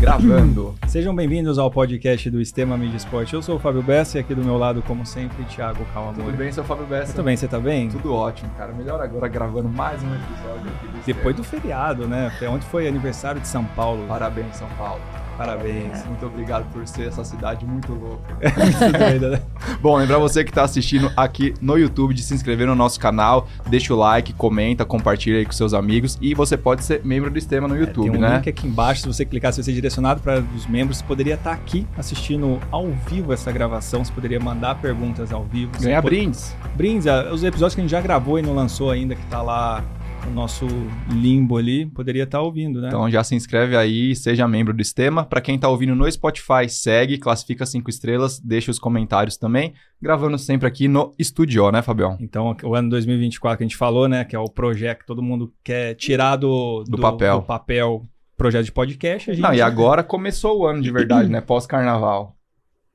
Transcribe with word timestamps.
Gravando. 0.00 0.74
Sejam 0.86 1.14
bem-vindos 1.14 1.58
ao 1.58 1.70
podcast 1.70 2.28
do 2.30 2.40
Estema 2.40 2.76
Mídia 2.76 2.98
Esporte. 2.98 3.32
Eu 3.32 3.40
sou 3.40 3.56
o 3.56 3.58
Fábio 3.58 3.82
Bessa 3.82 4.18
e 4.18 4.20
aqui 4.20 4.34
do 4.34 4.44
meu 4.44 4.58
lado, 4.58 4.82
como 4.82 5.06
sempre, 5.06 5.42
Thiago 5.44 5.84
Calamori. 5.94 6.22
Tudo 6.24 6.36
bem, 6.36 6.52
seu 6.52 6.62
Fábio 6.64 6.84
Bessa? 6.84 7.12
Tudo 7.12 7.24
bem, 7.24 7.36
você 7.36 7.48
tá 7.48 7.58
bem? 7.58 7.88
Tudo 7.88 8.14
ótimo, 8.14 8.50
cara. 8.58 8.72
Melhor 8.72 9.00
agora 9.00 9.26
gravando 9.26 9.68
mais 9.68 10.02
um 10.02 10.14
episódio 10.14 10.70
aqui 10.76 10.86
do 10.86 11.04
Depois 11.06 11.34
do 11.34 11.42
feriado, 11.42 12.06
né? 12.06 12.30
Até 12.34 12.48
ontem 12.48 12.66
foi 12.66 12.86
aniversário 12.86 13.40
de 13.40 13.48
São 13.48 13.64
Paulo. 13.64 14.06
Parabéns, 14.06 14.56
São 14.56 14.68
Paulo. 14.76 15.00
Parabéns. 15.36 16.04
Muito 16.06 16.26
obrigado 16.26 16.64
por 16.72 16.86
ser 16.86 17.08
essa 17.08 17.24
cidade 17.24 17.64
muito 17.66 17.92
louca. 17.92 18.34
Muito 18.56 18.98
doido, 18.98 19.30
né? 19.30 19.42
Bom, 19.80 19.96
lembrar 19.96 20.18
você 20.18 20.42
que 20.44 20.50
está 20.50 20.62
assistindo 20.64 21.10
aqui 21.16 21.52
no 21.60 21.76
YouTube 21.78 22.14
de 22.14 22.22
se 22.22 22.32
inscrever 22.34 22.66
no 22.66 22.74
nosso 22.74 22.98
canal, 22.98 23.46
deixa 23.68 23.92
o 23.92 23.96
like, 23.96 24.32
comenta, 24.32 24.84
compartilha 24.84 25.38
aí 25.38 25.44
com 25.46 25.52
seus 25.52 25.74
amigos 25.74 26.16
e 26.20 26.34
você 26.34 26.56
pode 26.56 26.84
ser 26.84 27.04
membro 27.04 27.30
do 27.30 27.38
Estema 27.38 27.68
no 27.68 27.76
YouTube, 27.76 28.10
Tem 28.10 28.18
um 28.18 28.22
né? 28.22 28.36
link 28.36 28.48
aqui 28.48 28.66
embaixo, 28.66 29.02
se 29.02 29.06
você 29.08 29.24
clicar, 29.24 29.52
se 29.52 29.56
você 29.62 29.70
ser 29.70 29.74
direcionado 29.74 30.20
para 30.20 30.42
os 30.54 30.66
membros, 30.66 30.98
você 30.98 31.04
poderia 31.04 31.34
estar 31.34 31.52
aqui 31.52 31.86
assistindo 31.98 32.58
ao 32.70 32.88
vivo 33.08 33.32
essa 33.32 33.52
gravação, 33.52 34.04
você 34.04 34.12
poderia 34.12 34.40
mandar 34.40 34.76
perguntas 34.76 35.32
ao 35.32 35.44
vivo. 35.44 35.72
Ganhar 35.80 36.02
pode- 36.02 36.16
brindes. 36.16 36.54
Brindes, 36.74 37.06
ah, 37.06 37.30
os 37.32 37.44
episódios 37.44 37.74
que 37.74 37.80
a 37.80 37.84
gente 37.84 37.90
já 37.90 38.00
gravou 38.00 38.38
e 38.38 38.42
não 38.42 38.54
lançou 38.54 38.90
ainda, 38.90 39.14
que 39.14 39.24
tá 39.26 39.42
lá 39.42 39.82
no 40.26 40.34
nosso 40.34 40.66
limbo 41.10 41.56
ali, 41.56 41.86
poderia 41.86 42.24
estar 42.24 42.40
ouvindo, 42.40 42.80
né? 42.80 42.88
Então 42.88 43.10
já 43.10 43.22
se 43.22 43.34
inscreve 43.34 43.76
aí, 43.76 44.14
seja 44.14 44.46
membro 44.46 44.74
do 44.74 44.82
Estema. 44.82 45.24
Para 45.24 45.40
quem 45.40 45.58
tá 45.58 45.68
ouvindo 45.68 45.94
no 45.94 46.10
Spotify, 46.10 46.68
segue, 46.68 47.18
classifica 47.18 47.64
cinco 47.64 47.88
estrelas, 47.88 48.38
deixa 48.40 48.70
os 48.70 48.78
comentários 48.78 49.36
também. 49.36 49.72
Gravando 50.00 50.38
sempre 50.38 50.66
aqui 50.66 50.88
no 50.88 51.14
estúdio, 51.18 51.70
né, 51.70 51.82
Fabião? 51.82 52.16
Então, 52.20 52.54
o 52.62 52.74
ano 52.74 52.90
2024 52.90 53.58
que 53.58 53.64
a 53.64 53.66
gente 53.66 53.76
falou, 53.76 54.08
né? 54.08 54.24
Que 54.24 54.36
é 54.36 54.38
o 54.38 54.50
projeto 54.50 55.00
que 55.00 55.06
todo 55.06 55.22
mundo 55.22 55.52
quer 55.64 55.94
tirar 55.94 56.36
do, 56.36 56.84
Do 56.86 56.98
papel. 56.98 57.40
do 57.40 57.46
papel 57.46 58.02
projeto 58.36 58.66
de 58.66 58.72
podcast. 58.72 59.30
A 59.30 59.34
gente... 59.34 59.42
Não, 59.42 59.54
e 59.54 59.62
agora 59.62 60.02
começou 60.02 60.60
o 60.60 60.66
ano 60.66 60.82
de 60.82 60.90
verdade, 60.90 61.28
né? 61.28 61.40
Pós-carnaval. 61.40 62.35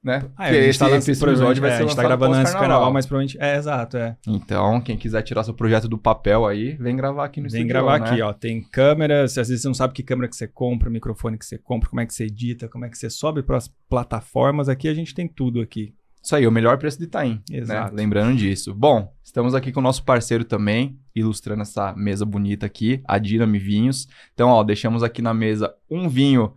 Né? 0.03 0.23
Ah, 0.35 0.51
gente 0.51 0.65
esse, 0.65 0.79
tá, 0.79 0.89
esse 0.89 1.11
episódio 1.11 1.61
vai 1.61 1.71
é, 1.71 1.77
ser 1.77 1.83
a 1.83 1.85
gente 1.85 1.95
tá 1.95 2.01
lançado 2.01 2.19
gravando 2.19 2.33
antes 2.39 2.53
do 2.53 2.59
carnaval, 2.59 2.91
mas 2.91 3.05
provavelmente. 3.05 3.37
É, 3.39 3.55
exato, 3.55 3.97
é. 3.97 4.17
Então, 4.27 4.81
quem 4.81 4.97
quiser 4.97 5.21
tirar 5.21 5.43
seu 5.43 5.53
projeto 5.53 5.87
do 5.87 5.97
papel 5.97 6.47
aí, 6.47 6.73
vem 6.73 6.95
gravar 6.95 7.25
aqui 7.25 7.39
no 7.39 7.47
Vem 7.47 7.61
estúdio. 7.61 7.67
gravar 7.67 7.99
né? 7.99 8.09
aqui, 8.09 8.21
ó. 8.21 8.33
Tem 8.33 8.63
câmeras, 8.63 9.37
às 9.37 9.47
vezes 9.47 9.61
você 9.61 9.67
não 9.67 9.75
sabe 9.75 9.93
que 9.93 10.01
câmera 10.01 10.27
que 10.27 10.35
você 10.35 10.47
compra, 10.47 10.89
microfone 10.89 11.37
que 11.37 11.45
você 11.45 11.59
compra, 11.59 11.87
como 11.87 12.01
é 12.01 12.05
que 12.07 12.15
você 12.15 12.25
edita, 12.25 12.67
como 12.67 12.83
é 12.83 12.89
que 12.89 12.97
você 12.97 13.11
sobe 13.11 13.43
para 13.43 13.57
as 13.57 13.67
plataformas. 13.87 14.67
Aqui 14.67 14.87
a 14.87 14.93
gente 14.93 15.13
tem 15.13 15.27
tudo 15.27 15.61
aqui. 15.61 15.93
Isso 16.23 16.35
aí, 16.35 16.47
o 16.47 16.51
melhor 16.51 16.77
preço 16.77 16.97
de 16.97 17.05
Itaim. 17.05 17.41
Exato. 17.51 17.95
Né? 17.95 18.01
Lembrando 18.01 18.35
disso. 18.37 18.73
Bom, 18.73 19.11
estamos 19.23 19.53
aqui 19.53 19.71
com 19.71 19.79
o 19.79 19.83
nosso 19.83 20.03
parceiro 20.03 20.43
também, 20.43 20.99
ilustrando 21.15 21.61
essa 21.61 21.93
mesa 21.95 22.25
bonita 22.25 22.65
aqui, 22.65 23.01
a 23.07 23.19
Dinami 23.19 23.59
Vinhos. 23.59 24.07
Então, 24.33 24.49
ó, 24.49 24.63
deixamos 24.63 25.03
aqui 25.03 25.21
na 25.21 25.33
mesa 25.33 25.73
um 25.89 26.07
vinho 26.07 26.53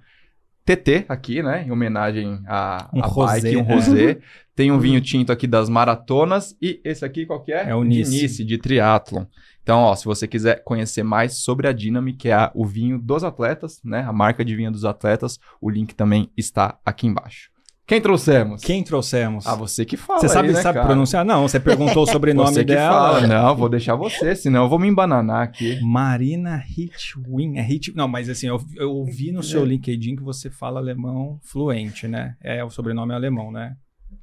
TT 0.64 1.04
aqui, 1.08 1.42
né? 1.42 1.64
Em 1.66 1.70
homenagem 1.70 2.42
a, 2.46 2.88
Um 2.92 3.02
a 3.02 3.06
rosé, 3.06 3.40
bike, 3.40 3.56
um 3.56 3.60
é. 3.60 3.74
rosé. 3.74 4.18
Tem 4.56 4.70
um 4.70 4.78
vinho 4.78 5.00
tinto 5.00 5.32
aqui 5.32 5.46
das 5.46 5.68
maratonas 5.68 6.56
e 6.62 6.80
esse 6.84 7.04
aqui 7.04 7.26
qual 7.26 7.42
que 7.42 7.52
é? 7.52 7.70
É 7.70 7.74
o 7.74 7.82
de 7.82 7.88
Nice. 7.88 8.10
Nice, 8.10 8.44
de 8.44 8.56
triatlon. 8.56 9.24
Então, 9.62 9.80
ó, 9.80 9.94
se 9.94 10.04
você 10.04 10.28
quiser 10.28 10.62
conhecer 10.62 11.02
mais 11.02 11.38
sobre 11.38 11.66
a 11.66 11.72
Dinami, 11.72 12.12
que 12.12 12.28
é 12.28 12.50
o 12.54 12.64
vinho 12.64 12.98
dos 12.98 13.24
atletas, 13.24 13.80
né? 13.82 14.02
A 14.02 14.12
marca 14.12 14.44
de 14.44 14.54
vinho 14.54 14.70
dos 14.70 14.84
atletas, 14.84 15.38
o 15.60 15.68
link 15.68 15.94
também 15.94 16.30
está 16.36 16.78
aqui 16.84 17.06
embaixo. 17.06 17.50
Quem 17.86 18.00
trouxemos? 18.00 18.62
Quem 18.62 18.82
trouxemos? 18.82 19.46
Ah, 19.46 19.54
você 19.54 19.84
que 19.84 19.96
fala 19.96 20.18
você 20.20 20.28
sabe, 20.28 20.48
aí, 20.48 20.54
né, 20.54 20.62
sabe 20.62 20.77
cara? 20.77 20.86
pronunciar? 20.86 21.22
Não, 21.24 21.42
você 21.46 21.60
perguntou 21.60 22.04
o 22.04 22.06
sobrenome 22.10 22.48
Você 22.48 22.60
que 22.64 22.74
dela. 22.74 22.91
fala. 23.20 23.26
Não, 23.26 23.54
vou 23.54 23.68
deixar 23.68 23.94
você, 23.94 24.34
senão 24.34 24.62
eu 24.62 24.68
vou 24.70 24.78
me 24.78 24.88
embananar 24.88 25.42
aqui. 25.42 25.78
Marina 25.82 26.62
Hitwin. 26.66 27.58
É 27.58 27.62
Hit... 27.62 27.94
Não, 27.94 28.08
mas 28.08 28.30
assim, 28.30 28.46
eu, 28.46 28.58
eu 28.76 28.91
ouvi 28.91 29.32
no 29.32 29.41
É. 29.41 29.42
seu 29.42 29.64
LinkedIn 29.64 30.16
que 30.16 30.22
você 30.22 30.48
fala 30.48 30.80
alemão 30.80 31.38
fluente, 31.42 32.08
né? 32.08 32.36
É, 32.42 32.64
o 32.64 32.70
sobrenome 32.70 33.12
é 33.12 33.16
alemão, 33.16 33.52
né? 33.52 33.74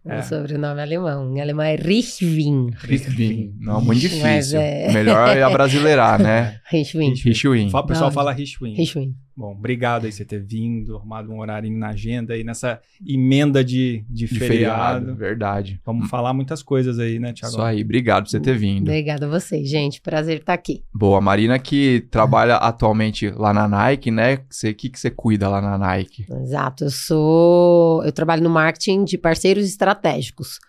É. 0.07 0.17
O 0.19 0.23
sobrenome 0.23 0.79
é 0.79 0.83
alemão. 0.83 1.35
Em 1.37 1.41
alemão 1.41 1.63
é 1.63 1.75
Richwin. 1.75 2.71
Richwin. 2.79 3.53
Não, 3.59 3.75
muito 3.75 3.89
Mas 3.89 3.99
difícil. 3.99 4.59
é- 4.59 4.91
Melhor 4.91 5.37
é 5.37 5.43
abrasileirar, 5.43 6.19
né? 6.19 6.59
Richwin. 6.71 7.13
Richwin. 7.13 7.69
O 7.71 7.83
pessoal 7.83 8.09
Não. 8.09 8.11
fala 8.15 8.31
Richwin. 8.31 8.73
Richwin. 8.73 9.13
Bom, 9.35 9.51
obrigado 9.51 10.05
aí 10.05 10.11
você 10.11 10.25
ter 10.25 10.41
vindo, 10.43 10.95
arrumado 10.97 11.31
um 11.31 11.39
horário 11.39 11.71
na 11.71 11.89
agenda 11.89 12.33
aí, 12.33 12.43
nessa 12.43 12.79
emenda 13.05 13.63
de, 13.63 14.03
de, 14.09 14.25
De 14.25 14.27
feriado. 14.27 15.05
feriado, 15.05 15.15
verdade. 15.15 15.81
Vamos 15.85 16.09
falar 16.09 16.33
muitas 16.33 16.61
coisas 16.61 16.99
aí, 16.99 17.19
né, 17.19 17.33
Thiago? 17.33 17.53
Isso 17.53 17.61
aí, 17.61 17.81
obrigado 17.83 18.23
por 18.25 18.29
você 18.29 18.39
ter 18.39 18.57
vindo. 18.57 18.87
Obrigada 18.87 19.25
a 19.25 19.29
vocês, 19.29 19.69
gente. 19.69 20.01
Prazer 20.01 20.39
estar 20.39 20.53
aqui. 20.53 20.83
Boa, 20.93 21.21
Marina 21.21 21.57
que 21.57 22.05
trabalha 22.11 22.55
atualmente 22.55 23.29
lá 23.29 23.53
na 23.53 23.67
Nike, 23.67 24.11
né? 24.11 24.35
O 24.35 24.73
que, 24.75 24.89
que 24.89 24.99
você 24.99 25.09
cuida 25.09 25.47
lá 25.49 25.61
na 25.61 25.77
Nike? 25.77 26.25
Exato. 26.29 26.83
Eu 26.85 26.91
sou. 26.91 28.03
Eu 28.03 28.11
trabalho 28.11 28.43
no 28.43 28.49
marketing 28.49 29.03
de 29.03 29.17
parceiros 29.17 29.65
estratégicos. 29.65 30.59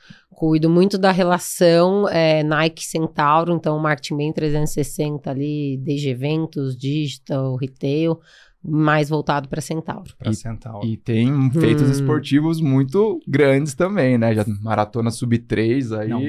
Cuido 0.45 0.69
muito 0.69 0.99
da 0.99 1.13
relação 1.13 2.09
é, 2.09 2.43
Nike 2.43 2.85
Centauro, 2.85 3.53
então 3.55 3.79
marketing 3.79 4.17
bem 4.17 4.33
360 4.33 5.31
ali, 5.31 5.79
desde 5.85 6.09
eventos, 6.09 6.77
digital, 6.77 7.55
retail, 7.55 8.19
mais 8.61 9.09
voltado 9.09 9.49
para 9.49 9.61
Centauro. 9.61 10.13
Pra 10.19 10.33
E- 10.33 10.35
Centauro. 10.35 10.85
E 10.85 10.97
tem 10.97 11.49
feitos 11.53 11.89
Hum. 11.89 11.93
esportivos 11.93 12.61
muito 12.61 13.21
grandes 13.29 13.75
também, 13.75 14.19
né? 14.19 14.35
Já 14.35 14.45
maratona 14.61 15.13
sub 15.13 15.39
3 15.39 15.93
aí. 15.93 16.09
Não, 16.09 16.21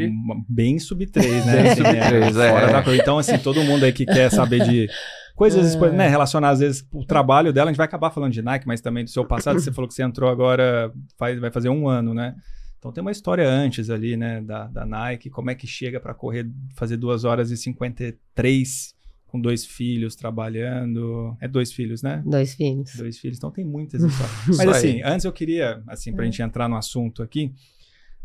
bem 0.48 0.78
sub 0.78 1.08
3, 1.08 1.44
né? 1.48 1.54
Bem 1.64 1.72
Assim, 1.72 1.84
sub 1.84 2.00
três, 2.08 2.38
é. 2.38 2.50
Fora 2.52 2.72
da 2.72 2.84
coisa. 2.84 3.02
Então, 3.02 3.18
assim, 3.18 3.38
todo 3.40 3.64
mundo 3.64 3.84
aí 3.84 3.92
que 3.92 4.06
quer 4.06 4.30
saber 4.30 4.64
de 4.64 4.88
coisas 5.36 5.66
espo- 5.74 5.90
né, 5.90 6.08
relacionadas, 6.08 6.62
às 6.62 6.68
vezes, 6.68 6.88
o 6.94 7.04
trabalho 7.04 7.52
dela, 7.52 7.72
a 7.72 7.74
gente 7.74 7.78
vai 7.78 7.88
acabar 7.88 8.12
falando 8.12 8.32
de 8.32 8.44
Nike, 8.44 8.68
mas 8.68 8.80
também 8.80 9.04
do 9.04 9.10
seu 9.10 9.26
passado. 9.26 9.60
Você 9.60 9.72
falou 9.72 9.88
que 9.88 9.96
você 9.96 10.04
entrou 10.04 10.30
agora, 10.30 10.92
faz, 11.18 11.40
vai 11.40 11.50
fazer 11.50 11.70
um 11.70 11.88
ano, 11.88 12.14
né? 12.14 12.36
Então 12.84 12.92
tem 12.92 13.02
uma 13.02 13.12
história 13.14 13.50
antes 13.50 13.90
ali, 13.90 14.18
né, 14.18 14.42
da, 14.42 14.68
da 14.68 14.86
Nike, 14.86 15.30
como 15.30 15.50
é 15.50 15.56
que 15.56 15.66
chega 15.66 16.02
para 16.02 16.14
correr, 16.14 16.46
fazer 16.76 16.98
2 16.98 17.24
horas 17.24 17.50
e 17.50 17.56
53 17.56 18.94
com 19.26 19.40
dois 19.40 19.66
filhos 19.66 20.18
trabalhando. 20.18 21.36
É 21.40 21.48
dois 21.48 21.72
filhos, 21.72 22.04
né? 22.04 22.22
Dois 22.26 22.56
filhos. 22.56 22.94
Dois 22.98 23.18
filhos, 23.18 23.38
então 23.38 23.50
tem 23.50 23.64
muitas 23.64 24.04
histórias. 24.04 24.48
Mas 24.58 24.68
assim, 24.68 25.02
antes 25.02 25.24
eu 25.24 25.32
queria, 25.32 25.82
assim, 25.88 26.14
pra 26.14 26.26
gente 26.26 26.42
entrar 26.42 26.68
no 26.68 26.76
assunto 26.76 27.24
aqui, 27.24 27.54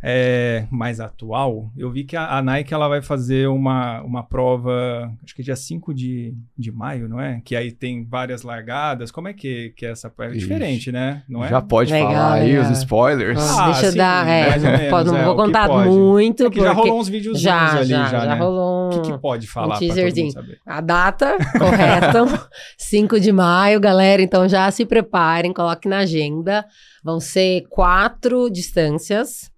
é, 0.03 0.67
mais 0.71 1.01
atual, 1.01 1.71
eu 1.77 1.91
vi 1.91 2.05
que 2.05 2.17
a, 2.17 2.39
a 2.39 2.43
Nike 2.43 2.73
ela 2.73 2.87
vai 2.89 3.03
fazer 3.03 3.49
uma, 3.49 4.01
uma 4.03 4.23
prova, 4.23 5.13
acho 5.25 5.35
que 5.35 5.43
dia 5.43 5.57
5 5.57 5.93
de, 5.93 6.35
de 6.57 6.71
maio, 6.71 7.09
não 7.09 7.21
é? 7.21 7.41
Que 7.45 7.57
aí 7.57 7.73
tem 7.73 8.05
várias 8.05 8.43
largadas. 8.43 9.11
Como 9.11 9.27
é 9.29 9.33
que, 9.33 9.73
que 9.77 9.85
é 9.85 9.91
essa 9.91 10.09
prova? 10.09 10.33
É 10.33 10.37
Ixi. 10.37 10.47
diferente, 10.47 10.93
né? 10.93 11.23
Não 11.29 11.45
é? 11.45 11.49
Já 11.49 11.61
pode 11.61 11.93
Legal, 11.93 12.13
falar 12.13 12.33
aí 12.35 12.53
legal. 12.53 12.71
os 12.71 12.79
spoilers. 12.79 13.39
Ah, 13.41 13.65
Ah, 13.65 13.71
Deixa 13.73 13.87
eu 13.87 13.93
sim, 13.93 13.99
dar. 13.99 14.29
É, 14.29 14.59
menos, 14.59 14.91
pode- 14.91 15.09
não 15.09 15.17
é, 15.17 15.25
vou 15.25 15.35
contar 15.37 15.67
pode. 15.69 15.89
muito, 15.89 16.47
É 16.47 16.51
que 16.51 16.61
já 16.61 16.67
porque 16.75 16.89
rolou 16.89 17.01
uns 17.01 17.09
videozinhos 17.09 17.43
já, 17.43 17.79
ali, 17.79 17.89
já, 17.89 18.05
já, 18.07 18.19
já 18.21 18.27
né? 18.35 18.41
rolou 18.41 18.85
O 18.85 18.87
um, 18.99 19.03
que, 19.03 19.11
que 19.13 19.19
pode 19.19 19.47
falar 19.49 19.69
pra 19.69 19.79
todo 19.79 19.87
teaserzinho. 19.95 20.27
mundo 20.27 20.35
saber? 20.35 20.59
a 20.65 20.81
data 20.81 21.37
correta, 21.59 22.49
5 22.79 23.19
de 23.21 23.33
maio, 23.33 23.81
galera. 23.81 24.23
Então 24.23 24.49
já 24.49 24.71
se 24.71 24.87
preparem, 24.87 25.53
coloquem 25.53 25.91
na 25.91 25.99
agenda. 25.99 26.65
Vão 27.05 27.19
ser 27.21 27.65
quatro 27.69 28.49
distâncias. 28.51 29.51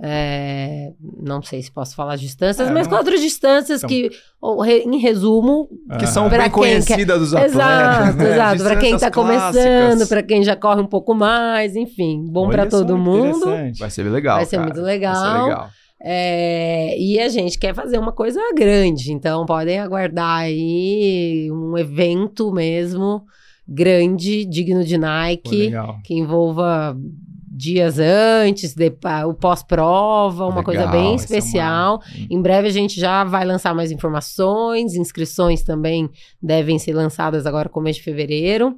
É, 0.00 0.92
não 1.20 1.42
sei 1.42 1.60
se 1.60 1.72
posso 1.72 1.96
falar 1.96 2.14
as 2.14 2.20
distâncias, 2.20 2.68
É, 2.68 2.72
mas 2.72 2.86
não- 2.86 2.96
quatro 2.96 3.18
distâncias 3.18 3.80
Então- 3.82 3.88
que, 3.88 4.10
ou, 4.40 4.60
re- 4.62 4.84
em 4.86 4.96
resumo, 4.98 5.68
Que 5.98 6.06
são 6.06 6.28
bem 6.28 6.38
quem 6.40 6.50
conhecidas 6.50 7.18
dos 7.18 7.34
atletas. 7.34 7.54
exato, 7.56 8.16
né? 8.16 8.32
exato, 8.32 8.62
para 8.62 8.76
quem 8.76 8.90
tá 8.96 9.08
Distâncias 9.08 9.12
começando, 9.14 10.08
para 10.08 10.22
quem 10.22 10.42
já 10.44 10.54
corre 10.54 10.80
um 10.80 10.86
pouco 10.86 11.14
mais, 11.14 11.74
enfim, 11.74 12.24
bom 12.30 12.48
para 12.48 12.66
todo 12.66 12.96
mundo. 12.96 13.44
Vai 13.78 13.90
ser 13.90 14.04
legal. 14.04 14.36
Vai 14.36 14.44
ser 14.44 14.56
cara. 14.56 14.68
muito 14.68 14.80
Vai 14.82 14.92
legal. 14.92 15.14
ser 15.16 15.42
legal. 15.44 15.68
É, 16.00 16.96
e 16.96 17.18
a 17.18 17.28
gente 17.28 17.58
quer 17.58 17.74
fazer 17.74 17.98
uma 17.98 18.12
coisa 18.12 18.40
grande, 18.56 19.12
então 19.12 19.44
podem 19.44 19.80
aguardar 19.80 20.42
aí 20.42 21.48
um 21.50 21.76
evento 21.76 22.52
mesmo 22.52 23.24
grande, 23.66 24.44
digno 24.44 24.84
de 24.84 24.94
Pô, 24.94 25.00
Nike, 25.00 25.56
legal. 25.56 25.96
que 26.04 26.14
envolva 26.14 26.96
dias 27.58 27.98
antes, 27.98 28.72
de- 28.74 28.92
o 29.26 29.34
pós-prova, 29.34 30.44
uma 30.44 30.60
Legal, 30.60 30.64
coisa 30.64 30.86
bem 30.86 31.14
especial. 31.16 32.00
Em 32.30 32.40
breve 32.40 32.68
a 32.68 32.72
gente 32.72 33.00
já 33.00 33.24
vai 33.24 33.44
lançar 33.44 33.74
mais 33.74 33.90
informações, 33.90 34.94
inscrições 34.94 35.62
também 35.62 36.08
devem 36.40 36.78
ser 36.78 36.92
lançadas 36.94 37.46
agora 37.46 37.68
começo 37.68 37.98
de 37.98 38.04
fevereiro, 38.04 38.76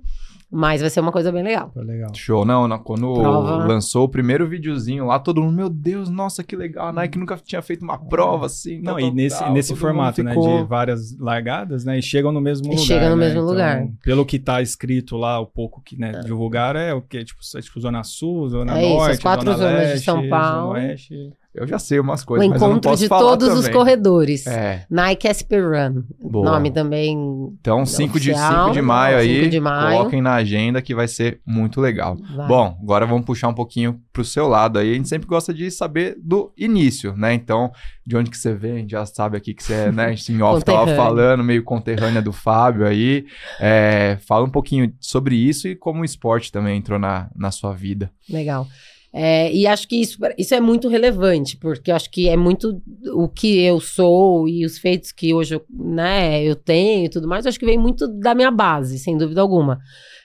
mas 0.50 0.80
vai 0.80 0.90
ser 0.90 1.00
uma 1.00 1.12
coisa 1.12 1.30
bem 1.30 1.42
legal. 1.42 1.70
Pô, 1.72 1.80
legal. 1.80 2.10
Show, 2.14 2.44
não, 2.44 2.66
não, 2.66 2.78
quando 2.78 3.12
Prova. 3.14 3.66
lançou 3.66 4.04
o 4.04 4.08
primeiro 4.08 4.48
videozinho 4.48 5.06
lá, 5.06 5.18
todo 5.18 5.40
mundo, 5.42 5.54
meu 5.54 5.68
Deus, 5.68 6.10
nossa, 6.10 6.42
que 6.42 6.56
legal, 6.56 6.88
a 6.88 6.92
Nike 6.92 7.18
nunca 7.18 7.36
tinha 7.36 7.62
feito 7.62 7.82
uma 7.82 7.96
prova 7.98 8.46
assim. 8.46 8.78
Não, 8.78 8.94
tal, 8.96 9.00
e 9.00 9.10
nesse, 9.12 9.38
tal, 9.38 9.52
nesse 9.52 9.76
formato, 9.76 10.22
né, 10.22 10.32
ficou- 10.32 10.62
de 10.62 10.68
várias 10.68 11.16
largadas, 11.18 11.84
né, 11.84 11.98
e 11.98 12.02
chegam 12.02 12.32
no 12.32 12.40
mesmo 12.40 12.66
E 12.66 12.70
lugar. 12.70 12.82
chega 12.84 13.08
no 13.10 13.16
né? 13.16 13.24
mesmo 13.26 13.40
Então, 13.40 13.50
lugar. 13.50 13.86
Pelo 14.02 14.26
que 14.26 14.38
tá 14.38 14.60
escrito 14.60 15.16
lá, 15.16 15.38
o 15.38 15.46
pouco 15.46 15.80
que, 15.82 15.96
né, 15.98 16.20
divulgaram 16.24 16.80
é 16.80 16.92
o 16.92 17.00
que, 17.00 17.24
tipo, 17.24 17.40
é, 17.56 17.60
tipo, 17.60 17.78
Zona 17.80 18.02
Sul, 18.02 18.48
Zona 18.48 18.78
É 18.78 18.84
isso, 18.86 18.94
Norte, 18.96 19.12
as 19.12 19.18
quatro 19.20 19.44
Zona 19.46 19.56
zonas 19.58 19.72
de 19.80 19.86
Leste, 19.86 20.04
São 20.04 20.16
Zona 20.16 20.28
Paulo. 20.28 20.72
Oeste. 20.72 21.32
Eu 21.52 21.66
já 21.66 21.78
sei 21.80 21.98
umas 21.98 22.22
O 22.22 22.26
coisas, 22.26 22.48
não 22.48 22.56
encontro 22.56 22.96
de 22.96 23.08
todos 23.08 23.48
os 23.48 23.60
também. 23.64 23.72
corredores. 23.72 24.46
É, 24.46 24.86
Nike 24.88 25.26
SP 25.34 25.58
Run. 25.58 26.02
Boa. 26.22 26.52
Nome 26.52 26.70
também. 26.70 27.16
então 27.60 27.84
5 27.84 28.20
de, 28.20 28.30
Oficial, 28.30 28.64
5 28.66 28.74
de 28.74 28.82
maio 28.82 29.14
não, 29.16 29.20
aí, 29.22 29.38
5 29.40 29.50
de 29.50 29.60
maio. 29.60 29.96
coloquem 29.98 30.22
na 30.22 30.34
agenda 30.34 30.80
que 30.80 30.94
vai 30.94 31.08
ser 31.08 31.40
muito 31.44 31.80
legal. 31.80 32.16
vai. 32.36 32.46
Bom, 32.46 32.78
agora 32.80 33.04
vamos 33.04 33.24
puxar 33.26 33.48
um 33.48 33.54
pouquinho 33.54 34.00
pro 34.12 34.24
seu 34.24 34.46
lado 34.46 34.78
aí. 34.78 34.92
A 34.92 34.94
gente 34.94 35.08
sempre 35.08 35.26
gosta 35.26 35.52
de 35.52 35.68
saber 35.72 36.16
do 36.22 36.52
início, 36.56 37.16
né? 37.16 37.34
Então, 37.34 37.72
de 38.06 38.16
onde 38.16 38.30
que 38.30 38.38
você 38.38 38.54
vem, 38.54 38.72
a 38.72 38.78
gente 38.78 38.90
já 38.90 39.04
sabe 39.04 39.36
aqui 39.36 39.52
que 39.52 39.62
você 39.64 39.74
é, 39.74 39.92
né? 39.92 40.04
A 40.06 40.10
gente 40.12 40.32
em 40.32 40.40
off 40.42 40.64
tava 40.64 40.78
Conterrânea. 40.78 41.04
falando, 41.04 41.42
meio 41.44 41.64
conterrânea 41.64 42.22
do 42.22 42.32
Fábio 42.32 42.86
aí. 42.86 43.26
É, 43.58 44.18
fala 44.26 44.46
um 44.46 44.50
pouquinho 44.50 44.92
sobre 45.00 45.34
isso 45.34 45.66
e 45.66 45.74
como 45.74 46.02
o 46.02 46.04
esporte 46.04 46.52
também 46.52 46.78
entrou 46.78 46.98
na, 46.98 47.28
na 47.34 47.50
sua 47.50 47.72
vida. 47.72 48.08
Legal. 48.28 48.68
É, 49.12 49.52
e 49.52 49.66
acho 49.66 49.88
que 49.88 49.96
isso, 50.00 50.18
isso 50.38 50.54
é 50.54 50.60
muito 50.60 50.88
relevante, 50.88 51.56
porque 51.56 51.90
acho 51.90 52.08
que 52.10 52.28
é 52.28 52.36
muito 52.36 52.80
o 53.12 53.28
que 53.28 53.58
eu 53.60 53.80
sou 53.80 54.48
e 54.48 54.64
os 54.64 54.78
feitos 54.78 55.10
que 55.10 55.34
hoje 55.34 55.56
eu, 55.56 55.64
né, 55.68 56.44
eu 56.44 56.54
tenho 56.54 57.06
e 57.06 57.08
tudo 57.08 57.26
mais, 57.26 57.44
acho 57.44 57.58
que 57.58 57.66
vem 57.66 57.76
muito 57.76 58.06
da 58.06 58.36
minha 58.36 58.52
base, 58.52 58.98
sem 59.00 59.18
dúvida 59.18 59.40
alguma. 59.40 59.80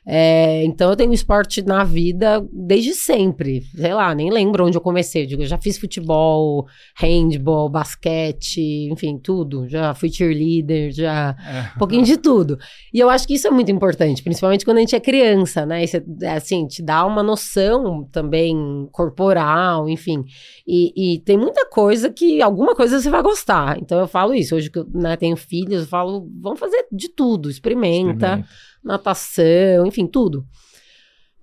É, 0.07 0.63
então 0.63 0.89
eu 0.91 0.95
tenho 0.95 1.11
esporte 1.13 1.63
na 1.63 1.83
vida 1.83 2.45
desde 2.53 2.93
sempre. 2.93 3.61
Sei 3.75 3.93
lá, 3.93 4.13
nem 4.13 4.31
lembro 4.31 4.65
onde 4.65 4.77
eu 4.77 4.81
comecei. 4.81 5.23
Eu 5.23 5.27
digo, 5.27 5.41
eu 5.41 5.47
já 5.47 5.57
fiz 5.57 5.77
futebol, 5.77 6.67
handball, 6.95 7.69
basquete, 7.69 8.87
enfim, 8.91 9.17
tudo. 9.17 9.67
Já 9.67 9.93
fui 9.95 10.11
cheerleader, 10.11 10.91
já 10.91 11.35
É. 11.43 11.75
um 11.75 11.79
pouquinho 11.79 12.03
de 12.03 12.17
tudo. 12.17 12.57
E 12.93 12.99
eu 12.99 13.09
acho 13.09 13.27
que 13.27 13.33
isso 13.33 13.47
é 13.47 13.51
muito 13.51 13.71
importante, 13.71 14.21
principalmente 14.21 14.63
quando 14.63 14.77
a 14.77 14.81
gente 14.81 14.95
é 14.95 14.99
criança, 14.99 15.65
né? 15.65 15.83
Isso, 15.83 15.97
é, 16.21 16.29
assim, 16.33 16.67
te 16.67 16.83
dá 16.83 17.05
uma 17.05 17.23
noção 17.23 18.07
também 18.11 18.87
corporal, 18.91 19.89
enfim. 19.89 20.23
E, 20.67 21.15
e 21.15 21.19
tem 21.21 21.37
muita 21.37 21.67
coisa 21.67 22.11
que, 22.11 22.41
alguma 22.41 22.75
coisa 22.75 22.99
você 22.99 23.09
vai 23.09 23.23
gostar. 23.23 23.77
Então 23.79 23.99
eu 23.99 24.07
falo 24.07 24.33
isso. 24.33 24.55
Hoje 24.55 24.69
que 24.69 24.79
eu 24.79 24.85
né, 24.93 25.15
tenho 25.17 25.35
filhos, 25.35 25.81
eu 25.81 25.87
falo, 25.87 26.29
vamos 26.41 26.59
fazer 26.59 26.85
de 26.91 27.09
tudo. 27.09 27.49
Experimenta, 27.49 28.45
natação, 28.85 29.85
enfim, 29.85 30.05
tudo. 30.07 30.45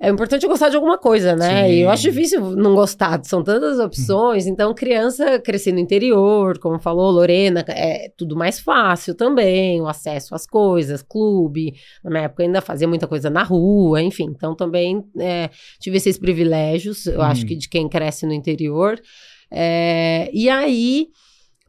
É 0.04 0.08
importante 0.08 0.44
gostar 0.48 0.68
de 0.68 0.74
alguma 0.74 0.98
coisa, 0.98 1.36
né? 1.36 1.68
Sim. 1.68 1.74
E 1.74 1.80
eu 1.82 1.88
acho 1.88 2.02
difícil 2.02 2.40
não 2.56 2.74
gostar, 2.74 3.20
são 3.24 3.40
tantas 3.40 3.78
opções. 3.78 4.48
Então, 4.48 4.74
criança 4.74 5.38
crescer 5.38 5.70
no 5.70 5.78
interior, 5.78 6.58
como 6.58 6.80
falou 6.80 7.08
Lorena, 7.12 7.64
é 7.68 8.10
tudo 8.16 8.34
mais 8.34 8.58
fácil 8.58 9.14
também, 9.14 9.80
o 9.80 9.86
acesso 9.86 10.34
às 10.34 10.44
coisas, 10.44 11.02
clube. 11.02 11.74
Na 12.02 12.10
minha 12.10 12.24
época 12.24 12.42
ainda 12.42 12.60
fazia 12.60 12.88
muita 12.88 13.06
coisa 13.06 13.30
na 13.30 13.44
rua, 13.44 14.02
enfim. 14.02 14.26
Então, 14.34 14.56
também 14.56 15.04
é, 15.20 15.48
tive 15.78 15.98
esses 15.98 16.18
privilégios, 16.18 17.06
eu 17.06 17.20
Hum. 17.20 17.22
acho 17.22 17.46
que 17.46 17.54
de 17.54 17.68
quem 17.68 17.88
cresce 17.88 18.26
no 18.26 18.32
interior. 18.32 19.00
É, 19.52 20.28
e 20.32 20.48
aí. 20.50 21.06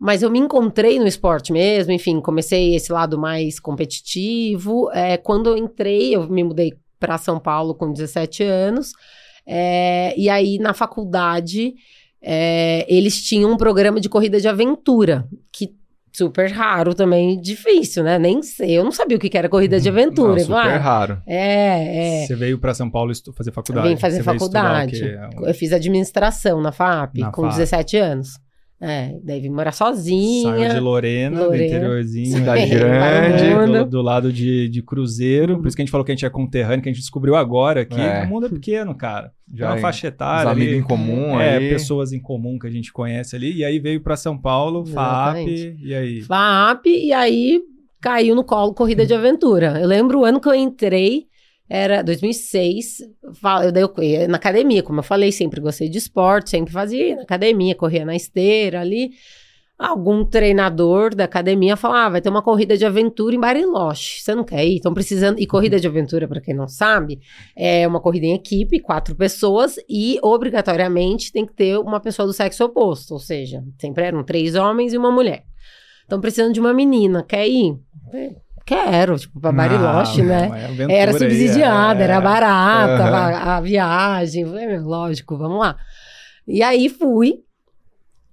Mas 0.04 0.22
eu 0.22 0.30
me 0.30 0.38
encontrei 0.38 1.00
no 1.00 1.08
esporte 1.08 1.54
mesmo, 1.54 1.94
enfim, 1.94 2.20
comecei 2.20 2.76
esse 2.76 2.92
lado 2.92 3.18
mais 3.18 3.58
competitivo. 3.58 4.92
É, 4.92 5.16
quando 5.16 5.48
eu 5.48 5.56
entrei, 5.56 6.14
eu 6.14 6.28
me 6.28 6.44
mudei 6.44 6.74
para 7.00 7.18
São 7.18 7.40
Paulo 7.40 7.74
com 7.74 7.90
17 7.90 8.44
anos. 8.44 8.92
é, 9.48 10.14
e 10.18 10.30
aí, 10.30 10.60
na 10.60 10.74
faculdade, 10.74 11.76
é, 12.22 12.86
eles 12.94 13.24
tinham 13.24 13.50
um 13.50 13.56
programa 13.56 14.02
de 14.02 14.10
corrida 14.10 14.42
de 14.42 14.48
aventura, 14.50 15.26
que 15.50 15.74
super 16.12 16.52
raro 16.52 16.94
também, 16.94 17.40
difícil, 17.40 18.04
né? 18.04 18.20
Nem 18.20 18.44
sei, 18.44 18.78
eu 18.78 18.84
não 18.84 18.92
sabia 18.92 19.16
o 19.16 19.20
que 19.20 19.38
era 19.38 19.48
corrida 19.48 19.80
de 19.80 19.88
aventura. 19.88 20.34
Não, 20.34 20.40
super 20.40 20.78
raro. 20.80 21.22
é, 21.26 22.24
é. 22.24 22.28
Você 22.28 22.36
veio 22.36 22.60
para 22.60 22.74
São 22.74 22.90
Paulo 22.90 23.14
fazer 23.34 23.54
faculdade. 23.54 23.88
Vim 23.88 23.96
fazer 23.96 24.18
Você 24.18 24.24
faculdade. 24.24 25.00
quê? 25.00 25.18
Eu 25.44 25.54
fiz 25.54 25.72
administração 25.72 26.60
na 26.60 26.74
FAP 26.74 27.20
Na 27.20 27.32
com 27.32 27.44
FAP. 27.44 27.54
17 27.54 27.98
anos. 27.98 28.43
É, 28.86 29.16
daí 29.24 29.40
vim 29.40 29.50
morar 29.50 29.72
sozinha. 29.72 30.52
Saiu 30.58 30.70
de 30.74 30.80
Lorena, 30.82 31.38
do 31.40 31.46
Lorena. 31.46 31.66
interiorzinho. 31.66 32.38
Cidade 32.38 32.66
grande. 32.68 33.72
Do, 33.80 33.86
do 33.86 34.02
lado 34.02 34.34
de, 34.34 34.68
de 34.68 34.82
Cruzeiro. 34.82 35.58
Por 35.60 35.68
isso 35.68 35.76
que 35.76 35.82
a 35.82 35.86
gente 35.86 35.92
falou 35.92 36.04
que 36.04 36.12
a 36.12 36.16
gente 36.16 36.26
é 36.26 36.30
conterrâneo, 36.30 36.82
que 36.84 36.90
a 36.90 36.92
gente 36.92 37.00
descobriu 37.02 37.36
agora 37.36 37.86
que 37.86 38.00
É. 38.00 38.24
o 38.24 38.28
mundo 38.28 38.48
é 38.48 38.50
pequeno, 38.50 38.94
cara. 38.94 39.32
Já 39.54 39.68
é 39.68 39.70
uma 39.70 39.78
em- 39.78 39.82
faixa 39.82 40.08
Os 40.08 40.14
etária 40.14 40.52
amigos 40.52 40.74
ali. 40.74 40.80
em 40.80 40.84
comum 40.84 41.40
É, 41.40 41.58
aí. 41.58 41.70
pessoas 41.70 42.12
em 42.12 42.20
comum 42.20 42.60
que 42.60 42.68
a 42.68 42.72
gente 42.72 42.92
conhece 42.92 43.36
ali. 43.36 43.54
E 43.54 43.64
aí 43.64 43.80
veio 43.80 44.02
pra 44.02 44.18
São 44.18 44.38
Paulo, 44.38 44.86
FAP, 44.86 45.38
Exatamente. 45.38 45.78
e 45.82 45.96
aí? 45.96 46.22
FAP, 46.24 46.86
e 46.88 47.14
aí 47.14 47.62
caiu 48.02 48.36
no 48.36 48.44
colo 48.44 48.74
Corrida 48.74 49.06
de 49.06 49.14
Aventura. 49.14 49.80
Eu 49.80 49.88
lembro 49.88 50.20
o 50.20 50.26
ano 50.26 50.42
que 50.42 50.50
eu 50.50 50.54
entrei, 50.56 51.24
era 51.70 52.04
2006, 52.04 52.98
fa- 53.34 53.66
eu, 53.66 53.72
daí 53.72 53.84
eu 53.84 54.28
na 54.28 54.38
academia, 54.38 54.84
como 54.84 55.00
eu 55.00 55.04
falei, 55.04 55.32
sempre 55.32 55.62
gostei 55.62 55.90
de 55.90 55.98
esporte, 55.98 56.50
sempre 56.50 56.72
fazia 56.74 57.08
ia 57.08 57.16
na 57.16 57.24
academia, 57.24 57.76
corria 57.76 58.06
na 58.06 58.16
esteira 58.16 58.82
ali. 58.82 59.12
Algum 59.78 60.24
treinador 60.24 61.16
da 61.16 61.24
academia 61.24 61.76
falava, 61.76 62.06
ah, 62.06 62.10
vai 62.10 62.22
ter 62.22 62.30
uma 62.30 62.44
corrida 62.44 62.78
de 62.78 62.86
aventura 62.86 63.36
em 63.36 63.40
Bariloche, 63.40 64.22
você 64.22 64.36
não 64.36 64.44
quer 64.44 64.64
ir? 64.66 64.76
Estão 64.76 64.94
precisando... 64.94 65.40
E 65.40 65.48
corrida 65.48 65.80
de 65.80 65.88
aventura, 65.88 66.28
para 66.28 66.40
quem 66.40 66.54
não 66.54 66.68
sabe, 66.68 67.20
é 67.56 67.86
uma 67.88 68.00
corrida 68.00 68.28
em 68.28 68.36
equipe, 68.36 68.80
quatro 68.80 69.16
pessoas, 69.16 69.78
e 69.90 70.20
obrigatoriamente 70.22 71.32
tem 71.32 71.46
que 71.46 71.54
ter 71.54 71.78
uma 71.80 72.00
pessoa 72.00 72.28
do 72.28 72.34
sexo 72.34 72.64
oposto, 72.64 73.14
ou 73.14 73.20
seja, 73.20 73.64
sempre 73.80 74.04
eram 74.06 74.24
três 74.24 74.56
homens 74.56 74.94
e 74.94 74.98
uma 74.98 75.12
mulher. 75.12 75.44
Estão 76.04 76.22
precisando 76.22 76.54
de 76.54 76.60
uma 76.60 76.74
menina, 76.74 77.24
quer 77.24 77.48
ir? 77.48 77.76
É, 78.72 78.76
Quero, 78.92 79.18
tipo, 79.18 79.40
pra 79.42 79.52
Bariloche, 79.52 80.22
Ah, 80.22 80.26
né? 80.26 80.52
é 80.90 80.98
Era 80.98 81.12
subsidiada, 81.14 82.00
é. 82.00 82.04
era 82.06 82.22
barata 82.22 83.04
Aham. 83.04 83.16
a, 83.16 83.58
a 83.58 83.62
viagem. 83.62 84.46
Falei, 84.46 84.68
meu, 84.68 84.84
lógico, 84.84 85.38
vamos 85.38 85.60
lá. 85.60 85.76
E 86.48 86.64
aí 86.64 86.88
fui. 86.90 87.36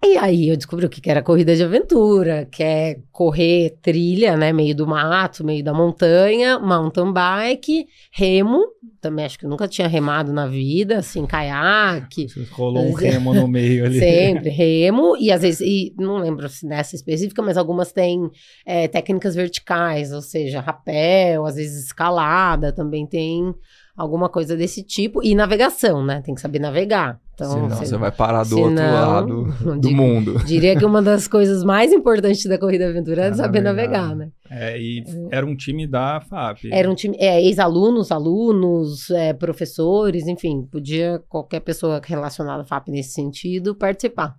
E 0.03 0.17
aí 0.17 0.49
eu 0.49 0.57
descobri 0.57 0.87
o 0.87 0.89
que 0.89 1.11
era 1.11 1.23
corrida 1.23 1.55
de 1.55 1.63
aventura, 1.63 2.49
que 2.51 2.63
é 2.63 3.01
correr 3.13 3.77
trilha, 3.83 4.35
né? 4.35 4.51
Meio 4.51 4.75
do 4.75 4.87
mato, 4.87 5.45
meio 5.45 5.63
da 5.63 5.75
montanha, 5.75 6.59
mountain 6.59 7.13
bike, 7.13 7.87
remo. 8.11 8.65
Também 8.99 9.27
acho 9.27 9.39
que 9.39 9.47
nunca 9.47 9.69
tinha 9.69 9.87
remado 9.87 10.33
na 10.33 10.47
vida, 10.47 10.99
assim, 10.99 11.27
caiaque. 11.27 12.29
Rolou 12.51 12.87
um 12.87 12.93
remo 12.95 13.35
no 13.35 13.47
meio 13.47 13.85
ali. 13.85 13.99
Sempre, 13.99 14.49
remo, 14.49 15.17
e 15.19 15.31
às 15.31 15.43
vezes, 15.43 15.61
e 15.61 15.95
não 15.99 16.17
lembro 16.17 16.49
se 16.49 16.67
nessa 16.67 16.97
específica, 16.97 17.43
mas 17.43 17.59
algumas 17.59 17.93
têm 17.93 18.31
é, 18.65 18.89
técnicas 18.89 19.35
verticais, 19.35 20.13
ou 20.13 20.23
seja, 20.23 20.61
rapel, 20.61 21.45
às 21.45 21.57
vezes 21.57 21.87
escalada, 21.87 22.73
também 22.73 23.07
tem 23.07 23.55
alguma 23.97 24.29
coisa 24.29 24.57
desse 24.57 24.83
tipo, 24.83 25.23
e 25.23 25.35
navegação, 25.35 26.05
né? 26.05 26.21
Tem 26.25 26.35
que 26.35 26.41
saber 26.41 26.59
navegar. 26.59 27.21
Então, 27.35 27.51
Senão 27.53 27.69
você- 27.71 27.87
você 27.87 27.97
vai 27.97 28.13
parar 28.13 28.43
do 28.43 28.49
senão- 28.57 28.67
outro 28.67 28.85
lado 28.85 29.75
do 29.75 29.81
digo- 29.81 29.95
mundo. 29.97 30.35
diria 30.45 30.77
que 30.77 30.85
uma 30.85 31.01
das 31.01 31.27
coisas 31.27 31.65
mais 31.65 31.91
importantes 31.93 32.45
da 32.45 32.59
corrida 32.59 32.89
aventura 32.89 33.25
é 33.25 33.29
É 33.29 33.35
saber 33.35 33.61
navegar. 33.63 34.09
navegar, 34.09 34.17
né? 34.17 34.29
É, 34.51 34.79
e 34.79 35.05
era 35.31 35.47
um 35.47 35.57
time 35.57 35.87
da 35.87 36.21
FAP. 36.21 36.69
Era 36.71 36.91
um 36.91 36.95
time, 36.95 37.17
é, 37.19 37.43
ex-alunos, 37.43 38.11
alunos, 38.13 39.11
é, 39.11 39.33
professores, 39.33 40.27
enfim, 40.27 40.67
podia 40.71 41.23
qualquer 41.29 41.61
pessoa 41.61 42.01
relacionada 42.05 42.63
à 42.63 42.65
FAP 42.65 42.89
nesse 42.91 43.13
sentido 43.13 43.75
participar. 43.75 44.35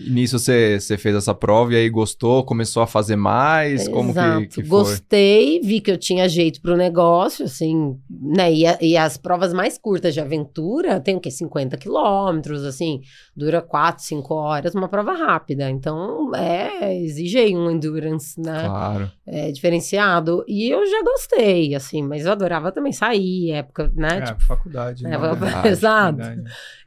E 0.00 0.10
nisso 0.10 0.38
você, 0.38 0.80
você 0.80 0.98
fez 0.98 1.14
essa 1.14 1.32
prova 1.32 1.72
e 1.72 1.76
aí 1.76 1.88
gostou, 1.88 2.44
começou 2.44 2.82
a 2.82 2.86
fazer 2.86 3.14
mais? 3.14 3.86
Como 3.88 4.12
que, 4.12 4.18
Exato. 4.18 4.48
que 4.48 4.54
foi? 4.54 4.68
Gostei, 4.68 5.60
vi 5.60 5.80
que 5.80 5.90
eu 5.90 5.96
tinha 5.96 6.28
jeito 6.28 6.60
pro 6.60 6.76
negócio, 6.76 7.44
assim, 7.44 7.96
né? 8.10 8.52
E, 8.52 8.66
a- 8.66 8.78
e 8.80 8.96
as 8.96 9.16
provas 9.16 9.52
mais 9.52 9.78
curtas 9.78 10.12
de 10.12 10.20
aventura 10.20 10.98
tem 10.98 11.14
o 11.14 11.20
quê? 11.20 11.30
50 11.30 11.76
quilômetros, 11.76 12.64
assim, 12.64 13.02
dura 13.36 13.62
4, 13.62 14.02
5 14.04 14.34
horas, 14.34 14.74
uma 14.74 14.88
prova 14.88 15.12
rápida. 15.12 15.70
Então, 15.70 16.34
é, 16.34 16.96
exige 17.00 17.38
aí 17.38 17.56
um 17.56 17.70
endurance, 17.70 18.40
né? 18.40 18.64
Claro. 18.66 19.10
É, 19.26 19.52
diferenciado. 19.52 20.44
E 20.48 20.68
eu 20.68 20.84
já 20.86 21.02
gostei, 21.02 21.74
assim, 21.74 22.02
mas 22.02 22.26
eu 22.26 22.32
adorava 22.32 22.72
também 22.72 22.92
sair, 22.92 23.52
época, 23.52 23.92
né? 23.94 24.18
É, 24.18 24.22
tipo, 24.22 24.42
faculdade. 24.42 25.06
é, 25.06 25.10
né? 25.10 25.18
verdade, 25.18 25.68
exato. 25.70 26.16
Verdade. 26.18 26.42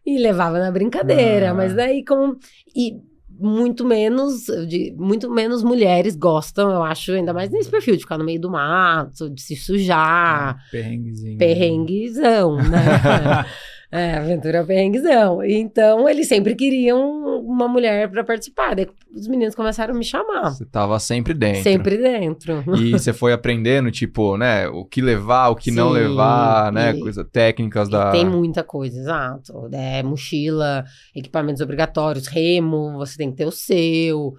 E 0.08 0.18
levava 0.18 0.58
na 0.58 0.72
brincadeira, 0.72 1.52
Ah. 1.52 1.54
mas 1.54 1.74
daí 1.76 2.04
com 2.06 2.36
e 2.76 2.94
muito 3.40 3.86
menos 3.86 4.46
de, 4.68 4.96
muito 4.98 5.30
menos 5.30 5.62
mulheres 5.62 6.16
gostam, 6.16 6.72
eu 6.72 6.82
acho, 6.82 7.12
ainda 7.12 7.34
mais 7.34 7.52
nesse 7.52 7.70
perfil 7.70 7.96
de 7.96 8.02
ficar 8.02 8.18
no 8.18 8.24
meio 8.26 8.40
do 8.42 8.50
mato, 8.50 9.30
de 9.30 9.40
se 9.42 9.56
sujar, 9.56 10.58
Perrenguezinho. 10.72 11.38
perrenguezão, 11.38 12.56
né? 12.56 12.64
é, 13.92 14.16
aventura 14.16 14.66
perrenguezão. 14.66 15.44
Então, 15.44 16.10
eles 16.10 16.28
sempre 16.28 16.56
queriam 16.56 17.40
uma 17.40 17.68
mulher 17.68 18.10
para 18.10 18.24
participar. 18.24 18.76
Daí 18.76 18.88
os 19.16 19.28
meninos 19.28 19.56
começaram 19.56 19.94
a 19.94 19.98
me 19.98 20.04
chamar. 20.04 20.52
Você 20.52 20.66
tava 20.66 21.00
sempre 21.00 21.34
dentro. 21.34 21.64
Sempre 21.64 21.98
dentro. 21.98 22.64
E 22.78 22.92
você 23.00 23.14
foi 23.14 23.32
aprendendo, 23.32 23.90
tipo, 23.90 24.36
né, 24.38 24.68
o 24.68 24.84
que 24.84 25.02
levar, 25.02 25.50
o 25.50 25.56
que 25.56 25.72
não 25.72 25.94
Sim, 25.94 26.00
levar, 26.00 26.72
né, 26.72 26.92
e- 26.92 27.00
coisa, 27.00 27.24
técnicas 27.24 27.88
da... 27.88 28.12
Tem 28.12 28.26
muita 28.26 28.64
coisa, 28.64 29.00
exato. 29.00 29.70
É, 29.72 30.04
mochila, 30.04 30.84
equipamentos 31.16 31.62
obrigatórios, 31.62 32.28
remo, 32.28 32.98
você 32.98 33.18
tem 33.18 33.32
que 33.32 33.38
ter 33.38 33.46
o 33.46 33.52
seu. 33.52 34.34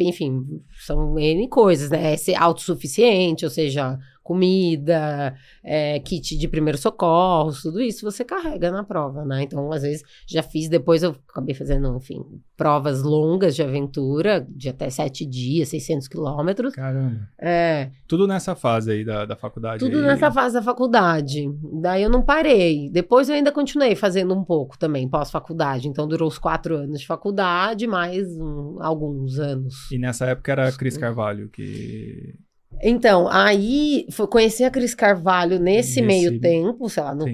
Enfim, 0.00 0.44
são 0.84 1.16
N 1.16 1.48
coisas, 1.48 1.88
né? 1.88 2.14
É 2.14 2.16
ser 2.16 2.34
autossuficiente, 2.34 3.44
ou 3.44 3.50
seja, 3.50 3.96
comida, 4.28 5.34
é, 5.64 5.98
kit 6.00 6.36
de 6.36 6.46
primeiros 6.48 6.80
socorros, 6.82 7.62
tudo 7.62 7.80
isso 7.80 8.04
você 8.04 8.24
carrega 8.24 8.70
na 8.70 8.84
prova, 8.84 9.24
né? 9.24 9.42
Então, 9.42 9.72
às 9.72 9.82
vezes, 9.82 10.02
já 10.26 10.42
fiz, 10.42 10.68
depois 10.68 11.02
eu 11.02 11.16
acabei 11.28 11.54
fazendo, 11.54 11.96
enfim, 11.96 12.20
provas 12.56 13.02
longas 13.02 13.54
de 13.56 13.62
aventura, 13.62 14.46
de 14.48 14.68
até 14.68 14.90
sete 14.90 15.24
dias, 15.24 15.68
600 15.68 16.08
quilômetros. 16.08 16.74
Caramba. 16.74 17.28
É, 17.40 17.90
Tudo 18.06 18.26
nessa 18.26 18.54
fase 18.54 18.90
aí 18.92 19.04
da, 19.04 19.24
da 19.24 19.36
faculdade. 19.36 19.84
tudo 19.84 19.98
aí. 19.98 20.04
nessa 20.04 20.30
fase 20.30 20.54
da 20.54 20.62
faculdade. 20.62 21.44
Daí 21.80 22.02
eu 22.02 22.10
não 22.10 22.22
parei. 22.22 22.90
Depois 22.90 23.28
eu 23.28 23.34
ainda 23.34 23.50
continuei 23.52 23.94
fazendo 23.94 24.34
um 24.34 24.44
pouco 24.44 24.78
também, 24.78 25.08
pós-faculdade. 25.08 25.88
Então 25.88 26.06
durou 26.06 26.28
os 26.28 26.38
quatro 26.38 26.76
anos 26.76 27.00
de 27.00 27.06
faculdade, 27.06 27.86
mais 27.86 28.26
um- 28.36 28.76
alguns 28.80 29.38
anos. 29.38 29.90
E 29.90 29.98
nessa 29.98 30.26
época 30.26 30.52
era 30.52 30.68
a 30.68 30.72
Cris 30.72 30.96
Carvalho, 30.96 31.48
que. 31.48 32.34
Então, 32.82 33.28
aí 33.28 34.06
foi 34.10 34.26
conhecer 34.26 34.64
a 34.64 34.70
Cris 34.70 34.94
Carvalho 34.94 35.58
nesse, 35.58 36.00
Nesse- 36.00 36.02
meio 36.02 36.40
tempo, 36.40 36.88
sei 36.88 37.02
lá, 37.02 37.14
no- 37.14 37.24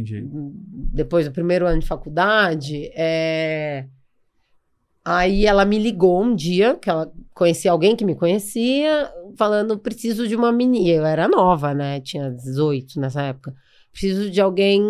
depois 0.93 1.27
do 1.27 1.33
primeiro 1.33 1.67
ano 1.67 1.81
de 1.81 1.87
faculdade. 1.87 2.91
é, 2.95 3.87
Aí 5.07 5.45
ela 5.45 5.67
me 5.67 5.79
ligou 5.79 6.23
um 6.23 6.35
dia, 6.35 6.77
que 6.77 6.89
ela 6.89 7.13
conhecia 7.35 7.71
alguém 7.71 7.95
que 7.95 8.07
me 8.07 8.15
conhecia, 8.15 9.11
falando: 9.37 9.79
preciso 9.79 10.27
de 10.27 10.35
uma 10.35 10.51
menina. 10.51 10.89
Eu 10.89 11.05
era 11.05 11.29
nova, 11.29 11.75
né? 11.75 12.01
Tinha 12.01 12.31
18 12.31 12.99
nessa 12.99 13.21
época. 13.21 13.55
Preciso 13.93 14.31
de 14.31 14.41
alguém 14.41 14.83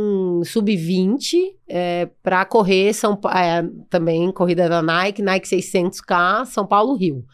sub-20 0.44 1.34
é, 1.68 2.08
para 2.22 2.44
correr 2.44 2.94
São 2.94 3.18
é, 3.34 3.68
também 3.90 4.30
corrida 4.30 4.68
da 4.68 4.80
Nike, 4.80 5.20
Nike 5.20 5.48
600K, 5.48 6.44
São 6.46 6.64
Paulo 6.64 6.94
Rio. 6.94 7.24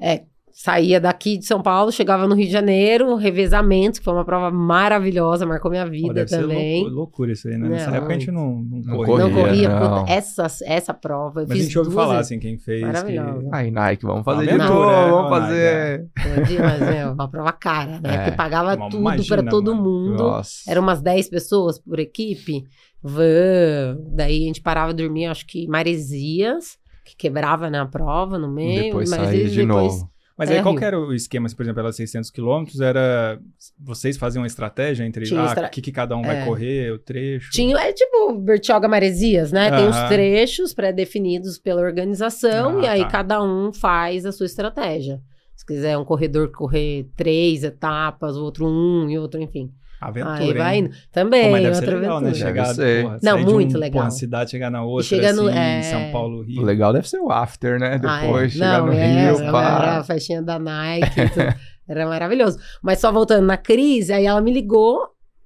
É, 0.00 0.24
saía 0.62 1.00
daqui 1.00 1.38
de 1.38 1.46
São 1.46 1.62
Paulo, 1.62 1.90
chegava 1.90 2.26
no 2.28 2.34
Rio 2.34 2.44
de 2.44 2.52
Janeiro, 2.52 3.14
revezamento, 3.14 3.98
que 3.98 4.04
foi 4.04 4.12
uma 4.12 4.26
prova 4.26 4.50
maravilhosa, 4.50 5.46
marcou 5.46 5.70
minha 5.70 5.86
Pô, 5.86 5.90
vida 5.90 6.12
deve 6.12 6.28
ser 6.28 6.42
também. 6.42 6.82
loucura, 6.82 6.94
loucura 6.96 7.32
isso 7.32 7.48
aí, 7.48 7.56
né? 7.56 7.66
Nessa 7.70 7.88
Não. 7.90 7.96
época 7.96 8.12
a 8.14 8.18
gente 8.18 8.30
não, 8.30 8.56
não, 8.62 8.78
Não 8.82 8.96
corria. 9.04 9.24
Não 9.24 9.32
corria, 9.32 9.68
não. 9.70 10.00
puta, 10.00 10.12
essa, 10.12 10.46
essa 10.66 10.92
prova. 10.92 11.40
Eu 11.40 11.46
Mas 11.48 11.58
a 11.58 11.62
gente 11.62 11.78
ouve 11.78 11.90
falar, 11.94 12.18
assim, 12.18 12.38
quem 12.38 12.58
fez. 12.58 12.82
Maravilhosa. 12.82 13.38
Que... 13.40 13.48
Aí, 13.54 13.70
Nike, 13.70 14.04
vamos 14.04 14.22
fazer 14.22 14.46
de 14.48 14.58
novo, 14.58 14.86
né, 14.86 15.10
vamos 15.10 15.30
Nike, 15.30 15.40
fazer. 15.42 16.06
Entendi, 16.18 16.58
mas 16.58 16.82
é 16.82 17.06
uma 17.06 17.30
prova 17.30 17.52
cara, 17.52 17.98
né? 18.00 18.14
É. 18.14 18.16
Porque 18.18 18.32
pagava 18.32 18.76
tudo 18.90 19.26
pra 19.26 19.42
todo 19.42 19.74
mano. 19.74 19.82
mundo. 19.88 20.18
Nossa. 20.22 20.52
Eram 20.68 20.82
umas 20.82 21.00
10 21.00 21.30
pessoas 21.30 21.78
por 21.78 21.98
equipe. 21.98 22.64
Van. 23.02 23.96
Daí 24.14 24.42
a 24.44 24.46
gente 24.46 24.60
parava 24.60 24.92
dormir, 24.92 25.24
acho 25.26 25.46
que 25.46 25.66
Maresias, 25.66 26.76
que 27.04 27.16
quebrava 27.16 27.70
na 27.70 27.86
prova 27.86 28.38
no 28.38 28.52
meio. 28.52 28.84
Depois 28.84 29.08
Maresias, 29.10 29.30
sair 29.30 29.50
de 29.50 29.66
depois- 29.66 29.94
novo. 29.94 30.10
Mas 30.40 30.50
É, 30.50 30.56
aí 30.56 30.62
qual 30.62 30.74
que 30.74 30.82
era 30.84 30.98
o 30.98 31.12
esquema, 31.12 31.46
por 31.54 31.62
exemplo, 31.62 31.82
pelas 31.82 31.96
600 31.96 32.30
quilômetros? 32.30 32.80
Era... 32.80 33.38
Vocês 33.78 34.16
faziam 34.16 34.40
uma 34.40 34.46
estratégia 34.46 35.04
entre 35.04 35.26
Tinha 35.26 35.42
ah, 35.42 35.46
estra- 35.46 35.66
o 35.66 35.70
que, 35.70 35.82
que 35.82 35.92
cada 35.92 36.16
um 36.16 36.22
vai 36.22 36.40
É. 36.40 36.44
correr, 36.46 36.90
o 36.92 36.98
trecho? 36.98 37.50
Tinha, 37.50 37.76
é 37.76 37.92
tipo 37.92 38.32
Bertioga 38.38 38.88
Maresias, 38.88 39.52
né? 39.52 39.70
Tem 39.70 39.86
os 39.86 40.00
trechos 40.08 40.72
pré-definidos 40.72 41.58
pela 41.58 41.82
organização 41.82 42.78
Ah, 42.80 42.82
e 42.84 42.88
aí 42.88 43.02
tá. 43.02 43.08
cada 43.10 43.42
um 43.42 43.70
faz 43.70 44.24
a 44.24 44.32
sua 44.32 44.46
estratégia. 44.46 45.20
Se 45.54 45.66
quiser 45.66 45.98
um 45.98 46.06
corredor 46.06 46.50
correr 46.50 47.06
três 47.14 47.62
etapas, 47.62 48.34
o 48.38 48.42
outro 48.42 48.66
um 48.66 49.10
e 49.10 49.18
outro, 49.18 49.38
enfim. 49.42 49.70
Aventura, 50.00 50.34
aí 50.40 50.52
vai 50.54 50.78
indo. 50.78 50.90
Também, 51.12 51.44
Pô, 51.44 51.50
mas 51.50 51.62
deve 51.62 51.74
ser 51.74 51.82
outra 51.84 51.98
legal, 52.00 52.20
né? 52.20 52.28
aventura. 52.28 52.48
Chegar, 52.48 52.62
Deve 52.62 52.74
ser. 52.74 53.02
porra, 53.02 53.18
Não, 53.22 53.32
sair 53.34 53.44
de 53.44 53.52
muito 53.52 53.76
um, 53.76 53.80
legal. 53.80 54.00
Porra, 54.02 54.10
cidade, 54.10 54.50
chegar 54.50 54.70
na 54.70 54.82
outra, 54.84 55.06
chega 55.08 55.32
no- 55.32 55.48
assim, 55.48 55.58
é. 55.58 55.82
São 55.82 56.10
Paulo, 56.12 56.42
Rio. 56.42 56.62
O 56.62 56.64
legal 56.64 56.92
deve 56.92 57.08
ser 57.08 57.18
o 57.20 57.30
after, 57.30 57.78
né? 57.78 58.00
Ah, 58.02 58.18
é. 58.18 58.26
Depois, 58.26 58.52
chegar 58.52 58.78
Não, 58.78 58.86
no 58.86 58.92
é, 58.92 59.30
Rio, 59.32 59.52
pá. 59.52 59.98
a 59.98 60.04
festinha 60.04 60.40
da 60.42 60.58
Nike, 60.58 61.06
tudo. 61.34 61.54
era 61.88 62.06
maravilhoso. 62.06 62.58
Mas 62.82 62.98
só 62.98 63.12
voltando 63.12 63.44
na 63.46 63.56
crise, 63.56 64.12
aí 64.12 64.24
ela 64.24 64.40
me 64.40 64.52
ligou, 64.52 65.00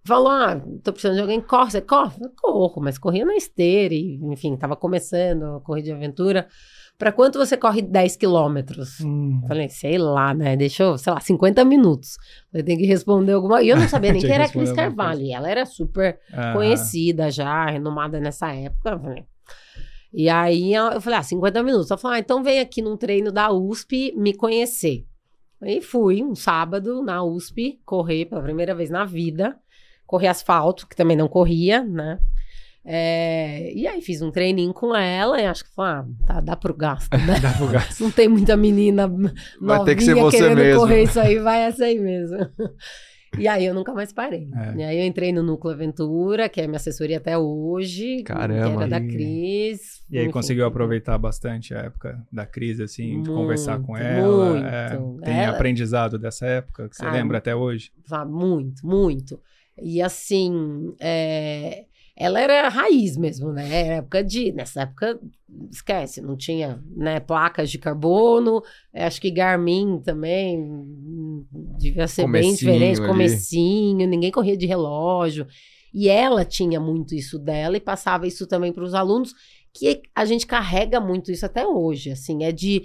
falou: 0.07 0.29
Ah, 0.29 0.61
tô 0.83 0.93
precisando 0.93 1.17
de 1.17 1.21
alguém 1.23 1.41
que 1.41 1.47
corre. 1.49 1.71
Você 1.73 1.81
corre? 1.81 2.13
Eu 2.23 2.31
corro, 2.41 2.81
mas 2.83 2.97
corria 2.99 3.25
na 3.25 3.35
esteira, 3.35 3.93
e, 3.95 4.21
enfim, 4.23 4.57
tava 4.57 4.77
começando 4.77 5.57
a 5.57 5.61
corrida 5.61 5.87
de 5.87 5.93
aventura. 5.93 6.47
Pra 6.97 7.11
quanto 7.11 7.39
você 7.39 7.57
corre 7.57 7.83
10 7.83 8.17
quilômetros? 8.17 9.01
Hum. 9.01 9.41
Falei, 9.49 9.69
sei 9.69 9.99
lá, 9.99 10.33
né? 10.33 10.57
Deixou, 10.57 10.97
sei 10.97 11.13
lá, 11.13 11.19
50 11.21 11.65
minutos. 11.65 12.17
Eu 12.53 12.65
tenho 12.65 12.79
que 12.79 12.87
responder 12.87 13.33
alguma. 13.33 13.61
E 13.63 13.69
eu 13.69 13.77
não 13.77 13.89
sabia 13.89 14.13
nem 14.13 14.21
quem 14.21 14.31
que 14.31 14.35
era 14.35 14.45
a 14.45 14.49
Cris 14.49 14.71
Carvalho. 14.73 15.21
E 15.23 15.33
ela 15.33 15.51
era 15.51 15.67
super 15.67 16.19
Ah, 16.33 16.53
conhecida 16.53 17.31
já, 17.31 17.67
renomada 17.67 18.21
nessa 18.21 18.53
época. 18.55 18.99
falei. 18.99 19.25
E 20.13 20.29
aí 20.29 20.73
eu 20.73 21.01
falei, 21.01 21.19
ah, 21.19 21.23
50 21.25 21.63
minutos. 21.65 21.91
Ela 21.91 21.99
falou, 21.99 22.15
ah, 22.17 22.21
então 22.21 22.43
vem 22.45 22.61
aqui 22.61 22.81
num 22.81 22.97
treino 22.97 23.33
da 23.33 23.51
USP 23.51 24.15
me 24.17 24.33
conhecer. 24.33 25.05
Aí 25.61 25.81
fui 25.81 26.23
um 26.23 26.35
sábado 26.37 27.03
na 27.03 27.25
USP 27.25 27.81
correr 27.85 28.27
pela 28.27 28.43
primeira 28.43 28.73
vez 28.75 28.89
na 28.91 29.05
vida. 29.05 29.57
Correr 30.07 30.29
asfalto, 30.29 30.87
que 30.87 30.95
também 30.95 31.17
não 31.17 31.27
corria, 31.27 31.83
né? 31.83 32.21
É, 32.87 33.73
e 33.75 33.87
aí 33.87 34.03
fiz 34.03 34.21
um 34.21 34.31
treininho 34.31 34.75
com 34.75 34.95
ela 34.95 35.41
e 35.41 35.47
acho 35.47 35.65
que 35.65 35.75
falei, 35.75 36.05
ah, 36.23 36.27
tá, 36.27 36.41
dá 36.41 36.55
pro 36.57 36.75
gasto, 36.77 37.17
né? 37.17 37.41
Dá 37.41 37.51
pro 37.53 37.69
gasto. 37.69 38.01
Não 38.03 38.11
tem 38.11 38.29
muita 38.29 38.57
menina 38.57 39.11
Vai 39.61 39.85
ter 39.85 39.97
que 39.97 40.03
ser 40.05 40.11
novinha 40.15 40.31
você 40.31 40.37
querendo 40.39 40.59
mesmo. 40.59 40.81
correr 40.81 41.03
isso 41.05 41.19
aí, 41.19 41.39
vai 41.39 41.63
essa 41.63 41.85
aí 41.85 41.99
mesmo. 41.99 42.37
E 43.37 43.49
aí 43.49 43.65
eu 43.67 43.75
nunca 43.75 43.93
mais 43.93 44.13
parei. 44.13 44.49
É. 44.55 44.77
E 44.77 44.83
aí 44.85 44.99
eu 45.01 45.05
entrei 45.05 45.33
no 45.33 45.43
Núcleo 45.43 45.75
Aventura, 45.75 46.49
que 46.49 46.61
é 46.61 46.65
a 46.67 46.69
minha 46.69 46.77
assessoria 46.77 47.17
até 47.17 47.37
hoje. 47.37 48.23
Caramba. 48.23 48.71
Que 48.71 48.77
era 48.77 48.87
da 48.87 48.99
E- 49.05 49.09
Cris. 49.09 50.05
E 50.09 50.19
aí 50.19 50.23
enfim. 50.23 50.33
conseguiu 50.33 50.65
aproveitar 50.65 51.19
bastante 51.19 51.75
a 51.75 51.79
época 51.79 52.25
da 52.31 52.47
crise, 52.47 52.85
assim, 52.85 53.23
de 53.23 53.29
conversar 53.29 53.81
com 53.81 53.91
Muito, 53.95 54.05
ela. 54.07 54.51
muito. 54.53 54.65
é, 54.65 55.25
tem 55.25 55.35
Ela- 55.43 55.57
aprendizado 55.57 56.17
dessa 56.17 56.47
época 56.47 56.89
que 56.89 56.95
você 56.95 57.05
Ah, 57.05 57.11
lembra 57.11 57.39
até 57.39 57.57
hoje? 57.57 57.91
Sabe, 58.07 58.31
muito, 58.31 58.87
muito. 58.87 59.41
E 59.83 60.01
assim, 60.01 60.95
é, 61.01 61.87
ela 62.17 62.41
era 62.41 62.69
raiz 62.69 63.17
mesmo, 63.17 63.53
né? 63.53 63.67
Era 63.73 63.95
época 63.97 64.23
de. 64.23 64.53
Nessa 64.53 64.83
época, 64.83 65.19
esquece, 65.71 66.21
não 66.21 66.37
tinha 66.37 66.83
né, 66.97 67.19
placas 67.19 67.71
de 67.71 67.79
carbono. 67.79 68.63
é, 68.93 69.05
Acho 69.05 69.21
que 69.21 69.31
Garmin 69.31 70.01
também 70.01 70.59
hum, 70.61 71.45
devia 71.79 72.07
ser 72.07 72.23
bem 72.23 72.55
Comecinho 72.55 72.57
diferente, 72.57 72.99
ali. 73.01 73.09
comecinho, 73.09 74.07
ninguém 74.09 74.31
corria 74.31 74.57
de 74.57 74.67
relógio. 74.67 75.47
E 75.93 76.09
ela 76.09 76.45
tinha 76.45 76.81
muito 76.81 77.15
isso 77.15 77.39
dela 77.39 77.77
e 77.77 77.81
passava 77.81 78.27
isso 78.27 78.47
também 78.47 78.73
para 78.73 78.85
os 78.85 78.95
alunos, 78.95 79.33
que 79.73 80.03
a 80.15 80.25
gente 80.25 80.47
carrega 80.47 81.01
muito 81.01 81.31
isso 81.31 81.47
até 81.47 81.67
hoje, 81.67 82.11
assim, 82.11 82.45
é 82.45 82.51
de 82.53 82.85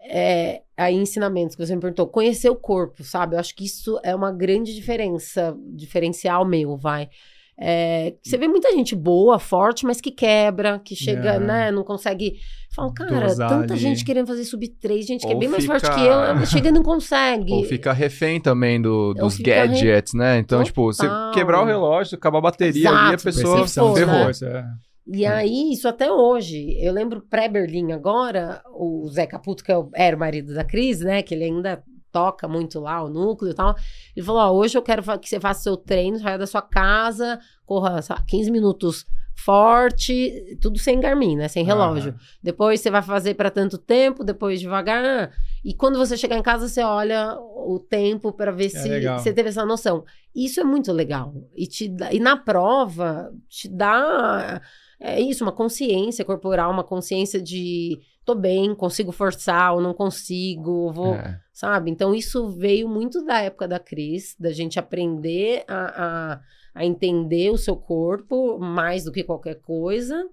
é, 0.00 0.62
aí 0.76 0.94
ensinamentos 0.94 1.56
que 1.56 1.66
você 1.66 1.74
me 1.74 1.80
perguntou, 1.80 2.06
conhecer 2.06 2.48
o 2.48 2.56
corpo, 2.56 3.02
sabe? 3.02 3.36
Eu 3.36 3.40
acho 3.40 3.54
que 3.54 3.64
isso 3.64 3.98
é 4.02 4.14
uma 4.14 4.32
grande 4.32 4.74
diferença, 4.74 5.56
diferencial 5.74 6.44
meu, 6.46 6.76
vai. 6.76 7.08
É, 7.58 8.14
você 8.22 8.36
vê 8.36 8.46
muita 8.46 8.70
gente 8.72 8.94
boa, 8.94 9.38
forte, 9.38 9.86
mas 9.86 10.00
que 10.00 10.10
quebra, 10.10 10.78
que 10.78 10.94
chega, 10.94 11.34
É. 11.34 11.38
né, 11.40 11.70
não 11.70 11.82
consegue. 11.84 12.34
Fala, 12.74 12.92
cara, 12.92 13.20
Dosar 13.28 13.48
tanta 13.48 13.72
ali. 13.72 13.80
gente 13.82 14.04
querendo 14.04 14.26
fazer 14.26 14.44
sub 14.44 14.68
3, 14.68 15.06
gente 15.06 15.22
que 15.26 15.32
é 15.32 15.34
Ou 15.34 15.40
bem 15.40 15.48
mais 15.48 15.64
fica- 15.64 15.80
forte 15.80 15.94
que 15.94 16.06
eu, 16.06 16.46
chega 16.46 16.68
e 16.68 16.72
não 16.72 16.82
consegue. 16.82 17.52
Ou 17.52 17.64
fica 17.64 17.92
refém 17.94 18.38
também 18.38 18.80
do, 18.82 19.14
dos 19.14 19.36
fica 19.36 19.50
re- 19.62 19.68
gadgets, 19.68 20.12
né? 20.12 20.38
Então, 20.38 20.62
tipo, 20.62 20.84
você 20.84 21.06
Total. 21.08 21.32
quebrar 21.32 21.62
o 21.62 21.64
relógio, 21.64 22.16
acabar 22.18 22.38
a 22.38 22.42
bateria 22.42 22.90
ali, 22.90 22.98
a 22.98 23.14
Exato, 23.14 23.24
pessoa 23.24 23.66
ferrou, 23.66 23.94
né? 24.18 24.24
força. 24.24 24.46
é. 24.46 24.64
E 25.08 25.24
aí, 25.24 25.72
isso 25.72 25.88
até 25.88 26.10
hoje. 26.12 26.76
Eu 26.80 26.92
lembro 26.92 27.22
pré-Berlim 27.30 27.92
agora, 27.92 28.60
o 28.74 29.08
Zé 29.08 29.24
Caputo, 29.24 29.62
que 29.64 29.70
é 29.72 29.76
era 29.94 30.16
o 30.16 30.18
marido 30.18 30.52
da 30.52 30.64
Cris, 30.64 31.00
né? 31.00 31.22
Que 31.22 31.32
ele 31.32 31.44
ainda 31.44 31.82
toca 32.16 32.48
muito 32.48 32.80
lá, 32.80 33.04
o 33.04 33.10
núcleo 33.10 33.50
e 33.50 33.54
tal. 33.54 33.76
Ele 34.16 34.24
falou: 34.24 34.40
ó, 34.40 34.50
hoje 34.52 34.78
eu 34.78 34.82
quero 34.82 35.02
que 35.18 35.28
você 35.28 35.38
faça 35.38 35.62
seu 35.64 35.76
treino, 35.76 36.18
saia 36.18 36.38
da 36.38 36.46
sua 36.46 36.62
casa, 36.62 37.38
corra 37.66 38.00
lá, 38.08 38.24
15 38.26 38.50
minutos 38.50 39.04
forte, 39.36 40.56
tudo 40.62 40.78
sem 40.78 40.98
Garmin, 40.98 41.36
né? 41.36 41.46
Sem 41.46 41.62
relógio. 41.62 42.12
Aham. 42.12 42.20
Depois 42.42 42.80
você 42.80 42.90
vai 42.90 43.02
fazer 43.02 43.34
para 43.34 43.50
tanto 43.50 43.76
tempo, 43.76 44.24
depois 44.24 44.58
devagar. 44.58 45.30
E 45.62 45.74
quando 45.74 45.98
você 45.98 46.16
chegar 46.16 46.38
em 46.38 46.42
casa, 46.42 46.66
você 46.66 46.82
olha 46.82 47.38
o 47.38 47.78
tempo 47.78 48.32
para 48.32 48.50
ver 48.50 48.70
se 48.70 48.88
legal. 48.88 49.18
você 49.18 49.34
teve 49.34 49.50
essa 49.50 49.66
noção. 49.66 50.04
Isso 50.34 50.58
é 50.58 50.64
muito 50.64 50.90
legal. 50.90 51.34
E, 51.54 51.66
te 51.66 51.94
e 52.10 52.18
na 52.18 52.38
prova, 52.38 53.30
te 53.46 53.68
dá. 53.68 54.62
É 54.98 55.20
isso, 55.20 55.44
uma 55.44 55.52
consciência 55.52 56.24
corporal, 56.24 56.70
uma 56.72 56.82
consciência 56.82 57.40
de 57.40 58.00
tô 58.26 58.34
bem, 58.34 58.74
consigo 58.74 59.12
forçar 59.12 59.72
ou 59.72 59.80
não 59.80 59.94
consigo, 59.94 60.92
vou. 60.92 61.14
É. 61.14 61.40
Sabe? 61.52 61.90
Então, 61.90 62.12
isso 62.12 62.50
veio 62.50 62.88
muito 62.88 63.24
da 63.24 63.40
época 63.40 63.68
da 63.68 63.78
Cris, 63.78 64.34
da 64.38 64.50
gente 64.50 64.78
aprender 64.78 65.64
a, 65.68 66.34
a, 66.34 66.40
a 66.74 66.84
entender 66.84 67.50
o 67.50 67.56
seu 67.56 67.76
corpo 67.76 68.58
mais 68.58 69.04
do 69.04 69.12
que 69.12 69.22
qualquer 69.22 69.60
coisa. 69.60 70.28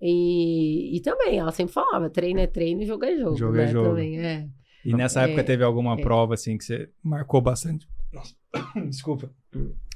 E, 0.00 0.96
e 0.96 1.00
também, 1.00 1.38
ela 1.38 1.50
sempre 1.50 1.72
falava: 1.72 2.10
treino 2.10 2.40
é 2.40 2.46
treino 2.46 2.82
e 2.82 2.86
jogo 2.86 3.04
é 3.06 3.16
jogo. 3.16 3.36
Jogo 3.36 3.56
é 3.56 3.66
né? 3.66 3.66
jogo. 3.66 3.88
Também, 3.88 4.20
é. 4.20 4.46
E 4.84 4.94
nessa 4.94 5.22
É, 5.22 5.24
época 5.24 5.42
teve 5.42 5.64
alguma 5.64 5.94
é. 5.94 6.02
prova, 6.02 6.34
assim, 6.34 6.56
que 6.56 6.64
você 6.64 6.90
marcou 7.02 7.40
bastante? 7.40 7.88
Nossa. 8.12 8.34
Desculpa. 8.88 9.30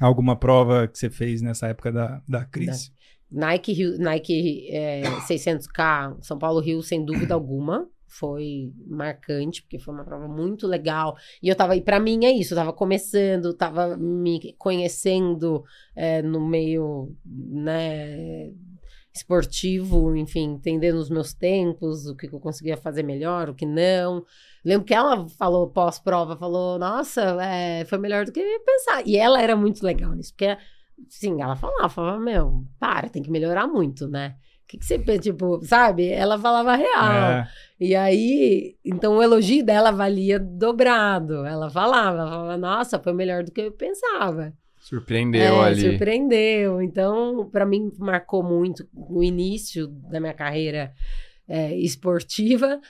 Alguma 0.01 0.35
prova 0.37 0.89
que 0.89 0.99
você 0.99 1.11
fez 1.11 1.43
nessa 1.43 1.69
época 1.69 1.93
da, 1.93 2.23
da 2.27 2.45
crise? 2.45 2.91
Nike, 3.31 3.73
Rio- 3.73 3.99
Nike 3.99 4.69
é, 4.71 5.03
600K, 5.27 6.17
São 6.23 6.39
Paulo 6.39 6.61
Rio, 6.61 6.83
sem 6.83 7.05
dúvida 7.05 7.35
alguma. 7.35 7.89
foi 8.07 8.73
marcante, 8.87 9.61
porque 9.63 9.79
foi 9.79 9.93
uma 9.93 10.05
prova 10.05 10.29
muito 10.29 10.69
legal. 10.69 11.17
E 11.43 11.49
eu 11.49 11.57
tava, 11.57 11.75
e 11.75 11.81
pra 11.83 11.99
mim 11.99 12.25
é 12.25 12.31
isso, 12.31 12.55
eu 12.55 12.59
tava 12.59 12.73
começando, 12.73 13.53
tava 13.55 13.97
me 13.97 14.55
conhecendo 14.57 15.65
é, 15.97 16.23
no 16.23 16.41
meio, 16.47 17.13
né, 17.27 18.53
esportivo, 19.13 20.15
enfim, 20.17 20.55
entendendo 20.55 20.97
os 20.97 21.09
meus 21.09 21.33
tempos, 21.33 22.07
o 22.07 22.17
que 22.17 22.27
eu 22.27 22.41
conseguia 22.41 22.77
fazer 22.77 23.03
melhor, 23.03 23.49
o 23.49 23.55
que 23.55 23.65
não. 23.67 24.25
Lembro 24.65 24.87
que 24.87 24.95
ela 24.95 25.29
falou 25.29 25.69
pós-prova, 25.71 26.37
falou, 26.37 26.79
nossa, 26.79 27.21
é, 27.43 27.85
foi 27.85 27.99
melhor 27.99 28.25
do 28.25 28.33
que 28.33 28.41
pensar. 28.61 29.07
E 29.07 29.17
ela 29.17 29.41
era 29.41 29.57
muito 29.57 29.85
legal 29.85 30.13
nisso, 30.15 30.33
porque, 30.33 30.57
sim, 31.09 31.41
ela 31.41 31.57
falava, 31.57 31.89
falava, 31.89 32.21
meu, 32.21 32.65
para, 32.79 33.09
tem 33.09 33.23
que 33.23 33.31
melhorar 33.31 33.67
muito, 33.67 34.09
né? 34.09 34.37
O 34.65 34.67
que, 34.67 34.79
que 34.79 34.87
você 34.87 34.99
pensa? 34.99 35.21
Tipo, 35.21 35.61
sabe? 35.63 36.09
Ela 36.09 36.39
falava 36.39 36.75
real. 36.75 37.13
É. 37.13 37.49
E 37.79 37.95
aí, 37.95 38.77
então 38.85 39.19
o 39.19 39.23
elogio 39.23 39.65
dela 39.65 39.91
valia 39.91 40.39
dobrado. 40.39 41.45
Ela 41.45 41.69
falava, 41.69 42.19
ela 42.19 42.31
falava, 42.31 42.57
nossa, 42.57 42.99
foi 42.99 43.13
melhor 43.13 43.45
do 43.45 43.53
que 43.53 43.61
eu 43.61 43.73
pensava. 43.73 44.55
Surpreendeu 44.81 45.63
é, 45.63 45.67
ali. 45.67 45.81
surpreendeu. 45.81 46.81
Então, 46.81 47.49
para 47.51 47.67
mim, 47.67 47.93
marcou 47.99 48.43
muito 48.43 48.87
o 48.95 49.23
início 49.23 49.87
da 49.87 50.19
minha 50.19 50.35
carreira 50.35 50.93
é, 51.47 51.75
esportiva. 51.77 52.81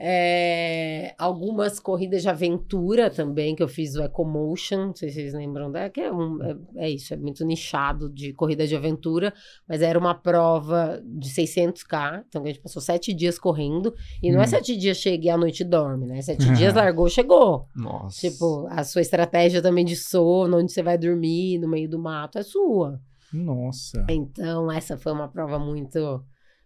É, 0.00 1.12
algumas 1.18 1.80
corridas 1.80 2.22
de 2.22 2.28
aventura 2.28 3.10
também, 3.10 3.56
que 3.56 3.62
eu 3.62 3.66
fiz 3.66 3.96
o 3.96 4.02
Ecomotion, 4.04 4.86
não 4.86 4.94
sei 4.94 5.08
se 5.08 5.16
vocês 5.16 5.34
lembram 5.34 5.72
da, 5.72 5.90
que 5.90 6.00
é, 6.00 6.12
um, 6.12 6.40
é, 6.40 6.56
é 6.76 6.90
isso, 6.90 7.12
é 7.12 7.16
muito 7.16 7.44
nichado 7.44 8.08
de 8.08 8.32
corrida 8.32 8.64
de 8.64 8.76
aventura, 8.76 9.34
mas 9.68 9.82
era 9.82 9.98
uma 9.98 10.14
prova 10.14 11.02
de 11.04 11.28
600k, 11.28 12.24
então 12.28 12.44
a 12.44 12.46
gente 12.46 12.60
passou 12.60 12.80
sete 12.80 13.12
dias 13.12 13.40
correndo, 13.40 13.92
e 14.22 14.30
não 14.30 14.40
é 14.40 14.44
Hum. 14.44 14.46
sete 14.46 14.76
dias 14.76 14.98
chega 14.98 15.26
e 15.26 15.30
à 15.30 15.36
noite 15.36 15.64
dorme, 15.64 16.06
né? 16.06 16.22
Sete 16.22 16.46
dias 16.54 16.74
largou, 16.74 17.08
chegou. 17.08 17.66
Nossa. 17.74 18.20
Tipo, 18.30 18.68
a 18.70 18.84
sua 18.84 19.00
estratégia 19.02 19.60
também 19.60 19.84
de 19.84 19.96
sono, 19.96 20.58
onde 20.58 20.70
você 20.70 20.82
vai 20.82 20.96
dormir, 20.96 21.58
no 21.58 21.68
meio 21.68 21.88
do 21.88 21.98
mato, 21.98 22.38
é 22.38 22.42
sua. 22.44 23.00
Nossa. 23.32 24.06
Então, 24.08 24.70
essa 24.70 24.96
foi 24.96 25.12
uma 25.12 25.28
prova 25.28 25.58
muito, 25.58 26.24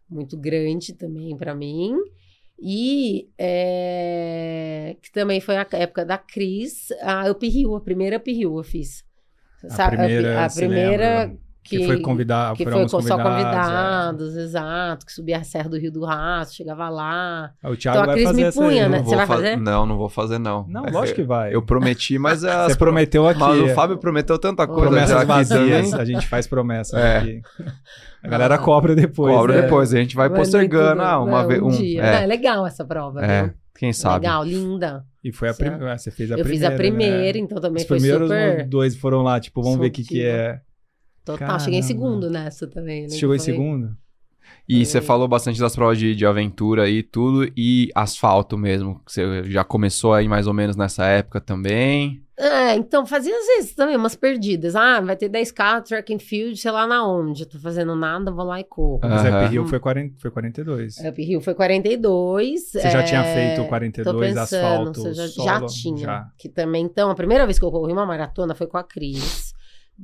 muito 0.09 0.37
grande 0.37 0.93
também 0.93 1.35
para 1.37 1.55
mim. 1.55 1.97
E 2.65 3.29
é, 3.37 4.97
que 5.03 5.11
também 5.11 5.41
foi 5.41 5.57
a 5.57 5.67
época 5.73 6.05
da 6.05 6.17
Cris, 6.17 6.93
a 7.03 7.29
Up 7.29 7.45
Hill, 7.45 7.75
a 7.75 7.81
primeira 7.81 8.19
Up 8.19 8.31
Hill 8.31 8.57
eu 8.57 8.63
fiz. 8.63 9.05
A 9.65 9.71
Sabe, 9.71 9.97
primeira, 9.97 10.45
a 10.45 10.49
primera 10.49 11.25
lembra? 11.25 11.41
Que, 11.63 11.87
foi 11.87 12.01
convidar, 12.01 12.55
que 12.57 12.65
foi 12.65 12.85
os 12.85 12.93
com 12.93 13.01
só 13.01 13.17
convidados, 13.17 13.31
convidados, 13.37 14.37
exato, 14.37 15.07
que 15.07 15.13
subia 15.13 15.39
a 15.39 15.45
Serra 15.45 15.69
do 15.71 15.79
Rio 15.79 15.93
do 15.93 16.05
Rastro, 16.05 16.57
chegava 16.57 16.89
lá. 16.89 17.53
é. 17.63 17.69
O 17.69 17.77
Thiago 17.77 17.99
Então 17.99 18.03
a 18.03 18.07
vai 18.07 18.15
Cris 18.17 18.27
fazer 18.27 18.45
me 18.47 18.53
punha, 18.53 18.89
né? 18.89 18.99
Não 18.99 19.05
Você 19.05 19.17
vai 19.17 19.27
fa- 19.27 19.35
fazer? 19.37 19.57
Não, 19.57 19.87
não 19.87 19.97
vou 19.97 20.09
fazer, 20.09 20.39
não. 20.39 20.67
Não, 20.69 20.87
É, 20.87 20.91
lógico 20.91 21.17
que 21.21 21.27
vai. 21.27 21.55
Eu 21.55 21.63
prometi, 21.63 22.19
mas 22.19 22.43
as 22.45 22.73
Você 22.73 22.79
prometeu 22.79 23.27
aqui. 23.29 23.39
Mas 23.41 23.61
o 23.61 23.69
Fábio 23.75 23.97
prometeu 23.99 24.39
tanta 24.39 24.67
coisa 24.67 24.83
Promessas 24.83 25.25
vazias, 25.25 25.95
a 25.95 26.05
gente 26.05 26.27
faz 26.27 26.47
promessas 26.47 26.99
É. 27.01 27.19
aqui. 27.19 27.43
A 28.23 28.29
galera 28.29 28.59
cobra 28.59 28.95
depois. 28.95 29.35
Cobra 29.35 29.55
né? 29.57 29.63
depois, 29.63 29.93
a 29.95 29.99
gente 29.99 30.15
vai 30.17 30.29
Mas 30.29 30.39
postergando. 30.39 30.91
tudo, 30.93 31.03
Ah, 31.03 31.21
uma 31.21 31.43
não, 31.43 31.49
vez. 31.49 31.63
um 31.63 31.67
Um, 31.67 31.71
dia. 31.71 32.03
Não, 32.03 32.09
é, 32.09 32.23
é 32.25 32.27
legal 32.27 32.67
essa 32.67 32.85
prova, 32.85 33.25
é, 33.25 33.43
viu? 33.45 33.53
quem 33.77 33.93
sabe. 33.93 34.27
Legal, 34.27 34.45
linda. 34.45 35.05
E 35.25 35.33
foi 35.33 35.49
a 35.49 35.53
Certo. 35.55 35.71
primeira. 35.71 35.99
Você 35.99 36.11
fez 36.11 36.31
a 36.31 36.35
eu 36.35 36.45
primeira. 36.45 36.67
fiz 36.69 36.75
a 36.75 36.77
primeira, 36.77 37.39
né? 37.39 37.45
então 37.45 37.61
também 37.61 37.83
Os 37.83 37.89
foi 37.89 37.97
primeiros 37.99 38.29
super 38.29 38.67
dois 38.69 38.97
foram 38.97 39.23
lá, 39.23 39.39
tipo, 39.41 39.63
vamos 39.63 39.79
ver 39.79 39.87
o 39.87 39.91
que, 39.91 40.03
que 40.05 40.25
é. 40.25 40.61
Total. 41.25 41.61
Cheguei 41.61 41.79
em 41.79 41.83
Caramba. 41.83 42.01
segundo 42.01 42.31
nessa 42.31 42.67
também. 42.67 43.03
Né? 43.03 43.09
Chegou 43.11 43.35
em 43.35 43.39
foi- 43.39 43.45
segundo? 43.45 43.97
E 44.69 44.85
você 44.87 45.01
Foi. 45.01 45.07
falou 45.07 45.27
bastante 45.27 45.59
das 45.59 45.75
provas 45.75 45.99
de, 45.99 46.15
de 46.15 46.25
aventura 46.25 46.89
e 46.89 47.03
tudo, 47.03 47.51
e 47.57 47.91
asfalto 47.95 48.57
mesmo. 48.57 49.01
Você 49.07 49.45
já 49.45 49.65
começou 49.65 50.15
aí 50.15 50.29
mais 50.29 50.47
ou 50.47 50.55
menos 50.55 50.77
nessa 50.77 51.05
época 51.07 51.41
também. 51.41 52.23
É, 52.39 52.75
então 52.75 53.05
fazia 53.05 53.37
às 53.37 53.47
vezes 53.47 53.75
também 53.75 53.97
umas 53.97 54.15
perdidas. 54.15 54.75
Ah, 54.75 55.01
vai 55.01 55.17
ter 55.17 55.29
10k, 55.29 55.83
track 55.83 56.15
and 56.15 56.19
field, 56.19 56.57
sei 56.57 56.71
lá 56.71 56.87
na 56.87 57.07
onde. 57.07 57.43
Eu 57.43 57.49
tô 57.49 57.59
fazendo 57.59 57.95
nada, 57.95 58.31
vou 58.31 58.45
lá 58.45 58.61
e 58.61 58.65
corro. 58.65 59.01
Mas. 59.03 59.23
Up 59.23 59.55
Hill 59.55 59.67
foi, 59.67 59.79
40, 59.81 60.15
foi 60.19 60.31
42. 60.31 60.97
Up 60.99 61.23
Hill 61.23 61.41
foi 61.41 61.55
42. 61.55 62.61
Você 62.71 62.81
já 62.81 63.01
é, 63.01 63.03
tinha 63.03 63.25
feito 63.25 63.63
tô 63.63 63.69
42 63.69 64.35
pensando, 64.35 64.39
asfalto 64.39 65.15
já, 65.15 65.29
solo? 65.29 65.47
já 65.47 65.67
tinha. 65.67 65.99
Já. 65.99 66.29
Que 66.39 66.49
também, 66.49 66.85
então, 66.85 67.11
a 67.11 67.15
primeira 67.15 67.45
vez 67.47 67.59
que 67.59 67.65
eu 67.65 67.71
corri 67.71 67.93
uma 67.93 68.07
maratona 68.07 68.55
foi 68.55 68.67
com 68.67 68.79
a 68.79 68.85
Cris. 68.85 69.53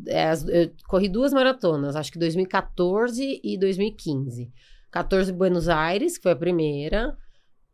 É, 0.07 0.33
eu 0.33 0.71
corri 0.87 1.09
duas 1.09 1.33
maratonas, 1.33 1.97
acho 1.97 2.13
que 2.13 2.19
2014 2.19 3.41
e 3.43 3.59
2015. 3.59 4.51
14 4.91 5.33
Buenos 5.33 5.69
Aires, 5.69 6.17
que 6.17 6.23
foi 6.23 6.33
a 6.33 6.37
primeira. 6.37 7.17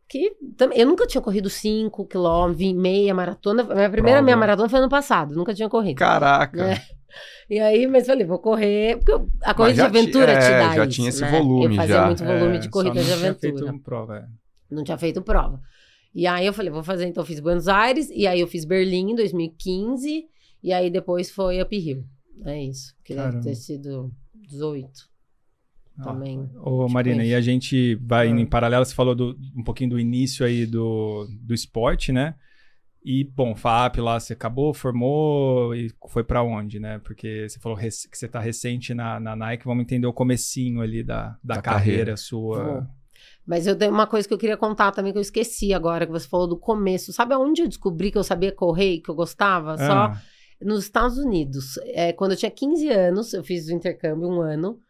Que 0.08 0.32
também, 0.56 0.78
eu 0.78 0.87
nunca 0.87 1.06
tinha 1.06 1.20
corrido 1.20 1.48
5 1.48 2.06
quilômetros, 2.06 2.72
meia 2.72 3.14
maratona. 3.14 3.62
Minha 3.62 3.90
primeira 3.90 4.18
Prova. 4.18 4.22
meia 4.22 4.37
maratona 4.37 4.68
foi 4.68 4.78
ano 4.78 4.88
passado, 4.88 5.34
nunca 5.34 5.54
tinha 5.54 5.68
corrido. 5.68 5.96
Caraca. 5.96 6.72
É. 6.72 6.80
E 7.48 7.60
aí, 7.60 7.87
mas 7.87 8.06
falei, 8.06 8.26
vou 8.26 8.38
correr. 8.38 8.98
Porque 8.98 9.12
a 9.42 9.54
corrida 9.54 9.74
de 9.74 9.80
aventura 9.82 10.32
é, 10.32 10.38
te 10.38 10.50
dá 10.50 10.74
já 10.74 10.82
isso, 10.84 10.92
tinha 10.92 11.08
esse 11.08 11.20
né? 11.22 11.30
volume 11.30 11.66
Eu 11.66 11.74
fazia 11.76 11.94
já. 11.94 12.06
muito 12.06 12.24
volume 12.24 12.56
É, 12.56 12.58
de 12.58 12.68
corrida 12.68 12.94
não 12.94 13.02
de 13.02 13.06
tinha 13.06 13.16
aventura 13.16 13.52
feito 13.52 13.64
uma 13.64 13.80
prova, 13.80 14.16
é. 14.18 14.24
não 14.74 14.82
tinha 14.84 14.98
feito 14.98 15.22
prova. 15.22 15.60
E 16.14 16.26
aí 16.26 16.46
eu 16.46 16.52
falei, 16.52 16.70
vou 16.70 16.82
fazer, 16.82 17.06
então 17.06 17.22
eu 17.22 17.26
fiz 17.26 17.40
Buenos 17.40 17.68
Aires, 17.68 18.08
e 18.10 18.26
aí 18.26 18.40
eu 18.40 18.46
fiz 18.46 18.64
Berlim 18.64 19.12
em 19.12 19.14
2015, 19.14 20.24
e 20.62 20.72
aí 20.72 20.90
depois 20.90 21.30
foi 21.30 21.60
Up 21.62 21.76
Hill. 21.76 22.04
É 22.44 22.62
isso, 22.62 22.94
que 23.05 23.14
deve 23.14 23.40
ter 23.40 23.55
sido 23.55 24.12
18 24.35 25.09
Ah, 25.99 26.05
também. 26.05 26.40
Ô, 26.57 26.85
Tipo 26.87 26.88
Marina, 26.92 27.23
isso. 27.23 27.33
e 27.33 27.35
a 27.35 27.40
gente 27.40 27.94
vai 27.97 28.29
indo 28.29 28.38
Ah. 28.38 28.42
em 28.42 28.47
paralelo, 28.47 28.85
você 28.85 28.94
falou 28.94 29.14
do- 29.14 29.38
um 29.57 29.62
pouquinho 29.62 29.90
do 29.90 30.01
início 30.01 30.44
aí 30.44 30.66
do, 30.66 31.27
do 31.40 31.55
esporte, 31.55 32.11
né? 32.12 32.35
E, 33.05 33.23
bom, 33.23 33.55
FAP 33.55 33.99
lá, 34.01 34.18
você 34.18 34.33
acabou, 34.33 34.73
formou 34.75 35.75
e 35.75 35.90
foi 36.09 36.25
pra 36.25 36.42
onde, 36.42 36.81
né? 36.81 36.99
Porque 37.01 37.47
você 37.49 37.59
falou 37.61 37.77
que 37.79 37.90
você 37.90 38.27
tá 38.27 38.40
recente 38.40 38.94
na, 38.94 39.20
na 39.20 39.37
Nike, 39.37 39.64
vamos 39.66 39.83
entender 39.83 40.07
o 40.07 40.12
comecinho 40.12 40.81
ali 40.81 41.03
da, 41.05 41.37
da, 41.44 41.57
Da 41.57 41.62
carreira, 41.62 41.97
carreira. 41.99 42.16
sua. 42.16 42.88
Mas 43.47 43.66
eu 43.66 43.77
tenho 43.77 43.92
uma 43.92 44.07
coisa 44.07 44.27
que 44.27 44.33
eu 44.33 44.38
queria 44.38 44.57
contar 44.57 44.90
também 44.90 45.12
que 45.12 45.18
eu 45.18 45.23
esqueci 45.23 45.75
agora, 45.75 46.07
que 46.07 46.12
você 46.12 46.27
falou 46.27 46.49
do 46.49 46.57
começo. 46.59 47.12
Sabe 47.12 47.35
aonde 47.35 47.61
eu 47.62 47.68
descobri 47.68 48.11
que 48.11 48.16
eu 48.16 48.25
sabia 48.25 48.51
correr 48.51 48.94
e 48.94 49.01
que 49.03 49.11
eu 49.11 49.14
gostava? 49.14 49.77
Só 49.77 49.85
Ah, 49.92 50.23
nos 50.64 50.85
Estados 50.85 51.18
Unidos. 51.18 51.77
É, 51.85 52.12
quando 52.12 52.33
eu 52.33 52.37
tinha 52.37 52.50
15 52.50 52.88
anos, 52.88 53.35
eu 53.35 53.44
fiz 53.44 53.68
o 53.68 53.72
intercâmbio 53.72 54.29
um 54.29 54.40
ano. 54.40 54.81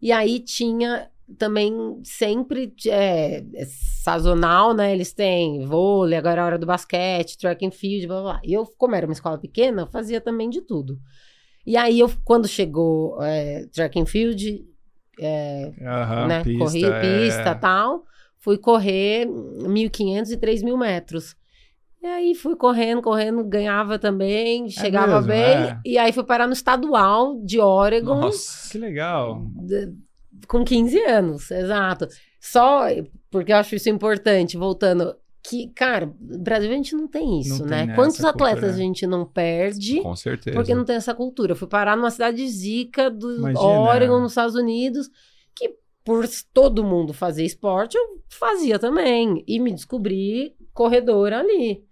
E 0.00 0.12
aí 0.12 0.38
tinha 0.40 1.08
também 1.38 1.72
sempre 2.04 2.74
é, 2.86 3.42
é 3.54 3.64
sazonal, 4.02 4.74
né? 4.74 4.92
Eles 4.92 5.12
têm 5.12 5.64
vôlei, 5.64 6.18
agora 6.18 6.40
é 6.40 6.42
a 6.42 6.46
hora 6.46 6.58
do 6.58 6.66
basquete, 6.66 7.38
track 7.38 7.66
and 7.66 7.70
field, 7.70 8.06
blá 8.06 8.22
blá. 8.22 8.40
E 8.44 8.52
eu, 8.52 8.66
como 8.76 8.94
era 8.94 9.06
uma 9.06 9.12
escola 9.12 9.38
pequena, 9.38 9.82
eu 9.82 9.86
fazia 9.86 10.20
também 10.20 10.50
de 10.50 10.60
tudo. 10.60 10.98
E 11.66 11.76
aí, 11.76 12.00
eu, 12.00 12.10
quando 12.24 12.46
chegou 12.46 13.22
é, 13.22 13.66
track 13.72 13.98
and 13.98 14.06
field, 14.06 14.66
é, 15.18 15.72
aham, 15.80 16.26
né? 16.26 16.42
pista, 16.42 16.64
Corri 16.64 16.84
é. 16.84 17.00
pista 17.00 17.50
e 17.50 17.60
tal. 17.60 18.04
Fui 18.38 18.58
correr 18.58 19.26
1.500 19.26 20.32
e 20.32 20.36
3.000 20.36 20.76
metros. 20.76 21.36
E 22.02 22.06
aí 22.06 22.34
fui 22.34 22.56
correndo, 22.56 23.00
correndo, 23.00 23.44
ganhava 23.44 23.96
também, 23.98 24.68
chegava 24.68 25.20
mesmo, 25.20 25.28
bem. 25.28 25.40
é. 25.44 25.80
E 25.86 25.96
aí 25.98 26.12
fui 26.12 26.24
parar 26.24 26.46
no 26.48 26.52
estadual 26.52 27.40
de 27.44 27.60
Oregon 27.60 28.20
Nossa. 28.22 28.68
Que 28.70 28.78
legal. 28.78 29.42
com 30.48 30.64
15 30.64 30.98
anos, 31.04 31.50
exato. 31.50 32.08
Só 32.40 32.86
porque 33.30 33.52
eu 33.52 33.56
acho 33.56 33.76
isso 33.76 33.88
importante, 33.88 34.56
voltando. 34.56 35.14
Que, 35.44 35.68
cara, 35.74 36.12
no 36.20 36.38
Brasil 36.38 36.70
a 36.70 36.74
gente 36.74 36.94
não 36.94 37.08
tem 37.08 37.40
isso, 37.40 37.62
Não 37.62 37.66
né? 37.66 37.78
tem, 37.78 37.86
né, 37.88 37.94
Quantos 37.96 38.24
atletas 38.24 38.60
cultura. 38.60 38.72
a 38.72 38.76
gente 38.76 39.06
não 39.08 39.24
perde 39.24 40.00
Com 40.00 40.14
certeza. 40.14 40.56
porque 40.56 40.72
não 40.74 40.84
tem 40.84 40.94
essa 40.96 41.12
cultura. 41.14 41.52
Eu 41.52 41.56
fui 41.56 41.66
parar 41.66 41.96
numa 41.96 42.10
cidade 42.12 42.46
zica 42.48 43.10
do 43.10 43.36
Imagina. 43.38 43.60
Oregon, 43.60 44.20
nos 44.20 44.32
Estados 44.32 44.54
Unidos, 44.54 45.08
que 45.54 45.74
por 46.04 46.24
todo 46.52 46.84
mundo 46.84 47.12
fazer 47.12 47.44
esporte, 47.44 47.96
eu 47.96 48.20
fazia 48.28 48.78
também. 48.78 49.42
E 49.48 49.58
me 49.58 49.72
descobri 49.72 50.54
corredora 50.72 51.40
ali. 51.40 51.82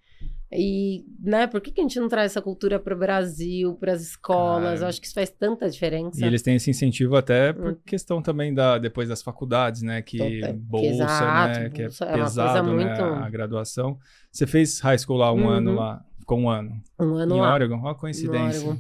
E, 0.52 1.04
né, 1.22 1.46
por 1.46 1.60
que, 1.60 1.70
que 1.70 1.80
a 1.80 1.84
gente 1.84 2.00
não 2.00 2.08
traz 2.08 2.32
essa 2.32 2.42
cultura 2.42 2.80
para 2.80 2.92
o 2.92 2.98
Brasil, 2.98 3.74
para 3.76 3.92
as 3.92 4.02
escolas? 4.02 4.64
Cara. 4.74 4.80
Eu 4.80 4.86
acho 4.88 5.00
que 5.00 5.06
isso 5.06 5.14
faz 5.14 5.30
tanta 5.30 5.70
diferença. 5.70 6.20
E 6.20 6.24
eles 6.26 6.42
têm 6.42 6.56
esse 6.56 6.68
incentivo 6.68 7.14
até 7.16 7.52
por 7.52 7.72
Hum. 7.72 7.76
questão 7.86 8.20
também 8.20 8.52
da 8.52 8.76
depois 8.76 9.08
das 9.08 9.22
faculdades, 9.22 9.82
né? 9.82 10.02
Que 10.02 10.18
Total. 10.40 10.52
bolsa, 10.54 10.88
Exato, 11.04 11.60
né? 11.60 11.70
Que 11.70 11.82
é 11.82 11.84
bolsa 11.84 12.04
é 12.04 12.08
uma 12.08 12.12
coisa 12.18 12.24
pesado, 12.42 12.74
né? 12.76 12.84
muito- 12.84 13.02
A 13.24 13.30
graduação. 13.30 13.96
Você 14.32 14.44
fez 14.46 14.80
high 14.80 14.98
school 14.98 15.18
lá 15.18 15.32
um 15.32 15.42
Uhum. 15.44 15.48
ano 15.50 15.74
lá, 15.76 16.04
ficou 16.18 16.38
um 16.40 16.48
ano. 16.50 16.72
Um 16.98 17.14
ano 17.14 17.36
em 17.36 17.40
lá, 17.40 17.54
Oregon, 17.54 17.80
ó 17.84 17.90
a 17.90 17.94
coincidência. 17.94 18.76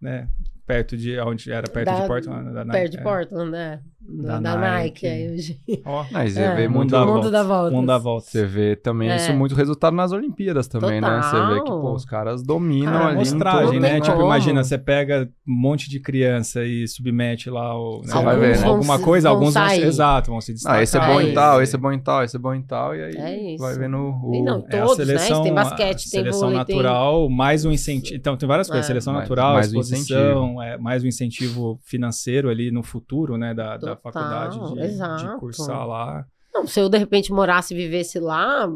Né? 0.00 0.28
Perto 0.66 0.96
de 0.96 1.18
onde 1.20 1.52
era 1.52 1.68
perto 1.70 1.86
Da- 1.86 2.00
de 2.00 2.06
Portland, 2.08 2.52
da 2.52 2.64
perto 2.66 2.90
de 2.92 2.98
é. 2.98 3.02
Portland, 3.02 3.50
né? 3.50 3.80
Da, 4.08 4.40
Da 4.40 4.56
Nike. 4.56 5.04
Nike. 5.04 5.06
aí 5.06 5.30
hoje. 5.32 5.58
E 5.68 6.30
você 6.30 6.40
É, 6.40 6.54
vê 6.56 6.68
mundo 6.68 6.90
muito. 6.96 7.06
mundo 7.06 7.30
dá 7.30 7.42
voltas. 7.42 7.72
mundo 7.72 7.86
dá 7.86 7.98
volta. 7.98 8.26
Você 8.26 8.44
vê 8.44 8.76
também 8.76 9.10
É. 9.10 9.16
isso 9.16 9.32
muito 9.32 9.54
resultado 9.54 9.94
nas 9.94 10.12
Olimpíadas 10.12 10.66
também, 10.68 11.00
né? 11.00 11.20
Você 11.22 11.46
vê 11.54 11.60
que, 11.60 11.70
pô, 11.70 11.92
os 11.92 12.04
caras 12.04 12.42
dominam 12.42 12.92
Ah, 12.94 13.06
ali. 13.06 13.12
em 13.14 13.16
Amostragem, 13.16 13.66
todo- 13.72 13.80
né? 13.80 14.00
Tipo, 14.00 14.12
como. 14.16 14.26
imagina, 14.26 14.62
você 14.64 14.76
pega 14.76 15.28
um 15.46 15.54
monte 15.54 15.88
de 15.88 16.00
criança 16.00 16.64
e 16.64 16.86
submete 16.88 17.48
lá 17.48 17.78
o, 17.78 18.02
né, 18.02 18.36
ver, 18.36 18.58
né? 18.60 18.66
alguma 18.66 18.96
Vão 18.96 19.04
coisa, 19.06 19.28
se- 19.28 19.34
alguns 19.34 19.54
vão 19.54 19.62
vão 19.62 19.70
se, 19.70 19.76
sair. 19.76 19.86
exato, 19.88 20.30
vão 20.30 20.40
se 20.40 20.50
Ah, 20.50 20.54
destacar. 20.54 20.82
esse 20.82 20.96
é 20.96 21.00
bom 21.00 21.20
É 21.20 21.24
em 21.24 21.34
tal, 21.34 21.62
esse 21.62 21.76
é 21.76 21.78
bom 21.78 21.92
em 21.92 21.98
tal, 22.00 22.24
esse 22.24 22.36
é 22.36 22.38
bom 22.38 22.54
em 22.54 22.62
tal, 22.62 22.94
e 22.96 23.02
aí 23.02 23.54
É 23.54 23.56
vai 23.56 23.78
vendo 23.78 23.96
o. 23.96 24.34
E 24.34 24.42
não, 24.42 24.64
É 24.68 24.78
a 24.78 24.82
todos, 24.84 24.98
né? 24.98 25.04
seleção, 25.04 25.42
Tem 25.42 25.54
basquete, 25.54 25.80
a 25.80 25.88
tem 25.94 25.96
seleção 25.96 26.48
vôlei, 26.50 26.64
tem- 26.64 26.76
natural, 26.76 27.30
mais 27.30 27.64
um 27.64 27.70
incentivo. 27.70 28.16
Então, 28.16 28.36
tem 28.36 28.48
várias 28.48 28.68
coisas. 28.68 28.84
É. 28.84 28.88
Seleção 28.88 29.12
natural, 29.14 29.54
mais 29.54 29.72
um 29.72 29.80
exposição, 29.80 30.62
é, 30.62 30.76
mais 30.76 31.02
um 31.04 31.06
incentivo 31.06 31.78
financeiro 31.82 32.48
ali 32.50 32.70
no 32.70 32.82
futuro, 32.82 33.36
né, 33.36 33.54
da, 33.54 33.76
da 33.76 33.91
Total, 33.96 34.12
faculdade 34.12 34.58
de, 34.74 35.26
de 35.26 35.38
cursar 35.38 35.86
lá. 35.86 36.24
Não, 36.54 36.66
se 36.66 36.78
eu 36.80 36.88
de 36.88 36.98
repente 36.98 37.32
morasse 37.32 37.72
e 37.72 37.76
vivesse 37.76 38.18
lá, 38.20 38.68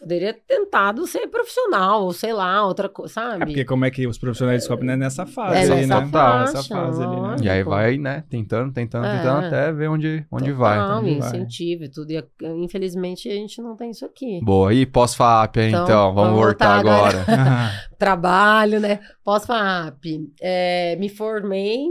poderia 0.00 0.34
ter 0.34 0.42
tentado 0.48 1.06
ser 1.06 1.28
profissional, 1.28 2.02
ou 2.02 2.12
sei 2.12 2.32
lá, 2.32 2.66
outra 2.66 2.88
coisa, 2.88 3.14
sabe? 3.14 3.42
É 3.42 3.46
porque 3.46 3.64
como 3.64 3.84
é 3.84 3.90
que 3.90 4.04
os 4.06 4.18
profissionais 4.18 4.62
descobrem 4.62 4.88
né, 4.88 4.96
nessa 4.96 5.24
fase 5.24 5.54
É, 5.70 5.72
aí, 5.74 5.86
nessa 5.86 6.00
né? 6.00 6.08
faixa, 6.10 6.52
nessa 6.56 6.74
fase 6.74 7.02
ali, 7.04 7.20
né? 7.20 7.36
E 7.40 7.48
aí 7.48 7.62
vai, 7.62 7.96
né, 7.98 8.24
tentando, 8.28 8.72
tentando, 8.72 9.06
É. 9.06 9.16
tentando, 9.16 9.46
até 9.46 9.72
ver 9.72 9.88
onde, 9.88 10.26
onde 10.30 10.52
Total, 10.52 10.56
vai. 10.58 11.00
vai. 11.00 11.10
incentivo 11.10 11.84
e 11.84 11.88
tudo. 11.88 12.10
E 12.10 12.22
infelizmente 12.64 13.28
a 13.30 13.34
gente 13.34 13.62
não 13.62 13.76
tem 13.76 13.90
isso 13.92 14.04
aqui. 14.04 14.40
Boa, 14.42 14.74
e 14.74 14.84
pós-FAP, 14.84 15.56
aí, 15.60 15.68
então, 15.68 15.84
Então, 15.84 16.14
vamos 16.14 16.30
vamos 16.32 16.44
voltar 16.46 16.82
voltar 16.82 16.96
agora. 16.96 17.22
agora. 17.22 17.70
Trabalho, 17.96 18.80
né? 18.80 18.98
Pós-FAP. 19.24 20.32
É, 20.42 20.96
me 20.96 21.08
formei, 21.08 21.86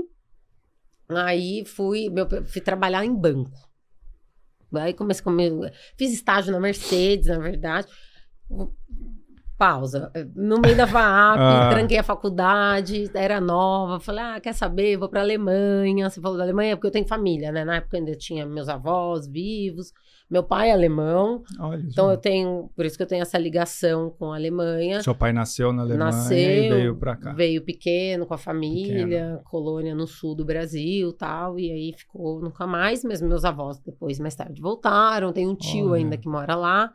aí 1.09 1.63
fui, 1.65 2.09
meu, 2.09 2.27
fui 2.45 2.61
trabalhar 2.61 3.03
em 3.05 3.13
banco. 3.13 3.51
Aí 4.75 4.93
comecei 4.93 5.23
comer, 5.23 5.71
fiz 5.97 6.11
estágio 6.13 6.51
na 6.51 6.59
Mercedes, 6.59 7.27
na 7.27 7.37
verdade. 7.37 7.87
Pausa. 9.57 10.11
No 10.35 10.59
meio 10.59 10.75
da 10.75 10.87
FAP, 10.87 11.39
Ah. 11.39 11.69
tranquei 11.71 11.97
a 11.97 12.03
faculdade, 12.03 13.09
era 13.13 13.39
nova. 13.39 13.99
Falei, 13.99 14.23
ah, 14.23 14.39
quer 14.41 14.53
saber? 14.53 14.97
Vou 14.97 15.07
pra 15.07 15.21
Alemanha. 15.21 16.09
Você 16.09 16.19
falou 16.19 16.37
da 16.37 16.43
Alemanha, 16.43 16.75
porque 16.75 16.87
eu 16.87 16.91
tenho 16.91 17.07
família, 17.07 17.51
né? 17.51 17.63
Na 17.63 17.75
época 17.75 17.97
ainda 17.97 18.15
tinha 18.15 18.45
meus 18.45 18.67
avós 18.67 19.27
vivos. 19.27 19.93
Meu 20.33 20.41
pai 20.41 20.69
é 20.69 20.73
alemão, 20.73 21.43
Olha 21.59 21.83
então 21.87 22.09
eu 22.09 22.17
tenho, 22.17 22.67
por 22.75 22.83
isso 22.83 22.97
que 22.97 23.03
eu 23.03 23.07
tenho 23.07 23.21
essa 23.21 23.37
ligação 23.37 24.09
com 24.09 24.31
a 24.31 24.35
Alemanha. 24.35 24.99
Seu 25.03 25.13
pai 25.13 25.31
nasceu 25.31 25.71
na 25.71 25.83
Alemanha 25.83 26.05
Nasceu, 26.05 26.35
e 26.35 26.69
veio 26.69 26.95
pra 26.95 27.15
cá. 27.15 27.33
Veio 27.33 27.63
pequeno 27.63 28.25
com 28.25 28.33
a 28.33 28.37
família, 28.39 29.39
colônia 29.43 29.93
no 29.93 30.07
sul 30.07 30.33
do 30.33 30.43
Brasil 30.43 31.13
tal, 31.13 31.59
e 31.59 31.71
aí 31.71 31.93
ficou 31.95 32.41
nunca 32.41 32.65
mais, 32.65 33.03
mas 33.03 33.21
meus 33.21 33.45
avós 33.45 33.77
depois, 33.77 34.19
mais 34.19 34.33
tarde, 34.33 34.59
voltaram. 34.59 35.31
Tem 35.31 35.47
um 35.47 35.53
tio 35.53 35.89
Olha. 35.89 35.97
ainda 35.97 36.17
que 36.17 36.27
mora 36.27 36.55
lá. 36.55 36.91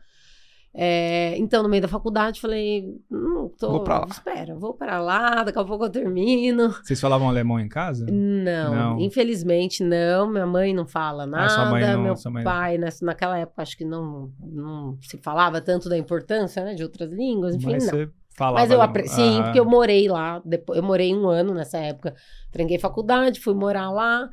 É, 0.75 1.35
então, 1.39 1.63
no 1.63 1.69
meio 1.69 1.83
da 1.83 1.89
faculdade, 1.89 2.41
falei, 2.41 2.85
hum, 3.11 3.51
tô, 3.59 3.71
Vou 3.71 3.85
pra 3.85 4.01
lá. 4.01 4.07
espera, 4.11 4.55
vou 4.55 4.75
para 4.75 5.01
lá, 5.01 5.43
daqui 5.43 5.59
a 5.59 5.65
pouco 5.65 5.85
eu 5.87 5.91
termino. 5.91 6.69
Vocês 6.83 7.01
falavam 7.01 7.29
alemão 7.29 7.59
em 7.59 7.69
casa? 7.69 8.07
Não, 8.09 8.75
Não. 8.75 9.01
infelizmente 9.01 9.83
não. 9.83 10.29
Minha 10.31 10.47
mãe 10.47 10.73
não 10.75 10.87
fala 10.87 11.27
nada. 11.27 11.47
Ah, 11.47 11.49
sua 11.49 11.65
mãe 11.71 11.83
não- 11.83 12.03
meu 12.03 12.17
sua 12.17 12.31
mãe- 12.31 12.45
pai, 12.45 12.79
nessa, 12.79 13.05
naquela 13.05 13.39
época, 13.39 13.63
acho 13.63 13.77
que 13.77 13.85
não, 13.85 14.31
não 14.41 14.97
se 15.01 15.17
falava 15.19 15.61
tanto 15.61 15.89
da 15.89 15.97
importância 15.99 16.63
né, 16.65 16.75
de 16.75 16.83
outras 16.83 17.11
línguas, 17.11 17.55
enfim, 17.57 17.71
Mas 17.71 17.85
não. 17.87 17.91
você 17.91 18.11
falava 18.37 18.59
Mas 18.61 18.71
eu 18.71 18.77
alemão. 18.81 18.91
apre... 18.91 19.09
Sim, 19.09 19.41
Ah, 19.41 19.43
porque 19.45 19.59
eu 19.61 19.65
morei 19.65 20.07
lá. 20.09 20.41
Depois, 20.45 20.77
eu 20.79 20.85
morei 20.85 21.13
um 21.15 21.27
ano 21.29 21.55
nessa 21.55 21.79
época. 21.79 22.15
Tranquei 22.53 22.79
faculdade, 22.79 23.41
fui 23.41 23.55
morar 23.55 23.91
lá, 23.91 24.29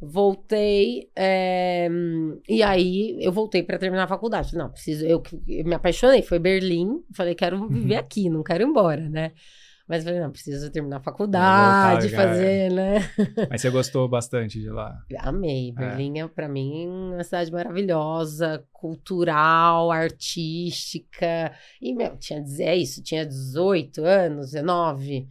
voltei. 0.00 1.08
é, 1.16 1.88
E 2.48 2.62
aí 2.62 3.16
eu 3.20 3.32
voltei 3.32 3.62
para 3.62 3.78
terminar 3.78 4.04
a 4.04 4.08
faculdade. 4.08 4.54
Não, 4.56 4.70
preciso. 4.70 5.04
Eu, 5.06 5.22
eu 5.48 5.64
me 5.64 5.74
apaixonei, 5.74 6.22
foi 6.22 6.38
Berlim. 6.38 7.02
Falei, 7.14 7.34
quero 7.34 7.68
viver 7.68 7.94
Uhum. 7.94 8.00
aqui, 8.00 8.28
não 8.30 8.42
quero 8.42 8.64
ir 8.64 8.66
embora, 8.66 9.08
né? 9.08 9.32
Mas 9.88 10.02
falei, 10.02 10.18
não, 10.18 10.32
preciso 10.32 10.68
terminar 10.72 10.96
a 10.96 11.00
faculdade, 11.00 12.08
voltar, 12.08 12.26
fazer, 12.28 12.72
né? 12.72 13.08
Mas 13.48 13.60
você 13.60 13.70
gostou 13.70 14.08
bastante 14.08 14.58
de 14.58 14.68
lá. 14.68 14.92
Amei. 15.20 15.70
Berlim 15.72 16.18
é, 16.18 16.26
pra 16.26 16.48
mim, 16.48 16.88
uma 16.88 17.22
cidade 17.22 17.52
maravilhosa, 17.52 18.64
cultural, 18.72 19.92
artística. 19.92 21.52
E, 21.80 21.94
meu, 21.94 22.16
tinha, 22.16 22.42
é 22.60 22.76
isso, 22.76 23.00
tinha 23.02 23.24
18 23.24 24.04
anos, 24.04 24.50
19. 24.50 25.28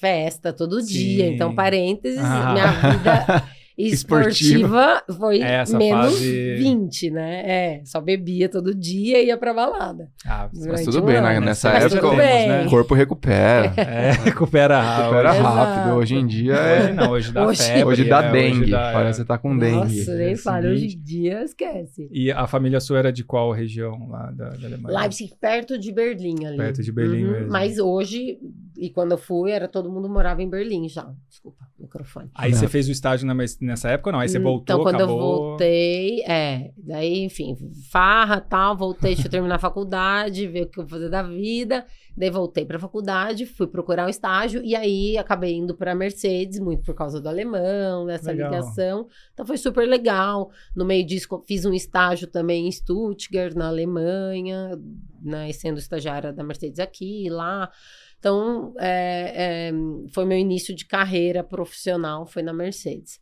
Festa 0.00 0.50
todo 0.50 0.80
dia. 0.82 1.26
Sim. 1.26 1.34
Então, 1.34 1.54
parênteses, 1.54 2.20
Ah. 2.22 2.52
minha 2.54 2.72
vida 2.72 3.44
esportiva 3.88 5.02
foi 5.16 5.40
É, 5.40 5.54
essa 5.60 5.76
menos 5.78 6.12
fase- 6.14 6.54
20, 6.56 7.10
né? 7.10 7.42
É, 7.46 7.82
só 7.84 8.00
bebia 8.00 8.48
todo 8.48 8.74
dia 8.74 9.22
e 9.22 9.26
ia 9.26 9.36
pra 9.36 9.52
balada. 9.54 10.08
Ah, 10.26 10.48
Mas 10.68 10.84
tudo 10.84 10.98
um 11.02 11.06
bem, 11.06 11.16
ano. 11.16 11.28
né? 11.28 11.40
Nessa 11.40 11.72
Mas 11.72 11.92
época 11.92 12.08
o 12.08 12.16
bem. 12.16 12.66
corpo 12.68 12.94
recupera. 12.94 13.72
é, 13.76 14.12
recupera 14.24 14.80
rápido. 14.80 15.02
Recupera 15.10 15.34
Exato. 15.36 15.54
rápido. 15.56 15.94
Hoje 15.96 16.14
em 16.16 16.26
dia 16.26 16.52
Hoje 16.54 16.88
é. 16.88 16.92
não, 16.92 17.10
hoje 17.10 17.32
dá 17.32 17.46
Hoje- 17.46 17.62
febre. 17.62 17.84
Hoje 17.84 18.04
dá 18.04 18.24
é, 18.24 18.32
dengue. 18.32 18.60
hoje 18.62 18.70
dá- 18.70 18.92
Parece 18.92 19.10
que 19.10 19.22
você 19.22 19.28
tá 19.28 19.38
com 19.38 19.56
dengue. 19.58 19.74
Nossa, 19.98 20.14
nem 20.14 20.32
É 20.32 20.36
falo. 20.36 20.68
Hoje 20.68 20.86
em 20.86 21.02
dia, 21.02 21.42
esquece. 21.44 22.08
E 22.12 22.30
a 22.30 22.46
família 22.46 22.80
sua 22.80 22.98
era 22.98 23.12
de 23.12 23.24
qual 23.24 23.52
região 23.52 24.08
lá 24.08 24.30
da, 24.30 24.50
da 24.50 24.66
Alemanha? 24.66 24.98
Leipzig, 25.00 25.32
perto 25.40 25.78
de 25.78 25.92
Berlim 25.92 26.44
ali. 26.44 26.52
Uhum. 26.52 26.56
Perto 26.58 26.82
de 26.82 26.92
Berlim 26.92 27.24
mesmo. 27.24 27.48
Mas 27.50 27.78
hoje, 27.78 28.38
e 28.80 28.90
quando 28.90 29.12
eu 29.12 29.18
fui, 29.18 29.50
era 29.50 29.68
todo 29.68 29.90
mundo 29.90 30.08
morava 30.08 30.42
em 30.42 30.48
Berlim 30.48 30.88
já. 30.88 31.12
Desculpa, 31.28 31.64
microfone. 31.78 32.30
Aí 32.34 32.52
você 32.54 32.66
fez 32.68 32.88
o 32.88 32.92
estágio 32.92 33.26
na- 33.26 33.34
nessa 33.60 33.88
época 33.90 34.08
ou 34.10 34.12
não? 34.12 34.20
Aí 34.20 34.28
você 34.28 34.38
voltou, 34.38 34.62
Então, 34.62 34.82
quando 34.82 34.96
acabou... 34.96 35.16
eu 35.20 35.22
voltei, 35.48 36.22
é. 36.22 36.70
Daí, 36.76 37.22
enfim, 37.24 37.56
farra 37.90 38.40
tal, 38.40 38.76
voltei, 38.76 39.14
deixa 39.14 39.28
eu 39.28 39.30
terminar 39.30 39.56
a 39.56 39.58
faculdade, 39.58 40.46
ver 40.46 40.62
o 40.62 40.66
que 40.68 40.78
eu 40.80 40.84
vou 40.84 40.90
fazer 40.90 41.08
da 41.10 41.22
vida. 41.22 41.84
Daí 42.16 42.30
voltei 42.30 42.64
pra 42.64 42.78
faculdade, 42.78 43.46
fui 43.46 43.66
procurar 43.66 44.06
um 44.06 44.10
estágio, 44.10 44.62
e 44.64 44.74
aí 44.74 45.16
acabei 45.16 45.54
indo 45.54 45.74
pra 45.74 45.94
Mercedes, 45.94 46.58
muito 46.58 46.82
por 46.84 46.94
causa 46.94 47.20
do 47.20 47.28
alemão, 47.28 48.04
dessa 48.06 48.30
Legal. 48.32 48.50
ligação. 48.50 49.06
Então 49.32 49.46
foi 49.46 49.56
super 49.56 49.86
legal. 49.88 50.50
No 50.74 50.84
meio 50.84 51.06
disso, 51.06 51.26
fiz 51.46 51.64
um 51.64 51.72
estágio 51.72 52.26
também 52.26 52.66
em 52.66 52.72
Stuttgart, 52.72 53.54
na 53.54 53.68
Alemanha, 53.68 54.78
né, 55.22 55.52
sendo 55.52 55.78
estagiária 55.78 56.32
da 56.32 56.42
Mercedes 56.42 56.78
aqui 56.78 57.26
e 57.26 57.30
lá. 57.30 57.70
Então, 58.20 58.74
é, 58.78 59.70
é, 59.70 59.72
foi 60.12 60.26
meu 60.26 60.36
início 60.36 60.74
de 60.74 60.84
carreira 60.84 61.42
profissional, 61.42 62.26
foi 62.26 62.42
na 62.42 62.52
Mercedes. 62.52 63.18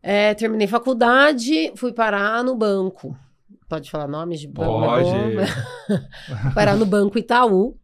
É, 0.00 0.32
terminei 0.32 0.68
faculdade, 0.68 1.72
fui 1.76 1.92
parar 1.92 2.44
no 2.44 2.56
banco. 2.56 3.18
Pode 3.68 3.90
falar 3.90 4.06
nomes 4.06 4.40
de 4.40 4.46
banco? 4.46 4.80
Pode. 4.80 5.10
Parar 6.54 6.76
no 6.76 6.86
Banco 6.86 7.18
Itaú. 7.18 7.78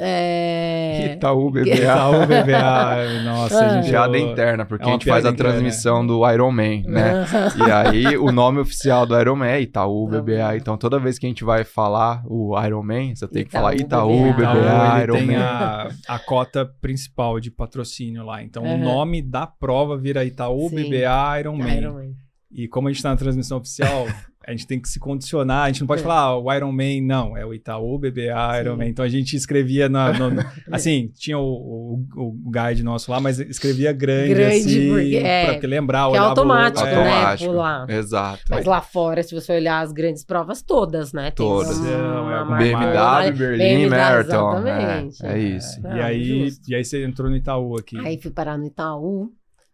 É... 0.00 1.12
Itaú, 1.14 1.50
BBA. 1.50 1.74
Itaú, 1.76 2.20
BBA, 2.26 3.22
nossa, 3.24 3.58
Ah. 3.58 3.66
a 3.66 3.68
gente... 3.82 3.90
Piada 3.90 4.18
interna, 4.18 4.64
porque 4.64 4.84
É 4.84 4.88
a 4.88 4.92
gente 4.92 5.06
faz 5.06 5.24
a 5.26 5.30
interna, 5.30 5.52
transmissão 5.52 6.06
do 6.06 6.28
Iron 6.30 6.50
Man, 6.50 6.82
né? 6.86 7.24
E 7.66 7.70
aí, 7.70 8.16
o 8.16 8.32
nome 8.32 8.60
oficial 8.60 9.06
do 9.06 9.18
Iron 9.20 9.36
Man 9.36 9.48
é 9.48 9.60
Itaú. 9.60 10.08
BBA. 10.08 10.56
Então, 10.56 10.76
toda 10.78 10.98
vez 10.98 11.18
que 11.18 11.26
a 11.26 11.28
gente 11.28 11.44
vai 11.44 11.64
falar 11.64 12.22
o 12.26 12.58
Iron 12.64 12.82
Man, 12.82 13.14
você 13.14 13.28
tem 13.28 13.42
que 13.44 13.50
Itaú, 13.50 13.60
falar 13.62 13.74
Itaú, 13.74 14.32
BBA. 14.32 14.32
BBA, 14.32 14.42
Itaú, 14.42 14.96
ele 14.96 15.02
Iron 15.04 15.14
tem 15.16 15.26
Man. 15.26 15.42
a, 15.44 15.88
a 16.08 16.18
cota 16.18 16.64
principal 16.80 17.38
de 17.38 17.50
patrocínio 17.50 18.24
lá. 18.24 18.42
Então, 18.42 18.62
o 18.62 18.66
Aham. 18.66 18.78
nome 18.78 19.20
da 19.22 19.46
prova 19.46 19.96
vira 19.98 20.24
Itaú, 20.24 20.68
Sim. 20.70 20.76
BBA, 20.76 21.40
Iron 21.40 21.56
Man. 21.56 21.74
Iron 21.74 21.92
Man. 21.94 22.10
E 22.50 22.68
como 22.68 22.88
a 22.88 22.92
gente 22.92 23.02
tá 23.02 23.10
na 23.10 23.16
transmissão 23.16 23.58
oficial, 23.58 24.06
a 24.46 24.50
gente 24.50 24.66
tem 24.66 24.80
que 24.80 24.88
se 24.88 24.98
condicionar. 25.00 25.64
A 25.64 25.66
gente 25.68 25.80
não 25.80 25.86
pode 25.86 26.00
É. 26.00 26.04
falar 26.04 26.20
ah, 26.20 26.38
o 26.38 26.52
Iron 26.52 26.70
Man, 26.72 27.00
não. 27.02 27.36
É 27.36 27.44
o 27.46 27.54
Itaú, 27.54 27.98
BBA, 27.98 28.60
Iron 28.60 28.72
Sim. 28.72 28.78
Man. 28.78 28.86
Então, 28.86 29.04
a 29.04 29.08
gente 29.08 29.34
escrevia 29.36 29.88
na... 29.88 30.12
no- 30.12 30.30
no- 30.30 30.44
assim, 30.70 31.10
tinha 31.14 31.38
o, 31.38 31.42
o, 31.42 32.04
o 32.16 32.50
guide 32.50 32.82
nosso 32.82 33.10
lá, 33.10 33.20
mas 33.20 33.38
escrevia 33.40 33.92
grande, 33.92 34.34
Grande, 34.34 34.56
assim, 34.56 34.88
porque- 34.90 35.16
é, 35.16 35.54
pra 35.58 35.68
lembrar, 35.68 36.00
Que 36.00 36.04
é 36.04 36.10
olhava 36.10 36.26
o- 36.26 36.28
automático, 36.30 36.86
é. 36.86 36.94
né? 36.94 37.10
Automático. 37.12 37.50
Pular. 37.50 37.90
Exato. 37.90 38.42
Mas 38.50 38.64
lá 38.66 38.80
fora, 38.80 39.22
se 39.22 39.34
você 39.34 39.52
olhar 39.56 39.80
as 39.80 39.92
grandes 39.92 40.24
provas, 40.24 40.62
todas, 40.62 41.12
né? 41.12 41.24
Tem 41.30 41.34
Todas. 41.46 41.78
uma- 41.78 41.90
Não, 41.90 42.30
é 42.30 42.42
uma 42.42 42.56
BMW, 42.56 43.32
Berlim, 43.36 43.58
BMW, 43.88 43.90
Marathon. 43.90 44.58
exatamente. 44.58 45.26
É, 45.26 45.32
é 45.32 45.38
isso. 45.38 45.80
E 45.86 46.00
aí, 46.00 46.24
justo. 46.44 46.70
e 46.70 46.74
aí 46.74 46.84
você 46.84 47.04
entrou 47.04 47.30
no 47.30 47.36
Itaú 47.36 47.76
aqui. 47.78 47.98
Aí 47.98 48.20
fui 48.20 48.30
parar 48.30 48.58
no 48.58 48.66
Itaú, 48.66 49.30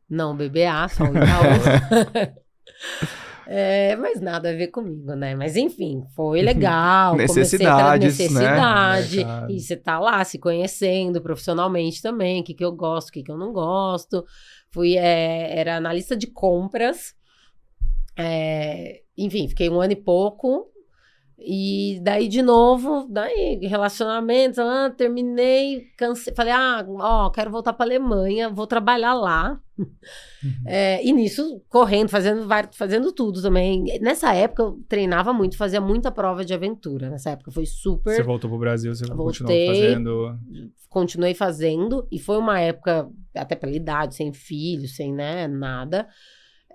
não 0.09 0.37
BBA, 0.37 0.89
só 0.89 1.05
o 1.05 1.09
Itaú. 1.09 2.31
É, 3.53 3.97
mas 3.97 4.21
nada 4.21 4.51
a 4.51 4.53
ver 4.53 4.69
comigo, 4.69 5.13
né? 5.17 5.35
Mas 5.35 5.57
enfim, 5.57 6.05
foi 6.15 6.41
legal. 6.41 7.17
Necessidades, 7.17 8.17
né? 8.17 8.25
necessidade. 8.25 9.17
Mercado. 9.17 9.51
E 9.51 9.59
você 9.59 9.77
tá 9.77 9.99
lá 9.99 10.23
se 10.23 10.39
conhecendo 10.39 11.21
profissionalmente 11.21 12.01
também, 12.01 12.41
o 12.41 12.45
que, 12.45 12.55
que 12.55 12.65
eu 12.65 12.71
gosto, 12.71 13.09
o 13.09 13.13
que, 13.13 13.25
que 13.25 13.33
eu 13.33 13.37
não 13.37 13.53
gosto. 13.53 14.25
Fui, 14.71 14.97
é, 14.97 15.59
era 15.59 15.77
analista 15.77 16.17
de 16.17 16.29
compras. 16.29 17.13
É, 18.17 19.01
enfim, 19.19 19.49
fiquei 19.49 19.69
um 19.69 19.81
ano 19.81 19.95
e 19.95 19.97
pouco. 19.97 20.70
E 21.43 21.99
daí, 22.03 22.29
de 22.29 22.43
novo, 22.43 23.07
daí, 23.09 23.59
relacionamentos, 23.63 24.59
ah, 24.59 24.93
terminei, 24.95 25.87
cansei, 25.97 26.35
falei, 26.35 26.53
ah, 26.53 26.85
ó, 26.87 27.31
quero 27.31 27.51
voltar 27.51 27.73
pra 27.73 27.87
Alemanha, 27.87 28.51
vou 28.51 28.67
trabalhar 28.67 29.15
lá. 29.15 29.59
Uhum. 29.79 29.89
É, 30.67 31.03
e 31.03 31.11
nisso, 31.13 31.63
correndo, 31.69 32.11
fazendo, 32.11 32.47
fazendo 32.73 33.11
tudo 33.13 33.41
também. 33.41 33.85
Nessa 34.03 34.35
época, 34.35 34.65
eu 34.65 34.81
treinava 34.87 35.33
muito, 35.33 35.57
fazia 35.57 35.81
muita 35.81 36.11
prova 36.11 36.45
de 36.45 36.53
aventura. 36.53 37.09
Nessa 37.09 37.31
época 37.31 37.51
foi 37.51 37.65
super. 37.65 38.15
Você 38.15 38.23
voltou 38.23 38.51
pro 38.51 38.59
Brasil, 38.59 38.95
você 38.95 39.07
Voltei, 39.07 39.27
continuou 39.27 39.67
fazendo. 39.67 40.39
Continuei 40.91 41.35
fazendo, 41.35 42.07
e 42.13 42.19
foi 42.19 42.37
uma 42.37 42.61
época, 42.61 43.09
até 43.35 43.55
pela 43.55 43.75
idade, 43.75 44.15
sem 44.15 44.33
filho, 44.33 44.87
sem 44.87 45.15
né, 45.15 45.49
nada. 45.49 46.07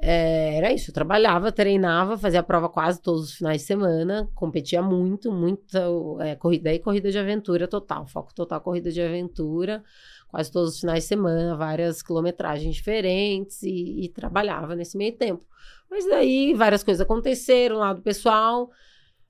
É, 0.01 0.58
era 0.58 0.73
isso, 0.73 0.89
eu 0.91 0.93
trabalhava, 0.93 1.51
treinava, 1.51 2.17
fazia 2.17 2.41
a 2.41 2.43
prova 2.43 2.67
quase 2.67 3.01
todos 3.01 3.23
os 3.23 3.36
finais 3.36 3.62
de 3.62 3.67
semana, 3.67 4.29
competia 4.36 4.81
muito, 4.81 5.31
muita 5.31 5.84
é, 6.19 6.36
corrida 6.36 6.73
e 6.73 6.79
corrida 6.79 7.10
de 7.10 7.17
aventura 7.17 7.67
total, 7.67 8.05
foco 8.05 8.34
total 8.34 8.60
corrida 8.62 8.91
de 8.91 9.01
aventura, 9.01 9.84
quase 10.27 10.51
todos 10.51 10.75
os 10.75 10.79
finais 10.81 11.03
de 11.03 11.08
semana, 11.08 11.55
várias 11.55 12.01
quilometragens 12.01 12.75
diferentes 12.75 13.63
e, 13.63 14.05
e 14.05 14.10
trabalhava 14.10 14.75
nesse 14.75 14.97
meio 14.97 15.13
tempo. 15.13 15.45
Mas 15.89 16.05
daí 16.08 16.53
várias 16.53 16.84
coisas 16.84 17.01
aconteceram 17.01 17.77
lá 17.77 17.93
do 17.93 18.01
pessoal. 18.01 18.69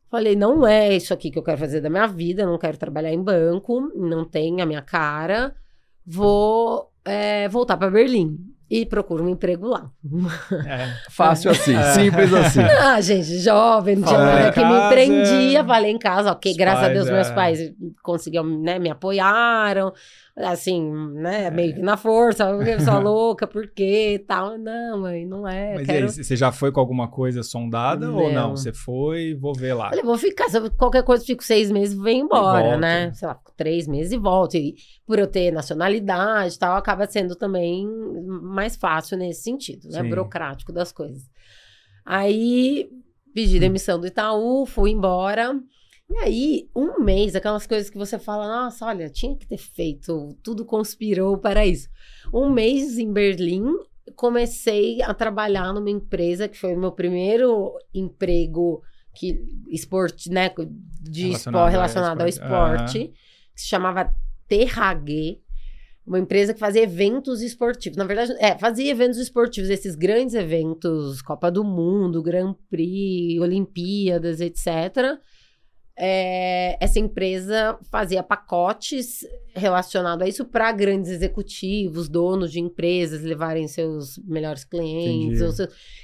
Falei, 0.10 0.36
não 0.36 0.66
é 0.66 0.96
isso 0.96 1.14
aqui 1.14 1.30
que 1.30 1.38
eu 1.38 1.44
quero 1.44 1.58
fazer 1.58 1.82
da 1.82 1.90
minha 1.90 2.08
vida, 2.08 2.46
não 2.46 2.58
quero 2.58 2.78
trabalhar 2.78 3.12
em 3.12 3.22
banco, 3.22 3.82
não 3.96 4.26
tem 4.26 4.62
a 4.62 4.66
minha 4.66 4.82
cara. 4.82 5.56
Vou 6.06 6.92
é, 7.04 7.48
voltar 7.50 7.78
para 7.78 7.92
Berlim 7.92 8.55
e 8.70 8.86
procuro 8.86 9.24
um 9.24 9.30
emprego 9.30 9.68
lá. 9.68 9.92
É. 10.66 10.88
Fácil 11.12 11.52
assim, 11.52 11.76
é. 11.76 11.84
simples 11.94 12.34
assim. 12.34 12.62
Ah, 12.86 13.00
gente, 13.02 13.40
jovem, 13.40 13.96
não 13.96 14.08
tinha 14.08 14.52
que 14.52 14.64
me 14.64 14.90
prendia, 14.90 15.64
falei 15.64 15.92
em 15.92 15.98
casa, 15.98 16.32
ok, 16.32 16.52
Os 16.52 16.58
graças 16.58 16.82
pais, 16.82 16.92
a 16.92 16.94
Deus 16.94 17.10
meus 17.10 17.28
é. 17.28 17.34
pais 17.34 17.74
conseguiram, 18.04 18.46
né, 18.46 18.80
me 18.80 18.90
apoiaram, 18.90 19.92
assim, 20.36 20.92
né, 21.14 21.50
meio 21.50 21.76
que 21.76 21.82
na 21.82 21.96
força, 21.98 22.44
eu 22.44 22.80
sou 22.80 23.00
louca, 23.02 23.48
por 23.48 23.68
quê, 23.68 24.24
tal, 24.28 24.58
não, 24.58 25.02
mãe, 25.02 25.26
não 25.26 25.48
é. 25.48 25.76
Mas 25.76 25.86
quero... 25.86 26.06
aí, 26.06 26.12
você 26.12 26.36
já 26.36 26.52
foi 26.52 26.72
com 26.72 26.80
alguma 26.80 27.08
coisa 27.08 27.42
sondada 27.44 28.08
não. 28.08 28.18
ou 28.18 28.32
não? 28.32 28.56
Você 28.56 28.74
foi, 28.74 29.34
vou 29.34 29.54
ver 29.54 29.74
lá. 29.74 29.92
Olha, 29.92 30.04
vou 30.04 30.18
ficar, 30.18 30.48
qualquer 30.78 31.04
coisa, 31.04 31.26
fico 31.26 31.44
seis 31.44 31.72
meses, 31.72 31.98
vem 31.98 32.22
embora, 32.22 32.78
né, 32.78 33.12
sei 33.14 33.28
lá, 33.28 33.40
três 33.56 33.88
meses 33.88 34.12
e 34.12 34.18
volto, 34.18 34.56
e 34.56 34.76
por 35.08 35.18
eu 35.20 35.28
ter 35.28 35.52
nacionalidade 35.52 36.56
e 36.56 36.60
tal, 36.60 36.76
acaba 36.76 37.08
sendo 37.08 37.36
também 37.36 37.88
mais 38.56 38.76
fácil 38.76 39.18
nesse 39.18 39.44
sentido, 39.44 39.90
né, 39.90 40.02
Sim. 40.02 40.10
burocrático 40.10 40.72
das 40.72 40.92
coisas. 40.92 41.30
Aí, 42.06 42.90
pedi 43.34 43.60
demissão 43.60 44.00
do 44.00 44.08
Itaú, 44.08 44.66
fui 44.66 44.92
embora, 44.92 45.60
e 46.10 46.18
aí, 46.20 46.70
um 46.76 47.04
mês, 47.04 47.36
aquelas 47.36 47.66
coisas 47.66 47.90
que 47.90 47.98
você 47.98 48.20
fala, 48.20 48.48
nossa, 48.48 48.86
olha, 48.86 49.10
tinha 49.10 49.36
que 49.36 49.48
ter 49.48 49.58
feito, 49.58 50.38
tudo 50.44 50.64
conspirou 50.64 51.38
para 51.38 51.66
isso. 51.66 51.90
Um 52.32 52.50
mês 52.50 53.00
em 53.00 53.12
Berlim, 53.12 53.66
comecei 54.16 55.02
a 55.02 55.14
trabalhar 55.16 55.74
numa 55.74 55.90
empresa 55.90 56.48
que 56.48 56.58
foi 56.58 56.76
o 56.76 56.80
meu 56.80 56.92
primeiro 56.92 57.74
emprego 57.94 58.84
que 59.16 59.42
esporte, 59.70 60.30
né, 60.30 60.52
de 61.02 61.28
relacionado, 61.28 61.72
relacionado 61.72 62.22
ao 62.22 62.28
esporte, 62.28 63.00
uhum. 63.00 63.08
que 63.56 63.62
se 63.62 63.68
chamava 63.68 64.14
THG, 64.48 65.42
uma 66.06 66.20
empresa 66.20 66.54
que 66.54 66.60
fazia 66.60 66.84
eventos 66.84 67.42
esportivos. 67.42 67.98
Na 67.98 68.06
verdade, 68.06 68.34
é, 68.40 68.58
fazia 68.58 68.92
eventos 68.92 69.18
esportivos, 69.18 69.70
esses 69.70 69.96
grandes 69.96 70.36
eventos, 70.36 71.22
Copa 71.22 71.50
do 71.50 71.64
Mundo, 71.64 72.22
Grand 72.22 72.56
Prix, 72.70 73.40
Olimpíadas, 73.40 74.40
etc 74.40 75.20
é, 75.98 76.78
essa 76.84 77.00
empresa 77.00 77.78
fazia 77.90 78.22
pacotes 78.22 79.26
relacionados 79.56 80.26
a 80.26 80.28
isso 80.28 80.44
para 80.44 80.70
grandes 80.74 81.10
executivos, 81.10 82.10
donos 82.10 82.52
de 82.52 82.60
empresas 82.60 83.22
levarem 83.22 83.66
seus 83.68 84.18
melhores 84.26 84.66
clientes. 84.66 85.40
Seus... 85.40 85.60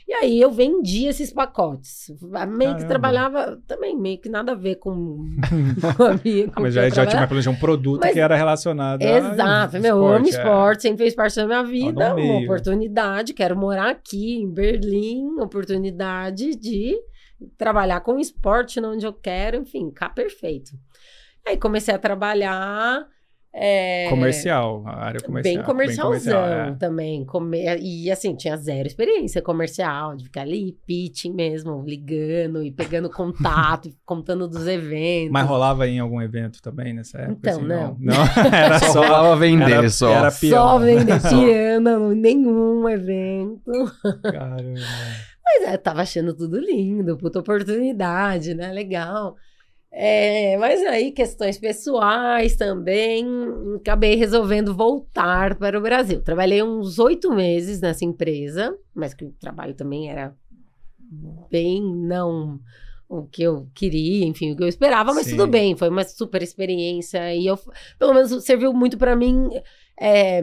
E 0.08 0.14
aí 0.14 0.40
eu 0.40 0.50
vendia 0.50 1.10
esses 1.10 1.34
pacotes. 1.34 2.10
Meio 2.22 2.48
Caramba. 2.48 2.78
que 2.78 2.86
trabalhava 2.86 3.62
também, 3.68 3.98
meio 3.98 4.18
que 4.18 4.30
nada 4.30 4.54
a 4.54 4.56
ver 4.56 4.76
com, 4.76 5.26
com 5.98 6.04
a 6.04 6.20
minha. 6.24 6.48
Com 6.48 6.62
mas 6.62 6.74
já, 6.74 6.88
já 6.88 7.06
tinha 7.06 7.28
planejado 7.28 7.58
um 7.58 7.60
produto 7.60 8.02
mas, 8.02 8.14
que 8.14 8.20
era 8.20 8.36
relacionado 8.36 9.02
Exato, 9.02 9.78
meu, 9.80 9.98
eu 9.98 10.08
amo 10.08 10.26
é. 10.26 10.30
esporte, 10.30 10.84
sempre 10.84 11.00
fez 11.00 11.14
parte 11.14 11.36
da 11.36 11.46
minha 11.46 11.64
vida. 11.64 12.16
Uma 12.16 12.40
oportunidade, 12.44 13.34
quero 13.34 13.58
morar 13.58 13.90
aqui 13.90 14.40
em 14.40 14.50
Berlim, 14.50 15.40
oportunidade 15.42 16.56
de 16.56 16.98
trabalhar 17.58 18.02
com 18.02 18.20
esporte 18.20 18.80
onde 18.80 19.06
eu 19.06 19.14
quero, 19.14 19.58
enfim, 19.58 19.90
cá 19.92 20.10
perfeito. 20.10 20.72
Aí 21.48 21.58
comecei 21.58 21.94
a 21.94 22.00
trabalhar. 22.00 23.06
É, 23.54 24.08
comercial, 24.10 24.82
a 24.86 24.96
área 25.08 25.20
comercial. 25.20 25.56
Bem 25.56 25.66
comercialzão 25.66 26.12
bem 26.12 26.50
comercial, 26.50 26.74
é. 26.74 26.76
também. 26.76 27.26
Come... 27.26 27.58
E 27.82 28.10
assim, 28.10 28.34
tinha 28.34 28.56
zero 28.56 28.88
experiência 28.88 29.42
comercial, 29.42 30.16
de 30.16 30.24
ficar 30.24 30.44
ali 30.44 30.78
pitching 30.88 31.34
mesmo, 31.34 31.84
ligando 31.86 32.64
e 32.64 32.72
pegando 32.72 33.10
contato, 33.12 33.90
contando 34.06 34.48
dos 34.48 34.66
eventos. 34.68 35.32
Mas 35.32 35.46
rolava 35.46 35.86
em 35.86 36.00
algum 36.00 36.22
evento 36.22 36.62
também 36.62 36.94
nessa 36.94 37.18
época? 37.18 37.40
Então, 37.40 37.58
assim, 37.58 37.68
não. 37.68 37.98
Não, 38.00 38.16
não 38.16 38.24
era 38.58 38.80
só, 38.80 38.94
só 38.94 39.02
rolava 39.02 39.36
vender, 39.36 39.72
era, 39.72 39.90
só. 39.90 40.10
Era 40.12 40.32
Só 40.32 40.80
vender 40.80 41.20
piano, 41.28 42.16
nenhum 42.16 42.88
evento. 42.88 43.72
Caramba. 44.24 44.80
Mas 45.60 45.74
é, 45.74 45.78
tava 45.78 46.02
achando 46.02 46.34
tudo 46.34 46.60
lindo, 46.60 47.18
puta 47.18 47.40
oportunidade, 47.40 48.54
né? 48.54 48.72
Legal. 48.72 49.36
É, 49.94 50.58
mas 50.58 50.82
aí, 50.84 51.12
questões 51.12 51.58
pessoais 51.58 52.56
também, 52.56 53.26
acabei 53.76 54.16
resolvendo 54.16 54.74
voltar 54.74 55.56
para 55.56 55.78
o 55.78 55.82
Brasil. 55.82 56.22
Trabalhei 56.22 56.64
uns 56.64 56.98
oito 56.98 57.30
meses 57.34 57.82
nessa 57.82 58.06
empresa, 58.06 58.78
mas 58.96 59.14
que 59.14 59.26
o 59.26 59.34
trabalho 59.34 59.74
também 59.74 60.10
era 60.10 60.34
bem 61.50 61.82
não 61.84 62.58
o 63.10 63.24
que 63.24 63.44
eu 63.44 63.68
queria, 63.74 64.26
enfim, 64.26 64.54
o 64.54 64.56
que 64.56 64.64
eu 64.64 64.70
esperava, 64.70 65.14
mas 65.14 65.26
Sim. 65.26 65.32
tudo 65.32 65.46
bem, 65.46 65.76
foi 65.76 65.90
uma 65.90 66.06
super 66.06 66.42
experiência 66.42 67.36
e 67.36 67.46
eu, 67.46 67.60
pelo 68.00 68.14
menos, 68.14 68.46
serviu 68.46 68.74
muito 68.74 68.98
para 68.98 69.18
mim 69.18 69.50
é, 70.04 70.42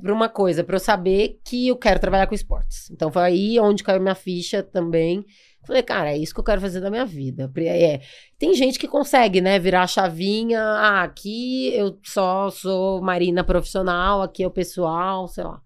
para 0.00 0.14
uma 0.14 0.28
coisa, 0.28 0.62
para 0.62 0.76
eu 0.76 0.80
saber 0.80 1.40
que 1.44 1.66
eu 1.66 1.76
quero 1.76 1.98
trabalhar 1.98 2.28
com 2.28 2.36
esportes. 2.36 2.88
Então 2.88 3.10
foi 3.10 3.22
aí 3.22 3.58
onde 3.58 3.82
caiu 3.82 4.00
minha 4.00 4.14
ficha 4.14 4.62
também. 4.62 5.26
Falei, 5.66 5.82
cara, 5.82 6.12
é 6.12 6.16
isso 6.16 6.32
que 6.32 6.38
eu 6.38 6.44
quero 6.44 6.60
fazer 6.60 6.80
da 6.80 6.88
minha 6.88 7.04
vida. 7.04 7.50
É, 7.56 8.00
tem 8.38 8.54
gente 8.54 8.78
que 8.78 8.86
consegue, 8.86 9.40
né, 9.40 9.58
virar 9.58 9.82
a 9.82 9.88
chavinha. 9.88 10.60
Ah, 10.62 11.02
aqui 11.02 11.74
eu 11.74 11.98
só 12.04 12.48
sou 12.48 13.02
marina 13.02 13.42
profissional, 13.42 14.22
aqui 14.22 14.44
é 14.44 14.46
o 14.46 14.52
pessoal, 14.52 15.26
sei 15.26 15.42
lá. 15.42 15.60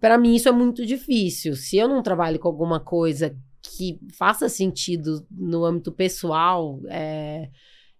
Para 0.00 0.18
mim 0.18 0.34
isso 0.34 0.48
é 0.48 0.52
muito 0.52 0.84
difícil. 0.84 1.54
Se 1.54 1.76
eu 1.76 1.86
não 1.86 2.02
trabalho 2.02 2.40
com 2.40 2.48
alguma 2.48 2.80
coisa 2.80 3.36
que 3.62 3.96
faça 4.18 4.48
sentido 4.48 5.24
no 5.30 5.64
âmbito 5.64 5.92
pessoal, 5.92 6.80
é, 6.88 7.48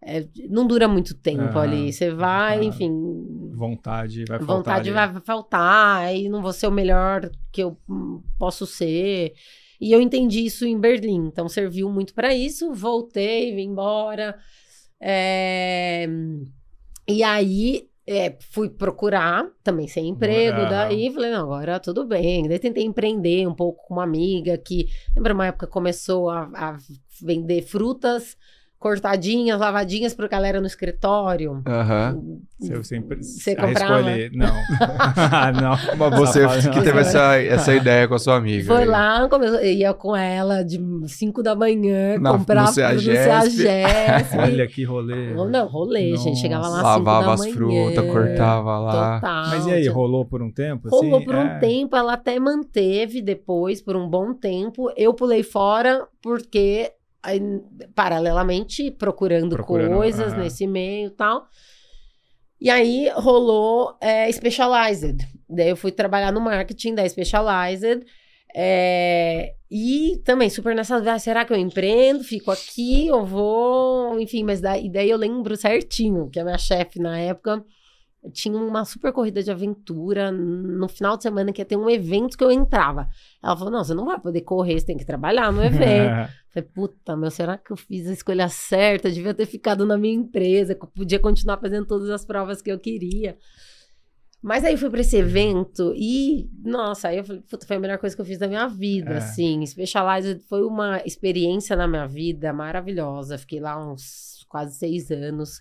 é, 0.01 0.27
não 0.49 0.67
dura 0.67 0.87
muito 0.87 1.15
tempo 1.15 1.59
ali. 1.59 1.93
Você 1.93 2.11
vai, 2.11 2.65
enfim. 2.65 2.91
Vontade 3.53 4.25
vai 4.25 4.39
faltar. 4.39 4.57
Vontade 4.57 4.91
ali. 4.91 5.13
vai 5.13 5.23
faltar, 5.23 6.01
aí 6.03 6.29
não 6.29 6.41
vou 6.41 6.53
ser 6.53 6.69
o 6.69 6.73
melhor 6.73 7.31
que 7.51 7.63
eu 7.63 7.77
posso 8.39 8.67
ser. 8.67 9.35
E 9.81 9.93
eu 9.93 10.01
entendi 10.01 10.45
isso 10.45 10.65
em 10.65 10.79
Berlim, 10.79 11.27
então 11.27 11.49
serviu 11.49 11.91
muito 11.91 12.15
para 12.15 12.35
isso. 12.35 12.73
Voltei, 12.73 13.55
vim 13.55 13.71
embora. 13.71 14.39
É... 15.01 16.09
E 17.09 17.23
aí 17.23 17.89
é, 18.07 18.37
fui 18.51 18.71
procurar, 18.71 19.47
também 19.63 19.87
sem 19.87 20.09
emprego, 20.09 20.63
uhum. 20.63 20.69
daí 20.69 21.13
falei, 21.13 21.31
não, 21.31 21.43
agora 21.43 21.79
tudo 21.79 22.07
bem. 22.07 22.49
Daí 22.49 22.59
tentei 22.59 22.85
empreender 22.85 23.47
um 23.47 23.55
pouco 23.55 23.87
com 23.87 23.95
uma 23.95 24.05
amiga 24.05 24.57
que, 24.57 24.89
lembra 25.15 25.35
uma 25.35 25.47
época 25.47 25.67
começou 25.67 26.31
a, 26.31 26.51
a 26.55 26.79
vender 27.21 27.63
frutas 27.63 28.37
cortadinhas, 28.79 29.59
lavadinhas 29.59 30.15
para 30.15 30.29
galera 30.29 30.61
no 30.61 30.67
escritório. 30.67 31.63
Aham. 31.67 32.15
Uhum. 32.15 32.41
Você 32.61 32.85
sempre 32.85 33.23
você 33.23 33.55
comprava? 33.55 34.01
Escolher. 34.01 34.33
Não. 34.33 34.47
não. 35.61 35.97
Mas 35.97 36.19
você 36.19 36.71
que 36.71 36.81
teve 36.83 36.99
essa, 37.01 37.37
essa 37.37 37.75
ideia 37.75 38.09
com 38.09 38.15
a 38.15 38.19
sua 38.19 38.37
amiga. 38.37 38.67
Foi 38.67 38.83
aí. 38.83 38.89
lá, 38.89 39.29
começou, 39.29 39.61
ia 39.63 39.95
com 39.95 40.15
ela 40.15 40.63
de 40.63 40.81
5 41.07 41.43
da 41.43 41.55
manhã, 41.55 42.19
Na, 42.19 42.33
comprar 42.33 42.63
no 42.63 42.73
CEAGESP. 42.73 43.67
Olha 44.39 44.67
que 44.67 44.85
rolê. 44.85 45.35
Não, 45.35 45.67
rolê, 45.67 46.11
Nossa. 46.11 46.25
gente. 46.25 46.39
Chegava 46.39 46.69
lá 46.69 46.83
Lavava 46.83 47.35
as 47.35 47.47
frutas, 47.47 48.05
cortava 48.07 48.79
lá. 48.79 49.21
Total. 49.21 49.49
Mas 49.49 49.67
e 49.67 49.73
aí, 49.73 49.89
rolou 49.89 50.25
por 50.25 50.41
um 50.41 50.53
tempo? 50.53 50.89
Rolou 50.89 51.17
assim? 51.17 51.25
por 51.25 51.35
é... 51.35 51.39
um 51.39 51.59
tempo, 51.59 51.97
ela 51.97 52.13
até 52.13 52.39
manteve 52.39 53.21
depois, 53.21 53.81
por 53.81 53.97
um 53.97 54.09
bom 54.09 54.33
tempo. 54.35 54.93
Eu 54.97 55.15
pulei 55.15 55.43
fora 55.43 56.07
porque 56.23 56.93
aí, 57.23 57.41
paralelamente 57.95 58.91
procurando, 58.91 59.55
procurando 59.55 59.95
coisas 59.95 60.35
nesse 60.35 60.67
meio 60.67 61.09
e 61.09 61.11
tal. 61.11 61.47
E 62.61 62.71
aí 62.71 63.09
rolou 63.15 63.97
é, 64.01 64.31
Specialized. 64.33 65.19
Daí 65.49 65.69
eu 65.69 65.77
fui 65.77 65.93
trabalhar 65.93 66.33
no 66.33 66.41
marketing 66.41 66.95
da 66.95 67.09
Specialized. 67.09 68.05
É, 68.55 69.55
e 69.71 70.21
também 70.25 70.49
super 70.49 70.75
nessa 70.75 70.97
ah, 70.97 71.19
será 71.19 71.45
que 71.45 71.53
eu 71.53 71.57
empreendo, 71.57 72.25
fico 72.25 72.51
aqui, 72.51 73.07
eu 73.07 73.25
vou, 73.25 74.19
enfim, 74.19 74.43
mas 74.43 74.61
daí, 74.61 74.91
daí 74.91 75.11
eu 75.11 75.19
lembro 75.19 75.55
certinho 75.55 76.31
que 76.31 76.41
a 76.41 76.45
minha 76.45 76.57
chefe 76.57 76.99
na 76.99 77.19
época 77.19 77.63
tinha 78.33 78.59
uma 78.59 78.85
super 78.85 79.13
corrida 79.13 79.43
de 79.43 79.51
aventura 79.51 80.33
no 80.33 80.89
final 80.89 81.17
de 81.17 81.23
semana 81.23 81.53
que 81.53 81.61
ia 81.61 81.65
ter 81.65 81.77
um 81.77 81.89
evento 81.89 82.37
que 82.37 82.43
eu 82.43 82.51
entrava. 82.51 83.09
Ela 83.43 83.57
falou: 83.57 83.73
Não, 83.73 83.85
você 83.85 83.95
não 83.95 84.07
vai 84.07 84.19
poder 84.19 84.41
correr, 84.41 84.79
você 84.79 84.87
tem 84.87 84.97
que 84.97 85.05
trabalhar 85.05 85.53
no 85.53 85.63
evento. 85.65 86.31
Falei, 86.53 86.69
puta, 86.75 87.17
meu, 87.17 87.31
será 87.31 87.59
que 87.59 87.71
eu 87.71 87.77
fiz 87.77 88.09
a 88.09 88.13
escolha 88.13 88.49
certa? 88.49 89.11
devia 89.11 89.35
ter 89.35 89.47
ficado 89.47 89.85
na 89.85 89.99
minha 89.99 90.15
empresa, 90.15 90.73
eu 90.73 90.87
podia 90.87 91.19
continuar 91.19 91.59
fazendo 91.59 91.87
todas 91.87 92.09
as 92.09 92.25
provas 92.25 92.63
que 92.63 92.73
eu 92.73 92.79
queria. 92.79 93.37
Mas 94.41 94.65
aí 94.65 94.73
eu 94.73 94.79
fui 94.79 94.89
para 94.89 95.01
esse 95.01 95.17
evento 95.17 95.93
e, 95.97 96.49
nossa, 96.65 97.09
aí 97.09 97.19
eu 97.19 97.25
falei, 97.25 97.43
puta, 97.43 97.67
foi 97.67 97.77
a 97.77 97.81
melhor 97.81 97.99
coisa 97.99 98.15
que 98.15 98.23
eu 98.23 98.27
fiz 98.27 98.39
da 98.39 98.47
minha 98.47 98.69
vida, 98.69 99.11
é. 99.11 99.17
assim. 99.17 99.67
Specialized 99.67 100.41
foi 100.49 100.63
uma 100.63 101.03
experiência 101.05 101.75
na 101.75 101.89
minha 101.89 102.07
vida 102.07 102.53
maravilhosa. 102.53 103.37
Fiquei 103.37 103.59
lá 103.59 103.77
uns 103.77 104.47
quase 104.49 104.79
seis 104.79 105.11
anos. 105.11 105.61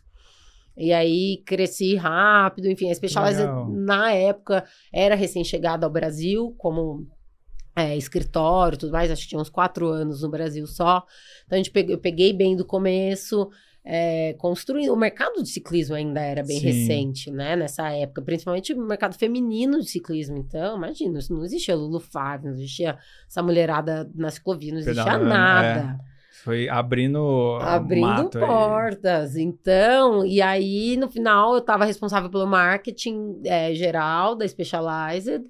E 0.77 0.93
aí 0.93 1.41
cresci 1.43 1.95
rápido, 1.95 2.69
enfim, 2.69 2.91
a 2.91 2.95
Specialized 2.95 3.47
Legal. 3.47 3.69
na 3.71 4.13
época 4.13 4.63
era 4.93 5.15
recém-chegada 5.15 5.87
ao 5.87 5.91
Brasil, 5.91 6.53
como 6.59 7.07
é, 7.77 7.95
escritório 7.95 8.75
e 8.75 8.79
tudo 8.79 8.91
mais, 8.91 9.11
acho 9.11 9.21
que 9.21 9.29
tinha 9.29 9.39
uns 9.39 9.51
quatro 9.51 9.87
anos 9.87 10.23
no 10.23 10.29
Brasil 10.29 10.65
só. 10.65 11.05
Então 11.45 11.55
a 11.55 11.57
gente 11.57 11.69
peguei, 11.69 11.93
eu 11.93 11.99
peguei 11.99 12.33
bem 12.33 12.55
do 12.55 12.65
começo, 12.65 13.47
é, 13.85 14.33
construindo. 14.39 14.91
O 14.91 14.97
mercado 14.97 15.43
de 15.43 15.47
ciclismo 15.47 15.93
ainda 15.93 16.19
era 16.19 16.43
bem 16.43 16.59
Sim. 16.59 16.65
recente, 16.65 17.29
né? 17.29 17.55
Nessa 17.55 17.87
época, 17.91 18.23
principalmente 18.23 18.73
o 18.73 18.81
mercado 18.81 19.15
feminino 19.15 19.79
de 19.79 19.87
ciclismo. 19.87 20.37
Então, 20.37 20.75
imagina, 20.75 21.19
não 21.29 21.45
existia 21.45 21.75
Lulu 21.75 21.99
Fábio, 21.99 22.49
não 22.49 22.57
existia 22.57 22.97
essa 23.29 23.43
mulherada 23.43 24.09
na 24.15 24.31
ciclovia, 24.31 24.71
não 24.71 24.79
existia 24.79 25.03
Pedalando, 25.03 25.29
nada. 25.29 25.99
É. 26.03 26.17
Foi 26.43 26.67
abrindo 26.69 27.59
abrindo 27.61 28.29
portas. 28.29 29.35
Aí. 29.35 29.43
Então, 29.43 30.25
e 30.25 30.41
aí 30.41 30.97
no 30.97 31.09
final 31.09 31.53
eu 31.53 31.59
estava 31.59 31.85
responsável 31.85 32.29
pelo 32.29 32.47
marketing 32.47 33.41
é, 33.45 33.73
geral 33.75 34.35
da 34.35 34.47
Specialized 34.47 35.43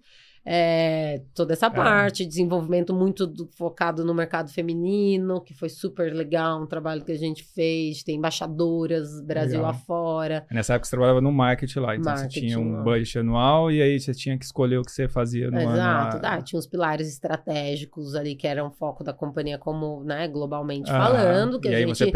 é, 0.50 1.24
toda 1.36 1.52
essa 1.52 1.66
é. 1.66 1.70
parte, 1.70 2.26
desenvolvimento 2.26 2.94
muito 2.94 3.28
do, 3.28 3.50
focado 3.58 4.06
no 4.06 4.14
mercado 4.14 4.50
feminino, 4.50 5.42
que 5.42 5.54
foi 5.54 5.68
super 5.68 6.14
legal, 6.14 6.64
um 6.64 6.66
trabalho 6.66 7.04
que 7.04 7.12
a 7.12 7.18
gente 7.18 7.44
fez, 7.44 8.02
tem 8.02 8.16
embaixadoras 8.16 9.20
Brasil 9.20 9.58
legal. 9.58 9.72
afora. 9.72 10.46
Nessa 10.50 10.76
época 10.76 10.86
você 10.86 10.92
trabalhava 10.92 11.20
no 11.20 11.34
marketing 11.34 11.80
lá, 11.80 11.96
então 11.98 12.14
marketing, 12.14 12.34
você 12.34 12.46
tinha 12.46 12.60
um 12.60 12.82
budget 12.82 13.20
anual 13.20 13.70
e 13.70 13.82
aí 13.82 14.00
você 14.00 14.14
tinha 14.14 14.38
que 14.38 14.46
escolher 14.46 14.78
o 14.78 14.84
que 14.84 14.92
você 14.92 15.10
fazia 15.10 15.52
no 15.52 15.60
Exato, 15.60 16.16
ano. 16.16 16.26
Ah, 16.26 16.42
tinha 16.42 16.58
os 16.58 16.66
pilares 16.66 17.10
estratégicos 17.10 18.16
ali 18.16 18.34
que 18.34 18.48
eram 18.48 18.72
foco 18.72 19.04
da 19.04 19.12
companhia 19.12 19.58
como, 19.58 20.02
né, 20.06 20.30
globalmente 20.30 20.90
ah, 20.90 20.98
falando, 20.98 21.60
que 21.60 21.68
a 21.68 21.78
gente 21.78 22.10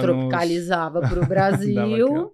tropicalizava 0.00 1.02
para 1.02 1.20
o 1.20 1.26
Brasil 1.26 2.32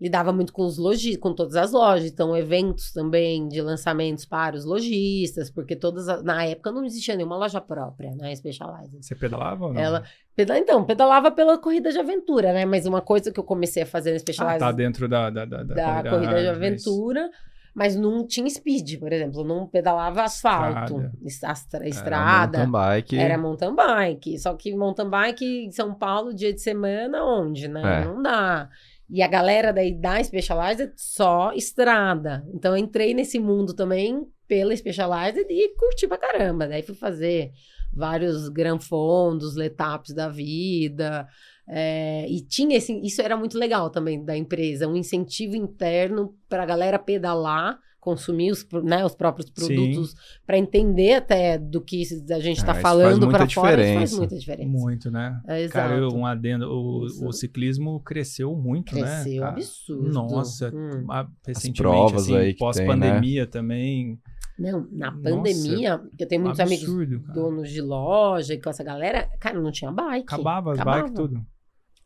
lidava 0.00 0.32
muito 0.32 0.52
com 0.52 0.64
os 0.64 0.76
lojistas, 0.76 1.20
com 1.20 1.32
todas 1.34 1.56
as 1.56 1.72
lojas, 1.72 2.06
então 2.06 2.36
eventos 2.36 2.92
também 2.92 3.48
de 3.48 3.60
lançamentos 3.60 4.24
para 4.24 4.56
os 4.56 4.64
lojistas, 4.64 5.50
porque 5.50 5.76
todas 5.76 6.22
na 6.22 6.44
época 6.44 6.72
não 6.72 6.84
existia 6.84 7.14
nenhuma 7.14 7.36
loja 7.36 7.60
própria, 7.60 8.14
né, 8.14 8.34
Specialized. 8.34 8.98
Você 9.00 9.14
pedalava 9.14 9.66
ou 9.66 9.72
não? 9.72 9.80
Ela 9.80 10.04
pedala, 10.34 10.58
então, 10.58 10.84
pedalava 10.84 11.30
pela 11.30 11.58
corrida 11.58 11.90
de 11.90 11.98
aventura, 11.98 12.52
né? 12.52 12.64
Mas 12.64 12.86
uma 12.86 13.00
coisa 13.00 13.30
que 13.30 13.38
eu 13.38 13.44
comecei 13.44 13.84
a 13.84 13.86
fazer 13.86 14.12
na 14.12 14.18
Specialized 14.18 14.62
ah, 14.62 14.66
tá 14.66 14.72
dentro 14.72 15.08
da 15.08 15.30
da, 15.30 15.44
da, 15.44 15.62
da, 15.62 15.74
da 15.74 16.10
corrida, 16.10 16.10
corrida 16.10 16.42
de 16.42 16.48
aventura. 16.48 17.30
Mas 17.74 17.96
não 17.96 18.24
tinha 18.24 18.48
speed, 18.48 19.00
por 19.00 19.12
exemplo. 19.12 19.42
Não 19.42 19.66
pedalava 19.66 20.22
asfalto, 20.22 21.10
estrada. 21.24 21.88
estrada 21.88 22.58
era 22.58 22.66
mountain 22.68 22.70
bike. 22.70 23.18
Era 23.18 23.36
mountain 23.38 23.74
bike. 23.74 24.38
Só 24.38 24.54
que 24.54 24.72
mountain 24.76 25.10
bike 25.10 25.64
em 25.66 25.72
São 25.72 25.92
Paulo, 25.92 26.32
dia 26.32 26.52
de 26.52 26.60
semana, 26.60 27.24
onde, 27.24 27.66
né? 27.66 28.02
É. 28.02 28.04
Não 28.04 28.22
dá. 28.22 28.68
E 29.08 29.22
a 29.22 29.28
galera 29.28 29.72
daí 29.72 29.92
da 29.92 30.22
Specialized 30.22 30.92
só 30.96 31.52
estrada. 31.52 32.44
Então 32.52 32.72
eu 32.72 32.78
entrei 32.78 33.14
nesse 33.14 33.38
mundo 33.38 33.74
também 33.74 34.26
pela 34.48 34.76
Specialized 34.76 35.46
e 35.48 35.74
curti 35.76 36.06
pra 36.06 36.18
caramba. 36.18 36.66
Daí 36.66 36.82
fui 36.82 36.94
fazer 36.94 37.52
vários 37.92 38.48
granfondos, 38.48 39.54
letaps 39.54 40.12
da 40.12 40.28
vida. 40.28 41.28
É, 41.68 42.26
e 42.28 42.40
tinha 42.42 42.76
esse, 42.76 42.92
isso 43.00 43.22
era 43.22 43.36
muito 43.36 43.58
legal 43.58 43.88
também 43.88 44.22
da 44.22 44.36
empresa, 44.36 44.88
um 44.88 44.96
incentivo 44.96 45.56
interno 45.56 46.36
para 46.48 46.62
a 46.62 46.66
galera 46.66 46.98
pedalar 46.98 47.78
consumir 48.04 48.52
os, 48.52 48.66
né, 48.82 49.02
os 49.02 49.14
próprios 49.14 49.48
produtos 49.48 50.14
para 50.46 50.58
entender 50.58 51.14
até 51.14 51.56
do 51.56 51.80
que 51.80 52.02
a 52.30 52.38
gente 52.38 52.58
está 52.58 52.72
ah, 52.72 52.74
falando 52.74 53.26
para 53.30 53.48
fora, 53.48 53.82
isso 53.82 53.94
faz 53.94 54.18
muita 54.18 54.38
diferença. 54.38 54.68
Muito, 54.70 55.10
né? 55.10 55.40
É, 55.48 55.66
Cara, 55.68 56.06
um 56.10 56.26
adendo, 56.26 56.66
o, 56.66 57.06
o, 57.26 57.32
ciclismo 57.32 57.98
cresceu 58.00 58.54
muito, 58.54 58.92
cresceu, 58.92 59.06
né? 59.06 59.22
Cresceu, 59.22 59.44
absurdo. 59.44 60.12
Nossa, 60.12 60.70
hum. 60.74 61.06
recentemente, 61.46 62.14
assim, 62.14 62.54
pós-pandemia 62.58 63.42
né? 63.42 63.46
também... 63.46 64.20
Não, 64.58 64.86
na 64.92 65.10
pandemia, 65.10 65.96
Nossa, 65.96 66.10
eu 66.16 66.28
tenho 66.28 66.42
muitos 66.42 66.60
absurdo, 66.60 67.02
amigos 67.02 67.26
cara. 67.26 67.40
donos 67.40 67.70
de 67.70 67.80
loja 67.80 68.54
e 68.54 68.60
com 68.60 68.70
essa 68.70 68.84
galera, 68.84 69.28
cara, 69.40 69.58
não 69.58 69.72
tinha 69.72 69.90
bike. 69.90 70.32
Acabava 70.32 70.72
as 70.72 70.78
bikes, 70.78 71.12
tudo. 71.12 71.44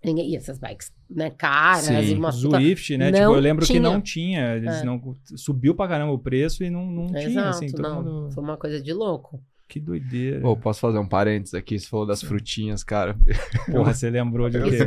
Ninguém, 0.05 0.31
e 0.31 0.37
essas 0.37 0.59
bikes, 0.59 0.93
né, 1.11 1.31
caras, 1.31 1.87
Sim. 1.87 2.13
e 2.13 2.15
uma 2.15 2.31
Zwift, 2.31 2.97
né? 2.97 3.11
Tipo, 3.11 3.25
eu 3.25 3.41
lembro 3.41 3.67
tinha. 3.67 3.79
que 3.79 3.83
não 3.83 4.01
tinha. 4.01 4.55
Eles 4.55 4.77
é. 4.77 4.85
não 4.85 5.01
subiu 5.37 5.75
pra 5.75 5.89
caramba 5.89 6.13
o 6.13 6.19
preço 6.19 6.63
e 6.63 6.71
não, 6.71 6.87
não 6.87 7.07
Exato, 7.07 7.29
tinha, 7.29 7.49
assim, 7.49 7.67
não. 7.77 8.03
Mundo... 8.03 8.31
Foi 8.33 8.45
uma 8.45 8.57
coisa 8.57 8.81
de 8.81 8.93
louco. 8.93 9.43
Que 9.69 9.79
doideira. 9.79 10.41
Pô, 10.41 10.57
posso 10.57 10.81
fazer 10.81 10.99
um 10.99 11.07
parênteses 11.07 11.53
aqui? 11.53 11.79
Você 11.79 11.87
falou 11.87 12.07
das 12.07 12.23
frutinhas, 12.23 12.83
cara. 12.83 13.15
Porra, 13.71 13.93
você 13.93 14.09
lembrou 14.09 14.49
de 14.49 14.59
quê? 14.63 14.79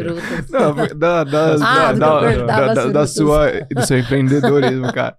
Não, 0.49 0.73
da, 0.97 1.23
da, 1.23 1.55
ah, 1.61 1.93
da, 1.93 2.73
da, 2.73 2.85
da, 2.87 3.07
sua, 3.07 3.61
do 3.69 3.85
seu 3.85 3.99
empreendedorismo, 3.99 4.91
cara. 4.91 5.15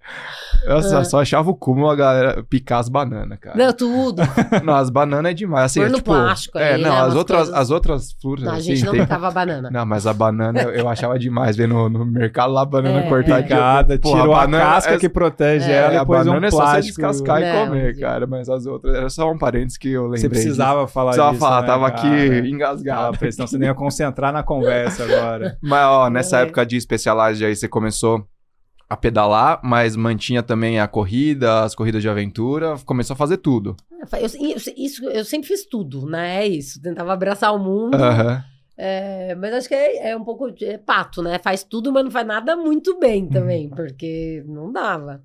Eu 0.64 0.78
ah. 0.78 1.04
só 1.04 1.20
achava 1.20 1.48
o 1.48 1.54
cúmulo 1.54 1.90
a 1.90 1.94
galera 1.94 2.42
picar 2.42 2.80
as 2.80 2.88
bananas, 2.88 3.38
cara. 3.38 3.56
Não, 3.56 3.72
tudo. 3.72 4.22
Não, 4.64 4.74
as 4.74 4.90
bananas 4.90 5.30
é 5.30 5.34
demais. 5.34 5.66
Assim, 5.66 5.80
Pôr 5.80 5.90
no 5.90 5.96
tipo, 5.96 6.10
plástico 6.10 6.58
É, 6.58 6.76
não, 6.78 6.96
as 6.96 7.14
outras, 7.14 7.38
coisas... 7.38 7.54
as 7.54 7.70
outras 7.70 8.12
frutas. 8.20 8.44
Não, 8.44 8.54
a 8.54 8.60
gente 8.60 8.84
não 8.84 8.92
tem... 8.92 9.02
picava 9.02 9.30
banana. 9.30 9.70
Não, 9.70 9.86
mas 9.86 10.06
a 10.06 10.12
banana 10.12 10.62
eu, 10.62 10.88
achava 10.88 11.18
demais. 11.18 11.56
Ver 11.56 11.68
no, 11.68 11.88
no 11.88 12.04
mercado 12.04 12.52
lá 12.52 12.62
a 12.62 12.66
banana 12.66 13.00
é, 13.00 13.08
cortada. 13.08 13.42
Picada, 13.42 13.98
tirou 13.98 14.34
a, 14.34 14.42
a 14.42 14.48
casca 14.48 14.94
é... 14.94 14.98
que 14.98 15.08
protege 15.08 15.70
é, 15.70 15.76
ela 15.76 15.94
e 15.94 15.98
depois 16.00 16.26
um 16.26 16.32
plástico. 16.32 16.46
É 16.46 16.50
só 16.50 16.66
você 16.66 16.82
descascar 16.82 17.42
e 17.42 17.64
comer, 17.64 17.98
cara. 17.98 18.26
Mas 18.26 18.48
as 18.48 18.66
outras, 18.66 18.94
era 18.94 19.08
só 19.08 19.30
um 19.30 19.38
parênteses 19.38 19.51
que 19.78 19.90
eu 19.90 20.06
lembrei 20.06 20.28
precisava 20.28 20.86
falar 20.86 21.10
precisava 21.10 21.30
disso. 21.32 21.40
falar, 21.40 21.60
né, 21.60 21.66
tava 21.66 21.90
cara? 21.90 22.08
aqui 22.08 22.48
engasgado. 22.48 23.18
Ah, 23.20 23.30
senão 23.30 23.46
você 23.46 23.58
nem 23.58 23.68
ia 23.68 23.74
concentrar 23.74 24.32
na 24.32 24.42
conversa 24.42 25.04
agora. 25.04 25.58
Mas, 25.62 25.86
ó, 25.86 26.10
nessa 26.10 26.38
é. 26.38 26.42
época 26.42 26.64
de 26.66 26.80
Specialized 26.80 27.44
aí, 27.44 27.54
você 27.54 27.68
começou 27.68 28.26
a 28.88 28.96
pedalar, 28.96 29.58
mas 29.64 29.96
mantinha 29.96 30.42
também 30.42 30.78
a 30.78 30.86
corrida, 30.86 31.62
as 31.62 31.74
corridas 31.74 32.02
de 32.02 32.10
aventura, 32.10 32.76
começou 32.84 33.14
a 33.14 33.16
fazer 33.16 33.38
tudo. 33.38 33.74
Eu, 34.20 34.26
isso, 34.76 35.08
eu 35.08 35.24
sempre 35.24 35.48
fiz 35.48 35.64
tudo, 35.64 36.04
né? 36.04 36.44
É 36.44 36.46
isso. 36.46 36.78
Tentava 36.82 37.10
abraçar 37.10 37.54
o 37.54 37.58
mundo. 37.58 37.96
Uhum. 37.96 38.42
É, 38.76 39.34
mas 39.34 39.54
acho 39.54 39.68
que 39.68 39.74
é, 39.74 40.10
é 40.10 40.16
um 40.16 40.24
pouco 40.24 40.52
é 40.60 40.76
pato, 40.76 41.22
né? 41.22 41.38
Faz 41.38 41.64
tudo, 41.64 41.90
mas 41.90 42.04
não 42.04 42.10
faz 42.10 42.26
nada 42.26 42.54
muito 42.54 42.98
bem 42.98 43.26
também, 43.28 43.70
porque 43.70 44.44
não 44.46 44.70
dava. 44.70 45.22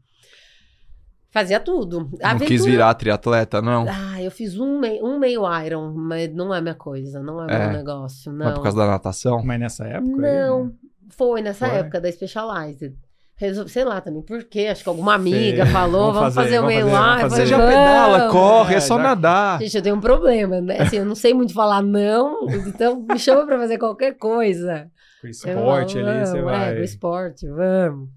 Fazia 1.37 1.59
tudo. 1.59 1.99
Não 1.99 2.29
aventura... 2.29 2.47
quis 2.47 2.65
virar 2.65 2.91
triatleta, 2.95 3.61
não? 3.61 3.85
Ah, 3.87 4.19
eu 4.19 4.31
fiz 4.31 4.57
um, 4.59 4.79
mei... 4.79 4.99
um 5.03 5.19
meio 5.19 5.43
Iron, 5.63 5.93
mas 5.93 6.33
não 6.33 6.51
é 6.51 6.59
minha 6.59 6.73
coisa, 6.73 7.21
não 7.21 7.47
é, 7.47 7.53
é. 7.53 7.59
meu 7.59 7.77
negócio, 7.77 8.31
não. 8.31 8.47
Mas 8.47 8.55
por 8.55 8.63
causa 8.63 8.77
da 8.79 8.87
natação? 8.87 9.43
Mas 9.45 9.59
nessa 9.59 9.85
época? 9.85 10.17
Não, 10.19 10.63
aí, 10.63 10.71
foi 11.11 11.43
nessa 11.43 11.67
foi? 11.67 11.77
época 11.77 12.01
da 12.01 12.11
Specialized. 12.11 12.95
Resolve, 13.35 13.69
sei 13.69 13.85
lá 13.85 14.01
também 14.01 14.23
por 14.23 14.45
quê, 14.45 14.65
acho 14.71 14.81
que 14.81 14.89
alguma 14.89 15.13
amiga 15.13 15.63
Sei. 15.63 15.71
falou, 15.71 16.11
vamos, 16.11 16.19
vamos 16.21 16.33
fazer, 16.33 16.55
fazer 16.55 16.59
o 16.59 16.65
meio 16.65 16.91
lá. 16.91 17.29
Você 17.29 17.45
já 17.45 17.59
pedala, 17.59 18.31
corre, 18.31 18.73
é, 18.73 18.77
é 18.77 18.79
só 18.79 18.97
já... 18.97 19.03
nadar. 19.03 19.61
Gente, 19.61 19.77
eu 19.77 19.83
tenho 19.83 19.95
um 19.95 20.01
problema, 20.01 20.59
né? 20.59 20.81
Assim, 20.81 20.97
eu 20.97 21.05
não 21.05 21.13
sei 21.13 21.35
muito 21.35 21.53
falar 21.53 21.83
não, 21.83 22.47
então 22.65 23.05
me 23.07 23.19
chama 23.19 23.45
pra 23.45 23.59
fazer 23.59 23.77
qualquer 23.77 24.17
coisa. 24.17 24.89
O 25.23 25.27
esporte 25.27 25.99
eu, 25.99 26.07
ali, 26.07 26.25
você 26.25 26.41
vai. 26.41 26.77
É, 26.77 26.79
o 26.79 26.83
esporte, 26.83 27.47
vamos. 27.47 28.09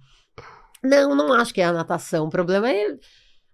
Não, 0.82 1.14
não 1.14 1.32
acho 1.32 1.52
que 1.52 1.60
é 1.60 1.64
a 1.64 1.72
natação. 1.72 2.26
O 2.26 2.30
problema 2.30 2.70
é. 2.70 2.98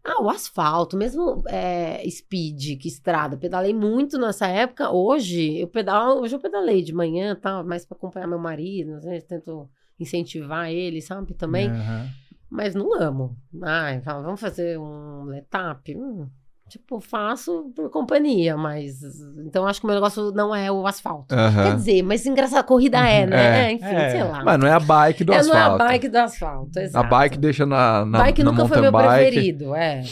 Ah, 0.04 0.22
o 0.22 0.30
asfalto, 0.30 0.96
mesmo 0.96 1.42
é, 1.48 2.08
speed, 2.08 2.78
que 2.80 2.86
estrada. 2.86 3.36
Pedalei 3.36 3.74
muito 3.74 4.16
nessa 4.18 4.46
época. 4.46 4.90
Hoje, 4.92 5.58
eu 5.58 5.66
pedalo, 5.66 6.20
hoje 6.20 6.36
eu 6.36 6.38
pedalei 6.38 6.80
de 6.80 6.92
manhã, 6.92 7.34
tá? 7.34 7.60
Mais 7.64 7.84
para 7.84 7.96
acompanhar 7.96 8.28
meu 8.28 8.38
marido, 8.38 9.00
né? 9.00 9.20
tento 9.20 9.68
incentivar 9.98 10.70
ele, 10.70 11.02
sabe? 11.02 11.34
Também. 11.34 11.68
Uhum. 11.68 12.08
Mas 12.48 12.74
não 12.76 12.94
amo. 12.94 13.36
Ai, 13.60 14.00
vamos 14.00 14.40
fazer 14.40 14.78
um 14.78 15.24
letap? 15.24 15.92
Hum, 15.96 16.28
Tipo, 16.68 17.00
faço 17.00 17.70
por 17.76 17.88
companhia, 17.90 18.56
mas. 18.56 19.00
Então 19.44 19.66
acho 19.66 19.78
que 19.80 19.86
o 19.86 19.88
meu 19.88 19.94
negócio 19.94 20.32
não 20.32 20.52
é 20.54 20.70
o 20.70 20.84
asfalto. 20.86 21.32
Uhum. 21.34 21.62
Quer 21.62 21.74
dizer, 21.76 22.02
mas 22.02 22.26
engraçado, 22.26 22.58
a 22.58 22.64
corrida 22.64 22.98
é, 23.08 23.24
né? 23.24 23.68
É. 23.68 23.72
Enfim, 23.72 23.84
é. 23.84 24.10
sei 24.10 24.24
lá. 24.24 24.42
Mas 24.44 24.58
não 24.58 24.66
é 24.66 24.72
a 24.72 24.80
bike 24.80 25.22
do 25.24 25.32
é, 25.32 25.36
asfalto. 25.36 25.78
Não 25.78 25.84
é 25.84 25.88
a 25.88 25.92
bike 25.92 26.08
do 26.08 26.16
asfalto, 26.18 26.78
exato. 26.80 27.06
A 27.06 27.08
bike 27.08 27.38
deixa 27.38 27.64
na. 27.64 28.04
na 28.04 28.18
bike 28.18 28.42
na 28.42 28.50
nunca 28.50 28.66
foi 28.66 28.80
meu 28.80 28.90
bike. 28.90 29.08
preferido, 29.30 29.74
é. 29.74 30.02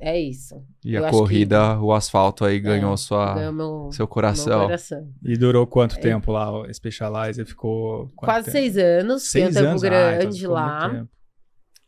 É 0.00 0.18
isso. 0.18 0.54
E 0.84 0.94
Eu 0.94 1.04
a 1.04 1.08
acho 1.08 1.16
que- 1.16 1.20
corrida, 1.22 1.78
o 1.80 1.92
asfalto 1.92 2.44
aí 2.44 2.60
ganhou 2.60 2.94
É, 2.94 2.96
sua, 2.96 3.34
Ganhou 3.34 3.52
meu, 3.52 3.88
seu 3.92 4.04
meu 4.04 4.08
coração. 4.08 4.60
coração. 4.62 5.08
E 5.24 5.36
durou 5.36 5.66
quanto 5.66 5.98
tempo 5.98 6.30
lá? 6.32 6.50
O 6.52 6.72
Specializer 6.72 7.44
ficou. 7.44 8.08
Quase 8.16 8.44
tempo? 8.46 8.56
seis 8.56 8.78
anos. 8.78 9.26
Fiquei 9.26 9.42
Seis 9.42 9.56
um 9.56 9.58
tempo 9.58 9.70
anos? 9.70 9.84
Ah, 9.84 9.86
então 9.88 10.18
grande 10.20 10.38
ficou 10.40 10.54
muito 10.56 10.68
lá. 10.70 10.90
tempo. 10.90 11.08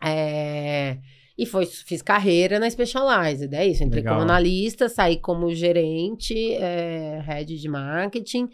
É, 0.02 0.98
E 1.40 1.46
foi, 1.46 1.64
fiz 1.64 2.02
carreira 2.02 2.58
na 2.58 2.68
Specialized, 2.68 3.54
é 3.54 3.66
isso. 3.66 3.82
Entrei 3.82 4.02
Legal. 4.02 4.18
como 4.18 4.30
analista, 4.30 4.90
saí 4.90 5.16
como 5.16 5.54
gerente, 5.54 6.34
é, 6.52 7.18
head 7.24 7.56
de 7.56 7.66
marketing. 7.66 8.50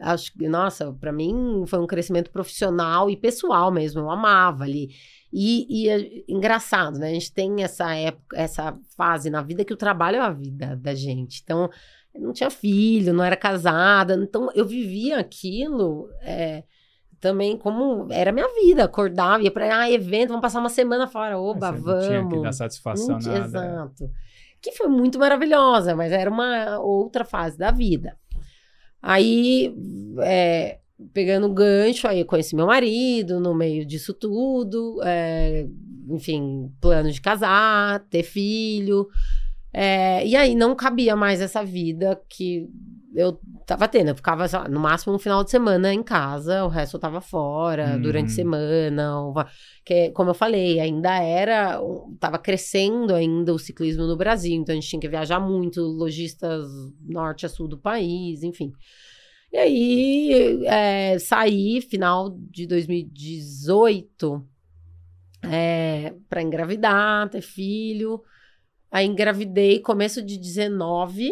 Acho 0.00 0.32
que, 0.32 0.48
nossa, 0.48 0.92
para 0.92 1.12
mim 1.12 1.62
foi 1.68 1.78
um 1.78 1.86
crescimento 1.86 2.32
profissional 2.32 3.08
e 3.08 3.16
pessoal 3.16 3.70
mesmo. 3.70 4.00
Eu 4.00 4.10
amava 4.10 4.64
ali. 4.64 4.88
E, 5.32 5.84
e 5.84 5.88
é 5.88 6.24
engraçado, 6.28 6.98
né? 6.98 7.10
A 7.10 7.14
gente 7.14 7.32
tem 7.32 7.62
essa 7.62 7.94
época, 7.94 8.36
essa 8.36 8.76
fase 8.96 9.30
na 9.30 9.40
vida 9.40 9.64
que 9.64 9.72
o 9.72 9.76
trabalho 9.76 10.16
é 10.16 10.20
a 10.20 10.30
vida 10.30 10.74
da 10.74 10.92
gente. 10.92 11.40
Então, 11.40 11.70
eu 12.12 12.20
não 12.20 12.32
tinha 12.32 12.50
filho, 12.50 13.14
não 13.14 13.22
era 13.22 13.36
casada. 13.36 14.16
Então, 14.20 14.50
eu 14.56 14.66
vivia 14.66 15.20
aquilo. 15.20 16.08
é, 16.20 16.64
também 17.24 17.56
como 17.56 18.06
era 18.12 18.30
minha 18.30 18.46
vida, 18.62 18.84
acordava, 18.84 19.42
ia 19.42 19.50
pra 19.50 19.78
ah, 19.80 19.90
evento, 19.90 20.28
vamos 20.28 20.42
passar 20.42 20.60
uma 20.60 20.68
semana 20.68 21.06
fora, 21.08 21.38
oba, 21.38 21.72
Você 21.72 21.78
vamos. 21.80 22.02
Não 22.06 22.08
tinha 22.08 22.28
que 22.28 22.42
dar 22.42 22.52
satisfação, 22.52 23.14
Não 23.14 23.18
tinha- 23.18 23.38
nada. 23.38 23.46
Exato. 23.46 24.10
Que 24.60 24.72
foi 24.72 24.88
muito 24.88 25.18
maravilhosa, 25.18 25.96
mas 25.96 26.12
era 26.12 26.30
uma 26.30 26.78
outra 26.80 27.24
fase 27.24 27.56
da 27.56 27.70
vida. 27.70 28.18
Aí, 29.00 29.74
é, 30.20 30.78
pegando 31.14 31.46
o 31.46 31.52
gancho, 31.54 32.06
aí 32.06 32.20
eu 32.20 32.26
conheci 32.26 32.54
meu 32.54 32.66
marido 32.66 33.40
no 33.40 33.54
meio 33.54 33.86
disso 33.86 34.12
tudo, 34.12 35.00
é, 35.02 35.66
enfim, 36.08 36.70
plano 36.80 37.10
de 37.10 37.20
casar, 37.22 38.00
ter 38.10 38.22
filho. 38.22 39.08
é, 39.72 40.26
e 40.26 40.36
aí 40.36 40.54
não 40.54 40.74
cabia 40.76 41.16
mais 41.16 41.40
essa 41.40 41.64
vida 41.64 42.20
que 42.28 42.68
eu 43.14 43.38
tava 43.66 43.86
tendo. 43.88 44.08
Eu 44.08 44.16
ficava, 44.16 44.46
lá, 44.52 44.68
no 44.68 44.80
máximo 44.80 45.14
um 45.14 45.18
final 45.18 45.42
de 45.44 45.50
semana 45.50 45.92
em 45.94 46.02
casa, 46.02 46.64
o 46.64 46.68
resto 46.68 46.96
eu 46.96 47.00
tava 47.00 47.20
fora, 47.20 47.94
Uhum. 47.94 48.02
durante 48.02 48.26
a 48.26 48.34
semana. 48.34 49.20
ou 49.20 49.32
va- 49.32 49.48
Que, 49.84 50.10
como 50.10 50.30
eu 50.30 50.34
falei, 50.34 50.80
ainda 50.80 51.14
era. 51.22 51.80
Tava 52.20 52.38
crescendo 52.38 53.14
ainda 53.14 53.52
o 53.54 53.58
ciclismo 53.58 54.04
no 54.06 54.16
Brasil, 54.16 54.54
então 54.54 54.72
a 54.72 54.76
gente 54.76 54.88
tinha 54.88 55.00
que 55.00 55.08
viajar 55.08 55.38
muito, 55.40 55.80
lojistas 55.82 56.66
norte 57.06 57.46
a 57.46 57.48
sul 57.48 57.68
do 57.68 57.78
país, 57.78 58.42
enfim. 58.42 58.72
E 59.52 59.56
aí 59.56 60.64
é, 60.66 61.16
saí, 61.20 61.80
final 61.80 62.36
de 62.50 62.66
2018, 62.66 64.44
é, 65.42 66.14
para 66.28 66.42
engravidar, 66.42 67.28
ter 67.28 67.40
filho. 67.42 68.22
Aí 68.90 69.06
engravidei 69.06 69.80
começo 69.80 70.22
de 70.22 70.38
19. 70.38 71.30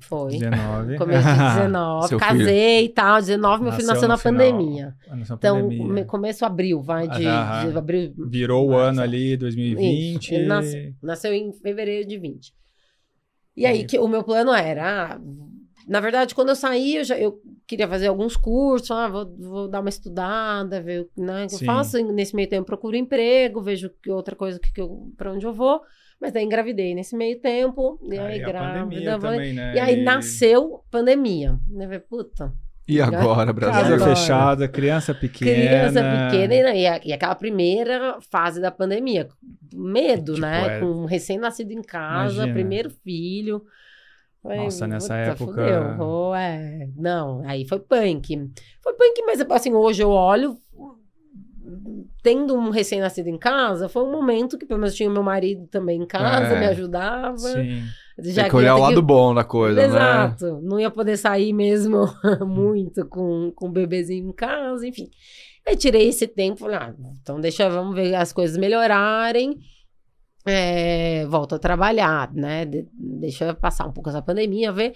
Foi. 0.00 0.32
19. 0.32 0.98
Começo 0.98 1.28
de 1.28 1.34
19, 1.34 2.08
Seu 2.08 2.18
casei 2.18 2.84
e 2.84 2.88
tal. 2.88 3.20
19, 3.20 3.62
meu 3.62 3.72
filho 3.72 3.86
nasceu 3.86 4.08
na 4.08 4.16
final. 4.18 4.34
pandemia. 4.34 4.94
Nasceu 5.08 5.16
na 5.16 5.36
Então, 5.36 5.62
pandemia. 5.62 5.92
me- 5.92 6.04
começo 6.04 6.44
abril, 6.44 6.82
vai, 6.82 7.08
de, 7.08 7.18
de 7.20 7.26
abril. 7.78 8.12
Virou 8.28 8.68
o 8.70 8.76
ano 8.76 9.00
ali, 9.00 9.36
2020. 9.36 10.22
Isso, 10.24 10.34
ele 10.34 10.46
nasceu, 10.46 10.92
nasceu 11.02 11.32
em 11.32 11.52
fevereiro 11.52 12.06
de 12.08 12.18
20. 12.18 12.52
E 13.56 13.64
aí, 13.66 13.80
E- 13.82 13.84
que 13.86 13.98
o 13.98 14.08
meu 14.08 14.22
plano 14.24 14.52
era. 14.52 15.14
ah, 15.14 15.20
na 15.86 16.00
verdade, 16.00 16.34
quando 16.34 16.48
eu 16.48 16.56
saí, 16.56 16.96
eu, 16.96 17.04
já, 17.04 17.16
eu 17.18 17.40
queria 17.66 17.86
fazer 17.86 18.08
alguns 18.08 18.36
cursos, 18.36 18.90
ah, 18.90 19.06
vou, 19.06 19.36
vou 19.38 19.68
dar 19.68 19.80
uma 19.80 19.88
estudada, 19.90 20.82
ver 20.82 21.08
o 21.16 21.22
né, 21.22 21.46
que 21.46 21.54
eu 21.54 21.58
Sim. 21.60 21.66
faço. 21.66 21.98
Nesse 22.12 22.34
meio 22.34 22.48
tempo, 22.48 22.62
eu 22.62 22.66
procuro 22.66 22.96
emprego, 22.96 23.60
vejo 23.62 23.90
que 24.02 24.10
outra 24.10 24.34
coisa 24.34 24.58
que, 24.58 24.72
que 24.72 24.80
eu, 24.80 25.12
pra 25.16 25.32
onde 25.32 25.46
eu 25.46 25.52
vou. 25.52 25.80
Mas 26.20 26.32
daí 26.32 26.44
engravidei 26.44 26.94
nesse 26.94 27.14
meio 27.16 27.38
tempo. 27.40 27.98
E 28.02 28.18
aí, 28.18 28.34
Aí 28.34 28.42
a 28.42 28.46
grávida. 28.46 29.18
também, 29.18 29.52
né? 29.52 29.74
E 29.74 29.78
aí 29.78 30.02
nasceu 30.02 30.82
pandemia. 30.90 31.58
Falei, 31.70 31.98
Puta, 31.98 32.52
E 32.88 33.00
agora, 33.00 33.52
Brasil? 33.52 33.82
Casa 33.82 33.94
Agora. 33.94 34.16
fechada, 34.16 34.68
criança 34.68 35.14
pequena. 35.14 35.52
criança 35.52 36.00
pequena 36.02 36.54
e, 36.54 36.82
e, 36.82 36.86
a- 36.86 37.00
e 37.04 37.12
aquela 37.12 37.34
primeira 37.34 38.18
fase 38.30 38.60
da 38.60 38.70
pandemia. 38.70 39.28
Medo, 39.72 40.34
Tipo, 40.34 40.46
né? 40.46 40.76
é- 40.76 40.80
Com 40.80 40.86
um 40.86 41.04
recém-nascido 41.06 41.72
em 41.72 41.82
casa, 41.82 42.34
Imagina. 42.34 42.54
primeiro 42.54 42.90
filho. 42.90 43.62
Nossa, 44.44 44.86
nessa 44.86 45.08
"Puta, 45.14 45.20
época- 45.42 45.52
fudeu, 45.62 45.96
vou, 45.96 46.34
é. 46.34 46.86
Não, 46.96 47.42
aí 47.48 47.66
foi 47.66 47.78
punk. 47.80 48.50
Foi 48.82 48.92
punk, 48.92 49.22
mas 49.26 49.40
assim, 49.50 49.72
hoje 49.72 50.02
eu 50.02 50.10
olho. 50.10 50.58
Tendo 52.24 52.54
um 52.56 52.70
recém-nascido 52.70 53.28
em 53.28 53.36
casa, 53.38 53.86
foi 53.88 54.02
um 54.02 54.10
momento 54.10 54.56
que 54.58 54.64
pelo 54.64 54.80
menos 54.80 54.94
tinha 54.94 55.10
meu 55.10 55.22
marido 55.22 55.66
também 55.68 56.00
em 56.00 56.06
casa, 56.06 56.54
É. 56.54 56.58
me 56.58 56.66
ajudava. 56.66 57.36
Sim. 57.36 57.82
Já 58.18 58.42
Tem 58.42 58.50
que 58.50 58.56
olhar 58.56 58.76
o 58.76 58.80
lado 58.80 59.02
bom 59.02 59.34
da 59.34 59.44
coisa, 59.44 59.78
né? 59.80 59.86
Exato. 59.86 60.60
Não 60.62 60.80
ia 60.80 60.90
poder 60.90 61.16
sair 61.18 61.52
mesmo 61.52 62.06
muito 62.46 63.06
com, 63.08 63.52
com 63.54 63.66
o 63.66 63.70
bebezinho 63.72 64.28
em 64.28 64.32
casa, 64.32 64.86
enfim. 64.86 65.10
Aí 65.68 65.76
tirei 65.76 66.08
esse 66.08 66.26
tempo, 66.26 66.60
falei, 66.60 66.76
ah, 66.76 66.94
então 67.20 67.38
deixa, 67.40 67.68
vamos 67.68 67.94
ver 67.94 68.14
as 68.14 68.32
coisas 68.32 68.56
melhorarem. 68.56 69.58
É, 70.46 71.24
volto 71.26 71.54
a 71.54 71.58
trabalhar, 71.58 72.32
né? 72.34 72.64
De- 72.64 72.86
deixa 72.92 73.52
passar 73.54 73.86
um 73.86 73.92
pouco 73.92 74.08
essa 74.10 74.22
pandemia, 74.22 74.72
ver. 74.72 74.94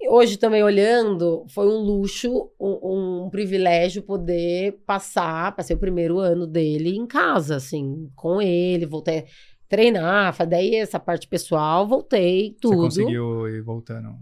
E 0.00 0.08
hoje 0.08 0.36
também 0.36 0.62
olhando, 0.62 1.46
foi 1.48 1.66
um 1.66 1.78
luxo, 1.78 2.50
um, 2.60 3.24
um 3.26 3.30
privilégio 3.30 4.02
poder 4.02 4.82
passar, 4.86 5.54
passei 5.54 5.74
o 5.74 5.78
primeiro 5.78 6.18
ano 6.18 6.46
dele 6.46 6.96
em 6.96 7.06
casa, 7.06 7.56
assim, 7.56 8.10
com 8.14 8.42
ele, 8.42 8.86
voltei 8.86 9.20
a 9.20 9.24
treinar, 9.68 10.46
daí 10.46 10.74
essa 10.74 11.00
parte 11.00 11.26
pessoal, 11.26 11.86
voltei, 11.86 12.56
tudo. 12.60 12.82
Você 12.82 13.02
conseguiu 13.02 13.48
ir 13.48 13.62
voltando. 13.62 14.14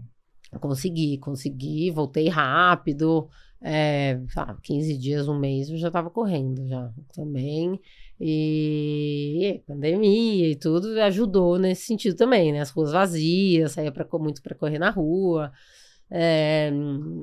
Consegui, 0.59 1.17
consegui, 1.17 1.91
voltei 1.91 2.29
rápido. 2.29 3.27
É, 3.65 4.19
lá, 4.35 4.57
15 4.61 4.97
dias, 4.97 5.27
um 5.27 5.39
mês, 5.39 5.69
eu 5.69 5.77
já 5.77 5.89
tava 5.89 6.09
correndo 6.09 6.67
já 6.67 6.91
também. 7.13 7.79
E, 8.19 9.39
e 9.45 9.59
pandemia 9.59 10.51
e 10.51 10.55
tudo 10.55 10.99
ajudou 11.01 11.57
nesse 11.57 11.85
sentido 11.85 12.15
também, 12.15 12.51
né? 12.53 12.61
As 12.61 12.69
ruas 12.69 12.91
vazias, 12.91 13.73
saía 13.73 13.91
pra, 13.91 14.07
muito 14.19 14.41
para 14.41 14.55
correr 14.55 14.79
na 14.79 14.89
rua. 14.89 15.51
É, 16.15 16.71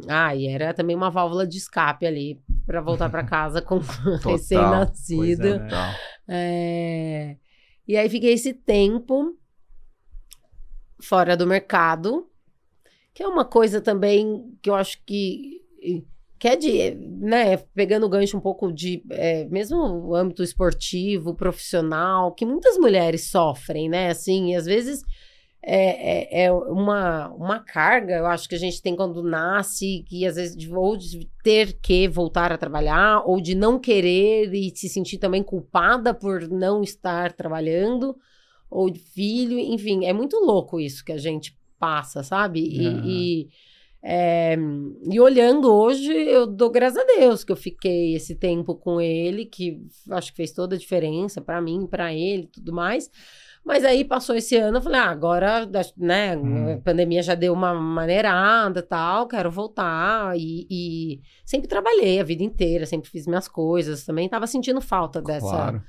ah, 0.09 0.35
e 0.35 0.49
era 0.49 0.75
também 0.75 0.97
uma 0.97 1.11
válvula 1.11 1.47
de 1.47 1.59
escape 1.59 2.05
ali 2.05 2.43
para 2.67 2.81
voltar 2.81 3.09
para 3.09 3.23
casa 3.25 3.63
com 3.63 3.79
recém-nascido. 4.25 5.47
É, 5.47 5.59
né? 5.59 5.97
É, 6.29 7.37
E 7.87 7.97
aí 7.97 8.09
fiquei 8.09 8.33
esse 8.33 8.53
tempo 8.53 9.37
fora 11.01 11.37
do 11.37 11.47
mercado, 11.47 12.29
que 13.15 13.23
é 13.23 13.29
uma 13.29 13.45
coisa 13.45 13.81
também 13.81 14.57
que 14.61 14.69
eu 14.69 14.75
acho 14.75 15.03
que, 15.05 15.63
que 16.41 16.49
é 16.49 16.57
de, 16.57 16.95
né, 17.21 17.59
pegando 17.75 18.07
o 18.07 18.09
gancho 18.09 18.35
um 18.35 18.41
pouco 18.41 18.73
de, 18.73 19.05
é, 19.11 19.45
mesmo 19.45 19.77
o 19.77 20.15
âmbito 20.15 20.43
esportivo, 20.43 21.35
profissional, 21.35 22.33
que 22.33 22.47
muitas 22.47 22.79
mulheres 22.79 23.31
sofrem, 23.31 23.91
né, 23.91 24.09
assim, 24.09 24.53
e 24.53 24.57
às 24.57 24.65
vezes 24.65 25.03
é, 25.63 26.41
é, 26.41 26.45
é 26.47 26.53
uma, 26.53 27.29
uma 27.35 27.59
carga, 27.59 28.15
eu 28.15 28.27
acho 28.27 28.49
que 28.49 28.55
a 28.55 28.59
gente 28.59 28.81
tem 28.81 28.97
quando 28.97 29.23
nasce, 29.23 30.03
que 30.09 30.27
às 30.27 30.37
vezes 30.37 30.57
de, 30.57 30.75
ou 30.75 30.97
de 30.97 31.29
ter 31.45 31.79
que 31.79 32.09
voltar 32.09 32.51
a 32.51 32.57
trabalhar, 32.57 33.23
ou 33.27 33.39
de 33.39 33.55
não 33.55 33.79
querer 33.79 34.51
e 34.55 34.75
se 34.75 34.89
sentir 34.89 35.19
também 35.19 35.43
culpada 35.43 36.15
por 36.15 36.49
não 36.49 36.83
estar 36.83 37.35
trabalhando, 37.35 38.17
ou 38.71 38.89
de 38.89 38.99
filho, 38.99 39.59
enfim, 39.59 40.07
é 40.07 40.13
muito 40.15 40.39
louco 40.39 40.81
isso 40.81 41.05
que 41.05 41.13
a 41.13 41.19
gente 41.19 41.55
passa, 41.79 42.23
sabe? 42.23 42.61
E, 42.61 42.87
Aham. 42.87 43.03
e, 43.05 43.49
é, 44.03 44.57
e 45.11 45.21
olhando 45.21 45.73
hoje, 45.73 46.11
eu 46.13 46.47
dou 46.47 46.71
graças 46.71 46.99
a 46.99 47.05
Deus 47.05 47.45
que 47.45 47.53
eu 47.53 47.57
fiquei 47.57 48.15
esse 48.15 48.35
tempo 48.35 48.75
com 48.75 49.01
ele, 49.01 49.45
que 49.45 49.81
acho 50.11 50.31
que 50.31 50.37
fez 50.37 50.53
toda 50.53 50.75
a 50.75 50.79
diferença 50.79 51.41
para 51.41 51.61
mim, 51.61 51.87
para 51.87 52.13
ele 52.13 52.45
e 52.45 52.47
tudo 52.47 52.73
mais. 52.73 53.11
Mas 53.63 53.85
aí 53.85 54.03
passou 54.07 54.35
esse 54.35 54.57
ano, 54.57 54.79
eu 54.79 54.83
falei, 54.83 54.99
ah, 55.01 55.11
agora, 55.11 55.69
né, 55.99 56.35
Hum. 56.35 56.73
a 56.73 56.77
pandemia 56.79 57.23
já 57.23 57.35
deu 57.35 57.53
uma 57.53 57.75
maneirada 57.75 58.81
tal, 58.83 59.29
quero 59.29 59.51
voltar. 59.51 60.35
E, 60.35 60.67
e 60.71 61.21
sempre 61.45 61.69
trabalhei 61.69 62.19
a 62.21 62.25
vida 62.25 62.43
inteira, 62.43 62.87
sempre 62.87 63.11
fiz 63.11 63.27
minhas 63.27 63.49
coisas, 63.49 64.07
também 64.07 64.31
tava 64.31 64.47
sentindo 64.47 64.81
falta 64.81 65.21
dessa, 65.21 65.47
Claro. 65.47 65.83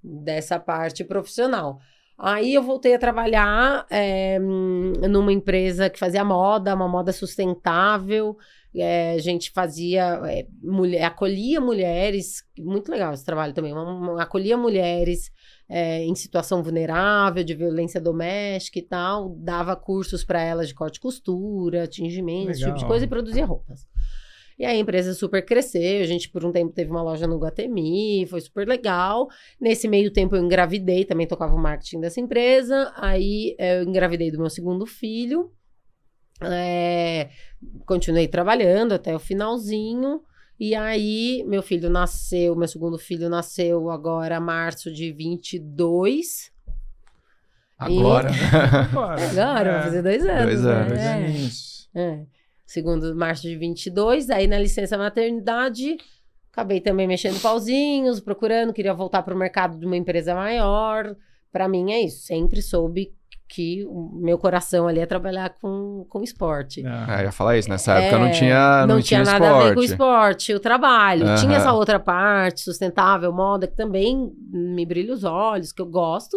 dessa 0.00 0.60
parte 0.60 1.02
profissional. 1.02 1.80
Aí 2.18 2.54
eu 2.54 2.62
voltei 2.62 2.94
a 2.94 2.98
trabalhar 2.98 3.86
é, 3.90 4.38
numa 4.38 5.32
empresa 5.32 5.90
que 5.90 5.98
fazia 5.98 6.24
moda, 6.24 6.74
uma 6.74 6.88
moda 6.88 7.12
sustentável. 7.12 8.36
É, 8.74 9.12
a 9.12 9.18
gente 9.18 9.50
fazia, 9.52 10.20
é, 10.26 10.46
mulher, 10.62 11.02
acolhia 11.04 11.60
mulheres, 11.60 12.42
muito 12.58 12.90
legal 12.90 13.12
esse 13.14 13.24
trabalho 13.24 13.54
também, 13.54 13.72
uma- 13.72 14.22
acolhia 14.22 14.56
mulheres 14.56 15.30
é, 15.68 16.04
em 16.04 16.14
situação 16.14 16.62
vulnerável, 16.62 17.42
de 17.42 17.54
violência 17.54 18.00
doméstica 18.00 18.78
e 18.78 18.82
tal, 18.82 19.30
dava 19.38 19.74
cursos 19.74 20.24
para 20.24 20.40
elas 20.42 20.68
de 20.68 20.74
corte 20.74 20.96
e 20.96 21.00
costura, 21.00 21.86
tingimento, 21.86 22.50
esse 22.50 22.60
tipo 22.60 22.78
de 22.78 22.86
coisa 22.86 23.04
e 23.04 23.08
produzia 23.08 23.46
roupas. 23.46 23.86
E 24.58 24.64
aí 24.64 24.78
a 24.78 24.80
empresa 24.80 25.12
super 25.12 25.44
cresceu, 25.44 26.00
a 26.00 26.06
gente 26.06 26.30
por 26.30 26.44
um 26.44 26.50
tempo 26.50 26.72
teve 26.72 26.90
uma 26.90 27.02
loja 27.02 27.26
no 27.26 27.38
Guatemi, 27.38 28.26
foi 28.26 28.40
super 28.40 28.66
legal. 28.66 29.28
Nesse 29.60 29.86
meio 29.86 30.10
tempo 30.10 30.34
eu 30.34 30.42
engravidei, 30.42 31.04
também 31.04 31.26
tocava 31.26 31.54
o 31.54 31.58
marketing 31.58 32.00
dessa 32.00 32.20
empresa. 32.20 32.92
Aí 32.96 33.54
eu 33.58 33.82
engravidei 33.82 34.30
do 34.30 34.38
meu 34.38 34.48
segundo 34.48 34.86
filho. 34.86 35.52
É, 36.40 37.28
continuei 37.84 38.28
trabalhando 38.28 38.92
até 38.92 39.14
o 39.14 39.18
finalzinho. 39.18 40.22
E 40.58 40.74
aí, 40.74 41.44
meu 41.46 41.62
filho 41.62 41.90
nasceu, 41.90 42.56
meu 42.56 42.66
segundo 42.66 42.98
filho 42.98 43.28
nasceu 43.28 43.90
agora, 43.90 44.40
março 44.40 44.90
de 44.90 45.12
22. 45.12 46.50
Agora. 47.78 48.30
Agora, 48.90 49.72
vai 49.72 49.82
fazer 49.82 50.02
dois 50.02 50.24
anos. 50.24 50.44
Dois 50.44 50.64
né? 50.64 50.72
anos. 50.72 50.98
É. 50.98 51.28
Isso. 51.28 51.90
É. 51.94 52.35
Segundo 52.66 53.14
março 53.14 53.42
de 53.42 53.56
22, 53.56 54.28
aí 54.28 54.46
na 54.48 54.58
licença 54.58 54.98
maternidade, 54.98 55.96
acabei 56.52 56.80
também 56.80 57.06
mexendo 57.06 57.40
pauzinhos, 57.40 58.18
procurando, 58.18 58.72
queria 58.72 58.92
voltar 58.92 59.22
para 59.22 59.34
o 59.34 59.38
mercado 59.38 59.78
de 59.78 59.86
uma 59.86 59.96
empresa 59.96 60.34
maior. 60.34 61.14
Para 61.52 61.68
mim 61.68 61.92
é 61.92 62.00
isso, 62.02 62.26
sempre 62.26 62.60
soube 62.60 63.14
que 63.48 63.84
o 63.86 64.10
meu 64.20 64.36
coração 64.36 64.88
ali 64.88 64.98
é 64.98 65.06
trabalhar 65.06 65.54
com, 65.60 66.04
com 66.08 66.22
esporte. 66.22 66.84
É, 66.84 67.20
eu 67.20 67.24
ia 67.26 67.32
falar 67.32 67.56
isso, 67.56 67.68
nessa 67.68 67.92
época 67.94 68.18
não 68.18 68.26
É, 68.26 68.30
tinha, 68.30 68.86
não, 68.86 69.00
tinha, 69.00 69.22
nada 69.22 69.48
a 69.48 69.62
ver 69.62 69.74
com 69.74 69.80
o 69.80 69.84
esporte. 69.84 69.92
esporte, 69.92 70.54
o 70.54 70.60
trabalho. 70.60 71.24
Aham. 71.24 71.36
Tinha 71.36 71.56
essa 71.56 71.72
outra 71.72 72.00
parte, 72.00 72.60
sustentável, 72.62 73.32
moda, 73.32 73.68
que 73.68 73.76
também 73.76 74.32
me 74.50 74.84
brilha 74.84 75.14
os 75.14 75.22
olhos, 75.22 75.70
que 75.72 75.80
eu 75.80 75.86
gosto. 75.86 76.36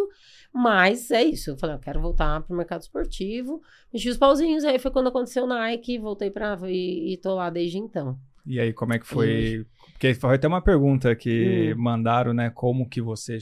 Mas 0.53 1.11
é 1.11 1.23
isso. 1.23 1.51
Eu 1.51 1.57
falei, 1.57 1.75
eu 1.75 1.79
quero 1.79 2.01
voltar 2.01 2.41
pro 2.41 2.55
mercado 2.55 2.81
esportivo. 2.81 3.61
Mexi 3.93 4.09
os 4.09 4.17
pauzinhos, 4.17 4.63
aí 4.65 4.79
foi 4.79 4.91
quando 4.91 5.07
aconteceu 5.09 5.43
o 5.43 5.47
Nike, 5.47 5.97
voltei 5.99 6.31
pra. 6.31 6.57
E, 6.63 7.13
e 7.13 7.17
tô 7.17 7.35
lá 7.35 7.49
desde 7.49 7.77
então. 7.77 8.17
E 8.45 8.59
aí, 8.59 8.73
como 8.73 8.93
é 8.93 8.99
que 8.99 9.05
foi? 9.05 9.65
Porque 9.91 10.13
foi 10.15 10.35
até 10.35 10.47
uma 10.47 10.61
pergunta 10.61 11.15
que 11.15 11.73
Hum. 11.77 11.81
mandaram, 11.81 12.33
né? 12.33 12.49
Como 12.49 12.87
que 12.89 13.01
você 13.01 13.37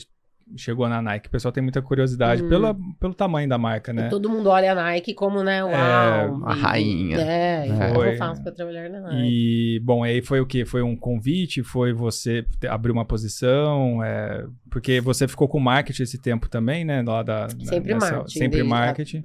chegou 0.56 0.88
na 0.88 1.00
Nike? 1.02 1.28
O 1.28 1.30
pessoal 1.30 1.52
tem 1.52 1.62
muita 1.62 1.80
curiosidade 1.82 2.42
Hum. 2.42 2.48
pela, 2.48 2.76
pelo 2.98 3.14
tamanho 3.14 3.48
da 3.48 3.58
marca, 3.58 3.92
né? 3.92 4.06
E 4.06 4.10
todo 4.10 4.28
mundo 4.28 4.48
olha 4.48 4.72
a 4.72 4.74
Nike 4.74 5.14
como, 5.14 5.42
né, 5.42 5.62
uau. 5.64 5.72
a 6.46 6.56
e- 6.56 6.60
rainha. 6.60 7.16
É, 7.20 7.66
É. 7.68 7.68
como 7.88 7.94
Foi. 7.94 8.12
eu 8.14 8.16
faço 8.16 8.42
pra 8.42 8.52
trabalhar 8.52 8.88
na 8.88 9.00
Nike. 9.00 9.22
E, 9.76 9.80
bom, 9.80 10.02
aí 10.02 10.22
foi 10.22 10.40
o 10.40 10.46
quê? 10.46 10.64
Foi 10.64 10.82
um 10.82 10.96
convite? 10.96 11.62
Foi 11.62 11.92
você 11.92 12.44
abrir 12.68 12.92
uma 12.92 13.04
posição? 13.04 14.02
É, 14.02 14.44
porque 14.70 15.00
você 15.00 15.26
ficou 15.28 15.48
com 15.48 15.58
marketing 15.60 16.02
esse 16.02 16.18
tempo 16.20 16.48
também, 16.48 16.84
né? 16.84 17.02
Lá 17.06 17.22
da, 17.22 17.48
Sempre 17.48 17.94
nessa- 17.94 18.10
marketing. 18.16 18.38
Sempre 18.38 18.62
marketing. 18.62 19.22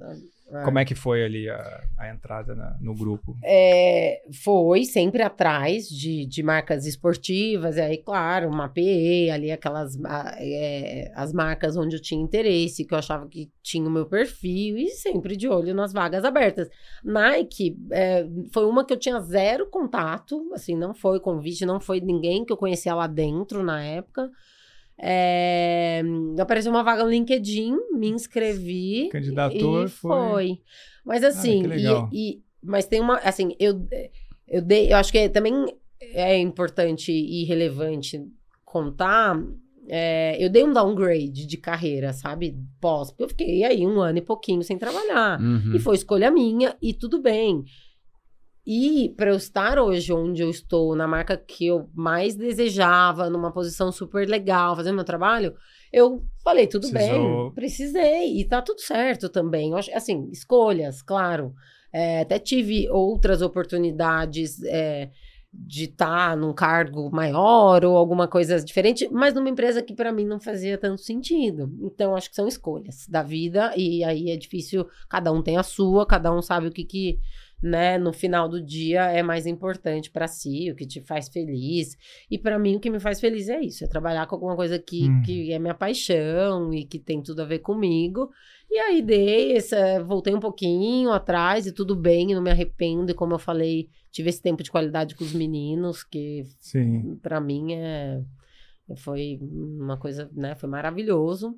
A- 0.52 0.62
Como 0.64 0.78
é 0.78 0.84
que 0.84 0.94
foi 0.94 1.24
ali 1.24 1.48
a, 1.48 1.82
a 1.98 2.08
entrada 2.10 2.54
na- 2.54 2.76
no 2.80 2.94
grupo? 2.94 3.36
É, 3.42 4.22
foi 4.44 4.84
sempre 4.84 5.22
atrás 5.22 5.88
de, 5.88 6.26
de 6.26 6.42
marcas 6.42 6.86
esportivas, 6.86 7.76
e 7.76 7.80
aí, 7.80 7.98
claro, 7.98 8.50
mapeei 8.52 9.30
ali 9.30 9.50
aquelas 9.50 9.96
é, 10.38 11.10
as 11.14 11.32
marcas 11.32 11.76
onde 11.76 11.96
eu 11.96 12.00
tinha 12.02 12.20
interesse, 12.22 12.84
que 12.84 12.94
eu 12.94 12.98
achava 12.98 13.26
que 13.28 13.50
tinha 13.62 13.86
o 13.88 13.90
meu 13.90 14.06
perfil, 14.06 14.76
e 14.78 14.88
sempre 14.90 15.36
de 15.36 15.48
olho 15.48 15.74
nas 15.74 15.92
vagas 15.92 16.24
abertas. 16.24 16.68
Nike 17.02 17.76
é, 17.90 18.26
foi 18.52 18.64
uma 18.66 18.84
que 18.84 18.92
eu 18.92 18.98
tinha 18.98 19.18
zero 19.20 19.66
contato, 19.68 20.50
assim, 20.54 20.76
não 20.76 20.94
foi 20.94 21.20
convite, 21.20 21.64
não 21.66 21.80
foi 21.80 22.00
ninguém 22.00 22.44
que 22.44 22.52
eu 22.52 22.56
conhecia 22.56 22.94
lá 22.94 23.06
dentro 23.06 23.62
na 23.62 23.82
época. 23.82 24.30
É, 24.98 26.02
apareceu 26.38 26.70
uma 26.70 26.82
vaga 26.82 27.04
no 27.04 27.10
LinkedIn, 27.10 27.76
me 27.92 28.08
inscrevi. 28.08 29.08
Candidatou, 29.12 29.84
e 29.84 29.88
foi. 29.88 30.10
foi. 30.10 30.60
Mas 31.04 31.22
assim, 31.24 31.62
legal. 31.66 32.08
e, 32.12 32.30
e- 32.36 32.42
mas 32.62 32.86
tem 32.86 33.00
uma, 33.00 33.16
assim, 33.18 33.54
eu, 33.58 33.86
eu 34.48 34.62
dei, 34.62 34.90
eu 34.92 34.96
acho 34.96 35.12
que 35.12 35.28
também 35.28 35.54
é 36.00 36.38
importante 36.38 37.12
e 37.12 37.44
relevante 37.44 38.24
contar. 38.64 39.38
é, 39.88 40.36
eu 40.42 40.48
dei 40.48 40.64
um 40.64 40.72
downgrade 40.72 41.46
de 41.46 41.56
carreira, 41.58 42.12
sabe? 42.14 42.56
Pós, 42.80 43.10
porque 43.10 43.22
eu 43.24 43.28
fiquei 43.28 43.64
aí 43.64 43.86
um 43.86 44.00
ano 44.00 44.18
e 44.18 44.22
pouquinho 44.22 44.62
sem 44.62 44.78
trabalhar. 44.78 45.38
Uhum. 45.40 45.74
E 45.74 45.78
foi 45.78 45.94
escolha 45.96 46.30
minha 46.30 46.74
e 46.80 46.94
tudo 46.94 47.20
bem. 47.20 47.64
E 48.66 49.12
para 49.16 49.30
eu 49.30 49.36
estar 49.36 49.78
hoje 49.78 50.12
onde 50.12 50.42
eu 50.42 50.48
estou, 50.48 50.96
na 50.96 51.06
marca 51.06 51.36
que 51.36 51.66
eu 51.66 51.88
mais 51.94 52.34
desejava, 52.34 53.28
numa 53.28 53.52
posição 53.52 53.92
super 53.92 54.26
legal, 54.26 54.74
fazendo 54.74 54.94
meu 54.94 55.04
trabalho, 55.04 55.54
eu 55.92 56.24
falei, 56.42 56.66
tudo 56.66 56.88
Precisou. 56.90 57.44
bem, 57.44 57.54
precisei. 57.54 58.40
E 58.40 58.44
tá 58.44 58.62
tudo 58.62 58.80
certo 58.80 59.28
também. 59.28 59.70
Eu 59.70 59.76
acho, 59.76 59.94
assim, 59.94 60.28
escolhas, 60.32 61.02
claro. 61.02 61.54
É, 61.92 62.22
até 62.22 62.38
tive 62.38 62.88
outras 62.90 63.42
oportunidades 63.42 64.60
é, 64.64 65.10
de 65.52 65.84
estar 65.84 66.36
num 66.36 66.52
cargo 66.52 67.08
maior 67.12 67.84
ou 67.84 67.96
alguma 67.96 68.26
coisa 68.26 68.58
diferente, 68.60 69.08
mas 69.12 69.32
numa 69.34 69.48
empresa 69.48 69.82
que 69.82 69.94
para 69.94 70.12
mim 70.12 70.24
não 70.24 70.40
fazia 70.40 70.76
tanto 70.76 71.02
sentido. 71.02 71.70
Então, 71.80 72.16
acho 72.16 72.28
que 72.28 72.34
são 72.34 72.48
escolhas 72.48 73.06
da 73.08 73.22
vida, 73.22 73.72
e 73.76 74.02
aí 74.02 74.30
é 74.30 74.36
difícil, 74.36 74.86
cada 75.08 75.30
um 75.30 75.42
tem 75.42 75.56
a 75.56 75.62
sua, 75.62 76.04
cada 76.04 76.32
um 76.34 76.42
sabe 76.42 76.66
o 76.66 76.72
que, 76.72 76.84
que 76.84 77.20
né, 77.64 77.96
no 77.96 78.12
final 78.12 78.46
do 78.46 78.62
dia 78.62 79.04
é 79.10 79.22
mais 79.22 79.46
importante 79.46 80.10
para 80.10 80.28
si, 80.28 80.70
o 80.70 80.76
que 80.76 80.86
te 80.86 81.00
faz 81.00 81.30
feliz. 81.30 81.96
E 82.30 82.38
para 82.38 82.58
mim, 82.58 82.76
o 82.76 82.80
que 82.80 82.90
me 82.90 83.00
faz 83.00 83.18
feliz 83.18 83.48
é 83.48 83.58
isso: 83.58 83.82
é 83.82 83.86
trabalhar 83.88 84.26
com 84.26 84.34
alguma 84.34 84.54
coisa 84.54 84.78
que, 84.78 85.08
Hum. 85.08 85.22
que 85.24 85.50
é 85.50 85.58
minha 85.58 85.74
paixão 85.74 86.74
e 86.74 86.84
que 86.84 86.98
tem 86.98 87.22
tudo 87.22 87.40
a 87.40 87.46
ver 87.46 87.60
comigo. 87.60 88.28
E 88.70 88.78
aí 88.78 89.00
dei, 89.00 89.56
essa, 89.56 90.02
voltei 90.04 90.34
um 90.34 90.40
pouquinho 90.40 91.10
atrás 91.10 91.66
e 91.66 91.72
tudo 91.72 91.96
bem, 91.96 92.34
não 92.34 92.42
me 92.42 92.50
arrependo. 92.50 93.10
E 93.10 93.14
como 93.14 93.32
eu 93.32 93.38
falei, 93.38 93.88
tive 94.12 94.28
esse 94.28 94.42
tempo 94.42 94.62
de 94.62 94.70
qualidade 94.70 95.14
com 95.14 95.24
os 95.24 95.32
meninos, 95.32 96.04
que 96.04 96.44
para 97.22 97.40
mim 97.40 97.72
é 97.72 98.22
foi 98.96 99.38
uma 99.40 99.96
coisa, 99.96 100.30
né, 100.34 100.54
foi 100.54 100.68
maravilhoso. 100.68 101.56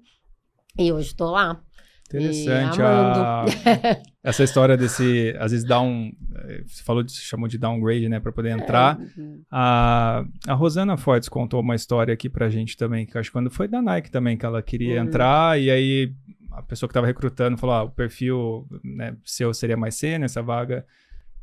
E 0.78 0.92
hoje 0.92 1.16
tô 1.16 1.30
lá. 1.32 1.60
Interessante. 2.08 2.80
A- 2.82 3.40
amando. 3.42 4.00
essa 4.22 4.42
história 4.44 4.76
desse, 4.76 5.34
às 5.38 5.52
vezes 5.52 5.66
dá 5.66 5.80
um, 5.80 6.12
eh, 6.36 6.62
você 6.66 6.82
falou 6.82 7.02
disso, 7.02 7.20
chamou 7.22 7.48
de 7.48 7.58
downgrade, 7.58 8.08
né, 8.08 8.18
para 8.20 8.32
poder 8.32 8.50
entrar. 8.50 8.98
É, 9.00 9.04
A, 9.50 10.24
a 10.48 10.54
Rosana 10.54 10.96
Fortes 10.96 11.28
contou 11.28 11.60
uma 11.60 11.74
história 11.74 12.12
aqui 12.14 12.28
pra 12.28 12.48
gente 12.48 12.76
também, 12.76 13.06
que 13.06 13.16
acho 13.18 13.30
que 13.30 13.32
quando 13.32 13.50
foi 13.50 13.68
da 13.68 13.80
Nike 13.82 14.10
também, 14.10 14.36
que 14.36 14.46
ela 14.46 14.62
queria 14.62 15.00
Hum. 15.02 15.06
entrar, 15.06 15.60
e 15.60 15.70
aí 15.70 16.12
a 16.52 16.62
pessoa 16.62 16.88
que 16.88 16.94
tava 16.94 17.06
recrutando 17.06 17.56
falou, 17.58 17.74
ah, 17.76 17.82
o 17.82 17.90
perfil 17.90 18.66
né, 18.82 19.14
seu 19.24 19.52
seria 19.52 19.76
mais 19.76 19.94
C 19.94 20.18
nessa 20.18 20.42
vaga. 20.42 20.84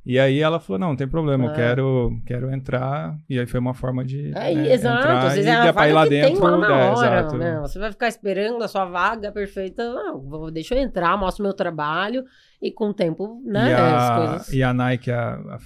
E 0.05 0.19
aí 0.19 0.39
ela 0.41 0.59
falou, 0.59 0.77
não, 0.79 0.89
não 0.89 0.95
tem 0.97 1.07
problema, 1.07 1.45
eu 1.45 1.51
É. 1.51 1.55
quero, 1.55 2.21
quero 2.25 2.53
entrar. 2.53 3.17
E 3.29 3.39
aí 3.39 3.45
foi 3.45 3.59
uma 3.59 3.73
forma 3.73 4.03
de 4.03 4.33
Aí, 4.35 4.53
né, 4.55 4.73
exato, 4.73 4.97
entrar 4.99 5.17
às 5.27 5.33
vezes 5.35 5.45
e 5.45 5.49
é 5.49 5.53
a 5.53 5.89
ir 5.89 5.93
lá 5.93 6.03
que 6.03 6.09
dentro. 6.09 6.31
tem 6.33 6.41
lá 6.41 6.57
na 6.57 6.67
é, 6.67 6.89
hora, 6.89 7.19
exato. 7.19 7.37
né? 7.37 7.59
Você 7.61 7.79
vai 7.79 7.89
ficar 7.91 8.07
esperando 8.09 8.61
a 8.63 8.67
sua 8.67 8.83
vaga 8.83 9.31
perfeita, 9.31 9.93
não, 9.93 10.19
vou- 10.19 10.51
deixa 10.51 10.75
eu 10.75 10.81
entrar, 10.81 11.17
mostro 11.17 11.41
meu 11.43 11.53
trabalho 11.53 12.25
e 12.61 12.69
com 12.69 12.89
o 12.89 12.93
tempo, 12.93 13.41
né, 13.45 13.69
e, 13.69 13.73
a, 13.73 14.15
coisas... 14.17 14.53
e 14.53 14.61
a 14.63 14.73
Nike, 14.73 15.09
a, 15.09 15.35
a 15.35 15.59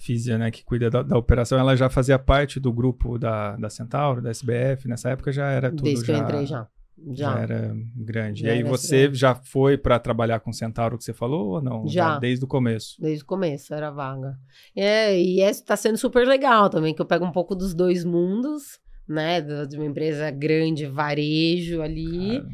Físia, 0.00 0.38
né, 0.38 0.50
que 0.50 0.64
cuida 0.64 0.88
da, 0.88 1.02
da 1.02 1.18
operação, 1.18 1.58
ela 1.58 1.76
já 1.76 1.90
fazia 1.90 2.18
parte 2.18 2.60
do 2.60 2.72
grupo 2.72 3.18
da, 3.18 3.56
da 3.56 3.68
Centauro, 3.68 4.22
da 4.22 4.30
SBF, 4.30 4.86
nessa 4.88 5.10
época 5.10 5.32
já 5.32 5.50
era 5.50 5.68
tudo 5.70 5.82
Desde 5.82 6.04
que 6.04 6.12
já, 6.12 6.18
eu 6.18 6.22
entrei 6.24 6.46
já. 6.46 6.66
Já. 7.12 7.32
já 7.34 7.38
era 7.40 7.76
grande. 7.94 8.42
Já 8.42 8.48
e 8.48 8.50
aí 8.52 8.62
você 8.62 9.02
grande. 9.02 9.18
já 9.18 9.34
foi 9.34 9.76
para 9.76 9.98
trabalhar 9.98 10.40
com 10.40 10.52
Centauro 10.52 10.96
que 10.96 11.04
você 11.04 11.12
falou 11.12 11.48
ou 11.54 11.62
não? 11.62 11.86
Já. 11.86 12.18
desde 12.18 12.44
o 12.44 12.48
começo. 12.48 12.96
Desde 13.00 13.22
o 13.22 13.26
começo 13.26 13.74
era 13.74 13.90
vaga. 13.90 14.36
É, 14.74 15.18
e 15.20 15.40
essa 15.40 15.64
tá 15.64 15.76
sendo 15.76 15.98
super 15.98 16.26
legal 16.26 16.70
também, 16.70 16.94
que 16.94 17.02
eu 17.02 17.06
pego 17.06 17.24
um 17.24 17.32
pouco 17.32 17.54
dos 17.54 17.74
dois 17.74 18.04
mundos, 18.04 18.80
né? 19.08 19.40
De 19.40 19.76
uma 19.76 19.86
empresa 19.86 20.30
grande, 20.30 20.86
varejo 20.86 21.82
ali, 21.82 22.38
Cara, 22.40 22.48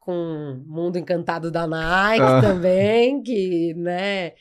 com 0.00 0.12
o 0.66 0.72
mundo 0.72 0.96
encantado 0.96 1.50
da 1.50 1.66
Nike 1.66 2.22
Ah. 2.22 2.40
também, 2.40 3.22
que, 3.22 3.74
né, 3.74 4.32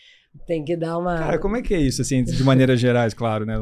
tem 0.45 0.63
que 0.63 0.75
dar 0.75 0.97
uma. 0.97 1.17
Cara, 1.17 1.39
como 1.39 1.57
é 1.57 1.61
que 1.61 1.73
é 1.73 1.79
isso, 1.79 2.01
assim, 2.01 2.23
de 2.23 2.43
maneiras 2.43 2.79
gerais, 2.79 3.13
claro, 3.13 3.45
né? 3.45 3.55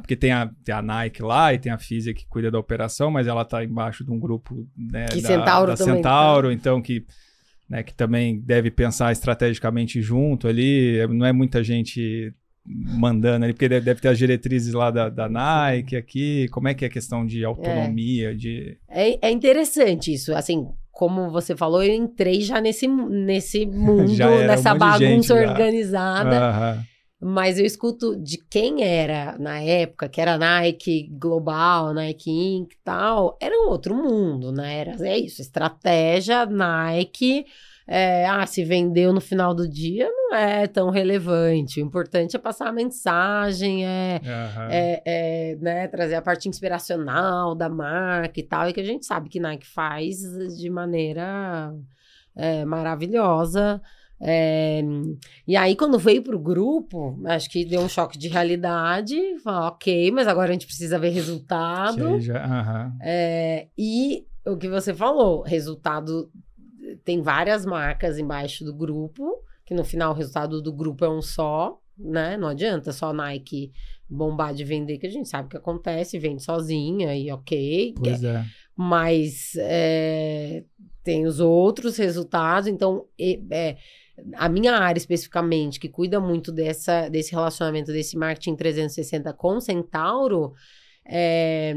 Porque 0.00 0.16
tem 0.16 0.32
a, 0.32 0.50
tem 0.64 0.74
a 0.74 0.82
Nike 0.82 1.22
lá 1.22 1.52
e 1.52 1.58
tem 1.58 1.70
a 1.70 1.78
Físia 1.78 2.14
que 2.14 2.26
cuida 2.26 2.50
da 2.50 2.58
operação, 2.58 3.10
mas 3.10 3.26
ela 3.26 3.44
tá 3.44 3.62
embaixo 3.62 4.04
de 4.04 4.10
um 4.10 4.18
grupo, 4.18 4.66
né? 4.76 5.06
Que 5.06 5.20
da, 5.20 5.28
Centauro 5.28 5.72
da 5.72 5.76
também 5.76 6.02
tá. 6.02 6.10
Centauro, 6.10 6.52
então 6.52 6.82
que, 6.82 7.04
né, 7.68 7.82
que 7.82 7.94
também 7.94 8.40
deve 8.40 8.70
pensar 8.70 9.12
estrategicamente 9.12 10.00
junto 10.00 10.48
ali. 10.48 11.06
Não 11.08 11.26
é 11.26 11.32
muita 11.32 11.62
gente 11.62 12.34
mandando 12.68 13.44
ali, 13.44 13.54
porque 13.54 13.68
deve, 13.68 13.86
deve 13.86 14.00
ter 14.00 14.08
as 14.08 14.18
diretrizes 14.18 14.74
lá 14.74 14.90
da, 14.90 15.08
da 15.08 15.28
Nike 15.28 15.96
aqui. 15.96 16.48
Como 16.50 16.68
é 16.68 16.74
que 16.74 16.84
é 16.84 16.88
a 16.88 16.90
questão 16.90 17.24
de 17.24 17.44
autonomia, 17.44 18.34
de... 18.34 18.76
É, 18.88 19.28
é 19.28 19.30
interessante 19.30 20.12
isso, 20.12 20.34
assim, 20.34 20.68
como 20.98 21.30
você 21.30 21.56
falou, 21.56 21.80
eu 21.80 21.94
entrei 21.94 22.40
já 22.40 22.60
nesse, 22.60 22.88
nesse 22.88 23.64
mundo, 23.70 24.10
um 24.10 24.46
nessa 24.48 24.70
gente 24.70 24.78
bagunça 24.80 25.32
organizada. 25.32 26.48
Aham. 26.48 26.84
Mas 27.20 27.56
eu 27.56 27.64
escuto 27.64 28.16
de 28.16 28.36
quem 28.50 28.82
era 28.82 29.36
na 29.38 29.60
época, 29.60 30.08
que 30.08 30.20
era 30.20 30.36
Nike 30.36 31.08
Global, 31.12 31.94
Nike 31.94 32.30
Inc 32.30 32.72
e 32.72 32.78
tal, 32.82 33.38
era 33.40 33.54
um 33.54 33.68
outro 33.68 33.94
mundo, 33.94 34.50
né? 34.50 34.78
Era, 34.78 35.08
é 35.08 35.18
isso, 35.18 35.40
estratégia, 35.40 36.44
Nike, 36.46 37.44
é, 37.90 38.26
ah, 38.26 38.44
se 38.44 38.62
vendeu 38.62 39.14
no 39.14 39.20
final 39.20 39.54
do 39.54 39.66
dia, 39.66 40.10
não 40.10 40.36
é 40.36 40.66
tão 40.66 40.90
relevante. 40.90 41.80
O 41.80 41.86
importante 41.86 42.36
é 42.36 42.38
passar 42.38 42.68
a 42.68 42.72
mensagem, 42.72 43.86
é, 43.86 44.20
Aham. 44.22 44.68
é, 44.70 45.02
é, 45.06 45.56
né, 45.56 45.88
trazer 45.88 46.16
a 46.16 46.20
parte 46.20 46.50
inspiracional 46.50 47.54
da 47.54 47.70
marca 47.70 48.38
e 48.38 48.42
tal, 48.42 48.68
e 48.68 48.74
que 48.74 48.80
a 48.80 48.84
gente 48.84 49.06
sabe 49.06 49.30
que 49.30 49.40
Nike 49.40 49.66
faz 49.66 50.18
de 50.58 50.68
maneira 50.68 51.74
é, 52.36 52.62
maravilhosa. 52.66 53.80
É, 54.20 54.82
e 55.46 55.56
aí, 55.56 55.74
quando 55.74 55.98
veio 55.98 56.22
para 56.22 56.36
o 56.36 56.40
grupo, 56.40 57.18
acho 57.24 57.48
que 57.48 57.64
deu 57.64 57.80
um 57.80 57.88
choque 57.88 58.18
de 58.18 58.28
realidade. 58.28 59.16
Ok, 59.46 60.10
mas 60.10 60.28
agora 60.28 60.50
a 60.50 60.52
gente 60.52 60.66
precisa 60.66 60.98
ver 60.98 61.08
resultado. 61.08 62.18
aham. 62.34 62.92
É, 63.00 63.68
e 63.78 64.26
o 64.44 64.58
que 64.58 64.68
você 64.68 64.92
falou, 64.92 65.40
resultado 65.40 66.30
tem 67.04 67.22
várias 67.22 67.64
marcas 67.64 68.18
embaixo 68.18 68.64
do 68.64 68.74
grupo, 68.74 69.42
que 69.64 69.74
no 69.74 69.84
final 69.84 70.12
o 70.12 70.16
resultado 70.16 70.62
do 70.62 70.72
grupo 70.72 71.04
é 71.04 71.10
um 71.10 71.22
só, 71.22 71.78
né? 71.96 72.36
Não 72.36 72.48
adianta 72.48 72.92
só 72.92 73.12
Nike 73.12 73.72
bombar 74.08 74.54
de 74.54 74.64
vender, 74.64 74.98
que 74.98 75.06
a 75.06 75.10
gente 75.10 75.28
sabe 75.28 75.46
o 75.46 75.50
que 75.50 75.56
acontece, 75.56 76.18
vende 76.18 76.42
sozinha 76.42 77.14
e 77.14 77.30
ok. 77.30 77.94
Pois 77.98 78.24
é. 78.24 78.44
Mas 78.74 79.52
é, 79.56 80.64
tem 81.02 81.26
os 81.26 81.40
outros 81.40 81.96
resultados, 81.96 82.68
então 82.68 83.06
é, 83.20 83.76
a 84.34 84.48
minha 84.48 84.74
área 84.74 84.98
especificamente, 84.98 85.78
que 85.78 85.88
cuida 85.88 86.20
muito 86.20 86.50
dessa, 86.50 87.08
desse 87.08 87.32
relacionamento, 87.32 87.92
desse 87.92 88.16
marketing 88.16 88.56
360 88.56 89.32
com 89.32 89.60
Centauro, 89.60 90.54
é, 91.10 91.74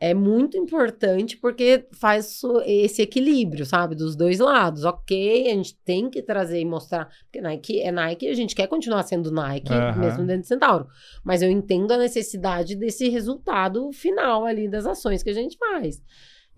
é 0.00 0.12
muito 0.12 0.56
importante 0.56 1.36
porque 1.36 1.86
faz 1.92 2.40
esse 2.64 3.00
equilíbrio, 3.00 3.64
sabe? 3.64 3.94
Dos 3.94 4.16
dois 4.16 4.40
lados. 4.40 4.84
Ok, 4.84 5.46
a 5.46 5.54
gente 5.54 5.78
tem 5.84 6.10
que 6.10 6.20
trazer 6.20 6.60
e 6.60 6.64
mostrar. 6.64 7.08
Porque 7.24 7.40
Nike 7.40 7.80
é 7.80 7.92
Nike 7.92 8.26
e 8.26 8.28
a 8.28 8.34
gente 8.34 8.56
quer 8.56 8.66
continuar 8.66 9.04
sendo 9.04 9.30
Nike, 9.30 9.72
Aham. 9.72 10.00
mesmo 10.00 10.26
dentro 10.26 10.42
de 10.42 10.48
Centauro. 10.48 10.86
Mas 11.22 11.42
eu 11.42 11.50
entendo 11.50 11.92
a 11.92 11.96
necessidade 11.96 12.74
desse 12.74 13.08
resultado 13.08 13.92
final 13.92 14.44
ali 14.44 14.68
das 14.68 14.84
ações 14.84 15.22
que 15.22 15.30
a 15.30 15.34
gente 15.34 15.56
faz. 15.56 16.02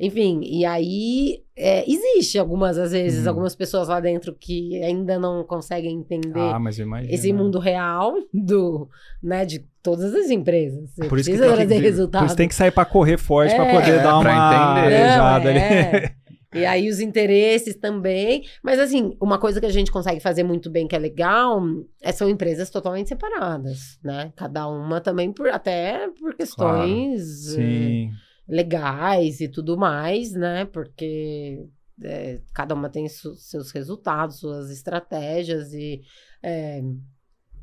Enfim, 0.00 0.40
e 0.44 0.64
aí 0.64 1.40
é, 1.56 1.84
existe 1.90 2.38
algumas, 2.38 2.78
às 2.78 2.92
vezes, 2.92 3.22
Uhum. 3.24 3.30
algumas 3.30 3.56
pessoas 3.56 3.88
lá 3.88 3.98
dentro 3.98 4.32
que 4.32 4.80
ainda 4.82 5.18
não 5.18 5.42
conseguem 5.42 5.96
entender 5.96 6.38
Ah, 6.38 6.60
esse 7.08 7.32
mundo 7.32 7.58
real 7.58 8.14
do, 8.32 8.88
né, 9.22 9.44
de 9.44 9.64
todas 9.82 10.14
as 10.14 10.30
empresas. 10.30 10.90
Você 10.90 11.08
Por 11.08 11.18
isso 11.18 11.30
que 11.30 11.36
precisa 11.36 11.44
tem 11.44 11.50
que, 11.50 11.56
trazer 11.56 11.74
por 11.74 11.82
resultado. 11.82 12.26
isso 12.26 12.36
tem 12.36 12.48
que 12.48 12.54
sair 12.54 12.70
pra 12.70 12.84
correr 12.84 13.16
forte 13.18 13.52
É. 13.54 13.56
poder 13.74 13.94
É, 13.98 14.02
dar 14.02 14.18
uma 14.18 14.76
entender. 14.80 15.02
ali. 15.18 15.58
é. 15.58 16.14
E 16.54 16.64
aí 16.64 16.88
os 16.88 16.98
interesses 17.00 17.74
também. 17.76 18.42
Mas 18.62 18.78
assim, 18.78 19.14
uma 19.20 19.36
coisa 19.38 19.60
que 19.60 19.66
a 19.66 19.70
gente 19.70 19.90
consegue 19.92 20.18
fazer 20.20 20.44
muito 20.44 20.70
bem, 20.70 20.86
que 20.88 20.96
é 20.96 20.98
legal, 20.98 21.60
é, 22.00 22.10
são 22.12 22.28
empresas 22.28 22.70
totalmente 22.70 23.08
separadas, 23.08 23.98
né? 24.02 24.32
Cada 24.36 24.66
uma 24.68 24.98
também, 25.00 25.30
por, 25.32 25.48
até 25.48 26.08
por 26.18 26.34
questões 26.34 27.48
eh, 27.48 27.56
Sim. 27.56 28.10
Legais 28.48 29.40
e 29.40 29.48
tudo 29.48 29.76
mais, 29.76 30.32
né? 30.32 30.64
Porque 30.64 31.66
é, 32.02 32.40
cada 32.54 32.74
uma 32.74 32.88
tem 32.88 33.08
su- 33.08 33.34
seus 33.36 33.70
resultados, 33.70 34.38
suas 34.40 34.70
estratégias 34.70 35.72
e 35.72 36.00
é, 36.42 36.80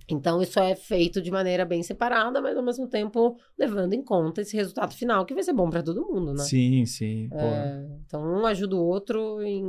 então 0.08 0.40
isso 0.42 0.60
é 0.60 0.76
feito 0.76 1.20
de 1.22 1.32
maneira 1.32 1.66
bem 1.66 1.82
separada, 1.82 2.40
mas 2.42 2.56
ao 2.56 2.62
mesmo 2.64 2.88
tempo 2.88 3.38
levando 3.58 3.94
em 3.94 4.04
conta 4.04 4.42
esse 4.42 4.56
resultado 4.56 4.94
final 4.94 5.26
que 5.26 5.34
vai 5.34 5.42
ser 5.42 5.54
bom 5.54 5.70
para 5.70 5.82
todo 5.82 6.06
mundo, 6.06 6.34
né? 6.34 6.44
Sim, 6.44 6.86
sim. 6.86 7.28
É, 7.32 7.86
então 8.06 8.22
um 8.22 8.46
ajuda 8.46 8.76
o 8.76 8.86
outro 8.86 9.42
em, 9.42 9.64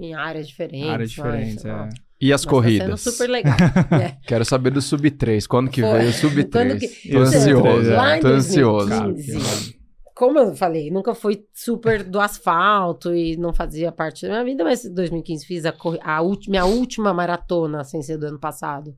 em 0.00 0.14
áreas 0.14 0.48
diferentes. 0.48 0.88
áreas 0.88 1.10
diferentes, 1.10 1.64
é. 1.64 1.88
E 2.18 2.32
as 2.32 2.46
mas 2.46 2.50
corridas? 2.50 2.88
Tá 2.88 2.96
sendo 2.96 3.12
super 3.12 3.28
legal. 3.28 3.56
É. 4.02 4.16
Quero 4.26 4.42
saber 4.46 4.70
do 4.70 4.80
Sub 4.80 5.10
3. 5.10 5.46
Quando 5.46 5.70
que 5.70 5.82
Foi. 5.82 5.98
veio 5.98 6.08
o 6.08 6.12
Sub 6.14 6.44
3? 6.44 6.50
Quando 6.50 6.80
que- 6.80 7.10
Tô 7.10 7.18
ansioso. 7.18 7.90
lá 7.90 8.16
em 8.16 8.20
Tô 8.22 8.28
ansioso. 8.28 8.88
2015, 8.88 9.75
como 10.16 10.38
eu 10.38 10.56
falei, 10.56 10.90
nunca 10.90 11.14
fui 11.14 11.44
super 11.52 12.02
do 12.02 12.18
asfalto 12.18 13.14
e 13.14 13.36
não 13.36 13.52
fazia 13.52 13.92
parte 13.92 14.22
da 14.26 14.32
minha 14.32 14.44
vida, 14.44 14.64
mas 14.64 14.82
em 14.84 14.94
2015 14.94 15.44
fiz 15.44 15.66
a, 15.66 15.74
a 16.02 16.22
ulti- 16.22 16.48
minha 16.48 16.64
última 16.64 17.12
maratona, 17.12 17.84
sem 17.84 18.00
ser 18.00 18.16
do 18.16 18.24
ano 18.26 18.38
passado. 18.40 18.96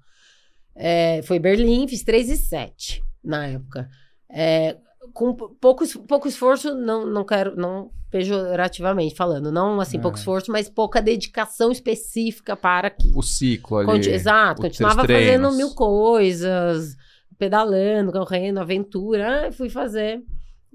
É, 0.76 1.20
foi 1.22 1.40
Berlim, 1.40 1.88
fiz 1.88 2.04
3 2.04 2.30
e 2.30 2.36
7 2.36 3.02
na 3.24 3.46
época. 3.48 3.88
É, 4.30 4.76
com 5.12 5.34
pou- 5.34 5.50
pouco, 5.60 5.84
pouco 6.06 6.28
esforço, 6.28 6.72
não, 6.74 7.04
não 7.04 7.24
quero, 7.24 7.56
não 7.56 7.90
pejorativamente 8.10 9.14
falando, 9.16 9.50
não 9.50 9.80
assim, 9.80 9.98
pouco 10.00 10.16
É. 10.16 10.20
esforço, 10.20 10.52
mas 10.52 10.68
pouca 10.68 11.02
dedicação 11.02 11.72
específica 11.72 12.54
para 12.56 12.86
aquilo. 12.88 13.18
O 13.18 13.22
ciclo 13.22 13.78
ali. 13.78 13.86
Conti- 13.86 14.10
Exato, 14.10 14.62
continuava 14.62 15.00
fazendo 15.06 15.52
mil 15.52 15.74
coisas, 15.74 16.96
pedalando, 17.36 18.12
correndo, 18.12 18.58
aventura. 18.60 19.50
Fui 19.52 19.68
fazer 19.68 20.22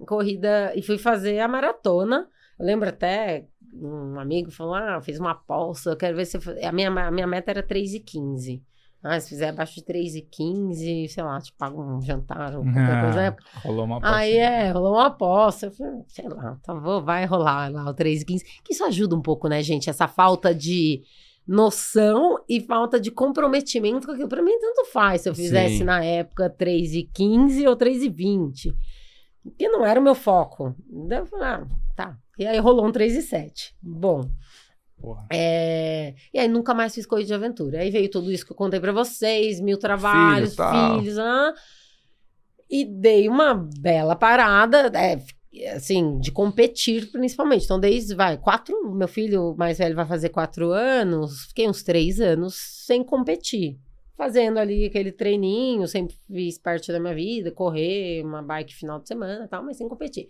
corrida 0.06 0.74
e 0.76 0.82
fui 0.82 0.98
fazer 0.98 1.40
a 1.40 1.48
maratona. 1.48 2.28
Eu 2.60 2.66
lembro 2.66 2.90
até 2.90 3.46
um 3.74 4.20
amigo 4.20 4.52
falou: 4.52 4.76
Ah, 4.76 5.02
fiz 5.02 5.20
uma 5.20 5.32
aposta, 5.32 5.92
eu 5.92 5.98
quero 5.98 6.16
ver 6.16 6.26
se. 6.26 6.38
eu 6.38 6.42
fa-" 6.42 6.56
A 6.64 6.72
minha, 6.72 6.90
a 6.90 7.12
minha 7.12 7.28
meta 7.28 7.52
era 7.52 7.64
3 7.64 7.96
e 7.96 8.00
15. 8.00 8.62
Ah, 9.06 9.20
se 9.20 9.28
fizer 9.28 9.50
abaixo 9.50 9.76
de 9.76 9.84
3 9.84 10.16
e 10.16 10.22
15, 10.22 11.10
sei 11.10 11.24
lá, 11.24 11.38
te 11.42 11.52
pago 11.58 11.84
um 11.84 12.02
jantar 12.02 12.56
ou 12.56 12.64
qualquer 12.64 13.02
coisa. 13.02 13.16
né? 13.32 13.36
Rolou 13.62 13.84
uma 13.84 14.00
Aí 14.02 14.38
é, 14.38 14.72
rolou 14.72 14.94
uma 14.94 15.08
aposta. 15.08 15.66
Eu 15.66 15.72
falei, 15.72 16.02
sei 16.08 16.30
lá, 16.30 16.58
tá, 16.64 16.74
vou, 16.74 17.04
vai 17.04 17.26
rolar 17.26 17.70
lá 17.70 17.90
o 17.90 17.94
3 17.94 18.22
e 18.22 18.26
15. 18.26 18.46
Que 18.64 18.72
isso 18.74 18.86
ajuda 18.86 19.14
um 19.14 19.22
pouco, 19.22 19.50
né, 19.50 19.62
gente? 19.62 19.90
Essa 19.90 20.08
falta 20.08 20.56
de 20.56 21.02
noção 21.46 22.40
e 22.48 22.62
falta 22.62 22.98
de 22.98 23.12
comprometimento 23.12 24.08
com 24.08 24.14
aquilo. 24.14 24.30
Pra 24.30 24.42
mim, 24.42 24.58
tanto 24.58 24.86
faz 24.86 25.22
se 25.22 25.30
eu 25.30 25.36
fizesse 25.36 25.80
Sim. 25.80 25.84
na 25.84 26.02
época 26.02 26.50
3 26.50 26.94
e 26.96 27.04
15 27.04 27.68
ou 27.68 27.76
3 27.76 28.04
e 29.46 29.50
20. 29.50 29.58
Que 29.58 29.70
não 29.70 29.86
era 29.86 30.00
o 30.00 30.04
meu 30.04 30.16
foco. 30.16 30.76
Eu 31.10 31.26
falei, 31.26 31.46
ah, 31.46 31.68
tá. 31.96 32.18
E 32.38 32.46
aí 32.46 32.58
rolou 32.60 32.86
um 32.86 32.92
3 32.92 33.16
e 33.16 33.22
7. 33.22 33.76
Bom. 33.82 34.30
É, 35.30 36.14
E 36.34 36.40
aí 36.40 36.48
nunca 36.48 36.74
mais 36.74 36.94
fiz 36.96 37.06
corrida 37.06 37.28
de 37.28 37.34
aventura. 37.34 37.80
Aí 37.80 37.92
veio 37.92 38.10
tudo 38.10 38.32
isso 38.32 38.46
que 38.46 38.52
eu 38.52 38.56
contei 38.58 38.80
pra 38.80 38.92
vocês, 38.92 39.60
mil 39.60 39.78
trabalhos, 39.78 40.56
tal. 40.56 41.00
filhos, 41.00 41.18
ah, 41.18 41.54
e 42.70 42.86
dei 42.86 43.28
uma 43.28 43.54
bela 43.54 44.16
parada, 44.16 44.92
é, 44.96 45.20
assim, 45.76 46.18
de 46.20 46.32
competir 46.32 47.12
principalmente. 47.12 47.66
Então, 47.66 47.80
desde, 47.80 48.16
vai, 48.16 48.38
quatro, 48.38 48.94
meu 48.94 49.08
filho 49.08 49.54
mais 49.58 49.78
velho 49.78 49.96
vai 49.96 50.06
fazer 50.06 50.30
quatro 50.30 50.72
anos, 50.72 51.46
fiquei 51.48 51.68
uns 51.70 51.84
três 51.84 52.20
anos 52.20 52.56
sem 52.86 53.04
competir. 53.04 53.78
Fazendo 54.16 54.60
ali 54.60 54.86
aquele 54.86 55.12
treininho, 55.12 55.88
sempre 55.88 56.16
fiz 56.32 56.58
parte 56.58 56.92
da 56.92 57.00
minha 57.00 57.16
vida, 57.16 57.52
correr, 57.52 58.24
uma 58.24 58.42
bike 58.44 58.76
final 58.76 59.00
de 59.00 59.08
semana 59.08 59.46
e 59.46 59.48
tal, 59.48 59.64
mas 59.64 59.78
sem 59.78 59.90
competir. 59.90 60.30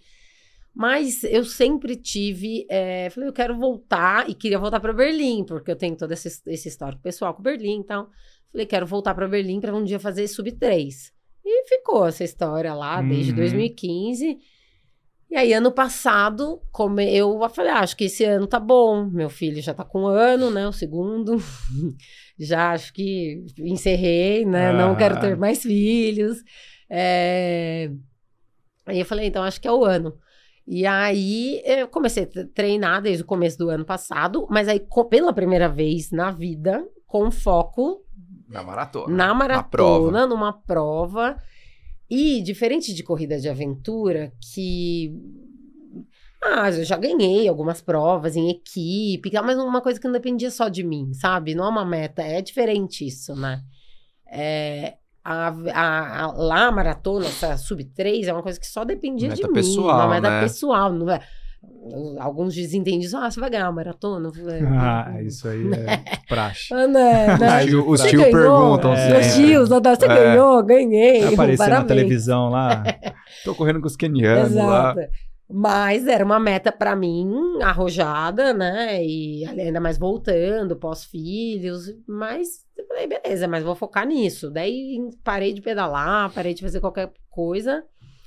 Mas 0.73 1.23
eu 1.23 1.43
sempre 1.43 1.95
tive. 1.95 2.65
é, 2.69 3.09
falei, 3.09 3.29
eu 3.29 3.33
quero 3.33 3.55
voltar 3.57 4.27
e 4.29 4.33
queria 4.33 4.57
voltar 4.57 4.79
para 4.79 4.93
Berlim, 4.93 5.43
porque 5.43 5.69
eu 5.69 5.75
tenho 5.75 5.95
todo 5.95 6.11
esse, 6.11 6.29
esse 6.47 6.67
histórico 6.67 7.01
pessoal 7.01 7.33
com 7.33 7.43
Berlim 7.43 7.81
e 7.81 7.83
tal. 7.83 8.09
Falei, 8.51 8.65
quero 8.65 8.85
voltar 8.87 9.13
para 9.13 9.27
Berlim 9.27 9.59
para 9.59 9.75
um 9.75 9.83
dia 9.83 9.99
fazer 9.99 10.27
sub 10.27 10.51
3. 10.51 11.11
E 11.45 11.67
ficou 11.67 12.07
essa 12.07 12.23
história 12.23 12.73
lá 12.73 13.01
desde 13.01 13.31
Uhum. 13.31 13.37
2015. 13.37 14.37
E 15.33 15.35
aí, 15.35 15.51
ano 15.51 15.71
passado, 15.71 16.61
como 16.71 17.01
eu 17.01 17.49
falei, 17.49 17.71
ah, 17.71 17.79
acho 17.79 17.97
que 17.97 18.03
esse 18.03 18.23
ano 18.23 18.45
tá 18.45 18.59
bom. 18.59 19.07
Meu 19.09 19.31
filho 19.31 19.59
já 19.63 19.73
tá 19.73 19.83
com 19.83 20.03
um 20.03 20.05
ano, 20.05 20.51
né? 20.51 20.67
O 20.67 20.71
segundo. 20.71 21.37
já 22.39 22.71
acho 22.73 22.93
que 22.93 23.43
encerrei, 23.57 24.45
né? 24.45 24.71
Não 24.71 24.91
Ah. 24.91 24.95
quero 24.95 25.19
ter 25.19 25.35
mais 25.35 25.63
filhos. 25.63 26.37
É... 26.87 27.89
Aí 28.85 28.99
eu 28.99 29.05
falei, 29.07 29.25
então 29.25 29.41
acho 29.41 29.59
que 29.59 29.67
é 29.67 29.71
o 29.71 29.83
ano. 29.83 30.13
E 30.67 30.85
aí 30.85 31.63
eu 31.65 31.87
comecei 31.87 32.25
a 32.25 32.27
tre- 32.27 32.45
treinar 32.45 33.01
desde 33.01 33.23
o 33.23 33.25
começo 33.25 33.57
do 33.57 33.69
ano 33.69 33.85
passado, 33.85 34.45
mas 34.51 34.67
aí 34.67 34.79
pela 35.09 35.33
primeira 35.33 35.67
vez 35.67 36.11
na 36.11 36.29
vida, 36.29 36.85
com 37.07 37.31
foco 37.31 38.03
Na 38.47 38.61
maratona. 38.63 39.07
na 39.15 39.63
prova. 39.63 40.11
maratona, 40.11 40.27
numa 40.27 40.53
prova. 40.53 41.37
E 42.15 42.41
diferente 42.41 42.93
de 42.93 43.01
corrida 43.03 43.39
de 43.39 43.49
aventura, 43.49 44.31
que. 44.53 45.11
Ah, 46.43 46.69
eu 46.69 46.83
já 46.83 46.97
ganhei 46.97 47.47
algumas 47.47 47.81
provas 47.81 48.35
em 48.35 48.49
equipe, 48.49 49.31
mas 49.43 49.57
uma 49.57 49.81
coisa 49.81 49.99
que 49.99 50.05
não 50.05 50.11
dependia 50.13 50.51
só 50.51 50.67
de 50.67 50.83
mim, 50.83 51.13
sabe? 51.13 51.55
Não 51.55 51.63
é 51.65 51.69
uma 51.69 51.85
meta, 51.85 52.21
é 52.21 52.41
diferente 52.41 53.07
isso, 53.07 53.33
né? 53.33 53.61
É, 54.29 54.95
a, 55.23 55.47
a- 55.73 56.23
a- 56.25 56.31
lá 56.33 56.67
a 56.67 56.71
maratona, 56.71 57.25
essa 57.27 57.55
sub 57.57 57.81
3, 57.85 58.27
é 58.27 58.33
uma 58.33 58.43
coisa 58.43 58.59
que 58.59 58.67
só 58.67 58.83
dependia 58.83 59.29
Meta 59.29 59.41
de 59.41 59.47
mim. 59.47 59.53
pessoal, 59.53 59.95
uma 59.95 60.09
meta 60.09 60.29
né? 60.29 60.41
pessoal. 60.41 60.91
Não 60.91 61.09
é, 61.09 61.21
alguns 62.19 62.55
desentendidos, 62.55 63.13
ah, 63.13 63.29
você 63.29 63.39
vai 63.39 63.49
ganhar 63.49 63.67
a 63.67 63.71
maratona? 63.71 64.31
Ah, 64.79 65.21
isso 65.21 65.47
aí 65.47 65.63
é 65.73 66.17
praxe. 66.27 66.73
ah, 66.73 66.87
né, 66.87 67.37
né? 67.37 67.59
Os 67.59 67.65
tio- 67.69 67.89
Os 67.89 68.01
Você 68.01 68.09
tio 68.09 68.19
ganhou? 68.19 68.31
perguntam 68.33 68.93
É. 68.93 69.23
Sempre. 69.23 69.47
tios, 69.47 69.69
você 69.69 70.05
É. 70.05 70.07
ganhou? 70.07 70.63
Ganhei. 70.63 71.33
Apareceu 71.33 71.67
na 71.69 71.83
televisão 71.83 72.49
lá. 72.49 72.83
Tô 73.43 73.53
correndo 73.55 73.81
com 73.81 73.87
os 73.87 73.95
kenianos 73.95 74.53
lá. 74.53 74.91
Exato. 74.93 75.11
Mas 75.55 76.07
era 76.07 76.23
uma 76.25 76.39
meta 76.39 76.71
pra 76.71 76.95
mim 76.95 77.29
arrojada, 77.61 78.53
né? 78.53 79.03
E 79.05 79.45
ainda 79.45 79.79
mais 79.79 79.97
voltando, 79.99 80.75
pós-filhos. 80.75 81.93
Mas 82.07 82.47
eu 82.77 82.87
falei, 82.87 83.07
beleza, 83.07 83.47
mas 83.47 83.63
vou 83.63 83.75
focar 83.75 84.07
nisso. 84.07 84.49
Daí 84.49 84.97
parei 85.23 85.53
de 85.53 85.61
pedalar, 85.61 86.31
parei 86.33 86.53
de 86.53 86.61
fazer 86.61 86.79
qualquer 86.79 87.11
coisa. 87.29 87.83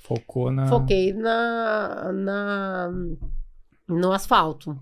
Focou 0.07 0.51
na. 0.51 0.67
Foquei 0.67 1.13
na, 1.13 2.13
na, 2.13 2.91
no 3.89 4.13
asfalto. 4.13 4.79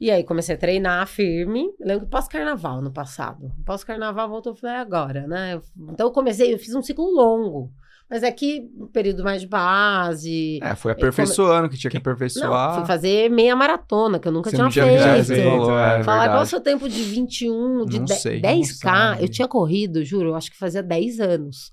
E 0.00 0.10
aí 0.10 0.24
comecei 0.24 0.54
a 0.54 0.58
treinar 0.58 1.06
firme. 1.06 1.70
Lembro 1.80 2.04
que 2.06 2.10
pós-carnaval 2.10 2.82
no 2.82 2.90
passado. 2.92 3.52
Pós-carnaval 3.64 4.28
voltou, 4.28 4.52
eu 4.52 4.56
falei, 4.56 4.76
"É 4.76 4.80
agora, 4.80 5.26
né? 5.28 5.60
Então 5.90 6.08
eu 6.08 6.10
comecei, 6.12 6.52
eu 6.52 6.58
fiz 6.58 6.74
um 6.74 6.82
ciclo 6.82 7.04
longo. 7.14 7.72
Mas 8.10 8.22
aqui, 8.24 8.70
um 8.78 8.88
período 8.88 9.24
mais 9.24 9.40
de 9.40 9.46
base. 9.46 10.58
É, 10.62 10.74
foi 10.74 10.92
aperfeiçoando 10.92 11.68
que 11.70 11.78
tinha 11.78 11.90
que 11.90 11.96
Não, 11.96 12.00
aperfeiçoar. 12.02 12.74
fui 12.74 12.84
fazer 12.86 13.30
meia 13.30 13.56
maratona, 13.56 14.18
que 14.18 14.28
eu 14.28 14.32
nunca 14.32 14.50
Você 14.50 14.56
tinha 14.56 14.64
não 14.64 14.70
tinha 14.70 14.84
feito. 14.84 15.24
já 15.24 15.42
falou, 15.50 15.78
é 15.78 16.02
Falar 16.02 16.28
qual 16.28 16.40
é 16.40 16.42
o 16.42 16.46
seu 16.46 16.60
tempo 16.60 16.88
de 16.90 17.02
21, 17.04 17.86
de 17.86 17.98
Não 18.00 18.04
de- 18.04 18.14
sei. 18.16 18.38
10K. 18.42 18.90
Não 18.90 19.12
sabe. 19.14 19.22
eu 19.24 19.28
tinha 19.30 19.48
corrido, 19.48 20.04
juro, 20.04 20.30
eu 20.30 20.34
acho 20.34 20.50
que 20.50 20.58
fazia 20.58 20.82
10 20.82 21.20
anos. 21.20 21.72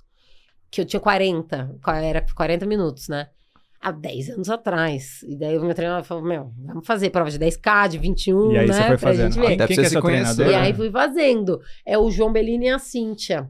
Que 0.71 0.81
eu 0.81 0.85
tinha 0.85 0.99
40, 0.99 1.75
era 2.03 2.25
40 2.35 2.65
minutos, 2.65 3.07
né? 3.07 3.27
Há 3.81 3.91
10 3.91 4.31
anos 4.31 4.49
atrás. 4.49 5.23
E 5.23 5.37
daí 5.37 5.57
o 5.57 5.63
meu 5.63 5.73
treinador 5.73 6.03
falou: 6.03 6.23
Meu, 6.23 6.51
vamos 6.65 6.85
fazer 6.85 7.09
prova 7.09 7.31
de 7.31 7.39
10K, 7.39 7.87
de 7.89 7.97
21, 7.97 8.51
E 8.51 8.57
aí 8.57 8.67
né? 8.67 8.73
você 8.73 8.83
foi 8.87 8.97
pra 8.97 9.13
gente 9.13 9.35
fazendo. 9.35 9.47
ver. 9.47 9.55
Deve 9.57 9.75
quem 9.75 9.83
é 9.85 9.89
se 9.89 10.01
conhecer. 10.01 10.47
E 10.47 10.55
aí 10.55 10.73
fui 10.73 10.91
fazendo. 10.91 11.61
É 11.85 11.97
o 11.97 12.11
João 12.11 12.31
Bellini 12.31 12.65
e 12.65 12.69
a 12.69 12.77
Cíntia. 12.79 13.49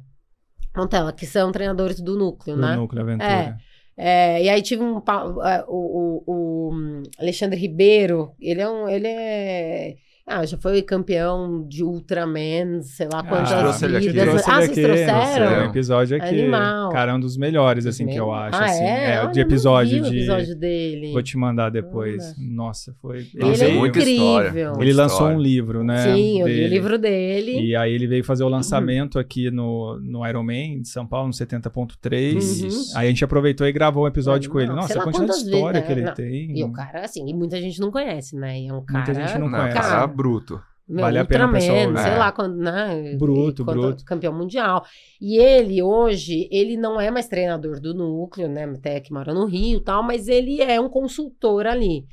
Então, 0.77 1.11
que 1.11 1.25
são 1.25 1.51
treinadores 1.51 1.99
do 1.99 2.15
núcleo, 2.17 2.55
Do 2.55 2.61
né? 2.61 2.75
Núcleo 2.75 3.01
Aventura. 3.01 3.57
É, 3.97 4.43
e 4.43 4.49
aí 4.49 4.61
tive 4.61 4.81
um 4.81 4.99
é, 5.43 5.65
o, 5.67 5.75
o- 5.75 6.23
o, 6.25 7.01
Alexandre 7.19 7.59
Ribeiro, 7.59 8.31
ele 8.39 8.61
é 8.61 8.69
um, 8.69 8.87
ele 8.87 9.07
é 9.07 9.95
ah, 10.29 10.45
já 10.45 10.57
foi 10.57 10.81
campeão 10.81 11.65
de 11.67 11.83
Ultraman, 11.83 12.81
sei 12.83 13.07
lá 13.11 13.23
quantas 13.23 13.49
trouxe 13.51 13.85
ele 13.85 13.97
aqui. 13.97 14.09
vidas. 14.09 14.27
Ah, 14.27 14.29
ele 14.29 14.67
vocês 14.67 14.69
aqui, 14.69 14.81
trouxeram? 14.81 15.47
trouxe 15.47 15.61
um 15.65 15.69
episódio 15.69 16.17
aqui. 16.17 16.27
Animal. 16.39 16.89
Cara, 16.91 17.11
é 17.11 17.15
um 17.15 17.19
dos 17.19 17.35
melhores, 17.37 17.85
assim, 17.85 18.05
que 18.07 18.15
eu 18.15 18.31
acho. 18.31 18.55
Ah, 18.57 18.65
assim. 18.65 18.83
é? 18.83 19.13
É, 19.15 19.19
Olha, 19.21 19.31
de 19.31 19.39
episódio 19.39 20.01
de. 20.03 20.17
episódio 20.17 20.55
dele. 20.55 21.11
Vou 21.11 21.23
te 21.23 21.37
mandar 21.37 21.69
depois. 21.69 22.35
Manda. 22.37 22.53
Nossa, 22.55 22.93
foi. 23.01 23.17
Ele 23.33 23.45
Nossa, 23.49 23.63
é 23.63 23.67
veio- 23.67 23.79
muita 23.79 23.99
história. 23.99 24.47
incrível. 24.49 24.67
Muita 24.69 24.83
Ele 24.83 24.93
lançou 24.93 25.15
história. 25.17 25.37
um 25.37 25.41
livro, 25.41 25.83
né? 25.83 26.03
Sim, 26.03 26.41
eu 26.41 26.47
li 26.47 26.53
o 26.53 26.55
dele. 26.57 26.67
livro 26.67 26.97
dele. 26.97 27.61
E 27.61 27.75
aí 27.75 27.93
ele 27.93 28.07
veio 28.07 28.23
fazer 28.23 28.43
o 28.43 28.49
lançamento 28.49 29.17
aqui 29.17 29.49
no, 29.49 29.99
no 29.99 30.25
Ironman 30.27 30.81
de 30.81 30.87
São 30.89 31.05
Paulo, 31.07 31.27
no 31.27 31.33
70.3. 31.33 32.63
Uhum. 32.63 32.69
Aí 32.95 33.07
a 33.07 33.09
gente 33.09 33.23
aproveitou 33.23 33.65
e 33.67 33.71
gravou 33.71 34.03
um 34.03 34.07
episódio 34.07 34.47
Não, 34.47 34.53
com 34.53 34.59
ele. 34.59 34.71
Nossa, 34.71 34.99
a 34.99 35.03
quantidade 35.03 35.11
de 35.11 35.33
quantas 35.33 35.43
história 35.43 35.81
vezes, 35.81 35.87
que 35.87 35.91
ele 35.93 36.01
não. 36.05 36.13
tem. 36.13 36.57
E 36.59 36.63
o 36.63 36.71
cara, 36.71 37.05
assim, 37.05 37.27
e 37.27 37.33
muita 37.33 37.59
gente 37.59 37.79
não 37.79 37.91
conhece, 37.91 38.35
né? 38.35 38.59
E 38.59 38.67
é 38.67 38.73
um 38.73 38.83
cara. 38.83 39.05
Muita 39.05 39.13
gente 39.27 39.39
não 39.39 39.49
conhece. 39.49 39.77
Cara, 39.77 40.07
bruto. 40.23 40.61
Meu, 40.87 41.01
Vale 41.05 41.19
a 41.19 41.25
pena 41.25 41.47
o 41.47 41.51
pessoal- 41.51 41.77
sei 41.97 42.11
É. 42.11 42.17
lá 42.17 42.31
quando, 42.31 42.55
né? 42.57 43.15
Bruto, 43.17 43.63
bruto. 43.63 44.03
Campeão 44.03 44.33
mundial. 44.33 44.83
E 45.21 45.37
ele, 45.37 45.83
hoje, 45.83 46.49
ele 46.51 46.75
não 46.75 46.99
é 46.99 47.11
mais 47.11 47.27
treinador 47.27 47.79
do 47.79 47.93
núcleo, 47.93 48.49
né? 48.49 48.63
Até 48.65 48.99
que 48.99 49.13
mora 49.13 49.31
no 49.33 49.45
Rio 49.45 49.77
e 49.77 49.83
tal, 49.83 50.01
mas 50.01 50.27
ele 50.27 50.59
é 50.61 50.81
um 50.81 50.89
consultor 50.89 51.67
ali. 51.67 52.05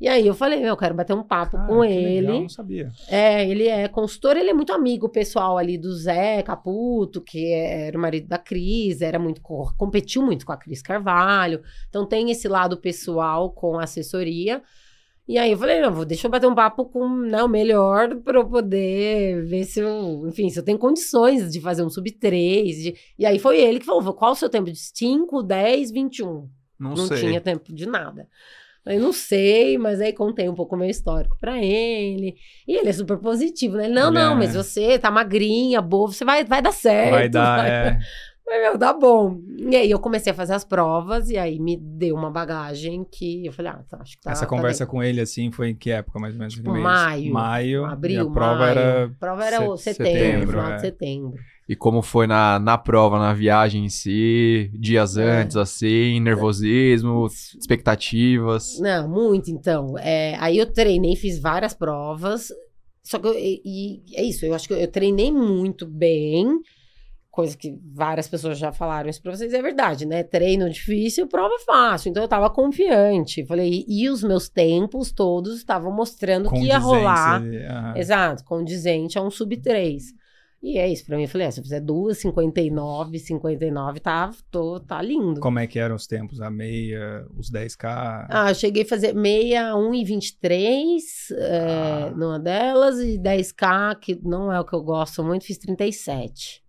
E 0.00 0.08
aí 0.08 0.26
eu 0.26 0.32
falei, 0.32 0.60
meu, 0.60 0.68
eu 0.68 0.76
quero 0.76 0.94
bater 0.94 1.12
um 1.12 1.22
papo 1.24 1.56
Cara, 1.56 1.68
com 1.68 1.80
que 1.82 1.88
ele. 1.88 2.20
Legal, 2.28 2.40
não 2.42 2.48
sabia. 2.48 2.90
É, 3.08 3.46
ele 3.46 3.66
é 3.66 3.86
consultor, 3.88 4.36
ele 4.36 4.48
é 4.48 4.54
muito 4.54 4.72
amigo 4.72 5.08
pessoal 5.08 5.58
ali 5.58 5.76
do 5.76 5.92
Zé 5.92 6.40
Caputo, 6.42 7.20
que 7.20 7.52
era 7.52 7.98
o 7.98 8.00
marido 8.00 8.26
da 8.28 8.38
Cris, 8.38 9.02
era 9.02 9.18
muito 9.18 9.42
co- 9.42 9.74
competiu 9.76 10.22
muito 10.22 10.46
com 10.46 10.52
a 10.52 10.56
Cris 10.56 10.80
Carvalho. 10.80 11.60
Então 11.88 12.06
tem 12.06 12.30
esse 12.30 12.46
lado 12.48 12.76
pessoal 12.78 13.50
com 13.50 13.78
a 13.78 13.82
assessoria. 13.84 14.62
E 15.30 15.38
aí 15.38 15.52
eu 15.52 15.58
falei, 15.58 15.80
não, 15.80 15.92
vou, 15.92 16.04
deixa 16.04 16.26
eu 16.26 16.30
bater 16.30 16.48
um 16.48 16.54
papo 16.56 16.84
com 16.86 17.08
né, 17.08 17.40
o 17.40 17.46
melhor 17.46 18.16
para 18.16 18.36
eu 18.40 18.48
poder 18.48 19.44
ver 19.44 19.62
se 19.62 19.78
eu, 19.78 20.26
enfim, 20.26 20.50
se 20.50 20.58
eu 20.58 20.64
tenho 20.64 20.76
condições 20.76 21.52
de 21.52 21.60
fazer 21.60 21.84
um 21.84 21.88
sub 21.88 22.10
3. 22.10 22.92
E 23.16 23.24
aí 23.24 23.38
foi 23.38 23.60
ele 23.60 23.78
que 23.78 23.86
falou, 23.86 24.12
qual 24.12 24.32
o 24.32 24.34
seu 24.34 24.48
tempo 24.48 24.72
de 24.72 24.76
5, 24.76 25.40
10, 25.44 25.92
21? 25.92 26.48
Não, 26.76 26.90
não 26.94 27.06
sei. 27.06 27.18
tinha 27.18 27.40
tempo 27.40 27.72
de 27.72 27.86
nada. 27.86 28.26
Eu 28.84 28.98
não 29.00 29.12
sei, 29.12 29.78
mas 29.78 30.00
aí 30.00 30.12
contei 30.12 30.48
um 30.48 30.54
pouco 30.54 30.74
o 30.74 30.78
meu 30.78 30.88
histórico 30.88 31.36
pra 31.38 31.62
ele. 31.62 32.34
E 32.66 32.76
ele 32.76 32.88
é 32.88 32.92
super 32.92 33.18
positivo, 33.18 33.76
né? 33.76 33.84
Ele, 33.84 33.94
Não, 33.94 34.10
não, 34.10 34.32
é. 34.32 34.34
mas 34.34 34.54
você 34.56 34.98
tá 34.98 35.12
magrinha, 35.12 35.80
boa, 35.80 36.08
você 36.08 36.24
vai, 36.24 36.44
vai 36.44 36.60
dar 36.60 36.72
certo. 36.72 37.10
Vai 37.12 37.28
dar, 37.28 37.56
vai- 37.56 37.70
é. 37.70 37.98
Mas, 38.46 38.60
meu, 38.62 38.78
tá 38.78 38.92
bom. 38.92 39.40
E 39.56 39.76
aí 39.76 39.90
eu 39.90 39.98
comecei 39.98 40.32
a 40.32 40.34
fazer 40.34 40.54
as 40.54 40.64
provas 40.64 41.30
e 41.30 41.38
aí 41.38 41.60
me 41.60 41.76
deu 41.76 42.16
uma 42.16 42.30
bagagem 42.30 43.06
que 43.10 43.46
eu 43.46 43.52
falei, 43.52 43.70
ah, 43.70 43.84
tá, 43.88 43.98
acho 44.00 44.16
que 44.16 44.22
tá 44.22 44.32
Essa 44.32 44.40
tá 44.40 44.46
conversa 44.48 44.84
bem. 44.84 44.90
com 44.90 45.02
ele, 45.02 45.20
assim, 45.20 45.52
foi 45.52 45.70
em 45.70 45.74
que 45.76 45.90
época, 45.90 46.18
mais 46.18 46.34
ou 46.34 46.38
menos? 46.40 46.54
Tipo, 46.54 46.76
maio. 46.76 47.32
Maio. 47.32 47.84
Abril, 47.84 48.28
a 48.28 48.32
prova 48.32 48.58
maio. 48.58 48.70
era. 48.70 49.04
A 49.06 49.08
prova 49.10 49.44
era 49.44 49.56
setembro, 49.76 49.78
setembro, 49.78 50.48
final 50.48 50.72
é. 50.72 50.74
de 50.74 50.80
setembro. 50.80 51.34
E 51.68 51.76
como 51.76 52.02
foi 52.02 52.26
na, 52.26 52.58
na 52.58 52.76
prova, 52.76 53.20
na 53.20 53.32
viagem 53.32 53.84
em 53.84 53.88
si, 53.88 54.68
dias 54.74 55.16
É. 55.16 55.42
antes, 55.42 55.56
assim, 55.56 56.18
nervosismo, 56.18 57.28
expectativas. 57.56 58.80
Não, 58.80 59.08
muito, 59.08 59.50
então. 59.50 59.96
É, 59.98 60.36
aí 60.40 60.58
eu 60.58 60.66
treinei, 60.66 61.14
fiz 61.14 61.38
várias 61.40 61.72
provas. 61.72 62.48
Só 63.04 63.18
que 63.18 63.28
eu, 63.28 63.34
e, 63.38 63.62
e 63.64 64.16
é 64.16 64.22
isso, 64.24 64.44
eu 64.44 64.54
acho 64.54 64.66
que 64.66 64.74
eu, 64.74 64.78
eu 64.78 64.88
treinei 64.90 65.30
muito 65.30 65.86
bem. 65.86 66.58
Coisa 67.30 67.56
que 67.56 67.78
várias 67.94 68.26
pessoas 68.26 68.58
já 68.58 68.72
falaram 68.72 69.08
isso 69.08 69.22
pra 69.22 69.30
vocês, 69.34 69.52
é 69.54 69.62
verdade, 69.62 70.04
né? 70.04 70.24
Treino 70.24 70.68
difícil, 70.68 71.28
prova 71.28 71.54
fácil. 71.64 72.10
Então 72.10 72.24
eu 72.24 72.28
tava 72.28 72.50
confiante. 72.50 73.46
Falei, 73.46 73.84
e 73.86 74.08
os 74.08 74.22
meus 74.24 74.48
tempos 74.48 75.12
todos 75.12 75.56
estavam 75.58 75.92
mostrando 75.92 76.50
que 76.50 76.58
ia 76.64 76.78
rolar. 76.78 77.40
aham. 77.40 77.94
Exato, 77.96 78.44
condizente 78.44 79.16
a 79.16 79.22
um 79.22 79.30
sub 79.30 79.56
3. 79.56 80.18
E 80.62 80.76
é 80.76 80.86
isso, 80.88 81.06
pra 81.06 81.16
mim, 81.16 81.22
eu 81.22 81.28
falei, 81.28 81.46
ah, 81.46 81.50
se 81.50 81.58
eu 81.58 81.64
fizer 81.64 81.80
duas, 81.80 82.18
59, 82.18 83.18
59, 83.18 83.98
tá, 84.00 84.30
tô, 84.50 84.78
tá 84.78 85.00
lindo. 85.00 85.40
Como 85.40 85.58
é 85.58 85.66
que 85.66 85.78
eram 85.78 85.94
os 85.94 86.06
tempos? 86.06 86.38
A 86.42 86.50
meia, 86.50 87.24
os 87.38 87.50
10K? 87.50 88.26
Ah, 88.28 88.50
eu 88.50 88.54
cheguei 88.54 88.82
a 88.82 88.86
fazer 88.86 89.14
meia, 89.14 89.74
1 89.74 89.94
e 89.94 90.04
23 90.04 91.02
é, 91.30 91.66
Ah. 92.08 92.10
numa 92.14 92.38
delas, 92.38 92.98
e 92.98 93.16
10K, 93.18 93.94
que 93.94 94.20
não 94.22 94.52
é 94.52 94.60
o 94.60 94.64
que 94.64 94.74
eu 94.74 94.82
gosto 94.82 95.24
muito, 95.24 95.46
fiz 95.46 95.56
37. 95.56 96.62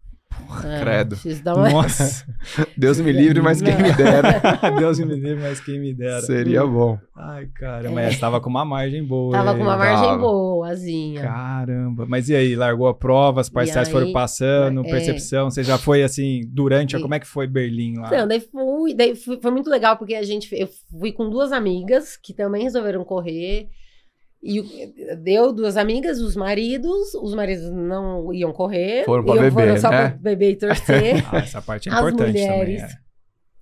É, 0.64 0.80
credo. 0.82 1.18
Uma... 1.56 1.70
Nossa! 1.70 2.26
Deus 2.78 3.00
me 3.00 3.12
livre, 3.12 3.42
mas 3.42 3.62
quem 3.62 3.76
me 3.78 3.92
dera. 3.94 4.42
Deus 4.78 5.00
me 5.00 5.14
livre, 5.16 5.42
mas 5.42 5.60
quem 5.60 5.80
me 5.80 5.94
dera. 5.94 6.22
Seria 6.22 6.66
bom. 6.66 6.98
Ai, 7.16 7.46
cara, 7.48 7.90
mas 7.92 8.20
tava 8.20 8.40
com 8.42 8.50
uma 8.50 8.66
margem 8.66 9.04
boa. 9.04 9.32
Tava 9.32 9.56
com 9.56 9.62
uma 9.64 9.78
margem 9.78 10.10
tava. 10.10 10.22
boazinha. 10.22 11.22
Caramba. 11.22 12.06
Mas 12.08 12.30
e 12.30 12.36
aí, 12.36 12.56
largou 12.56 12.88
a 12.88 12.94
prova, 12.94 13.42
as 13.42 13.50
parciais 13.50 13.88
aí, 13.88 13.92
foram 13.92 14.12
passando, 14.12 14.82
é. 14.86 14.90
percepção, 14.90 15.50
você 15.50 15.64
já 15.64 15.78
foi 15.78 16.04
assim, 16.04 16.42
durante, 16.48 16.96
E- 16.96 17.02
como 17.02 17.14
é 17.14 17.20
que 17.20 17.28
foi 17.28 17.48
Berlim 17.48 17.98
lá? 17.98 18.10
Não, 18.10 18.28
daí 18.28 18.40
fui, 18.40 18.94
daí 18.94 19.16
fui- 19.16 19.40
foi 19.42 19.52
muito 19.52 19.70
legal, 19.70 19.98
porque 19.98 20.16
a 20.16 20.24
gente, 20.24 20.48
eu 20.56 20.68
fui 21.00 21.12
com 21.12 21.30
duas 21.30 21.52
amigas 21.52 22.18
que 22.18 22.34
também 22.34 22.64
resolveram 22.64 23.04
correr. 23.04 23.68
E 24.44 25.16
deu 25.18 25.54
duas 25.54 25.78
amigas, 25.78 26.20
os 26.20 26.36
maridos, 26.36 27.14
os 27.14 27.36
maridos 27.36 27.70
não 27.72 28.34
iam 28.34 28.52
correr. 28.52 29.06
Foram 29.06 29.24
pra 29.24 29.34
beber, 29.36 29.52
foram 29.52 29.78
só 29.78 29.90
né? 29.92 30.10
pra 30.10 30.18
beber 30.18 30.52
e 30.52 30.56
torcer. 30.56 31.24
Ah, 31.32 31.38
essa 31.38 31.62
parte 31.62 31.90
é 31.90 31.92
As 31.92 32.00
importante 32.00 32.32
mulheres 32.32 32.82
também. 32.82 32.98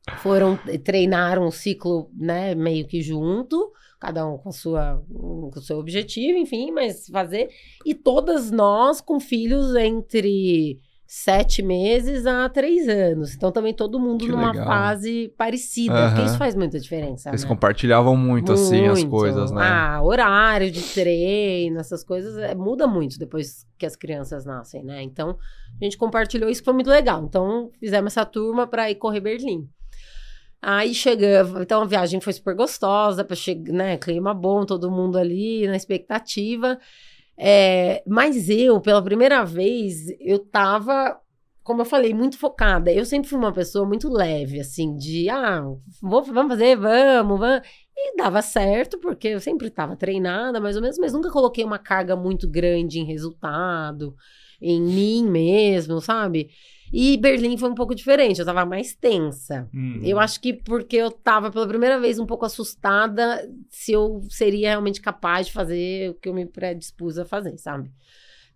é. 0.08 0.18
foram 0.20 0.60
treinaram 0.84 1.48
o 1.48 1.52
ciclo, 1.52 2.10
né, 2.18 2.56
meio 2.56 2.88
que 2.88 3.02
junto, 3.02 3.72
cada 4.00 4.26
um 4.26 4.38
com 4.38 4.50
a 4.50 4.54
sua 4.54 5.04
com 5.12 5.52
o 5.54 5.62
seu 5.62 5.78
objetivo, 5.80 6.38
enfim, 6.38 6.72
mas 6.72 7.08
fazer 7.08 7.50
e 7.86 7.94
todas 7.94 8.50
nós 8.50 9.02
com 9.02 9.20
filhos 9.20 9.76
entre 9.76 10.80
sete 11.12 11.64
meses 11.64 12.28
a 12.28 12.48
três 12.50 12.88
anos, 12.88 13.34
então 13.34 13.52
também 13.52 13.74
todo 13.74 14.00
mundo 14.00 14.24
Que 14.24 14.32
porque 14.32 14.46
legal. 14.46 14.68
fase 14.68 15.34
parecida, 15.36 15.92
Aham. 15.96 16.10
porque 16.10 16.28
isso 16.28 16.38
faz 16.38 16.54
muita 16.54 16.80
diferença. 16.80 17.30
Eles 17.32 17.42
né? 17.42 17.48
compartilhavam 17.48 18.16
muito, 18.16 18.52
assim, 18.52 18.86
as 18.86 19.00
Muito. 19.00 19.10
coisas, 19.10 19.50
né? 19.50 19.60
Ah, 19.60 20.04
horário 20.04 20.70
de 20.70 20.84
treino, 20.84 21.80
essas 21.80 22.04
coisas, 22.04 22.38
é, 22.38 22.54
muda 22.54 22.86
muito 22.86 23.18
depois 23.18 23.66
que 23.76 23.88
as 23.88 23.96
crianças 23.96 24.46
nascem, 24.46 24.84
né? 24.84 25.02
Então, 25.02 25.36
a 25.82 25.84
gente 25.84 25.98
compartilhou 25.98 26.48
isso, 26.48 26.64
foi 26.64 26.76
muito 26.76 26.92
legal. 26.92 27.24
Então, 27.24 27.72
fizemos 27.80 28.14
essa 28.14 28.24
turma 28.24 28.68
para 28.68 28.92
ir 28.92 28.96
correr 28.96 29.20
Berlim. 29.20 29.68
Aí 30.62 30.94
chegamos, 30.94 31.60
então 31.60 31.82
a 31.82 31.86
viagem 31.86 32.22
foi 32.22 32.34
super 32.34 32.54
gostosa, 32.54 33.24
para 33.24 33.36
chegar, 33.36 33.74
né? 33.74 33.98
Clima 33.98 34.32
bom, 34.32 34.64
todo 34.64 34.92
mundo 34.92 35.18
ali 35.18 35.66
na 35.66 35.76
expectativa. 35.76 36.78
É, 37.42 38.04
mas 38.08 38.50
eu, 38.50 38.82
pela 38.82 39.02
primeira 39.04 39.46
vez, 39.46 40.08
eu 40.20 40.40
tava, 40.40 41.18
como 41.64 41.82
eu 41.82 41.86
falei, 41.86 42.14
muito 42.14 42.38
focada. 42.38 42.92
Eu 42.92 43.06
sempre 43.06 43.30
fui 43.30 43.38
uma 43.38 43.54
pessoa 43.54 43.86
muito 43.88 44.10
leve, 44.12 44.60
assim, 44.60 44.96
de 44.98 45.30
ah, 45.30 45.62
vou, 46.02 46.24
vamos 46.24 46.52
fazer, 46.54 46.76
vamos, 46.78 47.40
vamos. 47.40 47.68
E 47.96 48.16
dava 48.18 48.42
certo, 48.42 48.98
porque 49.00 49.30
eu 49.30 49.40
sempre 49.40 49.68
estava 49.68 49.96
treinada, 49.96 50.60
mais 50.60 50.76
ou 50.76 50.82
menos, 50.82 50.98
mas 51.00 51.14
nunca 51.14 51.32
coloquei 51.32 51.64
uma 51.64 51.80
carga 51.80 52.16
muito 52.16 52.50
grande 52.50 53.00
em 53.00 53.06
resultado. 53.06 54.16
em 54.62 54.82
mim 54.82 55.26
mesmo, 55.30 56.02
sabe? 56.02 56.50
E 56.92 57.18
Berlim 57.18 57.58
foi 57.58 57.70
um 57.70 57.76
pouco 57.76 57.94
diferente, 57.94 58.40
eu 58.40 58.46
tava 58.46 58.66
mais 58.66 58.94
tensa. 58.94 59.70
Hum. 59.74 60.02
Eu 60.04 60.20
acho 60.20 60.40
que 60.40 60.54
porque 60.54 60.98
eu 60.98 61.12
tava 61.12 61.52
pela 61.52 61.68
primeira 61.68 62.00
vez 62.00 62.20
um 62.20 62.26
pouco 62.26 62.46
assustada 62.46 63.48
se 63.70 63.92
eu 63.92 64.22
seria 64.30 64.70
realmente 64.70 65.02
capaz 65.02 65.48
de 65.48 65.54
fazer 65.54 66.10
o 66.10 66.14
que 66.16 66.28
eu 66.28 66.34
me 66.34 66.46
predispus 66.46 67.18
a 67.18 67.26
fazer, 67.26 67.58
sabe? 67.58 67.92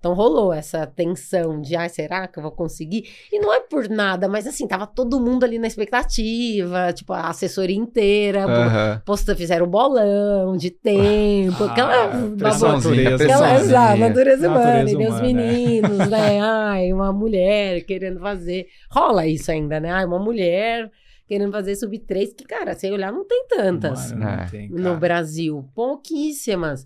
Então 0.03 0.13
rolou 0.13 0.51
essa 0.51 0.85
tensão 0.85 1.61
de, 1.61 1.77
ai, 1.77 1.87
será 1.87 2.27
que 2.27 2.37
eu 2.37 2.43
vou 2.43 2.51
conseguir? 2.51 3.05
E 3.31 3.39
não 3.39 3.53
é 3.53 3.61
por 3.61 3.87
nada, 3.87 4.27
mas 4.27 4.45
assim, 4.45 4.67
tava 4.67 4.85
todo 4.85 5.17
mundo 5.17 5.45
ali 5.45 5.57
na 5.57 5.65
expectativa, 5.65 6.91
tipo, 6.91 7.13
a 7.13 7.29
assessoria 7.29 7.77
inteira, 7.77 8.43
Aham. 8.43 9.01
posta, 9.05 9.33
fizeram 9.33 9.65
um 9.65 9.69
bolão 9.69 10.57
de 10.57 10.71
tempo, 10.71 11.63
aquela 11.63 11.93
Ah, 12.03 12.07
babosa. 12.09 12.35
pressãozinha, 12.35 13.11
natureza. 13.11 13.23
Aquela, 13.23 13.47
pressãozinha. 13.47 13.65
exato, 13.79 13.99
natureza 14.01 14.49
humana, 14.49 14.91
e 14.91 14.95
meus 14.97 15.15
humana, 15.15 15.25
é. 15.29 15.33
meninos, 15.33 15.97
né? 16.11 16.39
Ai, 16.41 16.91
uma 16.91 17.13
mulher 17.13 17.85
querendo 17.85 18.19
fazer. 18.19 18.67
Rola 18.91 19.25
isso 19.25 19.49
ainda, 19.51 19.79
né? 19.79 19.89
Ai, 19.89 20.03
uma 20.05 20.19
mulher 20.19 20.91
querendo 21.25 21.53
fazer 21.53 21.75
sub 21.77 21.97
3, 21.99 22.33
que, 22.33 22.43
cara, 22.43 22.73
sem 22.75 22.91
olhar, 22.91 23.09
não 23.09 23.25
tem 23.25 23.45
tantas 23.47 24.11
Mano, 24.11 24.21
não 24.25 24.29
É. 24.31 24.47
tem, 24.51 24.69
no. 24.69 24.97
Brasil. 24.97 25.63
Pouquíssimas. 25.73 26.85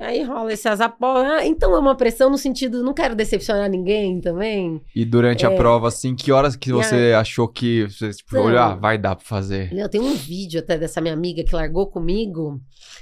Aí 0.00 0.22
rola 0.22 0.52
esse 0.52 0.68
azapó. 0.68 1.18
Ah, 1.18 1.46
então 1.46 1.74
é 1.74 1.78
uma 1.78 1.94
pressão 1.94 2.30
no 2.30 2.38
sentido, 2.38 2.82
não 2.82 2.94
quero 2.94 3.14
decepcionar 3.14 3.68
ninguém 3.68 4.20
também. 4.20 4.80
E 4.94 5.04
durante 5.04 5.44
a 5.46 5.50
prova, 5.50 5.88
assim, 5.88 6.14
que 6.14 6.32
horas 6.32 6.56
que 6.56 6.70
É. 6.70 6.74
Você 6.74 7.12
achou 7.16 7.46
que 7.46 7.84
você 7.88 8.10
tipo, 8.10 8.34
Não. 8.34 8.44
olhou, 8.44 8.58
ah, 8.58 8.74
vai 8.74 8.96
dar 8.96 9.14
pra 9.16 9.24
fazer? 9.24 9.72
Meu, 9.74 9.88
tem 9.88 10.00
um 10.00 10.14
vídeo 10.14 10.60
até 10.60 10.78
dessa 10.78 11.00
minha 11.00 11.14
amiga 11.14 11.44
que 11.44 11.54
largou 11.54 11.86
comigo. 11.86 12.60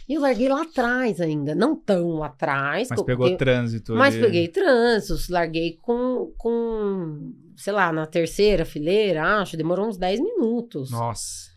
E 0.09 0.15
eu 0.15 0.21
larguei 0.21 0.49
lá 0.49 0.63
atrás 0.63 1.21
ainda. 1.21 1.55
Não 1.55 1.77
tão 1.77 2.15
lá 2.15 2.27
atrás. 2.27 2.89
Mas 2.91 3.03
pegou 3.03 3.27
porque- 3.29 3.37
trânsito 3.45 3.95
Mas 3.95 4.15
ali. 4.15 4.25
peguei 4.25 4.49
trânsitos, 4.49 5.29
larguei 5.29 5.79
com, 5.81 6.33
com, 6.37 7.33
sei 7.57 7.73
lá, 7.73 7.93
na 7.93 8.07
terceira 8.07 8.65
fileira, 8.65 9.41
acho, 9.41 9.57
demorou 9.57 9.87
uns 9.87 9.97
10 9.97 10.19
minutos. 10.21 10.91
Nossa. 10.91 11.49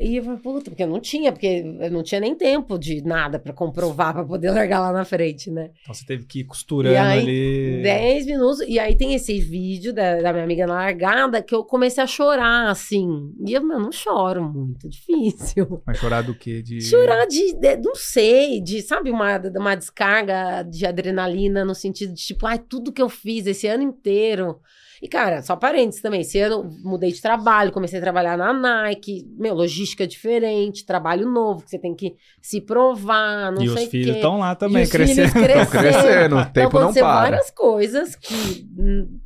E 0.00 0.16
eu 0.16 0.24
falei, 0.24 0.38
puta, 0.38 0.70
porque 0.70 0.82
eu 0.82 0.88
não 0.88 0.98
tinha, 0.98 1.30
porque 1.30 1.62
eu 1.78 1.90
não 1.90 2.02
tinha 2.02 2.18
nem 2.20 2.34
tempo 2.34 2.78
de 2.78 3.02
nada 3.04 3.38
pra 3.38 3.52
comprovar 3.52 4.14
pra 4.14 4.24
poder 4.24 4.50
largar 4.50 4.80
lá 4.80 4.92
na 4.92 5.04
frente, 5.04 5.50
né? 5.50 5.70
Então 5.82 5.92
você 5.92 6.06
teve 6.06 6.24
que 6.24 6.40
ir 6.40 6.44
costurando 6.44 6.96
aí, 6.96 7.18
ali. 7.20 7.82
10 7.82 8.26
minutos, 8.26 8.60
e 8.66 8.78
aí 8.78 8.96
tem 8.96 9.12
esse 9.12 9.38
vídeo 9.38 9.92
da, 9.92 10.22
da 10.22 10.32
minha 10.32 10.44
amiga 10.44 10.66
na 10.66 10.72
largada 10.72 11.42
que 11.42 11.54
eu 11.54 11.62
comecei 11.62 12.02
a 12.02 12.06
chorar, 12.06 12.70
assim. 12.70 13.30
E 13.46 13.52
eu, 13.52 13.62
meu, 13.62 13.78
não 13.78 13.92
choro 13.92 14.42
muito, 14.42 14.88
difícil. 14.90 15.82
Mas 15.86 15.98
chorar 15.98 16.22
do 16.22 16.34
quê? 16.34 16.62
De... 16.62 16.80
Chorar 16.80 17.26
de, 17.26 17.52
de- 17.52 17.76
não 17.76 17.94
sei, 17.94 18.60
de, 18.62 18.80
sabe, 18.80 19.10
uma, 19.10 19.36
uma 19.54 19.74
descarga 19.74 20.62
de 20.62 20.86
adrenalina 20.86 21.62
no 21.62 21.74
sentido 21.74 22.14
de, 22.14 22.24
tipo, 22.24 22.46
ai, 22.46 22.58
tudo 22.58 22.90
que 22.90 23.02
eu 23.02 23.10
fiz 23.10 23.46
esse 23.46 23.66
ano 23.66 23.82
inteiro. 23.82 24.58
E, 25.02 25.08
cara, 25.08 25.40
só 25.40 25.56
parênteses 25.56 26.02
também, 26.02 26.20
esse 26.20 26.38
ano 26.38 26.68
mudei 26.84 27.10
de 27.10 27.22
trabalho, 27.22 27.72
comecei 27.72 27.98
a 27.98 28.02
trabalhar 28.02 28.36
na 28.36 28.52
Nike, 28.52 29.26
meu, 29.38 29.54
logística 29.54 30.06
diferente, 30.06 30.84
trabalho 30.84 31.26
novo, 31.30 31.62
que 31.64 31.70
você 31.70 31.78
tem 31.78 31.94
que 31.94 32.16
se 32.42 32.60
provar, 32.60 33.50
não 33.50 33.62
E 33.62 33.68
sei 33.68 33.76
os 33.84 33.88
o 33.88 33.90
filhos 33.90 34.06
quê. 34.10 34.16
estão 34.16 34.38
lá 34.38 34.52
E 34.52 34.56
também, 34.56 34.82
os 34.82 34.90
crescendo. 34.90 35.30
filhos 35.30 35.46
crescendo. 35.46 35.70
crescendo, 35.70 36.36
o 36.36 36.44
tempo 36.44 36.50
então, 36.58 36.70
não 36.72 36.78
aconteceu 36.80 37.04
para. 37.04 37.14
várias 37.20 37.50
coisas 37.50 38.14
que, 38.14 38.66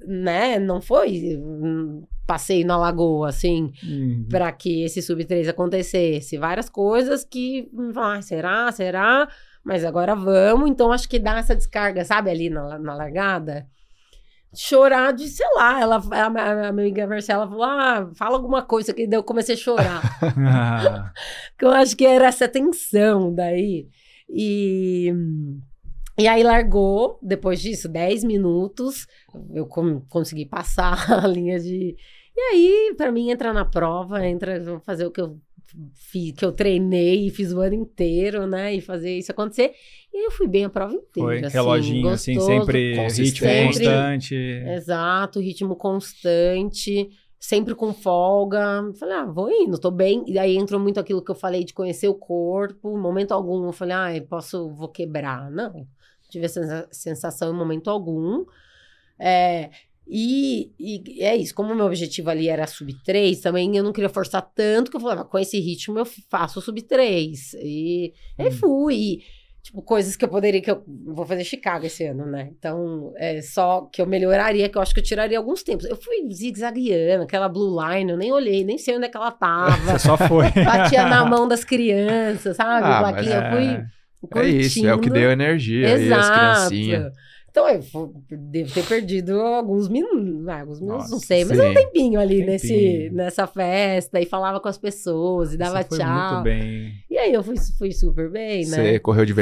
né, 0.07 0.59
não 0.59 0.81
foi 0.81 1.37
hum, 1.43 2.05
passeio 2.27 2.66
na 2.66 2.77
lagoa, 2.77 3.29
assim, 3.29 3.72
Uhum. 3.83 4.27
para 4.31 4.51
que 4.53 4.85
esse 4.85 5.03
sub-3 5.03 5.49
acontecesse. 5.49 6.39
Várias 6.39 6.68
coisas 6.70 7.25
que, 7.25 7.68
ah, 7.97 8.22
será, 8.22 8.70
será? 8.72 9.29
Mas 9.64 9.85
agora 9.85 10.14
vamos. 10.14 10.70
Então, 10.70 10.93
acho 10.93 11.09
que 11.09 11.18
dá 11.18 11.39
essa 11.39 11.55
descarga, 11.57 12.05
sabe, 12.05 12.31
ali 12.31 12.49
na, 12.51 12.79
na 12.79 12.95
largada. 12.95 13.66
Chorar 14.55 15.12
de, 15.12 15.26
sei 15.28 15.46
lá, 15.57 15.80
ela, 15.80 15.96
a, 15.96 16.30
minha- 16.30 16.68
amiga 16.68 17.07
Marcela 17.07 17.46
falou, 17.48 17.64
ah, 17.64 18.11
fala 18.14 18.36
alguma 18.36 18.62
coisa, 18.62 18.92
que 18.94 19.07
daí 19.07 19.18
eu 19.18 19.22
comecei 19.24 19.55
a 19.55 19.59
chorar. 19.59 20.02
Que 21.59 21.64
eu 21.64 21.70
acho 21.70 21.96
que 21.96 22.05
era 22.07 22.26
essa 22.26 22.48
tensão 22.48 23.34
daí. 23.34 23.88
E, 24.28 25.12
e 26.18 26.28
aí 26.28 26.42
largou, 26.42 27.18
depois 27.22 27.61
disso, 27.61 27.88
10 27.88 28.22
minutos, 28.24 29.07
eu 29.52 29.66
consegui 30.09 30.46
passar 30.46 30.96
a 31.24 31.26
linha 31.26 31.59
de. 31.59 31.96
E 32.36 32.40
aí, 32.40 32.94
pra 32.96 33.12
mim, 33.12 33.30
entrar 33.30 33.52
na 33.52 33.64
prova, 33.64 34.26
entra, 34.26 34.61
vou 34.62 34.80
fazer 34.80 35.07
o 35.07 35.11
que 35.11 35.20
eu 35.20 35.38
fiz, 35.95 36.33
que 36.33 36.45
eu 36.45 36.53
treinei 36.53 37.27
e 37.27 37.31
fiz 37.31 37.53
o 37.53 37.61
ano 37.61 37.75
inteiro, 37.75 38.47
né? 38.47 38.75
E 38.75 38.81
fazer 38.81 39.16
isso 39.16 39.33
acontecer. 39.33 39.72
E 40.12 40.27
eu 40.27 40.31
fui 40.31 40.47
bem 40.47 40.64
a 40.64 40.70
prova 40.70 40.95
inteira. 40.95 41.11
foi 41.39 41.45
assim, 41.45 41.57
reloginho, 41.57 42.09
assim, 42.09 42.35
gostoso. 42.35 42.61
sempre 42.61 42.95
ritmo 43.09 43.49
constante. 43.66 44.35
Exato, 44.35 45.41
ritmo 45.41 45.77
constante, 45.77 47.09
sempre 47.39 47.75
com 47.75 47.93
folga. 47.93 48.93
Falei, 48.99 49.16
ah, 49.16 49.25
vou 49.27 49.51
indo, 49.51 49.79
tô 49.79 49.91
bem. 49.91 50.25
E 50.27 50.39
aí 50.39 50.57
entrou 50.57 50.81
muito 50.81 51.01
aquilo 51.01 51.22
que 51.22 51.31
eu 51.31 51.35
falei 51.35 51.64
de 51.64 51.75
conhecer 51.75 52.09
o 52.09 52.14
corpo. 52.14 52.97
Em 52.97 53.01
momento 53.01 53.33
algum 53.33 53.66
eu 53.66 53.72
falei, 53.72 53.95
ah, 53.97 54.16
eu 54.16 54.22
posso, 54.22 54.70
vou 54.75 54.89
quebrar. 54.89 55.51
Não, 55.51 55.72
não 55.72 55.87
tive 56.31 56.45
essa 56.47 56.62
sensa- 56.62 56.89
sensação 56.91 57.53
em 57.53 57.57
momento 57.57 57.91
algum. 57.91 58.45
É, 59.18 59.70
e, 60.07 60.72
e 60.78 61.22
é 61.22 61.34
isso, 61.36 61.55
como 61.55 61.72
o 61.72 61.76
meu 61.76 61.86
objetivo 61.86 62.28
ali 62.30 62.48
era 62.48 62.66
sub 62.66 62.92
3, 63.05 63.40
também 63.40 63.76
eu 63.76 63.82
não 63.82 63.92
queria 63.92 64.09
forçar 64.11 64.42
tanto 64.55 64.90
que 64.90 64.96
eu 64.96 65.00
falava, 65.00 65.24
com 65.24 65.38
esse 65.38 65.59
ritmo 65.59 65.98
eu 65.98 66.05
faço 66.30 66.61
sub 66.61 66.80
3. 66.82 67.55
E 67.55 68.12
aí 68.38 68.48
Hum. 68.48 68.52
fui. 68.52 68.94
E, 68.94 69.22
tipo, 69.62 69.80
coisas 69.80 70.14
que 70.14 70.22
eu 70.22 70.28
poderia, 70.28 70.61
que 70.61 70.70
eu 70.70 70.84
vou 71.07 71.24
fazer 71.24 71.42
Chicago 71.42 71.86
esse 71.86 72.05
ano, 72.05 72.26
né? 72.26 72.50
Então, 72.59 73.14
é 73.16 73.40
só 73.40 73.88
que 73.90 74.02
eu 74.02 74.07
melhoraria, 74.07 74.68
que 74.68 74.76
eu 74.76 74.82
acho 74.82 74.92
que 74.92 75.00
eu 75.00 75.05
tiraria 75.05 75.38
alguns 75.38 75.62
tempos. 75.62 75.86
Eu 75.86 75.96
fui 75.96 76.16
zigue-zagueando, 76.30 77.24
aquela 77.24 77.48
blue 77.48 77.74
line, 77.82 78.11
eu 78.12 78.18
nem 78.18 78.30
olhei, 78.30 78.62
nem 78.62 78.76
sei 78.76 78.94
onde 78.96 79.07
é 79.07 79.09
que 79.09 79.16
ela 79.16 79.30
tava. 79.30 79.74
Você 79.92 79.98
só 80.00 80.18
foi. 80.18 80.50
Batia 80.64 81.07
na 81.09 81.24
mão 81.24 81.48
das 81.48 81.64
crianças, 81.64 82.57
sabe? 82.57 82.86
Ah, 82.86 82.98
Plaquinha, 82.98 83.36
eu 83.36 83.50
fui 83.50 84.40
É 84.42 84.48
isso, 84.48 84.86
é 84.86 84.92
o 84.92 84.98
que 84.98 85.09
curtindo. 85.09 85.14
deu 85.14 85.30
energia 85.30 85.94
aí, 85.96 86.12
as 86.12 86.30
criancinhas. 86.30 87.12
Então, 87.55 87.68
eu 87.68 88.11
devo 88.36 88.74
ter 88.74 88.84
perdido 88.84 89.40
alguns 89.40 89.88
minutos, 89.88 90.48
ah, 90.48 90.62
alguns 90.62 90.80
minutos, 90.80 91.09
não 91.09 91.20
sei, 91.20 91.44
mas 91.44 91.57
sim. 91.57 91.64
um 91.64 91.72
tempinho 91.72 92.18
ali 92.18 92.44
Tempinho. 92.44 92.50
Nesse, 92.50 93.11
nessa 93.12 93.46
festa 93.46 94.20
e 94.20 94.26
falava 94.26 94.59
com 94.59 94.66
as 94.66 94.76
pessoas 94.76 95.55
e 95.55 95.57
dava 95.57 95.80
Você 95.80 95.88
foi 95.88 95.98
tchau. 95.98 96.32
muito 96.32 96.42
bem. 96.42 96.92
E 97.09 97.16
aí 97.16 97.32
eu 97.32 97.44
fui, 97.44 97.55
fui 97.78 97.92
super 97.92 98.28
bem, 98.28 98.66
né? 98.66 98.76
Você 98.76 98.98
correu 98.98 99.24
de 99.24 99.32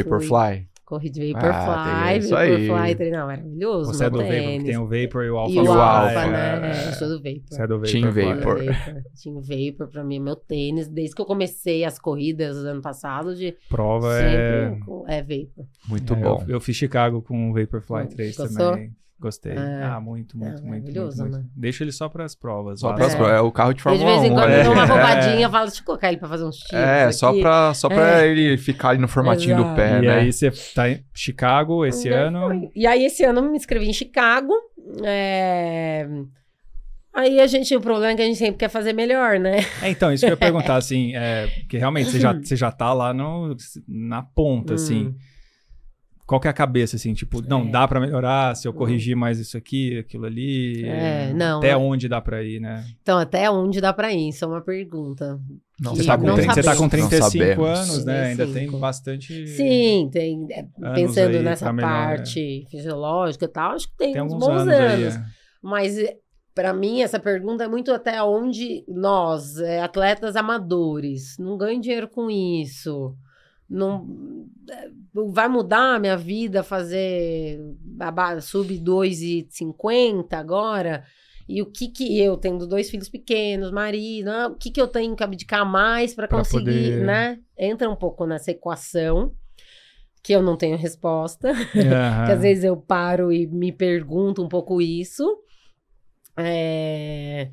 Fui. 0.61 0.72
Vaporfly? 0.93 1.03
Corri 1.03 1.11
de 1.11 1.33
Ah, 1.35 1.41
Vaporfly, 1.41 2.09
tem 2.11 2.19
isso 2.19 2.37
aí. 2.37 2.67
Vaporfly, 2.69 2.95
treinar 2.97 3.27
maravilhoso, 3.27 3.93
Você 3.95 4.05
é 4.05 4.11
do 4.11 4.19
Vapor, 4.19 4.31
tênis. 4.33 4.55
porque 4.57 4.71
tem 4.71 4.77
o 4.79 4.87
Vapor 4.87 5.25
e 5.25 5.31
o 5.31 5.37
Alpha. 5.39 5.53
E 5.55 5.59
o 5.59 5.65
o 5.65 5.69
Alpha, 5.73 6.09
Alpha, 6.21 6.27
né? 6.31 6.71
é. 6.85 6.89
Eu 6.89 6.93
sou 6.93 7.09
do 7.09 7.17
Vapor. 7.23 7.43
Você 7.47 7.63
é 7.63 7.67
do 7.67 7.75
Vapor. 7.79 7.91
Team. 7.91 8.13
Vapor. 8.13 8.65
Vapor. 8.65 9.03
Team 9.23 9.41
Vapor 9.41 9.89
pra 9.89 10.05
mim 10.05 10.17
é 10.17 10.21
meu 10.21 10.37
tênis. 10.37 10.89
Desde 10.89 11.15
que 11.15 11.23
eu 11.23 11.27
comecei 11.27 11.85
as 11.85 11.99
corridas 11.99 12.57
do 12.63 12.69
ano 12.69 12.83
passado, 12.83 13.35
de 13.35 13.55
Prova 13.69 14.19
é... 14.21 14.75
é 15.09 15.23
Vapor. 15.23 15.57
Muito 15.89 16.13
É, 16.15 16.17
bom. 16.17 16.45
Eu, 16.47 16.55
eu 16.55 16.61
fiz 16.61 16.77
Chicago 16.77 17.23
com 17.23 17.51
o 17.51 17.55
Vaporfly 17.55 18.03
Hum, 18.05 18.09
3 18.09 18.37
gostou? 18.37 18.71
também. 18.73 18.91
Gostei. 19.23 19.53
É. 19.53 19.83
Ah, 19.85 20.01
muito, 20.01 20.37
muito, 20.37 20.49
É, 20.49 20.51
muito, 20.51 20.63
muito, 20.67 20.81
maravilhoso, 20.85 21.23
muito. 21.23 21.39
né? 21.39 21.45
Deixa 21.57 21.85
ele 21.85 21.93
só 21.93 22.09
pras 22.09 22.35
provas. 22.35 22.81
Só 22.81 22.89
lá. 22.89 22.95
pras 22.97 23.15
É. 23.15 23.17
provas. 23.17 23.35
É 23.37 23.41
o 23.41 23.53
carro 23.53 23.73
de 23.73 23.81
Eu, 23.87 23.93
de 23.93 23.99
Fórmula 24.01 24.11
vez 24.21 24.23
em 24.25 24.33
1. 24.33 24.35
quando 24.35 24.49
né? 24.51 24.65
dou 24.65 24.73
uma 24.73 24.83
É. 24.83 24.87
roubadinha, 24.87 25.49
falo, 25.51 25.67
deixa 25.67 25.81
eu 25.81 25.85
colocar 25.87 26.09
ele 26.09 26.17
pra 26.17 26.29
fazer 26.29 26.45
uns 26.45 26.57
tiros. 26.57 26.85
É, 26.85 27.13
só 27.13 27.31
aqui. 27.31 27.41
pra, 27.41 27.73
só 27.75 27.89
pra 27.89 28.21
É. 28.23 28.29
ele 28.29 28.59
ficar 28.59 28.89
ali 28.91 28.99
no 28.99 29.07
formatinho 29.07 29.55
do 29.57 29.63
Exato. 29.63 29.77
pé, 29.77 29.99
E 29.99 30.03
né? 30.03 30.15
aí 30.19 30.33
você 30.33 30.51
tá 30.75 30.91
em 30.91 31.05
Chicago 31.15 31.87
esse 31.87 32.09
E 32.09 32.13
aí 32.13 32.21
ano. 32.25 32.41
foi. 32.49 32.71
E 32.75 32.87
aí, 32.87 33.05
esse 33.05 33.23
ano, 33.25 33.39
eu 33.39 33.51
me 33.51 33.57
inscrevi 33.57 33.89
em 33.89 33.93
Chicago. 33.93 34.53
é, 35.05 36.09
Aí 37.15 37.41
a 37.41 37.47
gente, 37.47 37.77
o 37.77 37.81
problema 37.81 38.13
é 38.13 38.17
que 38.17 38.23
a 38.23 38.25
gente 38.25 38.39
sempre 38.39 38.57
quer 38.57 38.71
fazer 38.71 38.95
melhor, 38.95 39.39
né? 39.39 39.59
É, 39.83 39.91
então, 39.91 40.11
isso 40.11 40.25
que 40.25 40.31
eu 40.31 40.33
ia 40.33 40.37
perguntar, 40.39 40.77
assim, 40.77 41.15
é, 41.15 41.47
porque 41.61 41.77
realmente 41.77 42.11
você 42.11 42.19
já, 42.19 42.33
você 42.33 42.57
já 42.57 42.71
tá 42.73 42.93
lá 42.95 43.13
no, 43.13 43.55
na 43.87 44.23
ponta, 44.23 44.75
assim. 44.75 45.15
Qual 46.27 46.41
que 46.41 46.47
é 46.47 46.51
a 46.51 46.55
cabeça, 46.55 46.97
assim, 46.97 47.13
tipo, 47.15 47.43
não, 47.43 47.63
É. 47.63 47.71
dá 47.71 47.87
pra 47.87 48.01
melhorar 48.01 48.55
se 48.57 48.67
eu 48.67 48.73
corrigir 48.73 49.17
mais 49.17 49.39
isso 49.39 49.57
aqui, 49.57 49.99
aquilo 49.99 50.25
ali? 50.25 50.85
É, 50.85 51.33
não, 51.35 51.59
Até 51.59 51.71
é- 51.71 51.77
onde 51.77 52.09
dá 52.09 52.21
pra 52.21 52.43
ir, 52.43 52.61
né? 52.61 52.85
Então, 53.03 53.19
até 53.19 53.51
onde 53.51 53.81
dá 53.81 53.93
pra 53.93 54.13
ir? 54.13 54.29
Isso 54.29 54.45
é 54.45 54.49
uma 54.49 54.61
pergunta. 54.63 55.39
Não 55.81 55.97
Você 55.97 56.05
tá, 56.05 56.17
com, 56.17 56.25
não 56.27 56.35
30 56.37 56.55
você 56.55 56.63
tá 56.63 56.77
com 56.77 56.89
sabemos. 56.89 57.09
35 57.09 57.61
Não 57.61 57.67
anos, 57.69 58.05
né? 58.05 58.25
Ainda 58.27 58.45
tem 58.45 58.53
35. 58.55 58.79
bastante... 58.79 59.47
Sim, 59.49 60.09
tem. 60.13 60.47
é, 60.51 60.65
pensando 60.95 61.37
aí 61.37 61.43
nessa 61.43 61.65
pra 61.67 61.73
melhor, 61.73 61.89
parte 61.91 62.67
fisiológica 62.71 63.45
e 63.45 63.49
tal, 63.49 63.73
acho 63.73 63.89
que 63.89 63.97
tem, 63.97 64.13
Tem 64.13 64.23
uns 64.23 64.33
alguns 64.33 64.47
bons 64.47 64.61
anos, 64.61 64.75
anos. 64.75 65.17
aí. 65.17 65.23
é. 65.23 65.25
Mas 65.61 65.97
para 66.55 66.73
mim 66.73 67.03
essa 67.03 67.19
pergunta 67.19 67.65
é 67.65 67.69
muito 67.69 67.91
até 67.93 68.23
onde 68.23 68.85
nós, 68.87 69.59
é, 69.59 69.81
atletas 69.83 70.37
amadores, 70.37 71.37
não 71.39 71.59
ganho 71.59 71.81
dinheiro 71.81 72.09
com 72.09 72.31
isso. 72.31 73.15
Não 73.73 74.07
é, 74.71 74.91
vai 75.33 75.49
mudar 75.49 75.95
a 75.97 75.99
minha 75.99 76.17
vida 76.17 76.63
fazer 76.63 77.59
sub 78.43 78.79
2,50 78.79 80.35
agora? 80.35 81.05
E 81.49 81.61
o 81.61 81.67
que 81.67 81.89
que 81.89 82.19
eu 82.19 82.37
tendo 82.37 82.67
dois 82.67 82.89
filhos 82.89 83.09
pequenos, 83.09 83.71
marido, 83.71 84.29
ah, 84.29 84.47
o 84.49 84.55
que 84.57 84.71
que 84.71 84.81
eu 84.81 84.87
tenho 84.87 85.17
que 85.17 85.25
abdicar 85.25 85.69
mais 85.69 86.15
para 86.15 86.29
Pra 86.29 86.39
conseguir, 86.39 86.65
poder- 86.65 87.05
né? 87.05 87.39
Entra 87.59 87.91
um 87.91 87.97
pouco 87.97 88.25
nessa 88.27 88.51
equação 88.53 89.35
que 90.23 90.33
eu 90.33 90.41
não 90.43 90.57
tenho 90.57 90.77
resposta. 90.77 91.53
que 91.73 92.33
às 92.33 92.41
vezes 92.41 92.65
eu 92.65 92.77
paro 92.77 93.33
e 93.33 93.47
me 93.47 93.73
pergunto 93.73 94.43
um 94.43 94.49
pouco 94.49 94.81
isso. 94.81 95.25
É... 96.37 97.51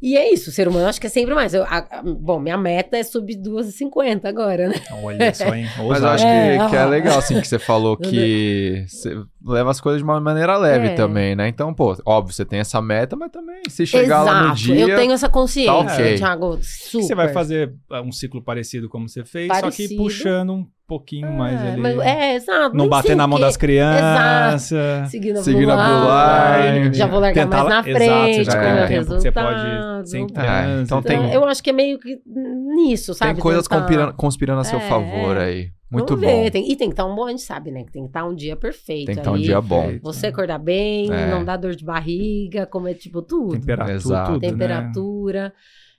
E 0.00 0.16
é 0.16 0.32
isso, 0.32 0.50
o 0.50 0.52
ser 0.52 0.68
humano 0.68 0.86
acho 0.86 1.00
que 1.00 1.06
é 1.06 1.10
sempre 1.10 1.34
mais. 1.34 1.54
Eu, 1.54 1.64
a, 1.64 1.78
a, 1.78 2.02
bom, 2.02 2.38
minha 2.38 2.56
meta 2.56 2.98
é 2.98 3.02
subir 3.02 3.36
2,50 3.36 4.26
agora, 4.26 4.68
né? 4.68 4.74
Olha 5.02 5.32
só, 5.32 5.54
hein? 5.54 5.66
Mas 5.88 6.02
eu 6.02 6.08
acho 6.08 6.24
que 6.24 6.30
é, 6.30 6.68
que 6.68 6.76
é 6.76 6.84
legal, 6.84 7.18
assim, 7.18 7.40
que 7.40 7.48
você 7.48 7.58
falou 7.58 7.96
que 7.98 8.84
você 8.86 9.16
leva 9.44 9.70
as 9.70 9.80
coisas 9.80 10.00
de 10.00 10.04
uma 10.04 10.20
maneira 10.20 10.56
leve 10.58 10.88
é. 10.88 10.94
também, 10.94 11.34
né? 11.34 11.48
Então, 11.48 11.72
pô, 11.72 11.96
óbvio, 12.04 12.34
você 12.34 12.44
tem 12.44 12.58
essa 12.58 12.80
meta, 12.82 13.16
mas 13.16 13.30
também, 13.30 13.62
se 13.68 13.86
chegar 13.86 14.22
Exato, 14.22 14.24
lá 14.26 14.48
no 14.48 14.54
dia... 14.54 14.80
eu 14.80 14.96
tenho 14.96 15.12
essa 15.12 15.28
consciência, 15.28 15.72
tá 15.72 15.94
okay. 15.94 16.16
Thiago, 16.16 16.58
super. 16.60 17.02
Você 17.04 17.14
vai 17.14 17.28
fazer 17.32 17.74
uh, 17.90 18.00
um 18.02 18.12
ciclo 18.12 18.42
parecido 18.42 18.88
como 18.90 19.08
você 19.08 19.24
fez, 19.24 19.48
parecido. 19.48 19.88
só 19.88 19.94
que 19.94 19.96
puxando 19.96 20.52
um 20.52 20.66
pouquinho 20.86 21.26
é, 21.26 21.30
mais 21.30 21.62
ali. 21.62 21.80
Mas, 21.80 21.98
é, 21.98 22.34
exato. 22.34 22.76
Não 22.76 22.88
bater 22.88 23.16
na 23.16 23.26
mão 23.26 23.38
das 23.38 23.56
crianças. 23.56 24.72
Exato. 24.72 25.10
Seguindo 25.10 25.38
a 25.38 25.42
Seguindo 25.42 25.72
a 25.72 26.92
Já 26.92 27.06
vou 27.06 27.20
largar 27.20 27.44
Tentar, 27.44 27.64
mais 27.64 27.68
na 27.68 27.82
frente, 27.82 28.40
exato, 28.40 28.58
com 28.58 28.82
o 28.82 28.86
resultado. 28.86 29.20
Você 29.20 29.32
pode 29.32 30.08
sem 30.08 30.22
é, 30.22 30.82
então 30.82 31.02
tem... 31.02 31.32
Eu 31.32 31.44
acho 31.44 31.62
que 31.62 31.70
é 31.70 31.72
meio 31.72 31.98
que 31.98 32.20
nisso, 32.24 33.14
sabe? 33.14 33.34
Tem 33.34 33.42
coisas 33.42 33.66
Tentar... 33.66 33.80
conspirando, 33.80 34.14
conspirando 34.14 34.60
a 34.60 34.64
seu 34.64 34.78
é, 34.78 34.88
favor 34.88 35.36
aí. 35.36 35.70
Muito 35.90 36.16
Vamos 36.16 36.28
bom. 36.28 36.50
Tem, 36.50 36.70
e 36.70 36.76
tem 36.76 36.88
que 36.88 36.92
estar 36.94 37.04
um 37.04 37.14
bom, 37.14 37.26
a 37.26 37.30
gente 37.30 37.42
sabe, 37.42 37.70
né? 37.70 37.84
Que 37.84 37.92
tem 37.92 38.02
que 38.02 38.08
estar 38.08 38.24
um 38.24 38.34
dia 38.34 38.56
perfeito. 38.56 39.06
Tem 39.06 39.14
que 39.14 39.20
estar 39.20 39.32
um 39.32 39.38
dia 39.38 39.60
bom. 39.60 39.98
Você 40.02 40.26
acordar 40.26 40.58
bem, 40.58 41.12
é. 41.12 41.30
não 41.30 41.44
dar 41.44 41.56
dor 41.56 41.76
de 41.76 41.84
barriga, 41.84 42.66
comer 42.66 42.94
tipo 42.94 43.22
tudo. 43.22 43.52
Temperatura. 43.52 43.94
Exato. 43.94 44.32
Tudo, 44.32 44.42
né? 44.42 44.48
Temperatura. 44.48 45.42
Né? 45.44 45.52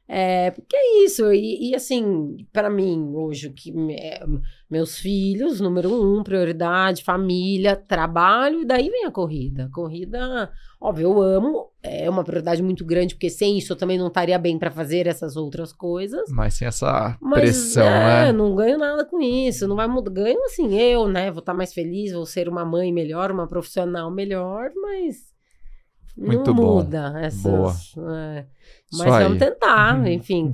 É, 0.09 0.51
porque 0.51 0.75
é 0.75 1.03
isso, 1.03 1.33
e, 1.33 1.69
e 1.69 1.75
assim, 1.75 2.37
para 2.53 2.69
mim, 2.69 3.11
hoje, 3.13 3.49
que 3.49 3.73
é, 3.91 4.25
meus 4.69 4.97
filhos, 4.97 5.59
número 5.59 5.93
um, 5.93 6.23
prioridade, 6.23 7.03
família, 7.03 7.75
trabalho, 7.75 8.61
e 8.61 8.65
daí 8.65 8.89
vem 8.89 9.05
a 9.05 9.11
corrida. 9.11 9.69
Corrida, 9.73 10.49
óbvio, 10.79 11.09
eu 11.09 11.21
amo, 11.21 11.71
é 11.83 12.09
uma 12.09 12.23
prioridade 12.23 12.63
muito 12.63 12.85
grande, 12.85 13.15
porque 13.15 13.29
sem 13.29 13.57
isso 13.57 13.73
eu 13.73 13.77
também 13.77 13.97
não 13.97 14.07
estaria 14.07 14.39
bem 14.39 14.57
para 14.57 14.71
fazer 14.71 15.07
essas 15.07 15.35
outras 15.35 15.73
coisas. 15.73 16.29
Mas 16.31 16.53
sem 16.53 16.69
essa 16.69 17.17
Mas, 17.21 17.41
pressão, 17.41 17.85
é, 17.85 18.27
né? 18.27 18.31
não 18.31 18.55
ganho 18.55 18.77
nada 18.77 19.03
com 19.03 19.21
isso, 19.21 19.67
não 19.67 19.75
vai 19.75 19.87
mudar. 19.87 20.11
Ganho 20.11 20.41
assim, 20.45 20.73
eu, 20.79 21.07
né? 21.09 21.29
Vou 21.31 21.39
estar 21.39 21.51
tá 21.51 21.57
mais 21.57 21.73
feliz, 21.73 22.13
vou 22.13 22.25
ser 22.25 22.47
uma 22.47 22.63
mãe 22.63 22.93
melhor, 22.93 23.29
uma 23.29 23.45
profissional 23.47 24.09
melhor, 24.09 24.71
mas 24.81 25.36
muito 26.17 26.47
não 26.47 26.55
bom. 26.55 26.75
muda 26.75 27.13
essas. 27.21 27.43
Boa. 27.43 27.73
É. 28.15 28.45
Mas 28.93 29.23
vamos 29.23 29.37
tentar, 29.37 29.97
uhum. 29.97 30.07
enfim, 30.07 30.51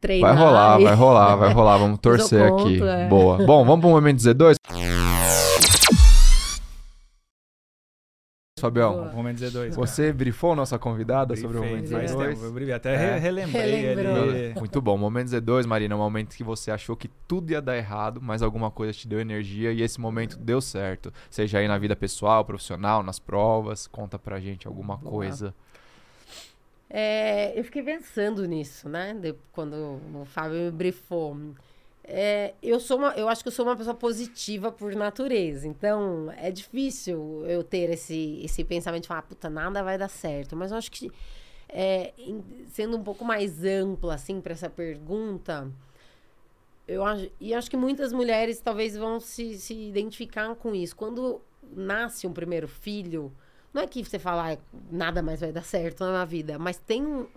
treinar. 0.00 0.34
Vai 0.34 0.44
rolar, 0.44 0.80
e... 0.80 0.84
vai 0.84 0.94
rolar, 0.94 1.36
vai 1.36 1.52
rolar. 1.52 1.76
Vamos 1.76 1.98
torcer 2.02 2.48
conto, 2.50 2.62
aqui. 2.62 2.82
É. 2.82 3.06
Boa. 3.06 3.36
Bom, 3.44 3.64
vamos 3.64 3.80
para 3.80 3.88
o 3.88 3.92
momento 3.92 4.18
Z2? 4.18 4.54
Fabião, 8.60 9.12
momento 9.12 9.38
Z2. 9.38 9.70
Você 9.74 10.12
brifou 10.12 10.54
nossa 10.54 10.78
convidada 10.78 11.36
sobre 11.36 11.58
o 11.58 11.64
momento 11.64 11.88
Z2? 11.88 12.42
Eu 12.42 12.52
brifei, 12.52 12.74
até 12.74 12.94
é. 12.94 13.18
relembrei 13.18 13.88
ali. 13.90 14.54
Muito 14.58 14.80
bom. 14.80 14.96
Momento 14.96 15.28
Z2, 15.28 15.66
Marina, 15.66 15.94
é 15.94 15.96
um 15.96 16.00
momento 16.00 16.36
que 16.36 16.44
você 16.44 16.70
achou 16.70 16.96
que 16.96 17.08
tudo 17.26 17.50
ia 17.50 17.60
dar 17.60 17.76
errado, 17.76 18.20
mas 18.22 18.42
alguma 18.42 18.70
coisa 18.70 18.92
te 18.92 19.08
deu 19.08 19.20
energia 19.20 19.72
e 19.72 19.82
esse 19.82 20.00
momento 20.00 20.36
deu 20.36 20.60
certo. 20.60 21.12
Seja 21.28 21.58
aí 21.58 21.68
na 21.68 21.78
vida 21.78 21.96
pessoal, 21.96 22.44
profissional, 22.44 23.02
nas 23.02 23.18
provas. 23.18 23.86
Conta 23.86 24.18
pra 24.18 24.38
gente 24.40 24.66
alguma 24.66 24.96
Boa. 24.96 25.10
coisa. 25.10 25.54
É, 26.92 27.56
eu 27.58 27.62
fiquei 27.62 27.84
pensando 27.84 28.44
nisso, 28.46 28.88
né? 28.88 29.14
De, 29.14 29.34
quando 29.52 30.00
o 30.14 30.24
Fábio 30.24 30.58
me 30.58 30.70
brifou. 30.72 31.36
É, 32.02 32.54
eu 32.62 32.80
sou 32.80 32.98
uma, 32.98 33.12
eu 33.12 33.28
acho 33.28 33.42
que 33.42 33.48
eu 33.48 33.52
sou 33.52 33.64
uma 33.64 33.76
pessoa 33.76 33.94
positiva 33.94 34.72
por 34.72 34.94
natureza. 34.94 35.68
Então, 35.68 36.32
é 36.36 36.50
difícil 36.50 37.44
eu 37.46 37.62
ter 37.62 37.90
esse, 37.90 38.40
esse 38.42 38.64
pensamento 38.64 39.02
de 39.02 39.08
falar, 39.08 39.22
puta, 39.22 39.48
nada 39.48 39.82
vai 39.82 39.96
dar 39.96 40.08
certo. 40.08 40.56
Mas 40.56 40.72
eu 40.72 40.78
acho 40.78 40.90
que, 40.90 41.10
é, 41.68 42.12
sendo 42.68 42.96
um 42.96 43.02
pouco 43.02 43.24
mais 43.24 43.64
ampla, 43.64 44.14
assim, 44.14 44.40
para 44.40 44.52
essa 44.52 44.68
pergunta, 44.68 45.70
eu 46.88 47.04
acho, 47.04 47.30
e 47.40 47.54
acho 47.54 47.70
que 47.70 47.76
muitas 47.76 48.12
mulheres 48.12 48.60
talvez 48.60 48.96
vão 48.96 49.20
se, 49.20 49.56
se 49.58 49.74
identificar 49.74 50.54
com 50.56 50.74
isso. 50.74 50.96
Quando 50.96 51.40
nasce 51.62 52.26
um 52.26 52.32
primeiro 52.32 52.66
filho, 52.66 53.32
não 53.72 53.82
é 53.82 53.86
que 53.86 54.02
você 54.02 54.18
fala, 54.18 54.54
ah, 54.54 54.58
nada 54.90 55.22
mais 55.22 55.40
vai 55.40 55.52
dar 55.52 55.62
certo 55.62 56.04
na 56.04 56.24
vida, 56.24 56.58
mas 56.58 56.78
tem. 56.78 57.28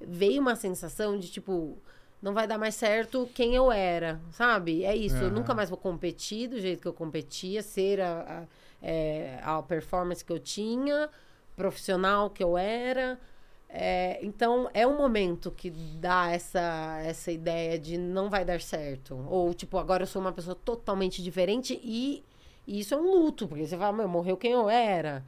Veio 0.00 0.40
uma 0.40 0.54
sensação 0.54 1.18
de 1.18 1.30
tipo, 1.30 1.78
não 2.24 2.32
vai 2.32 2.46
dar 2.46 2.56
mais 2.56 2.74
certo 2.74 3.28
quem 3.34 3.54
eu 3.54 3.70
era, 3.70 4.18
sabe? 4.30 4.82
É 4.82 4.96
isso, 4.96 5.16
uhum. 5.16 5.24
eu 5.24 5.30
nunca 5.30 5.52
mais 5.54 5.68
vou 5.68 5.76
competir 5.76 6.48
do 6.48 6.58
jeito 6.58 6.80
que 6.80 6.88
eu 6.88 6.92
competia, 6.94 7.62
ser 7.62 8.00
a, 8.00 8.46
a, 8.82 8.86
é, 8.86 9.38
a 9.42 9.62
performance 9.62 10.24
que 10.24 10.32
eu 10.32 10.38
tinha, 10.38 11.10
profissional 11.54 12.30
que 12.30 12.42
eu 12.42 12.56
era. 12.56 13.20
É, 13.68 14.18
então, 14.22 14.70
é 14.72 14.86
um 14.86 14.96
momento 14.96 15.50
que 15.50 15.68
dá 15.68 16.30
essa, 16.30 16.98
essa 17.04 17.30
ideia 17.30 17.78
de 17.78 17.98
não 17.98 18.30
vai 18.30 18.42
dar 18.42 18.62
certo. 18.62 19.22
Ou, 19.28 19.52
tipo, 19.52 19.76
agora 19.76 20.04
eu 20.04 20.06
sou 20.06 20.22
uma 20.22 20.32
pessoa 20.32 20.54
totalmente 20.54 21.22
diferente 21.22 21.78
e, 21.84 22.24
e 22.66 22.80
isso 22.80 22.94
é 22.94 22.96
um 22.96 23.02
luto, 23.02 23.46
porque 23.46 23.66
você 23.66 23.76
fala, 23.76 23.92
meu, 23.92 24.08
morreu 24.08 24.38
quem 24.38 24.52
eu 24.52 24.70
era. 24.70 25.22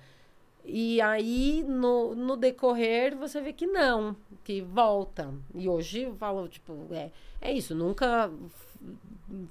E 0.68 1.00
aí, 1.00 1.64
no, 1.66 2.12
no 2.14 2.36
decorrer, 2.36 3.16
você 3.16 3.40
vê 3.40 3.52
que 3.52 3.68
não, 3.68 4.16
que 4.42 4.60
volta. 4.60 5.32
E 5.54 5.68
hoje 5.68 6.12
falo, 6.18 6.48
tipo, 6.48 6.88
é, 6.90 7.12
é 7.40 7.52
isso, 7.52 7.72
nunca 7.72 8.28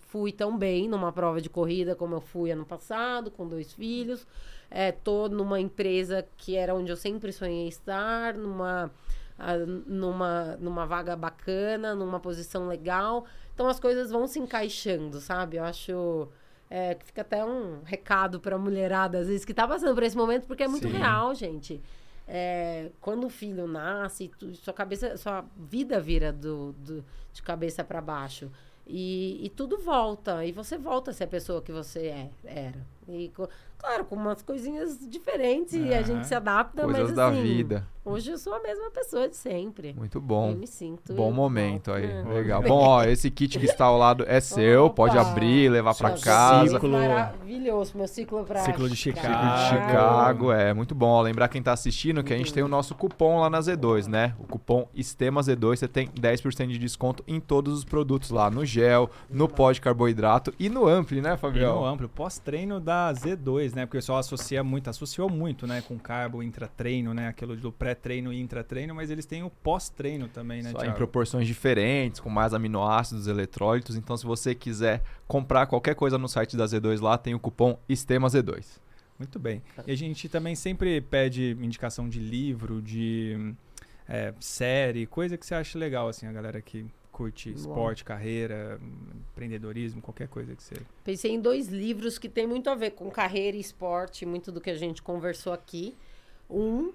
fui 0.08 0.34
tão 0.34 0.58
bem 0.58 0.90
numa 0.90 1.14
prova 1.14 1.40
de 1.40 1.50
corrida 1.50 1.96
como 1.96 2.16
eu 2.16 2.22
fui 2.22 2.52
ano 2.52 2.66
passado, 2.66 3.32
com 3.32 3.48
dois 3.48 3.72
filhos. 3.74 4.28
É, 4.70 4.92
tô 4.92 5.30
numa 5.30 5.58
empresa 5.60 6.28
que 6.36 6.58
era 6.58 6.76
onde 6.76 6.92
eu 6.92 6.98
sempre 6.98 7.32
sonhei 7.32 7.70
estar, 7.70 8.34
numa, 8.34 8.92
numa, 9.88 10.58
numa 10.58 10.86
vaga 10.86 11.16
bacana, 11.16 11.96
numa 11.96 12.20
posição 12.20 12.68
legal. 12.68 13.26
Então 13.54 13.70
as 13.70 13.80
coisas 13.80 14.12
vão 14.12 14.28
se 14.28 14.38
encaixando, 14.38 15.22
sabe? 15.22 15.56
Eu 15.56 15.64
acho 15.64 16.28
é, 16.70 16.96
que 16.96 17.06
fica 17.06 17.22
até 17.22 17.44
um 17.44 17.82
recado 17.84 18.40
para 18.40 18.56
a 18.56 18.60
mulherada, 18.60 19.20
às 19.20 19.28
vezes, 19.28 19.46
que 19.46 19.52
está 19.52 19.68
passando 19.68 19.94
por 19.94 20.04
esse 20.04 20.18
momento, 20.18 20.46
porque 20.48 20.64
é 20.64 20.68
muito 20.68 20.88
Sim. 20.88 20.94
real, 20.98 21.34
gente. 21.36 21.82
É, 22.28 22.90
quando 23.00 23.26
o 23.26 23.30
filho 23.30 23.68
nasce, 23.68 24.32
tu, 24.40 24.54
sua 24.56 24.74
cabeça, 24.74 25.16
sua 25.16 25.46
vida 25.58 26.00
vira 26.00 26.34
do, 26.34 26.74
do 26.74 27.06
de 27.32 27.42
cabeça 27.44 27.84
para 27.84 28.02
baixo. 28.02 28.52
E, 28.88 29.46
e, 29.46 29.50
tudo 29.50 29.78
volta. 29.78 30.46
E 30.46 30.52
você 30.52 30.78
volta 30.78 31.12
a 31.12 31.14
ser 31.14 31.26
a 31.26 31.28
pessoa 31.28 31.62
que 31.62 31.72
você 31.72 32.08
é, 32.08 32.30
era. 32.44 32.86
E, 33.08 33.32
claro, 33.86 34.06
com 34.06 34.16
umas 34.16 34.42
coisinhas 34.42 34.98
diferentes 35.08 35.74
e 35.74 35.94
a 35.94 36.02
gente 36.02 36.26
se 36.28 36.34
adapta, 36.34 36.84
Coisas 36.84 37.04
mas 37.04 37.16
da 37.16 37.28
assim, 37.28 37.44
vida. 37.44 37.88
Hoje 38.08 38.30
eu 38.30 38.38
sou 38.38 38.54
a 38.54 38.60
mesma 38.60 38.92
pessoa 38.92 39.28
de 39.28 39.36
sempre. 39.36 39.92
Muito 39.98 40.22
bom. 40.22 40.52
Eu 40.52 40.58
me 40.58 40.68
sinto. 40.68 41.12
Bom 41.16 41.32
momento 41.32 41.92
aí. 41.92 42.06
É. 42.06 42.22
Legal. 42.22 42.62
Bom, 42.62 42.80
ó, 42.80 43.04
esse 43.04 43.32
kit 43.32 43.58
que 43.58 43.66
está 43.66 43.86
ao 43.86 43.98
lado 43.98 44.24
é 44.28 44.40
seu, 44.40 44.86
Opa. 44.86 44.96
pode 44.96 45.18
abrir, 45.18 45.70
levar 45.70 45.96
para 45.96 46.12
casa. 46.12 46.76
Ciclo 46.76 46.92
maravilhoso, 46.92 47.98
meu 47.98 48.08
ciclo 48.08 48.46
para 48.46 48.60
Ciclo 48.60 48.88
de 48.88 48.96
Chicago. 48.96 49.28
Ciclo 49.28 49.56
de 49.56 49.70
Chicago, 49.70 50.52
é 50.52 50.72
muito 50.72 50.94
bom. 50.94 51.08
Ó, 51.08 51.22
lembrar 51.24 51.48
quem 51.48 51.58
está 51.58 51.74
assistindo 51.74 52.24
que 52.24 52.32
a 52.32 52.38
gente 52.38 52.54
tem 52.54 52.62
o 52.62 52.68
nosso 52.68 52.94
cupom 52.94 53.40
lá 53.40 53.50
na 53.50 53.60
Z2, 53.60 54.06
né? 54.06 54.36
O 54.38 54.44
cupom 54.44 54.88
Estema 54.94 55.42
Z2, 55.42 55.78
você 55.78 55.88
tem 55.88 56.08
10% 56.10 56.68
de 56.68 56.78
desconto 56.78 57.24
em 57.28 57.40
todos 57.40 57.76
os 57.76 57.84
produtos 57.84 58.30
lá, 58.30 58.52
no 58.52 58.64
gel, 58.64 59.10
no 59.32 59.50
pó 59.50 59.72
de 59.72 59.82
carboidrato 59.82 60.54
e 60.60 60.70
no 60.70 60.88
Ampli, 60.88 61.22
né, 61.22 61.38
Fabião? 61.38 61.78
E 61.78 61.80
no 61.80 61.86
Ampli, 61.86 62.08
pós-treino 62.08 62.80
da 62.80 63.12
Z2, 63.12 63.74
né? 63.76 63.86
Porque 63.86 63.98
o 63.98 64.00
pessoal 64.00 64.20
associa 64.20 64.64
muito, 64.64 64.90
associou 64.90 65.30
muito, 65.30 65.68
né, 65.68 65.82
com 65.82 66.00
carbo, 66.00 66.42
intratreino, 66.42 67.14
né? 67.14 67.28
Aquilo 67.28 67.56
do 67.56 67.72
pré-treino 67.72 68.32
e 68.32 68.40
intratreino, 68.40 68.96
mas 68.96 69.10
eles 69.12 69.26
têm 69.26 69.44
o 69.44 69.50
pós-treino 69.50 70.28
também, 70.28 70.64
né, 70.64 70.72
Só 70.72 70.80
Thiago? 70.80 70.94
em 70.94 70.96
proporções 70.96 71.46
diferentes, 71.46 72.20
com 72.20 72.30
mais 72.30 72.54
aminoácidos, 72.54 73.28
eletrólitos. 73.28 73.96
Então, 73.96 74.16
se 74.16 74.26
você 74.26 74.56
quiser 74.56 75.04
comprar 75.28 75.66
qualquer 75.68 75.96
coisa 75.96 76.18
no 76.18 76.28
site 76.28 76.56
da 76.56 76.66
Z2 76.66 77.02
lá, 77.02 77.18
tem 77.18 77.36
o 77.36 77.40
cupom 77.40 77.78
ESTEMAZ2. 77.90 78.80
Muito 79.18 79.40
bem. 79.40 79.62
E 79.88 79.92
a 79.92 79.96
gente 79.96 80.28
também 80.28 80.56
sempre 80.56 81.00
pede 81.00 81.58
indicação 81.62 82.10
de 82.10 82.20
livro, 82.20 82.82
de 82.82 83.54
é, 84.08 84.34
série, 84.40 85.06
coisa 85.06 85.38
que 85.38 85.46
você 85.46 85.56
acha 85.56 85.78
legal, 85.80 86.10
assim, 86.10 86.28
a 86.28 86.32
galera 86.32 86.62
que 86.62 86.86
curte 87.16 87.50
esporte, 87.50 88.04
carreira, 88.04 88.78
empreendedorismo, 89.32 90.02
qualquer 90.02 90.28
coisa 90.28 90.54
que 90.54 90.62
seja. 90.62 90.82
Pensei 91.02 91.32
em 91.32 91.40
dois 91.40 91.70
livros 91.70 92.18
que 92.18 92.28
tem 92.28 92.46
muito 92.46 92.70
a 92.70 92.76
ver 92.76 92.92
com 92.92 93.10
carreira 93.10 93.56
e 93.56 93.60
esporte, 93.62 94.26
muito 94.26 94.52
do 94.52 94.60
que 94.60 94.70
a 94.70 94.76
gente 94.76 95.02
conversou 95.02 95.54
aqui. 95.54 95.96
Um, 96.50 96.92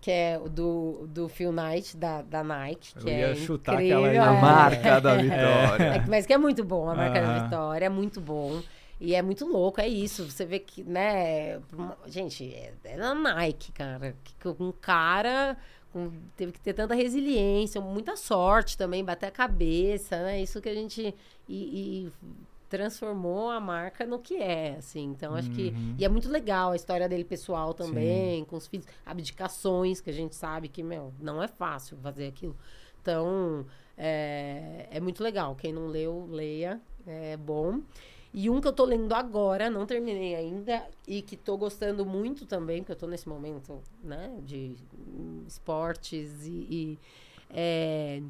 que 0.00 0.10
é 0.10 0.38
o 0.38 0.48
do, 0.48 1.06
do 1.06 1.28
Phil 1.28 1.52
Knight, 1.52 1.96
da, 1.96 2.20
da 2.20 2.44
Nike, 2.44 2.94
que 2.96 3.08
Eu 3.08 3.12
ia 3.12 3.26
é 3.28 3.34
chutar 3.34 3.74
incrível, 3.74 4.04
aquela 4.04 4.24
é. 4.24 4.28
a 4.28 4.32
marca 4.32 5.00
da 5.00 5.14
vitória. 5.22 5.84
É, 5.84 6.06
mas 6.06 6.26
que 6.26 6.32
é 6.34 6.38
muito 6.38 6.64
bom, 6.64 6.90
a 6.90 6.94
marca 6.94 7.22
da 7.22 7.44
vitória, 7.44 7.86
é 7.86 7.88
muito 7.88 8.20
bom. 8.20 8.60
E 9.00 9.14
é 9.14 9.22
muito 9.22 9.46
louco, 9.46 9.80
é 9.80 9.88
isso. 9.88 10.28
Você 10.28 10.44
vê 10.44 10.58
que, 10.58 10.82
né? 10.82 11.60
Gente, 12.06 12.52
é, 12.52 12.74
é 12.84 12.96
da 12.98 13.14
Nike, 13.14 13.72
cara. 13.72 14.14
Que 14.38 14.48
um 14.48 14.72
cara 14.72 15.56
com, 15.92 16.10
teve 16.36 16.52
que 16.52 16.60
ter 16.60 16.72
tanta 16.72 16.94
resiliência, 16.94 17.80
muita 17.80 18.16
sorte 18.16 18.76
também, 18.76 19.04
bater 19.04 19.26
a 19.26 19.30
cabeça, 19.30 20.22
né? 20.22 20.40
Isso 20.40 20.60
que 20.60 20.68
a 20.68 20.74
gente. 20.74 21.14
E, 21.48 22.06
e 22.06 22.12
transformou 22.68 23.50
a 23.50 23.58
marca 23.58 24.06
no 24.06 24.20
que 24.20 24.36
é, 24.36 24.76
assim. 24.78 25.04
Então, 25.04 25.34
acho 25.34 25.50
que. 25.50 25.70
Uhum. 25.70 25.96
E 25.98 26.04
é 26.04 26.08
muito 26.08 26.30
legal 26.30 26.70
a 26.70 26.76
história 26.76 27.08
dele 27.08 27.24
pessoal 27.24 27.74
também, 27.74 28.44
com 28.44 28.56
os 28.56 28.66
filhos, 28.68 28.86
abdicações, 29.04 30.00
que 30.00 30.08
a 30.08 30.12
gente 30.12 30.36
sabe 30.36 30.68
que, 30.68 30.82
meu, 30.82 31.12
não 31.18 31.42
é 31.42 31.48
fácil 31.48 31.96
fazer 31.98 32.28
aquilo. 32.28 32.56
Então, 33.02 33.66
é, 33.98 34.86
é 34.90 35.00
muito 35.00 35.22
legal. 35.22 35.54
Quem 35.56 35.72
não 35.72 35.88
leu, 35.88 36.28
leia. 36.30 36.80
É 37.06 37.36
bom. 37.36 37.80
E 38.32 38.48
um 38.48 38.60
que 38.60 38.68
eu 38.68 38.72
tô 38.72 38.84
lendo 38.84 39.12
agora, 39.12 39.68
não 39.68 39.84
terminei 39.86 40.36
ainda, 40.36 40.86
e 41.06 41.20
que 41.20 41.36
tô 41.36 41.56
gostando 41.56 42.06
muito 42.06 42.46
também, 42.46 42.78
porque 42.78 42.92
eu 42.92 42.96
tô 42.96 43.06
nesse 43.06 43.28
momento, 43.28 43.80
né, 44.02 44.38
de 44.42 44.76
esportes 45.46 46.46
e. 46.46 46.66
e, 46.70 46.98
é, 47.52 48.22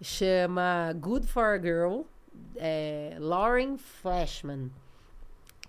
chama 0.00 0.92
Good 0.94 1.26
for 1.26 1.44
a 1.44 1.58
Girl, 1.58 2.02
é, 2.56 3.16
Lauren 3.18 3.76
Flashman, 3.76 4.70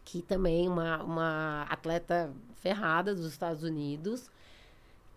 que 0.03 0.21
também 0.21 0.65
é 0.65 0.69
uma, 0.69 1.03
uma 1.03 1.63
atleta 1.63 2.31
ferrada 2.55 3.13
dos 3.13 3.25
Estados 3.25 3.63
Unidos, 3.63 4.29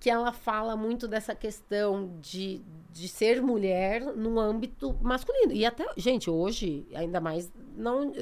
que 0.00 0.08
ela 0.08 0.32
fala 0.32 0.76
muito 0.76 1.08
dessa 1.08 1.34
questão 1.34 2.12
de, 2.20 2.62
de 2.92 3.08
ser 3.08 3.42
mulher 3.42 4.00
no 4.14 4.38
âmbito 4.38 4.94
masculino. 5.02 5.52
E 5.52 5.66
até, 5.66 5.86
gente, 5.96 6.30
hoje, 6.30 6.86
ainda 6.94 7.20
mais, 7.20 7.50
não, 7.78 8.12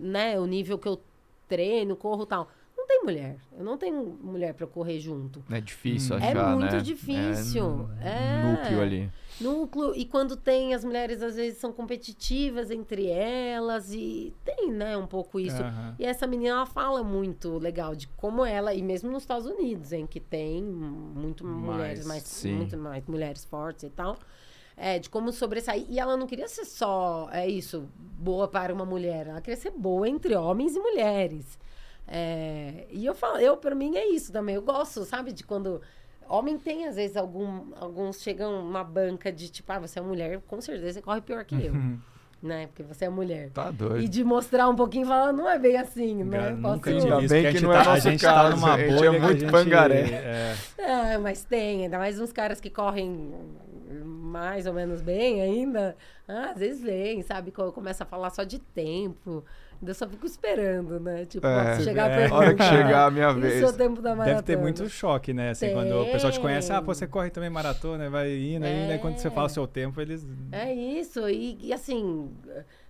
né, 0.00 0.38
o 0.38 0.46
nível 0.46 0.78
que 0.78 0.88
eu 0.88 1.00
treino, 1.48 1.94
corro 1.96 2.24
e 2.24 2.26
tal, 2.26 2.48
não 2.76 2.86
tem 2.86 3.02
mulher. 3.04 3.36
Eu 3.56 3.64
não 3.64 3.78
tenho 3.78 4.02
mulher 4.22 4.52
para 4.54 4.66
correr 4.66 4.98
junto. 5.00 5.42
É 5.50 5.60
difícil 5.60 6.14
Hum. 6.14 6.18
achar, 6.18 6.30
É 6.30 6.34
né? 6.34 6.54
muito 6.56 6.82
difícil. 6.82 7.88
É. 8.00 8.40
Núcleo 8.42 8.80
ali. 8.82 9.10
Núcleo, 9.40 9.94
e 9.96 10.04
quando 10.04 10.36
tem, 10.36 10.74
as 10.74 10.84
mulheres 10.84 11.20
às 11.22 11.34
vezes 11.34 11.58
são 11.58 11.72
competitivas 11.72 12.70
entre 12.70 13.06
elas, 13.08 13.92
e 13.92 14.32
tem, 14.44 14.70
né, 14.70 14.96
um 14.96 15.06
pouco 15.08 15.40
isso. 15.40 15.60
Aham. 15.60 15.96
E 15.98 16.04
essa 16.04 16.24
menina, 16.26 16.50
ela 16.56 16.66
fala 16.66 17.02
muito 17.02 17.58
legal 17.58 17.96
de 17.96 18.06
como 18.08 18.44
ela, 18.44 18.72
e 18.74 18.80
mesmo 18.82 19.10
nos 19.10 19.22
Estados 19.24 19.46
Unidos, 19.46 19.92
em 19.92 20.06
que 20.06 20.20
tem 20.20 20.62
muito 20.62 21.44
Mais, 21.44 21.64
mulheres, 21.64 22.06
mais, 22.06 22.22
sim. 22.22 22.52
muito 22.54 22.76
mais 22.76 23.04
mulheres 23.06 23.44
fortes 23.44 23.82
e 23.84 23.90
tal, 23.90 24.16
é, 24.76 24.98
de 24.98 25.08
como 25.10 25.32
sobressair. 25.32 25.84
E 25.88 25.98
ela 25.98 26.16
não 26.16 26.26
queria 26.26 26.48
ser 26.48 26.64
só, 26.64 27.28
é 27.32 27.46
isso, 27.48 27.88
boa 27.96 28.48
para 28.48 28.72
uma 28.72 28.84
mulher, 28.84 29.26
ela 29.28 29.40
queria 29.40 29.58
ser 29.60 29.70
boa 29.70 30.08
entre 30.08 30.34
homens 30.34 30.74
e 30.76 30.78
mulheres. 30.80 31.58
É, 32.06 32.86
e 32.90 33.04
eu 33.06 33.14
falo, 33.14 33.38
eu, 33.38 33.56
pra 33.56 33.74
mim, 33.74 33.96
é 33.96 34.06
isso 34.08 34.30
também. 34.32 34.54
Eu 34.54 34.62
gosto, 34.62 35.04
sabe, 35.04 35.32
de 35.32 35.42
quando. 35.44 35.80
Homem 36.28 36.58
tem, 36.58 36.86
às 36.86 36.96
vezes, 36.96 37.16
algum, 37.16 37.66
alguns 37.78 38.20
chegam 38.22 38.60
uma 38.66 38.82
banca 38.82 39.30
de 39.30 39.48
tipo, 39.50 39.70
ah, 39.72 39.78
você 39.78 39.98
é 39.98 40.02
mulher, 40.02 40.40
com 40.46 40.60
certeza 40.60 40.94
você 40.94 41.02
corre 41.02 41.20
pior 41.20 41.44
que 41.44 41.54
eu. 41.54 41.74
né? 42.42 42.66
Porque 42.66 42.82
você 42.82 43.06
é 43.06 43.08
mulher. 43.08 43.50
Tá 43.50 43.70
E 43.70 43.72
doido. 43.72 44.08
de 44.08 44.22
mostrar 44.24 44.68
um 44.68 44.74
pouquinho 44.76 45.04
e 45.04 45.08
falar, 45.08 45.32
não 45.32 45.48
é 45.48 45.58
bem 45.58 45.76
assim, 45.78 46.22
né? 46.24 46.38
Cara, 46.38 46.56
Posso- 46.56 46.74
nunca 46.74 46.90
Ainda 46.90 47.16
bem 47.28 47.42
que 47.44 47.50
gente 47.52 47.62
não 47.62 47.72
é 47.72 47.74
tá, 47.74 47.80
a 47.80 47.84
nosso 47.94 48.00
gente 48.10 48.20
tá 48.22 48.32
caso, 48.34 48.56
numa 48.56 48.74
a 48.74 48.78
gente 48.78 48.94
bolha 48.94 49.06
é 49.06 49.10
que 49.10 49.16
a 49.16 49.20
muito 49.20 49.40
gente- 49.40 49.50
pangaré. 49.52 50.00
é, 50.10 50.54
Ah, 51.14 51.18
mas 51.18 51.44
tem, 51.44 51.84
ainda 51.84 51.98
mais 51.98 52.20
uns 52.20 52.32
caras 52.32 52.60
que 52.60 52.68
correm 52.68 53.34
mais 54.34 54.66
ou 54.66 54.72
menos 54.74 55.00
bem 55.00 55.40
ainda. 55.40 55.96
Ah, 56.26 56.50
às 56.50 56.58
vezes 56.58 56.82
vem, 56.82 57.22
sabe? 57.22 57.52
Co- 57.52 57.70
Começa 57.70 58.02
a 58.02 58.06
falar 58.06 58.30
só 58.30 58.42
de 58.42 58.58
tempo. 58.58 59.44
Ainda 59.80 59.92
só 59.94 60.08
fico 60.08 60.24
esperando, 60.26 60.98
né? 60.98 61.24
Tipo, 61.26 61.46
É, 61.46 61.78
chegar 61.80 62.10
é. 62.10 62.26
a 62.28 62.34
hora 62.34 62.54
que 62.54 62.62
chegar 62.62 63.06
a 63.06 63.10
minha 63.10 63.28
E 63.28 63.32
o 63.32 63.40
vez. 63.40 63.54
seu 63.60 63.72
tempo 63.72 64.00
da 64.00 64.10
maratona? 64.14 64.42
Deve 64.42 64.42
ter 64.42 64.56
muito 64.56 64.88
choque, 64.88 65.32
né? 65.34 65.50
Assim, 65.50 65.72
quando 65.72 65.92
o 66.00 66.10
pessoal 66.10 66.32
te 66.32 66.40
conhece, 66.40 66.72
ah, 66.72 66.76
Tem. 66.76 66.84
pô, 66.86 66.94
você 66.94 67.06
corre 67.06 67.30
também 67.30 67.50
maratona, 67.50 68.08
vai 68.10 68.32
indo 68.34 68.64
aí, 68.64 68.86
né? 68.88 68.98
Quando 68.98 69.18
você 69.18 69.28
É. 69.28 69.30
fala 69.30 69.46
o 69.46 69.50
seu 69.50 69.66
tempo, 69.66 70.00
eles. 70.00 70.26
É 70.52 70.72
isso, 70.72 71.28
e, 71.28 71.58
e 71.60 71.72
assim, 71.72 72.30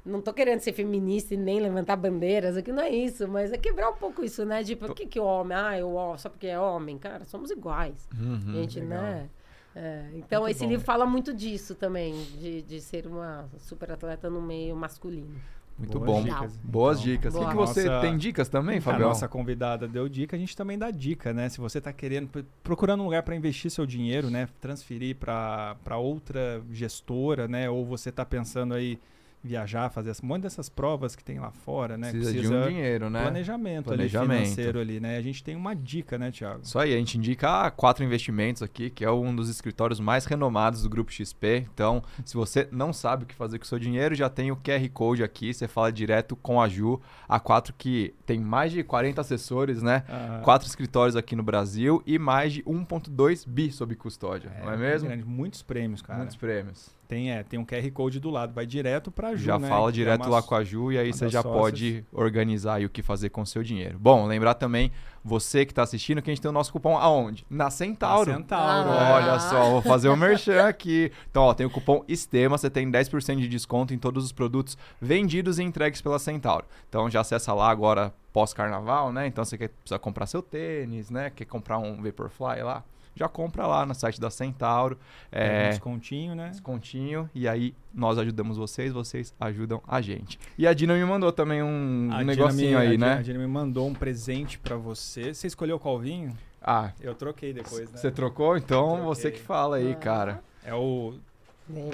não 0.05 0.20
tô 0.20 0.32
querendo 0.32 0.61
ser 0.61 0.72
feminista 0.72 1.34
e 1.34 1.36
nem 1.36 1.59
levantar 1.59 1.97
bandeiras, 1.97 2.57
aqui 2.57 2.70
não 2.70 2.82
é 2.82 2.90
isso, 2.90 3.26
mas 3.26 3.53
é 3.53 3.59
quebrar 3.59 3.90
um 3.90 3.95
pouco 3.97 4.22
isso, 4.24 4.45
né? 4.45 4.62
De 4.62 4.76
por 4.76 4.95
que, 4.95 5.05
que 5.07 5.18
o 5.18 5.24
homem, 5.24 5.57
ah, 5.57 5.76
eu 5.78 5.92
só 6.18 6.28
porque 6.28 6.47
é 6.47 6.59
homem, 6.61 6.97
cara, 6.97 7.24
somos 7.24 7.51
iguais. 7.51 8.07
Uhum. 8.16 8.53
gente, 8.53 8.78
legal. 8.78 9.03
né? 9.03 9.28
É, 9.77 10.09
então, 10.14 10.43
Muito 10.43 10.53
esse 10.55 10.64
bom. 10.64 10.70
livro 10.70 10.85
fala 10.85 11.05
muito 11.05 11.35
disso 11.35 11.75
também, 11.75 12.14
de, 12.39 12.62
de 12.62 12.81
ser 12.81 13.07
uma 13.07 13.49
super 13.59 13.91
atleta 13.91 14.31
no 14.31 14.41
meio 14.41 14.77
masculino. 14.77 15.35
Muito 15.77 15.99
Boas 15.99 16.22
bom. 16.22 16.22
dicas, 16.33 16.57
Boas 16.62 16.99
então. 17.01 17.11
dicas. 17.12 17.35
O 17.35 17.49
que, 17.49 17.55
você 17.57 17.85
Nossa- 17.87 18.01
tem 18.01 18.16
dicas 18.16 18.49
também, 18.49 18.79
A 18.79 18.81
Fabião? 18.81 19.09
nossa 19.09 19.27
convidada 19.27 19.89
deu 19.89 20.09
dica, 20.09 20.37
a 20.37 20.39
gente 20.39 20.57
também 20.57 20.79
dá 20.79 20.89
dica, 20.93 21.33
né? 21.33 21.49
Se 21.49 21.59
você 21.61 21.79
está 21.79 21.93
querendo, 21.93 22.31
procurando 22.62 23.01
um 23.01 23.05
lugar 23.07 23.25
para 23.25 23.35
investir 23.35 23.68
seu 23.72 23.85
dinheiro, 23.85 24.31
né? 24.31 24.49
Transferir 24.61 25.16
para 25.16 25.97
outra 25.99 26.62
gestora, 26.70 27.49
né? 27.49 27.68
Ou 27.68 27.85
você 27.85 28.11
está 28.11 28.25
pensando 28.25 28.72
aí 28.72 29.01
viajar, 29.45 29.90
fazer 29.90 30.12
um 30.22 30.26
monte 30.26 30.42
dessas 30.42 30.68
provas 30.68 31.14
que 31.14 31.22
tem 31.22 31.38
lá 31.38 31.51
fora, 31.51 31.99
né? 31.99 32.11
Precisa, 32.11 32.32
de 32.32 32.49
um 32.49 32.68
dinheiro, 32.68 33.11
né? 33.11 33.22
planejamento, 33.22 33.84
Planejamento. 33.86 34.32
ali 34.32 34.40
financeiro 34.40 34.80
ali, 34.80 35.01
né? 35.01 35.18
A 35.18 35.22
gente 35.22 35.45
tem 35.45 35.55
uma 35.55 35.74
dica, 35.76 36.16
né, 36.16 36.30
Thiago? 36.30 36.62
Isso 36.62 36.78
aí, 36.78 36.95
a 36.95 36.97
gente 36.97 37.18
indica 37.18 37.66
a 37.66 37.70
Quatro 37.70 38.03
Investimentos 38.03 38.62
aqui, 38.62 38.88
que 38.88 39.05
é 39.05 39.11
um 39.11 39.36
dos 39.36 39.51
escritórios 39.51 40.01
mais 40.01 40.24
renomados 40.24 40.82
do 40.82 40.88
Grupo 40.88 41.12
XP. 41.12 41.66
Então, 41.72 42.03
se 42.24 42.34
você 42.34 42.66
não 42.72 42.92
sabe 42.92 43.24
o 43.24 43.26
que 43.26 43.34
fazer 43.34 43.59
com 43.59 43.64
o 43.64 43.68
seu 43.68 43.78
dinheiro, 43.78 44.14
já 44.14 44.30
tem 44.30 44.51
o 44.51 44.57
QR 44.57 44.88
Code 44.92 45.22
aqui, 45.22 45.53
você 45.53 45.68
fala 45.68 45.92
direto 45.92 46.34
com 46.36 46.61
a 46.61 46.68
Ju, 46.68 47.01
a 47.28 47.38
Quatro 47.38 47.74
que 47.76 48.14
tem 48.24 48.40
mais 48.40 48.72
de 48.72 48.82
40 48.82 49.20
assessores, 49.20 49.82
né? 49.82 50.05
Ah, 50.09 50.40
Quatro 50.42 50.66
escritórios 50.66 51.16
aqui 51.16 51.36
no 51.36 51.42
Brasil 51.42 52.03
e 52.07 52.18
mais 52.18 52.53
de 52.53 52.62
1.2 52.62 53.47
bi 53.47 53.70
sob 53.70 53.95
custódia, 53.95 54.51
não 54.62 54.72
é 54.72 54.76
mesmo? 54.76 55.09
grande, 55.09 55.24
muitos 55.24 55.62
prêmios, 55.62 56.01
cara. 56.01 56.18
Muitos 56.18 56.36
prêmios. 56.36 56.95
Tem, 57.07 57.31
é, 57.31 57.43
tem 57.43 57.59
um 57.59 57.65
QR 57.65 57.91
Code 57.93 58.19
do 58.19 58.31
lado, 58.31 58.53
vai 58.55 58.67
direto 58.67 59.11
pra 59.11 59.37
Ju, 59.37 59.45
já 59.45 59.59
né? 59.59 59.69
fala 59.69 59.93
que 59.93 60.01
é 60.01 60.05
direto 60.05 60.23
uma 60.23 60.37
lá 60.37 60.43
com 60.43 60.55
a 60.55 60.65
Ju 60.65 60.91
e 60.93 60.99
aí 60.99 61.13
você 61.13 61.29
já 61.29 61.43
sócias. 61.43 61.61
pode 61.61 62.05
organizar 62.13 62.75
aí 62.75 62.87
o 62.87 62.91
que 62.91 63.03
fazer 63.03 63.29
com 63.29 63.43
o 63.43 63.47
seu 63.47 63.63
dinheiro. 63.63 63.99
Bom, 63.99 64.27
lembrar 64.27 64.55
também, 64.55 64.91
você 65.23 65.65
que 65.65 65.73
está 65.73 65.83
assistindo, 65.83 66.23
que 66.23 66.31
a 66.31 66.35
gente 66.35 66.41
tem 66.41 66.49
o 66.49 66.53
nosso 66.53 66.73
cupom 66.73 66.97
aonde? 66.97 67.47
Na 67.49 67.71
Centauro. 67.71 68.33
Centauro. 68.33 68.91
Ah. 68.91 69.15
Olha 69.15 69.39
só, 69.39 69.71
vou 69.71 69.83
fazer 69.83 70.09
o 70.09 70.17
merchan 70.17 70.67
aqui. 70.67 71.13
Então, 71.31 71.45
ó, 71.45 71.55
tem 71.55 71.67
o 71.67 71.71
cupom 71.71 72.05
STEMA, 72.09 72.57
você 72.57 72.71
tem 72.71 72.91
10% 72.91 73.37
de 73.37 73.49
desconto 73.49 73.93
em 73.93 73.99
todos 73.99 74.25
os 74.25 74.33
produtos 74.33 74.77
vendidos 75.01 75.59
e 75.59 75.63
entregues 75.63 76.01
pela 76.01 76.19
Centauro. 76.19 76.65
Então, 76.89 77.11
já 77.11 77.21
acessa 77.21 77.53
lá 77.53 77.71
agora 77.71 78.13
pós-carnaval, 78.33 79.13
né? 79.13 79.27
Então, 79.27 79.45
você 79.45 79.57
quer, 79.57 79.69
precisa 79.69 79.99
comprar 79.99 80.27
seu 80.27 80.43
tênis, 80.43 81.11
né? 81.11 81.31
Quer 81.31 81.45
comprar 81.45 81.79
um 81.79 82.03
Vaporfly 82.03 82.63
lá? 82.63 82.85
Já 83.17 83.29
compra 83.29 83.67
lá 83.67 83.87
no 83.87 83.95
site 83.95 84.21
da 84.21 84.29
Centauro. 84.31 84.97
Um 85.33 85.37
É, 85.39 85.69
descontinho, 85.71 86.35
né? 86.35 86.49
descontinho 86.51 87.31
e 87.35 87.47
aí 87.47 87.75
nós 87.95 88.19
ajudamos 88.19 88.57
vocês, 88.57 88.93
vocês 88.93 89.33
ajudam 89.41 89.81
a 89.87 90.01
gente. 90.01 90.39
E 90.59 90.67
a 90.67 90.73
Dina 90.75 90.95
me 90.95 91.05
mandou 91.05 91.31
também 91.33 91.62
um, 91.62 92.09
A 92.12 92.19
um 92.19 92.25
negocinho 92.25 92.71
me- 92.71 92.77
a 92.77 92.81
aí, 92.91 92.95
A 92.97 92.99
né? 92.99 93.23
Dina 93.23 93.39
me 93.39 93.47
mandou 93.47 93.87
um 93.89 93.95
presente 93.95 94.59
pra 94.59 94.77
você. 94.77 95.33
Você 95.33 95.47
escolheu 95.47 95.79
qual 95.79 95.99
vinho? 95.99 96.37
Ah, 96.61 96.93
Eu 97.01 97.15
troquei 97.15 97.53
depois, 97.53 97.91
né? 97.93 97.99
você 97.99 98.11
trocou? 98.11 98.57
Então 98.57 99.03
você 99.05 99.31
que 99.31 99.39
fala 99.41 99.77
aí, 99.77 99.93
Ah. 99.93 99.97
cara. 99.97 100.43
É 100.65 100.75
o 100.75 101.15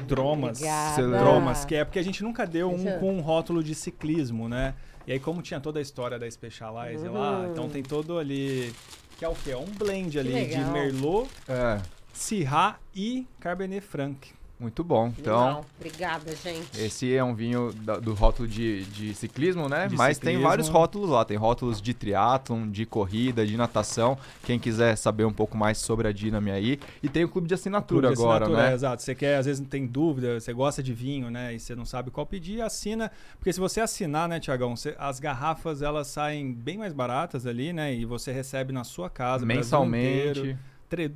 Dromas. 0.07 0.61
Dromas, 0.97 1.65
que 1.65 1.75
é 1.75 1.85
porque 1.85 1.99
a 1.99 2.03
gente 2.03 2.23
nunca 2.23 2.47
deu 2.47 2.71
um 2.73 2.99
com 2.99 3.13
um 3.19 3.21
rótulo 3.21 3.63
de 3.63 3.75
ciclismo, 3.75 4.49
né? 4.49 4.75
E 5.07 5.13
aí, 5.13 5.19
como 5.21 5.43
tinha 5.43 5.59
toda 5.61 5.79
a 5.79 5.83
história 5.83 6.19
da 6.19 6.31
Specialized 6.31 7.09
lá, 7.09 7.39
Uhum. 7.41 7.51
então 7.53 7.69
tem 7.69 7.83
todo 7.83 8.19
ali. 8.19 8.73
Que 9.21 9.25
é 9.27 9.29
o 9.29 9.35
quê? 9.35 9.51
É 9.51 9.57
um 9.57 9.67
blend 9.67 10.19
ali 10.19 10.31
de 10.33 10.35
legal. 10.57 10.73
Merlot, 10.73 11.29
É, 11.47 11.79
Syrah 12.15 12.79
e 12.97 13.27
Cabernet 13.39 13.85
Franc. 13.87 14.17
Muito 14.61 14.85
bom. 14.85 15.13
Então, 15.19 15.45
Legal. 15.47 15.65
Obrigada, 15.79 16.37
gente. 16.37 16.79
esse 16.81 17.15
é 17.15 17.25
um 17.25 17.35
vinho 17.35 17.73
da- 17.73 17.99
do 17.99 18.13
rótulo 18.15 18.47
de, 18.47 18.85
de 18.87 19.15
ciclismo, 19.15 19.69
né? 19.69 19.89
De 19.89 19.97
Mas 19.97 20.19
tem 20.19 20.33
ciclismo. 20.33 20.49
vários 20.49 20.69
rótulos 20.69 21.09
lá. 21.11 21.25
Tem 21.25 21.37
rótulos 21.37 21.81
de 21.81 21.95
triatlon, 21.95 22.69
de 22.71 22.85
corrida, 22.85 23.47
de 23.47 23.57
natação. 23.57 24.19
Quem 24.45 24.59
quiser 24.59 24.97
saber 24.97 25.25
um 25.25 25.33
pouco 25.33 25.57
mais 25.57 25.79
sobre 25.79 26.07
a 26.07 26.13
Dinami 26.13 26.51
aí. 26.51 26.79
E 27.03 27.09
tem 27.09 27.25
o 27.25 27.29
clube 27.29 27.49
de 27.49 27.55
assinatura 27.55 28.09
Clube 28.09 28.17
de 28.17 28.23
agora, 28.23 28.45
assinatura, 28.45 28.67
né? 28.67 28.73
é, 28.73 28.75
exato. 28.75 29.03
Você 29.03 29.15
quer, 29.15 29.37
às 29.39 29.47
vezes 29.47 29.61
não 29.61 29.69
tem 29.69 29.87
dúvida, 29.87 30.39
você 30.39 30.53
gosta 30.53 30.83
de 30.83 30.93
vinho, 30.93 31.31
né? 31.31 31.55
E 31.55 31.59
você 31.59 31.75
não 31.75 31.85
sabe 31.87 32.11
qual 32.11 32.27
pedir, 32.27 32.61
assina. 32.61 33.11
Porque 33.39 33.53
se 33.53 33.59
você 33.61 33.81
assinar, 33.81 34.29
né, 34.29 34.39
Tiagão, 34.39 34.75
as 34.99 35.19
garrafas 35.19 35.81
elas 35.83 36.07
saem 36.09 36.53
bem 36.53 36.77
mais 36.79 36.93
baratas 36.93 37.47
ali, 37.47 37.73
né? 37.73 37.95
E 37.95 38.05
você 38.05 38.31
recebe 38.33 38.73
na 38.73 38.85
sua 38.85 39.09
casa. 39.09 39.47
Mensalmente. 39.47 40.57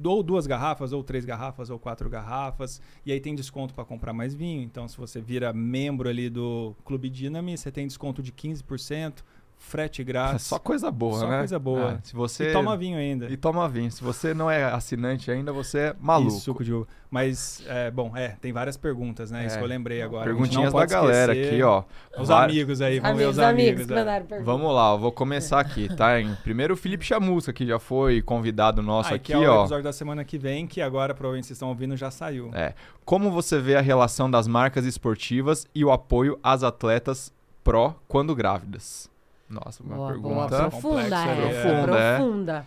Ou 0.04 0.22
duas 0.22 0.46
garrafas, 0.46 0.92
ou 0.92 1.02
três 1.02 1.24
garrafas, 1.24 1.70
ou 1.70 1.78
quatro 1.78 2.08
garrafas. 2.08 2.80
E 3.04 3.12
aí 3.12 3.20
tem 3.20 3.34
desconto 3.34 3.74
para 3.74 3.84
comprar 3.84 4.12
mais 4.12 4.34
vinho. 4.34 4.62
Então, 4.62 4.86
se 4.86 4.96
você 4.96 5.20
vira 5.20 5.52
membro 5.52 6.08
ali 6.08 6.28
do 6.28 6.74
Clube 6.84 7.08
Dinami, 7.08 7.56
você 7.56 7.70
tem 7.70 7.86
desconto 7.86 8.22
de 8.22 8.32
15%, 8.32 9.22
frete 9.58 10.02
grátis. 10.04 10.46
Só 10.46 10.58
coisa 10.58 10.90
boa, 10.90 11.18
Só 11.20 11.28
né? 11.28 11.38
coisa 11.38 11.58
boa. 11.58 11.92
Ah, 11.92 11.98
se 12.02 12.14
você 12.14 12.50
E 12.50 12.52
toma 12.52 12.76
vinho 12.76 12.98
ainda. 12.98 13.26
E 13.30 13.36
toma 13.36 13.68
vinho. 13.68 13.90
Se 13.90 14.02
você 14.02 14.34
não 14.34 14.50
é 14.50 14.64
assinante 14.64 15.30
ainda, 15.30 15.52
você 15.52 15.78
é 15.78 15.96
maluco. 16.00 16.36
E 16.36 16.40
suco 16.40 16.62
de 16.64 16.72
uva. 16.72 16.86
Mas, 17.10 17.62
é, 17.68 17.92
bom, 17.92 18.16
é, 18.16 18.30
tem 18.40 18.52
várias 18.52 18.76
perguntas, 18.76 19.30
né? 19.30 19.46
Isso 19.46 19.54
É. 19.54 19.58
que 19.58 19.64
eu 19.64 19.68
lembrei 19.68 20.02
agora. 20.02 20.24
Perguntinhas 20.24 20.72
da 20.72 20.84
galera 20.84 21.32
aqui, 21.32 21.62
ó. 21.62 21.84
Os 22.18 22.26
Vai- 22.28 22.44
amigos 22.44 22.80
aí, 22.80 22.98
vamos 22.98 23.16
ver 23.18 23.24
amigos, 23.24 23.38
os 23.38 23.44
amigos. 23.44 23.90
amigos, 23.90 24.32
é. 24.32 24.40
Vamos 24.42 24.74
lá, 24.74 24.92
eu 24.94 24.98
vou 24.98 25.12
começar 25.12 25.60
aqui, 25.60 25.88
tá? 25.94 26.20
Em 26.20 26.34
primeiro 26.36 26.74
o 26.74 26.76
Felipe 26.76 27.04
Chamusca, 27.04 27.52
que 27.52 27.64
já 27.64 27.78
foi 27.78 28.20
convidado 28.20 28.82
nosso 28.82 29.12
Ah, 29.12 29.16
aqui, 29.16 29.26
que 29.26 29.32
é 29.32 29.48
o 29.48 29.52
ó. 29.52 29.60
episódio 29.60 29.84
da 29.84 29.92
semana 29.92 30.24
que 30.24 30.36
vem, 30.36 30.66
que 30.66 30.80
agora 30.82 31.14
provavelmente 31.14 31.46
vocês 31.46 31.56
estão 31.56 31.68
ouvindo, 31.68 31.96
já 31.96 32.10
saiu. 32.10 32.50
É. 32.52 32.74
Como 33.04 33.30
você 33.30 33.60
vê 33.60 33.76
a 33.76 33.80
relação 33.80 34.28
das 34.28 34.48
marcas 34.48 34.84
esportivas 34.84 35.66
e 35.72 35.84
o 35.84 35.92
apoio 35.92 36.36
às 36.42 36.64
atletas 36.64 37.32
pró 37.62 37.94
quando 38.08 38.34
grávidas? 38.34 39.08
Nossa, 39.54 39.82
uma 39.82 39.96
Boa, 39.96 40.08
pergunta. 40.08 40.34
boa, 40.34 40.48
profunda, 40.48 41.00
complexa, 41.02 41.28
é, 41.28 41.32
é. 41.32 41.62
Profunda, 41.62 41.98
é. 41.98 42.16
profunda. 42.16 42.66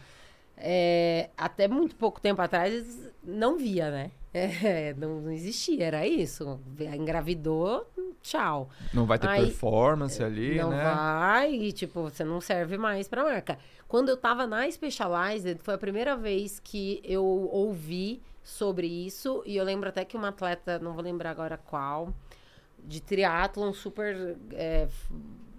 É, 0.60 1.30
até 1.38 1.68
muito 1.68 1.96
pouco 1.96 2.20
tempo 2.20 2.42
atrás 2.42 3.12
não 3.24 3.58
via, 3.58 3.92
né? 3.92 4.12
É, 4.34 4.94
não, 4.96 5.22
não 5.22 5.32
existia, 5.32 5.86
era 5.86 6.06
isso. 6.06 6.60
Engravidou, 6.80 7.90
tchau. 8.22 8.70
Não 8.94 9.06
vai 9.08 9.18
ter 9.18 9.28
Aí, 9.28 9.46
performance 9.46 10.22
ali, 10.24 10.60
não 10.60 10.70
né? 10.70 10.84
vai 10.84 11.52
e, 11.52 11.72
tipo, 11.72 12.04
você 12.04 12.24
não 12.24 12.40
serve 12.40 12.78
mais 12.78 13.08
pra 13.08 13.24
marca. 13.24 13.58
Quando 13.88 14.10
eu 14.10 14.18
tava 14.18 14.46
na 14.46 14.70
Specialized, 14.70 15.58
foi 15.64 15.74
a 15.74 15.78
primeira 15.78 16.16
vez 16.16 16.60
que 16.60 17.02
eu 17.04 17.24
ouvi 17.24 18.22
sobre 18.44 18.86
isso. 18.86 19.42
E 19.44 19.58
eu 19.58 19.64
lembro 19.64 19.90
até 19.90 20.06
que 20.06 20.16
uma 20.16 20.28
atleta, 20.28 20.78
não 20.78 20.94
vou 20.94 21.04
lembrar 21.04 21.32
agora 21.32 21.58
qual, 21.58 22.14
de 22.78 23.02
triatlon 23.02 23.74
super 23.74 24.38
é, 24.52 24.88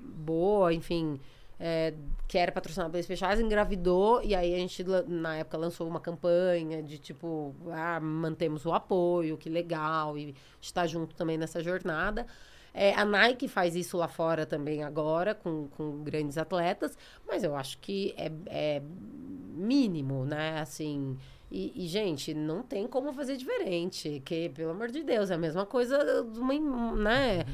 boa, 0.09 0.73
enfim, 0.73 1.21
é, 1.61 1.95
que 2.27 2.39
era 2.39 2.53
patrocinada 2.53 2.91
pela 2.91 3.03
Specialized, 3.03 3.45
engravidou. 3.45 4.23
E 4.23 4.35
aí 4.35 4.55
a 4.55 4.59
gente, 4.59 4.85
na 5.07 5.37
época, 5.37 5.57
lançou 5.57 5.89
uma 5.89 6.01
campanha 6.01 6.83
de, 6.83 6.99
tipo, 6.99 7.55
ah, 7.71 7.99
mantemos 8.01 8.65
o 8.65 8.73
apoio, 8.73 9.37
que 9.37 9.49
legal. 9.49 10.17
E 10.17 10.35
está 10.61 10.87
junto 10.87 11.15
também 11.15 11.37
nessa 11.37 11.63
jornada. 11.63 12.27
É, 12.73 12.95
a 12.95 13.05
Nike 13.05 13.49
faz 13.49 13.75
isso 13.75 13.97
lá 13.97 14.07
fora 14.07 14.47
também 14.47 14.85
agora, 14.85 15.35
com, 15.35 15.67
com 15.69 16.05
grandes 16.05 16.39
atletas, 16.39 16.97
mas 17.27 17.43
eu 17.43 17.57
acho 17.57 17.79
que 17.79 18.15
é, 18.17 18.31
é 18.47 18.83
mínimo, 19.55 20.25
né? 20.25 20.61
Assim. 20.61 21.17
E, 21.51 21.85
e, 21.85 21.89
gente, 21.89 22.35
não 22.35 22.63
tem 22.63 22.87
como 22.87 23.13
fazer 23.13 23.37
diferente. 23.37 24.21
Que, 24.25 24.51
pelo 24.51 24.71
amor 24.71 24.89
de 24.89 25.03
Deus, 25.03 25.31
é 25.31 25.35
a 25.35 25.39
mesma 25.39 25.65
coisa 25.65 26.23
de 26.25 26.39
uma, 26.39 26.95
né? 26.95 27.45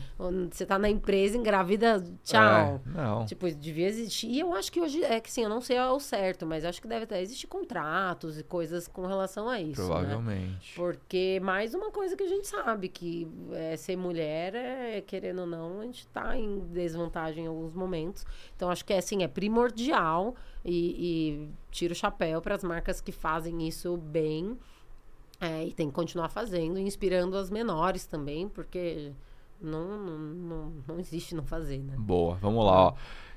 Você 0.51 0.67
tá 0.67 0.79
na 0.79 0.89
empresa, 0.89 1.37
engravida, 1.37 2.03
tchau. 2.25 2.81
É, 2.87 2.91
não. 2.91 3.25
Tipo, 3.25 3.51
devia 3.51 3.87
existir. 3.87 4.29
E 4.29 4.41
eu 4.41 4.53
acho 4.55 4.73
que 4.73 4.81
hoje, 4.81 5.03
é 5.05 5.21
que 5.21 5.31
sim, 5.31 5.45
eu 5.45 5.49
não 5.49 5.61
sei 5.61 5.77
ao 5.77 6.01
certo, 6.01 6.45
mas 6.45 6.65
acho 6.65 6.83
que 6.83 6.89
deve 6.89 7.05
até 7.05 7.23
existir 7.23 7.47
contratos 7.47 8.39
e 8.39 8.43
coisas 8.43 8.89
com 8.89 9.07
relação 9.07 9.49
a 9.49 9.61
isso. 9.61 9.81
Né? 9.83 9.87
Provavelmente. 9.87 10.75
Porque 10.75 11.41
mais 11.43 11.75
uma 11.75 11.91
coisa 11.91 12.17
que 12.17 12.25
a 12.25 12.29
gente 12.29 12.49
sabe, 12.49 12.89
que 12.89 13.29
é, 13.53 13.77
ser 13.77 13.97
mulher, 13.97 14.55
é, 14.55 15.01
querendo 15.01 15.43
ou 15.43 15.47
não, 15.47 15.81
a 15.81 15.85
gente 15.85 16.07
tá 16.09 16.37
em 16.37 16.59
desvantagem 16.73 17.45
em 17.45 17.49
alguns 17.49 17.73
momentos. 17.73 18.27
Então, 18.57 18.71
acho 18.71 18.85
que 18.85 18.93
é 18.93 18.99
assim, 18.99 19.23
é 19.23 19.29
primordial 19.29 20.35
e, 20.65 21.45
e 21.45 21.49
tiro 21.71 21.93
o 21.93 21.97
chapéu 21.97 22.41
para 22.41 22.55
as 22.55 22.65
marcas 22.65 23.01
que 23.01 23.13
fazem 23.13 23.67
isso 23.67 23.97
bem. 23.97 24.59
É, 25.41 25.67
e 25.67 25.73
tem 25.73 25.89
que 25.89 25.95
continuar 25.95 26.29
fazendo, 26.29 26.79
inspirando 26.79 27.37
as 27.37 27.51
menores 27.51 28.07
também, 28.07 28.49
porque 28.49 29.13
não, 29.61 29.99
não, 29.99 30.19
não, 30.19 30.73
não 30.87 30.99
existe 30.99 31.35
não 31.35 31.45
fazer, 31.45 31.79
né? 31.79 31.95
Boa, 31.99 32.37
vamos 32.37 32.65
lá, 32.65 32.89
ó. 32.89 32.95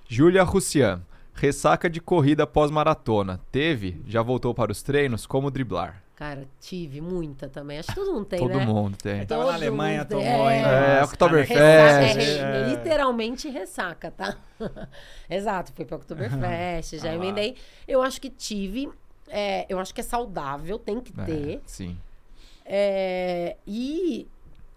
Júlia 0.07 0.43
Russian. 0.43 1.03
Ressaca 1.33 1.87
de 1.87 2.01
corrida 2.01 2.47
pós-maratona. 2.47 3.39
Teve? 3.51 4.01
Já 4.07 4.23
voltou 4.23 4.55
para 4.55 4.71
os 4.71 4.81
treinos? 4.81 5.27
Como 5.27 5.51
driblar? 5.51 6.01
Cara, 6.17 6.47
tive 6.59 6.99
muita 6.99 7.47
também. 7.47 7.77
Acho 7.77 7.89
que 7.89 7.95
todo 7.95 8.11
mundo 8.11 8.25
tem, 8.25 8.39
Todo 8.39 8.57
né? 8.57 8.65
mundo 8.65 8.97
tem. 8.97 9.23
Tava 9.27 9.41
Todo 9.43 9.51
na 9.51 9.55
Alemanha, 9.55 9.99
mundo 9.99 10.09
tomou 10.09 10.47
ainda. 10.47 10.67
É, 10.67 10.97
umas 10.97 11.09
Oktoberfest. 11.11 11.59
é, 11.59 12.63
É. 12.63 12.69
literalmente 12.69 13.47
ressaca, 13.49 14.09
tá? 14.09 14.35
Exato, 15.29 15.71
fui 15.75 15.85
pra 15.85 15.97
Oktoberfest, 15.97 16.97
já 16.97 17.11
Ah 17.11 17.15
emendei. 17.15 17.55
Eu 17.87 18.01
acho 18.01 18.19
que 18.19 18.31
tive, 18.31 18.89
é, 19.27 19.67
eu 19.69 19.77
acho 19.77 19.93
que 19.93 20.01
é 20.01 20.03
saudável, 20.03 20.79
tem 20.79 20.99
que 20.99 21.13
É, 21.21 21.23
ter. 21.25 21.61
sim. 21.67 21.95
É, 22.65 23.55
e 23.67 24.27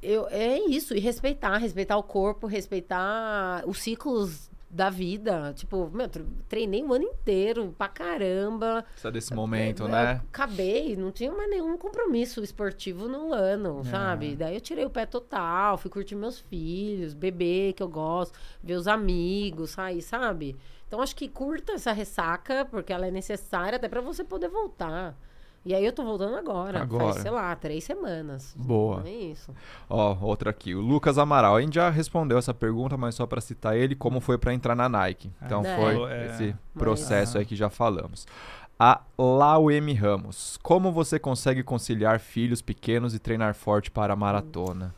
eu, 0.02 0.28
é 0.28 0.58
isso, 0.68 0.94
e 0.94 1.00
respeitar, 1.00 1.56
respeitar 1.56 1.96
o 1.96 2.02
corpo, 2.02 2.46
respeitar 2.46 3.62
os 3.66 3.78
ciclos 3.80 4.49
da 4.70 4.88
vida. 4.88 5.52
Tipo, 5.55 5.90
meu, 5.92 6.09
tre- 6.09 6.24
treinei 6.48 6.82
o 6.84 6.92
ano 6.94 7.05
inteiro, 7.05 7.74
pra 7.76 7.88
caramba. 7.88 8.84
Precisa 8.92 9.10
desse 9.10 9.34
momento, 9.34 9.82
Eu 9.82 9.88
né? 9.88 10.22
Acabei, 10.30 10.97
não 10.97 11.10
tinha 11.10 11.32
mais 11.32 11.51
nenhum 11.51 11.76
compromisso 11.76 12.42
esportivo 12.42 13.09
no 13.09 13.32
ano, 13.32 13.82
sabe? 13.84 14.36
Daí 14.36 14.55
eu 14.55 14.60
tirei 14.60 14.84
o 14.84 14.90
pé 14.90 15.05
total, 15.06 15.76
fui 15.76 15.90
curtir 15.90 16.14
meus 16.14 16.38
filhos, 16.38 17.14
beber, 17.14 17.72
que 17.72 17.82
eu 17.82 17.88
gosto, 17.88 18.38
ver 18.62 18.74
os 18.74 18.86
amigos, 18.86 19.70
sair, 19.70 20.02
sabe? 20.02 20.56
Então 20.86 21.01
acho 21.02 21.14
que 21.16 21.28
curta 21.28 21.72
essa 21.72 21.92
ressaca, 21.92 22.64
porque 22.64 22.92
ela 22.92 23.06
é 23.06 23.10
necessária 23.10 23.76
até 23.76 23.88
pra 23.88 24.01
você 24.01 24.22
poder 24.24 24.48
voltar. 24.48 25.16
E 25.64 25.74
aí 25.74 25.84
eu 25.84 25.92
tô 25.92 26.02
voltando 26.02 26.36
agora, 26.36 26.80
Agora. 26.80 27.04
faz, 27.12 27.16
sei 27.22 27.30
lá, 27.30 27.54
três 27.54 27.84
semanas. 27.84 28.54
Boa. 28.56 29.02
É 29.06 29.10
isso. 29.10 29.54
Ó, 29.90 30.16
outra 30.22 30.48
aqui. 30.50 30.74
O 30.74 30.80
Lucas 30.80 31.18
Amaral. 31.18 31.56
A 31.56 31.60
gente 31.60 31.74
já 31.74 31.90
respondeu 31.90 32.38
essa 32.38 32.54
pergunta, 32.54 32.96
mas 32.96 33.14
só 33.14 33.26
para 33.26 33.42
citar 33.42 33.76
ele, 33.76 33.94
como 33.94 34.20
foi 34.20 34.38
para 34.38 34.54
entrar 34.54 34.74
na 34.74 34.88
Nike. 34.88 35.30
Então 35.44 35.62
É. 35.62 35.76
foi 35.76 36.10
É. 36.12 36.26
esse 36.26 36.44
Mas- 36.74 36.82
processo 36.82 37.36
aí 37.36 37.44
que 37.44 37.54
já 37.54 37.68
falamos. 37.68 38.26
A 38.78 39.02
Lauemi 39.18 39.92
Ramos. 39.92 40.58
Como 40.62 40.90
você 40.90 41.18
consegue 41.18 41.62
conciliar 41.62 42.18
filhos 42.20 42.62
pequenos 42.62 43.14
e 43.14 43.18
treinar 43.18 43.54
forte 43.54 43.90
para 43.90 44.14
a 44.14 44.16
maratona? 44.16 44.94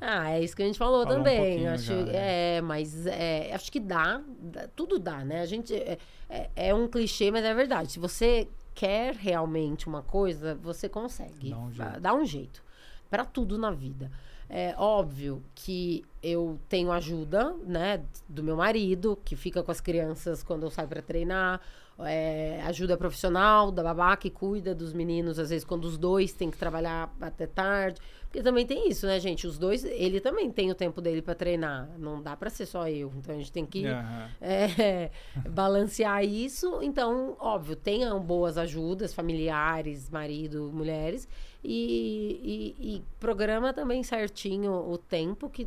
Ah, 0.00 0.30
é 0.30 0.44
isso 0.44 0.54
que 0.54 0.62
a 0.62 0.66
gente 0.66 0.78
falou, 0.78 1.02
Falou 1.02 1.18
um 1.18 1.24
também. 1.24 1.38
pouquinho 1.38 1.72
acho, 1.72 1.84
já, 1.86 1.94
né? 2.04 2.12
É, 2.14 2.60
mas 2.60 3.06
é, 3.06 3.50
acho 3.52 3.72
que 3.72 3.80
dá, 3.80 4.20
dá- 4.38 4.68
tudo 4.76 4.98
dá, 4.98 5.24
né? 5.24 5.40
A 5.40 5.46
gente 5.46 5.74
é, 5.74 5.98
é- 6.28 6.50
é 6.54 6.74
um 6.74 6.86
clichê, 6.86 7.30
mas 7.32 7.44
é 7.44 7.52
verdade. 7.54 7.90
Se 7.90 7.98
você 7.98 8.46
quer 8.76 9.14
realmente 9.14 9.88
uma 9.88 10.02
coisa, 10.02 10.54
você 10.54 10.88
consegue. 10.88 11.50
Dá 11.50 11.58
um 11.58 11.72
jeito. 11.72 12.00
Dá- 12.00 12.14
um 12.14 12.24
jeito. 12.24 12.62
Pra 13.10 13.24
tudo 13.24 13.56
na 13.58 13.70
vida. 13.70 14.10
É 14.48 14.74
óbvio 14.78 15.42
que 15.54 16.04
eu 16.22 16.58
tenho 16.68 16.92
ajuda, 16.92 17.52
né, 17.66 18.04
do 18.28 18.44
meu 18.44 18.54
marido, 18.56 19.18
que 19.24 19.34
fica 19.34 19.60
com 19.62 19.72
as 19.72 19.80
crianças 19.80 20.42
quando 20.42 20.62
eu 20.64 20.70
saio 20.70 20.86
pra 20.86 21.02
treinar. 21.02 21.60
É, 22.00 22.60
ajuda 22.66 22.96
profissional 22.96 23.72
da 23.72 23.82
babá 23.82 24.14
que 24.18 24.28
cuida 24.28 24.74
dos 24.74 24.92
meninos, 24.92 25.38
às 25.38 25.48
vezes 25.48 25.64
quando 25.64 25.86
os 25.86 25.96
dois 25.96 26.32
têm 26.32 26.50
que 26.50 26.58
trabalhar 26.58 27.12
até 27.20 27.46
tarde. 27.46 28.00
Porque 28.36 28.44
também 28.44 28.66
tem 28.66 28.90
isso, 28.90 29.06
né, 29.06 29.18
gente? 29.18 29.46
Os 29.46 29.56
dois, 29.56 29.82
ele 29.82 30.20
também 30.20 30.50
tem 30.50 30.70
o 30.70 30.74
tempo 30.74 31.00
dele 31.00 31.22
pra 31.22 31.34
treinar. 31.34 31.88
Não 31.98 32.20
dá 32.20 32.36
pra 32.36 32.50
ser 32.50 32.66
só 32.66 32.86
eu. 32.86 33.10
Então 33.16 33.34
a 33.34 33.38
gente 33.38 33.50
tem 33.50 33.64
que 33.64 33.86
Aham. 33.86 34.28
é, 34.42 35.10
balancear 35.48 36.22
isso. 36.22 36.80
Então, 36.82 37.34
óbvio, 37.40 37.74
tenham 37.74 38.20
boas 38.20 38.58
ajudas, 38.58 39.14
familiares, 39.14 40.10
marido, 40.10 40.70
mulheres. 40.70 41.26
E, 41.64 42.74
e- 42.78 42.96
e 42.96 43.02
programa 43.18 43.72
também 43.72 44.02
certinho 44.02 44.70
o 44.72 44.98
tempo 44.98 45.48
que 45.48 45.66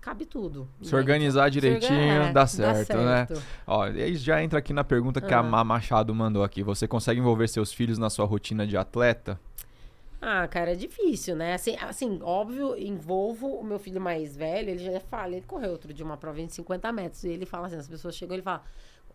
cabe 0.00 0.24
tudo. 0.24 0.68
Se 0.82 0.92
né? 0.92 0.98
organizar 0.98 1.50
direitinho, 1.50 1.98
É, 1.98 2.32
dá, 2.32 2.46
certo, 2.46 2.96
né? 2.96 3.26
certo. 3.26 3.42
Ó, 3.66 3.88
e 3.88 4.00
aí 4.02 4.14
já 4.14 4.40
entra 4.40 4.60
aqui 4.60 4.72
na 4.72 4.84
pergunta 4.84 5.20
que 5.20 5.34
a 5.34 5.40
Ah. 5.40 5.42
Má 5.42 5.64
Machado 5.64 6.14
mandou 6.14 6.44
aqui. 6.44 6.62
Você 6.62 6.86
consegue 6.86 7.18
envolver 7.18 7.48
seus 7.48 7.72
filhos 7.72 7.98
na 7.98 8.08
sua 8.08 8.24
rotina 8.24 8.64
de 8.66 8.76
atleta? 8.76 9.38
Ah, 10.26 10.48
cara, 10.48 10.72
é 10.72 10.74
difícil, 10.74 11.36
né? 11.36 11.52
Assim, 11.52 11.76
assim, 11.78 12.18
óbvio, 12.22 12.74
envolvo 12.78 13.46
o 13.46 13.62
meu 13.62 13.78
filho 13.78 14.00
mais 14.00 14.34
velho, 14.34 14.70
ele 14.70 14.78
já 14.78 14.98
fala, 14.98 15.32
ele 15.36 15.44
correu 15.46 15.72
outro 15.72 15.92
dia 15.92 16.02
uma 16.02 16.16
prova 16.16 16.42
de 16.42 16.50
50 16.50 16.90
metros. 16.92 17.24
E 17.24 17.28
ele 17.28 17.44
fala 17.44 17.66
assim, 17.66 17.76
as 17.76 17.86
pessoas 17.86 18.16
chegam 18.16 18.34
e 18.34 18.36
ele 18.36 18.42
fala, 18.42 18.62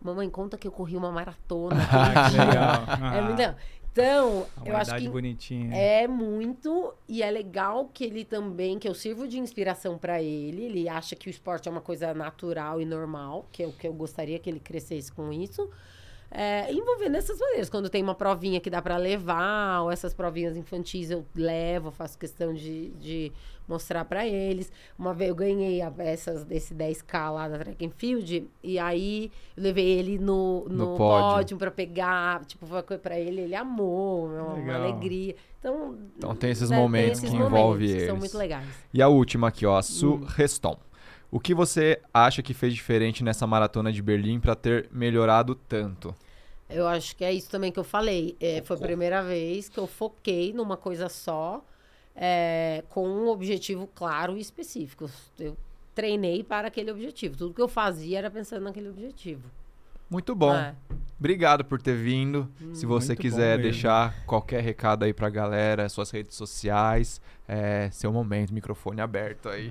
mamãe, 0.00 0.30
conta 0.30 0.56
que 0.56 0.68
eu 0.68 0.70
corri 0.70 0.96
uma 0.96 1.10
maratona. 1.10 1.80
Ah, 1.90 2.26
que 2.26 2.30
dia." 2.30 2.44
legal. 2.44 2.84
É 3.12 3.20
muito 3.22 3.38
legal. 3.38 3.56
Então, 3.92 4.46
Uma 4.56 4.68
eu 4.68 4.76
acho 4.76 4.94
que 4.94 5.08
bonitinha. 5.08 5.74
É 5.74 6.06
muito, 6.06 6.94
e 7.08 7.24
é 7.24 7.30
legal 7.30 7.90
que 7.92 8.04
ele 8.04 8.24
também, 8.24 8.78
que 8.78 8.88
eu 8.88 8.94
sirvo 8.94 9.26
de 9.26 9.36
inspiração 9.36 9.98
pra 9.98 10.22
ele. 10.22 10.62
Ele 10.62 10.88
acha 10.88 11.16
que 11.16 11.28
o 11.28 11.30
esporte 11.30 11.68
é 11.68 11.72
uma 11.72 11.80
coisa 11.80 12.14
natural 12.14 12.80
e 12.80 12.84
normal, 12.84 13.46
que 13.50 13.64
é 13.64 13.66
o 13.66 13.72
que 13.72 13.88
eu 13.88 13.92
gostaria 13.92 14.38
que 14.38 14.48
ele 14.48 14.60
crescesse 14.60 15.10
com 15.10 15.32
isso. 15.32 15.68
É, 16.30 16.72
envolver 16.72 17.08
nessas 17.08 17.38
maneiras. 17.38 17.68
Quando 17.68 17.88
tem 17.90 18.02
uma 18.02 18.14
provinha 18.14 18.60
que 18.60 18.70
dá 18.70 18.80
pra 18.80 18.96
levar, 18.96 19.82
ou 19.82 19.90
essas 19.90 20.14
provinhas 20.14 20.56
infantis 20.56 21.10
eu 21.10 21.24
levo, 21.34 21.90
faço 21.90 22.16
questão 22.16 22.54
de, 22.54 22.90
de 22.90 23.32
mostrar 23.66 24.04
pra 24.04 24.26
eles. 24.26 24.70
Uma 24.98 25.12
vez 25.12 25.30
eu 25.30 25.34
ganhei 25.34 25.82
a- 25.82 25.92
essas 25.98 26.44
desse 26.44 26.72
10K 26.74 27.30
lá 27.32 27.48
da 27.48 27.58
Track 27.58 27.84
and 27.84 27.90
Field, 27.96 28.48
e 28.62 28.78
aí 28.78 29.30
eu 29.56 29.62
levei 29.64 29.86
ele 29.98 30.18
no, 30.18 30.66
No 30.68 30.92
no, 30.92 30.96
pódio. 30.96 31.56
pra 31.56 31.70
pegar, 31.70 32.44
tipo, 32.44 32.64
pra 33.02 33.18
ele, 33.18 33.40
ele 33.40 33.54
amou, 33.56 34.32
é 34.36 34.40
uma, 34.42 34.54
uma 34.54 34.74
alegria. 34.74 35.34
Então, 35.58 35.98
Então 36.16 36.34
tem 36.36 36.50
esses 36.52 36.70
né, 36.70 36.76
momentos 36.76 37.18
esses 37.18 37.30
que 37.30 37.36
momentos 37.36 37.58
envolve 37.58 37.86
que 37.86 37.92
eles. 37.92 38.06
São 38.06 38.16
muito 38.16 38.38
legais. 38.38 38.66
E 38.94 39.02
a 39.02 39.08
última 39.08 39.48
aqui, 39.48 39.66
ó, 39.66 39.76
a 39.76 39.82
Su 39.82 40.14
Hum. 40.14 40.24
Reston. 40.26 40.76
O 41.30 41.38
que 41.38 41.54
você 41.54 42.00
acha 42.12 42.42
que 42.42 42.52
fez 42.52 42.74
diferente 42.74 43.22
nessa 43.22 43.46
maratona 43.46 43.92
de 43.92 44.02
Berlim 44.02 44.40
para 44.40 44.56
ter 44.56 44.88
melhorado 44.90 45.54
tanto? 45.54 46.14
Eu 46.68 46.88
acho 46.88 47.14
que 47.16 47.24
é 47.24 47.32
isso 47.32 47.48
também 47.48 47.70
que 47.70 47.78
eu 47.78 47.84
falei. 47.84 48.36
É, 48.40 48.62
foi 48.62 48.76
a 48.76 48.80
primeira 48.80 49.22
vez 49.22 49.68
que 49.68 49.78
eu 49.78 49.86
foquei 49.86 50.52
numa 50.52 50.76
coisa 50.76 51.08
só, 51.08 51.64
é, 52.16 52.82
com 52.88 53.08
um 53.08 53.28
objetivo 53.28 53.88
claro 53.94 54.36
e 54.36 54.40
específico. 54.40 55.08
Eu 55.38 55.56
treinei 55.94 56.42
para 56.42 56.68
aquele 56.68 56.90
objetivo. 56.90 57.36
Tudo 57.36 57.54
que 57.54 57.62
eu 57.62 57.68
fazia 57.68 58.18
era 58.18 58.30
pensando 58.30 58.64
naquele 58.64 58.88
objetivo. 58.88 59.48
Muito 60.10 60.34
bom. 60.34 60.54
É. 60.54 60.74
Obrigado 61.20 61.64
por 61.64 61.80
ter 61.82 61.94
vindo. 61.94 62.50
Se 62.72 62.86
você 62.86 63.14
quiser 63.14 63.58
deixar 63.60 64.24
qualquer 64.24 64.62
recado 64.62 65.04
aí 65.04 65.12
pra 65.12 65.28
galera, 65.28 65.86
suas 65.86 66.10
redes 66.10 66.34
sociais, 66.34 67.20
é 67.46 67.90
seu 67.92 68.10
momento, 68.10 68.54
microfone 68.54 69.02
aberto 69.02 69.50
aí. 69.50 69.70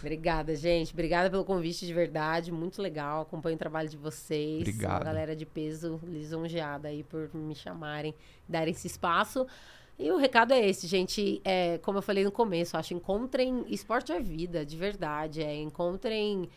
Obrigada, 0.00 0.56
gente. 0.56 0.94
Obrigada 0.94 1.28
pelo 1.28 1.44
convite 1.44 1.86
de 1.86 1.92
verdade. 1.92 2.50
Muito 2.50 2.80
legal. 2.80 3.20
Acompanho 3.20 3.56
o 3.56 3.58
trabalho 3.58 3.88
de 3.88 3.98
vocês. 3.98 4.60
Obrigado. 4.60 5.02
Uma 5.02 5.04
galera 5.04 5.36
de 5.36 5.44
peso 5.44 6.00
lisonjeada 6.04 6.88
aí 6.88 7.04
por 7.04 7.28
me 7.34 7.54
chamarem, 7.54 8.14
darem 8.48 8.72
esse 8.72 8.86
espaço. 8.86 9.46
E 9.98 10.10
o 10.10 10.16
recado 10.16 10.54
é 10.54 10.66
esse, 10.66 10.86
gente. 10.86 11.42
É, 11.44 11.76
como 11.78 11.98
eu 11.98 12.02
falei 12.02 12.24
no 12.24 12.32
começo, 12.32 12.78
acho 12.78 12.94
encontrem 12.94 13.64
esporte 13.68 14.10
é 14.10 14.20
vida, 14.20 14.64
de 14.64 14.76
verdade. 14.76 15.42
É, 15.42 15.54
encontrem 15.54 16.48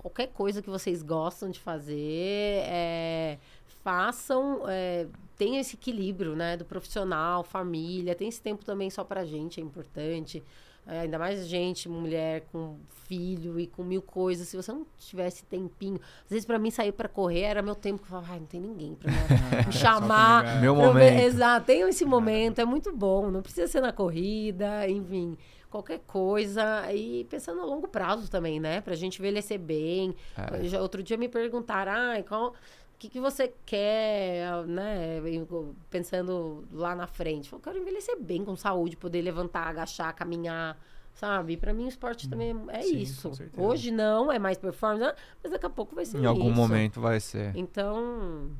qualquer 0.00 0.28
coisa 0.28 0.62
que 0.62 0.70
vocês 0.70 1.02
gostam 1.02 1.50
de 1.50 1.58
fazer. 1.60 2.62
É, 2.66 3.38
façam. 3.82 4.62
É, 4.68 5.06
tenham 5.36 5.60
esse 5.60 5.76
equilíbrio, 5.76 6.34
né? 6.34 6.56
Do 6.56 6.64
profissional, 6.64 7.42
família. 7.42 8.14
Tem 8.14 8.28
esse 8.28 8.40
tempo 8.40 8.64
também 8.64 8.90
só 8.90 9.04
pra 9.04 9.24
gente, 9.24 9.60
é 9.60 9.62
importante. 9.62 10.42
É, 10.86 11.00
ainda 11.00 11.18
mais 11.18 11.46
gente, 11.46 11.86
mulher 11.86 12.46
com 12.50 12.78
filho 13.06 13.60
e 13.60 13.66
com 13.66 13.82
mil 13.84 14.00
coisas. 14.00 14.48
Se 14.48 14.56
você 14.56 14.72
não 14.72 14.86
tivesse 14.96 15.44
tempinho, 15.44 16.00
às 16.24 16.30
vezes 16.30 16.46
pra 16.46 16.58
mim 16.58 16.70
sair 16.70 16.92
pra 16.92 17.06
correr 17.08 17.42
era 17.42 17.60
meu 17.60 17.74
tempo 17.74 17.98
que 17.98 18.04
eu 18.04 18.08
falava, 18.10 18.32
ai, 18.32 18.38
não 18.40 18.46
tem 18.46 18.58
ninguém 18.60 18.94
pra 18.94 19.10
me, 19.12 19.18
chamar. 19.72 20.60
Meu 20.62 20.74
ver- 20.74 20.82
momento. 20.86 21.20
Exato, 21.24 21.66
tenho 21.66 21.88
esse 21.88 22.06
momento, 22.06 22.58
é 22.60 22.64
muito 22.64 22.90
bom. 22.90 23.30
Não 23.30 23.42
precisa 23.42 23.66
ser 23.66 23.82
na 23.82 23.92
corrida, 23.92 24.88
enfim, 24.88 25.36
qualquer 25.70 26.00
coisa. 26.06 26.92
E 26.92 27.24
pensando 27.24 27.60
a 27.60 27.64
longo 27.64 27.88
prazo 27.88 28.30
também, 28.30 28.58
né? 28.60 28.80
Pra 28.80 28.94
gente 28.94 29.18
envelhecer 29.18 29.58
bem. 29.58 30.14
É. 30.36 30.64
Já, 30.64 30.80
outro 30.80 31.02
dia 31.02 31.16
me 31.16 31.28
perguntaram, 31.28 31.92
ai, 31.92 32.22
qual. 32.22 32.50
O 32.50 32.54
que, 32.98 33.08
que 33.08 33.20
você 33.20 33.52
quer, 33.64 34.66
né? 34.66 35.18
em- 35.28 35.46
Pensando 35.88 36.64
lá 36.72 36.96
na 36.96 37.06
frente. 37.06 37.52
Eu 37.52 37.60
quero 37.60 37.78
envelhecer 37.78 38.18
bem, 38.20 38.44
com 38.44 38.56
saúde, 38.56 38.96
poder 38.96 39.22
levantar, 39.22 39.68
agachar, 39.68 40.12
caminhar, 40.16 40.76
sabe? 41.14 41.56
Pra 41.56 41.72
mim, 41.72 41.84
o 41.84 41.88
esporte 41.88 42.28
também 42.28 42.52
é 42.70 42.82
Sim, 42.82 42.98
isso. 42.98 43.30
Hoje 43.56 43.92
não, 43.92 44.32
é 44.32 44.38
mais 44.40 44.58
performance, 44.58 45.04
né? 45.04 45.14
mas 45.40 45.52
daqui 45.52 45.66
a 45.66 45.70
pouco 45.70 45.94
vai 45.94 46.04
ser 46.04 46.18
Em 46.18 46.26
algum 46.26 46.46
isso. 46.48 46.56
momento 46.56 47.00
vai 47.00 47.20
ser. 47.20 47.54
Então, 47.56 48.50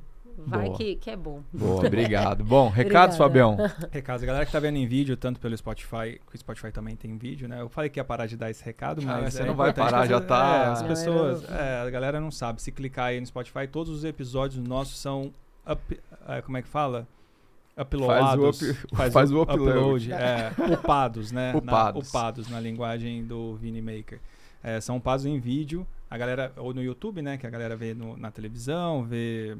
vai 0.46 0.70
que, 0.70 0.94
que 0.96 1.10
é 1.10 1.16
bom. 1.16 1.42
Boa, 1.52 1.84
obrigado. 1.86 2.44
Bom, 2.44 2.68
recados. 2.68 3.16
Fabião. 3.16 3.56
Recado, 3.90 4.22
a 4.22 4.26
galera 4.26 4.46
que 4.46 4.52
tá 4.52 4.60
vendo 4.60 4.76
em 4.76 4.86
vídeo, 4.86 5.16
tanto 5.16 5.40
pelo 5.40 5.56
Spotify, 5.56 6.20
que 6.30 6.36
o 6.36 6.38
Spotify 6.38 6.70
também 6.72 6.94
tem 6.96 7.16
vídeo, 7.18 7.48
né? 7.48 7.60
Eu 7.60 7.68
falei 7.68 7.90
que 7.90 7.98
ia 7.98 8.04
parar 8.04 8.26
de 8.26 8.36
dar 8.36 8.50
esse 8.50 8.64
recado, 8.64 9.02
Cara, 9.02 9.22
mas. 9.22 9.34
você 9.34 9.42
é 9.42 9.46
não 9.46 9.54
vai 9.54 9.72
parar, 9.72 10.06
já 10.06 10.20
tá- 10.20 10.56
é, 10.56 10.66
as 10.68 10.80
Não, 10.82 10.88
pessoas. 10.88 11.42
eu- 11.42 11.54
é, 11.54 11.80
a 11.86 11.90
galera 11.90 12.20
não 12.20 12.30
sabe. 12.30 12.62
Se 12.62 12.70
clicar 12.72 13.06
aí 13.06 13.20
no 13.20 13.26
Spotify, 13.26 13.66
todos 13.66 13.92
os 13.92 14.04
episódios 14.04 14.62
nossos 14.66 14.98
são. 14.98 15.32
up- 15.70 16.00
é, 16.28 16.40
como 16.42 16.56
é 16.56 16.62
que 16.62 16.68
fala? 16.68 17.06
Uploadados. 17.76 18.60
up- 18.62 19.10
faz 19.12 19.30
o 19.30 19.40
upload. 19.42 20.12
é, 20.12 20.50
upados, 20.74 21.30
né? 21.30 21.52
Na- 21.52 21.58
Upados. 21.58 22.08
upados 22.08 22.48
na 22.48 22.58
linguagem 22.60 23.24
do 23.24 23.54
Vini 23.56 23.80
Maker. 23.80 24.18
É, 24.62 24.80
são 24.80 24.96
upados 24.96 25.24
em 25.26 25.38
vídeo. 25.38 25.86
A 26.10 26.16
galera, 26.16 26.52
ou 26.56 26.72
no 26.72 26.82
YouTube, 26.82 27.20
né? 27.22 27.36
Que 27.36 27.46
a 27.46 27.50
galera 27.50 27.76
vê 27.76 27.92
no- 27.94 28.16
na 28.16 28.30
televisão, 28.30 29.04
vê 29.04 29.56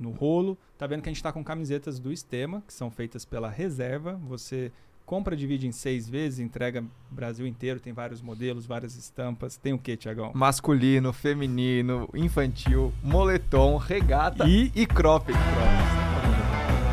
no 0.00 0.10
rolo. 0.10 0.58
Tá 0.76 0.86
vendo 0.86 1.00
que 1.02 1.08
a 1.08 1.12
gente 1.12 1.22
tá 1.22 1.32
com 1.32 1.44
camisetas 1.44 1.98
do 2.00 2.12
Estema, 2.12 2.62
que 2.66 2.72
são 2.72 2.90
feitas 2.90 3.24
pela 3.24 3.48
reserva. 3.48 4.18
Você 4.26 4.72
compra, 5.06 5.36
divide 5.36 5.66
em 5.66 5.72
seis 5.72 6.08
vezes, 6.08 6.40
entrega 6.40 6.82
Brasil 7.10 7.46
inteiro, 7.46 7.78
tem 7.78 7.92
vários 7.92 8.20
modelos, 8.22 8.66
várias 8.66 8.96
estampas. 8.96 9.56
Tem 9.56 9.72
o 9.72 9.78
que, 9.78 9.96
Tiagão? 9.96 10.32
Masculino, 10.34 11.12
feminino, 11.12 12.08
infantil, 12.14 12.92
moletom, 13.02 13.76
regata 13.76 14.44
E- 14.48 14.72
e, 14.74 14.86
cropped. 14.86 15.38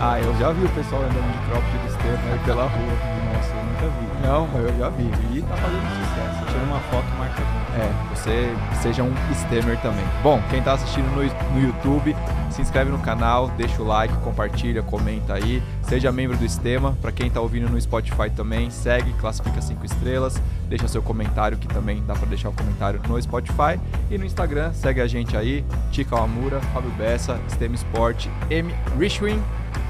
Ah, 0.01 0.19
eu 0.19 0.33
já 0.37 0.51
vi 0.53 0.65
o 0.65 0.69
pessoal 0.69 1.01
andando 1.01 1.31
de 1.31 1.49
cropped 1.49 1.77
do 1.77 1.87
Estevam 1.87 2.31
aí 2.33 2.39
pela 2.45 2.63
rua. 2.67 2.93
Nossa, 3.33 3.53
eu 3.53 3.65
nunca 3.65 3.87
vi. 3.99 4.27
Não, 4.27 4.47
mas 4.47 4.63
eu 4.63 4.77
já 4.77 4.89
vi. 4.89 5.03
E 5.37 5.41
tá 5.41 5.57
fazendo 5.57 5.89
sucesso. 5.89 6.08
Tira 6.49 6.63
uma 6.63 6.79
foto, 6.79 7.05
marca. 7.17 7.41
É, 7.75 8.15
você 8.15 8.53
seja 8.81 9.03
um 9.03 9.13
Stemer 9.33 9.79
também. 9.81 10.03
Bom, 10.23 10.41
quem 10.49 10.61
tá 10.61 10.73
assistindo 10.73 11.05
no, 11.05 11.23
no 11.53 11.67
YouTube, 11.67 12.15
se 12.49 12.61
inscreve 12.61 12.91
no 12.91 12.99
canal, 12.99 13.49
deixa 13.49 13.81
o 13.81 13.85
like, 13.85 14.13
compartilha, 14.17 14.81
comenta 14.81 15.35
aí. 15.35 15.61
Seja 15.83 16.11
membro 16.11 16.35
do 16.35 16.45
Estema. 16.45 16.97
Pra 17.01 17.11
quem 17.11 17.29
tá 17.29 17.39
ouvindo 17.39 17.69
no 17.69 17.79
Spotify 17.79 18.29
também, 18.35 18.69
segue, 18.69 19.13
classifica 19.13 19.61
5 19.61 19.85
estrelas. 19.85 20.41
Deixa 20.67 20.87
seu 20.87 21.01
comentário, 21.01 21.57
que 21.57 21.67
também 21.67 22.03
dá 22.05 22.13
pra 22.13 22.25
deixar 22.25 22.49
o 22.49 22.53
comentário 22.53 22.99
no 23.07 23.21
Spotify. 23.21 23.79
E 24.09 24.17
no 24.17 24.25
Instagram, 24.25 24.73
segue 24.73 25.01
a 25.01 25.07
gente 25.07 25.37
aí. 25.37 25.63
Tica 25.91 26.19
Amura, 26.19 26.59
Fábio 26.73 26.91
Bessa, 26.91 27.39
Stema 27.49 27.75
Sport, 27.75 28.27
M. 28.49 28.73
Richwin. 28.97 29.41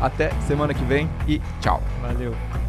Até 0.02 0.30
semana 0.48 0.74
que 0.74 0.84
vem 0.84 1.10
e 1.28 1.42
tchau. 1.62 1.82
Valeu. 2.02 2.69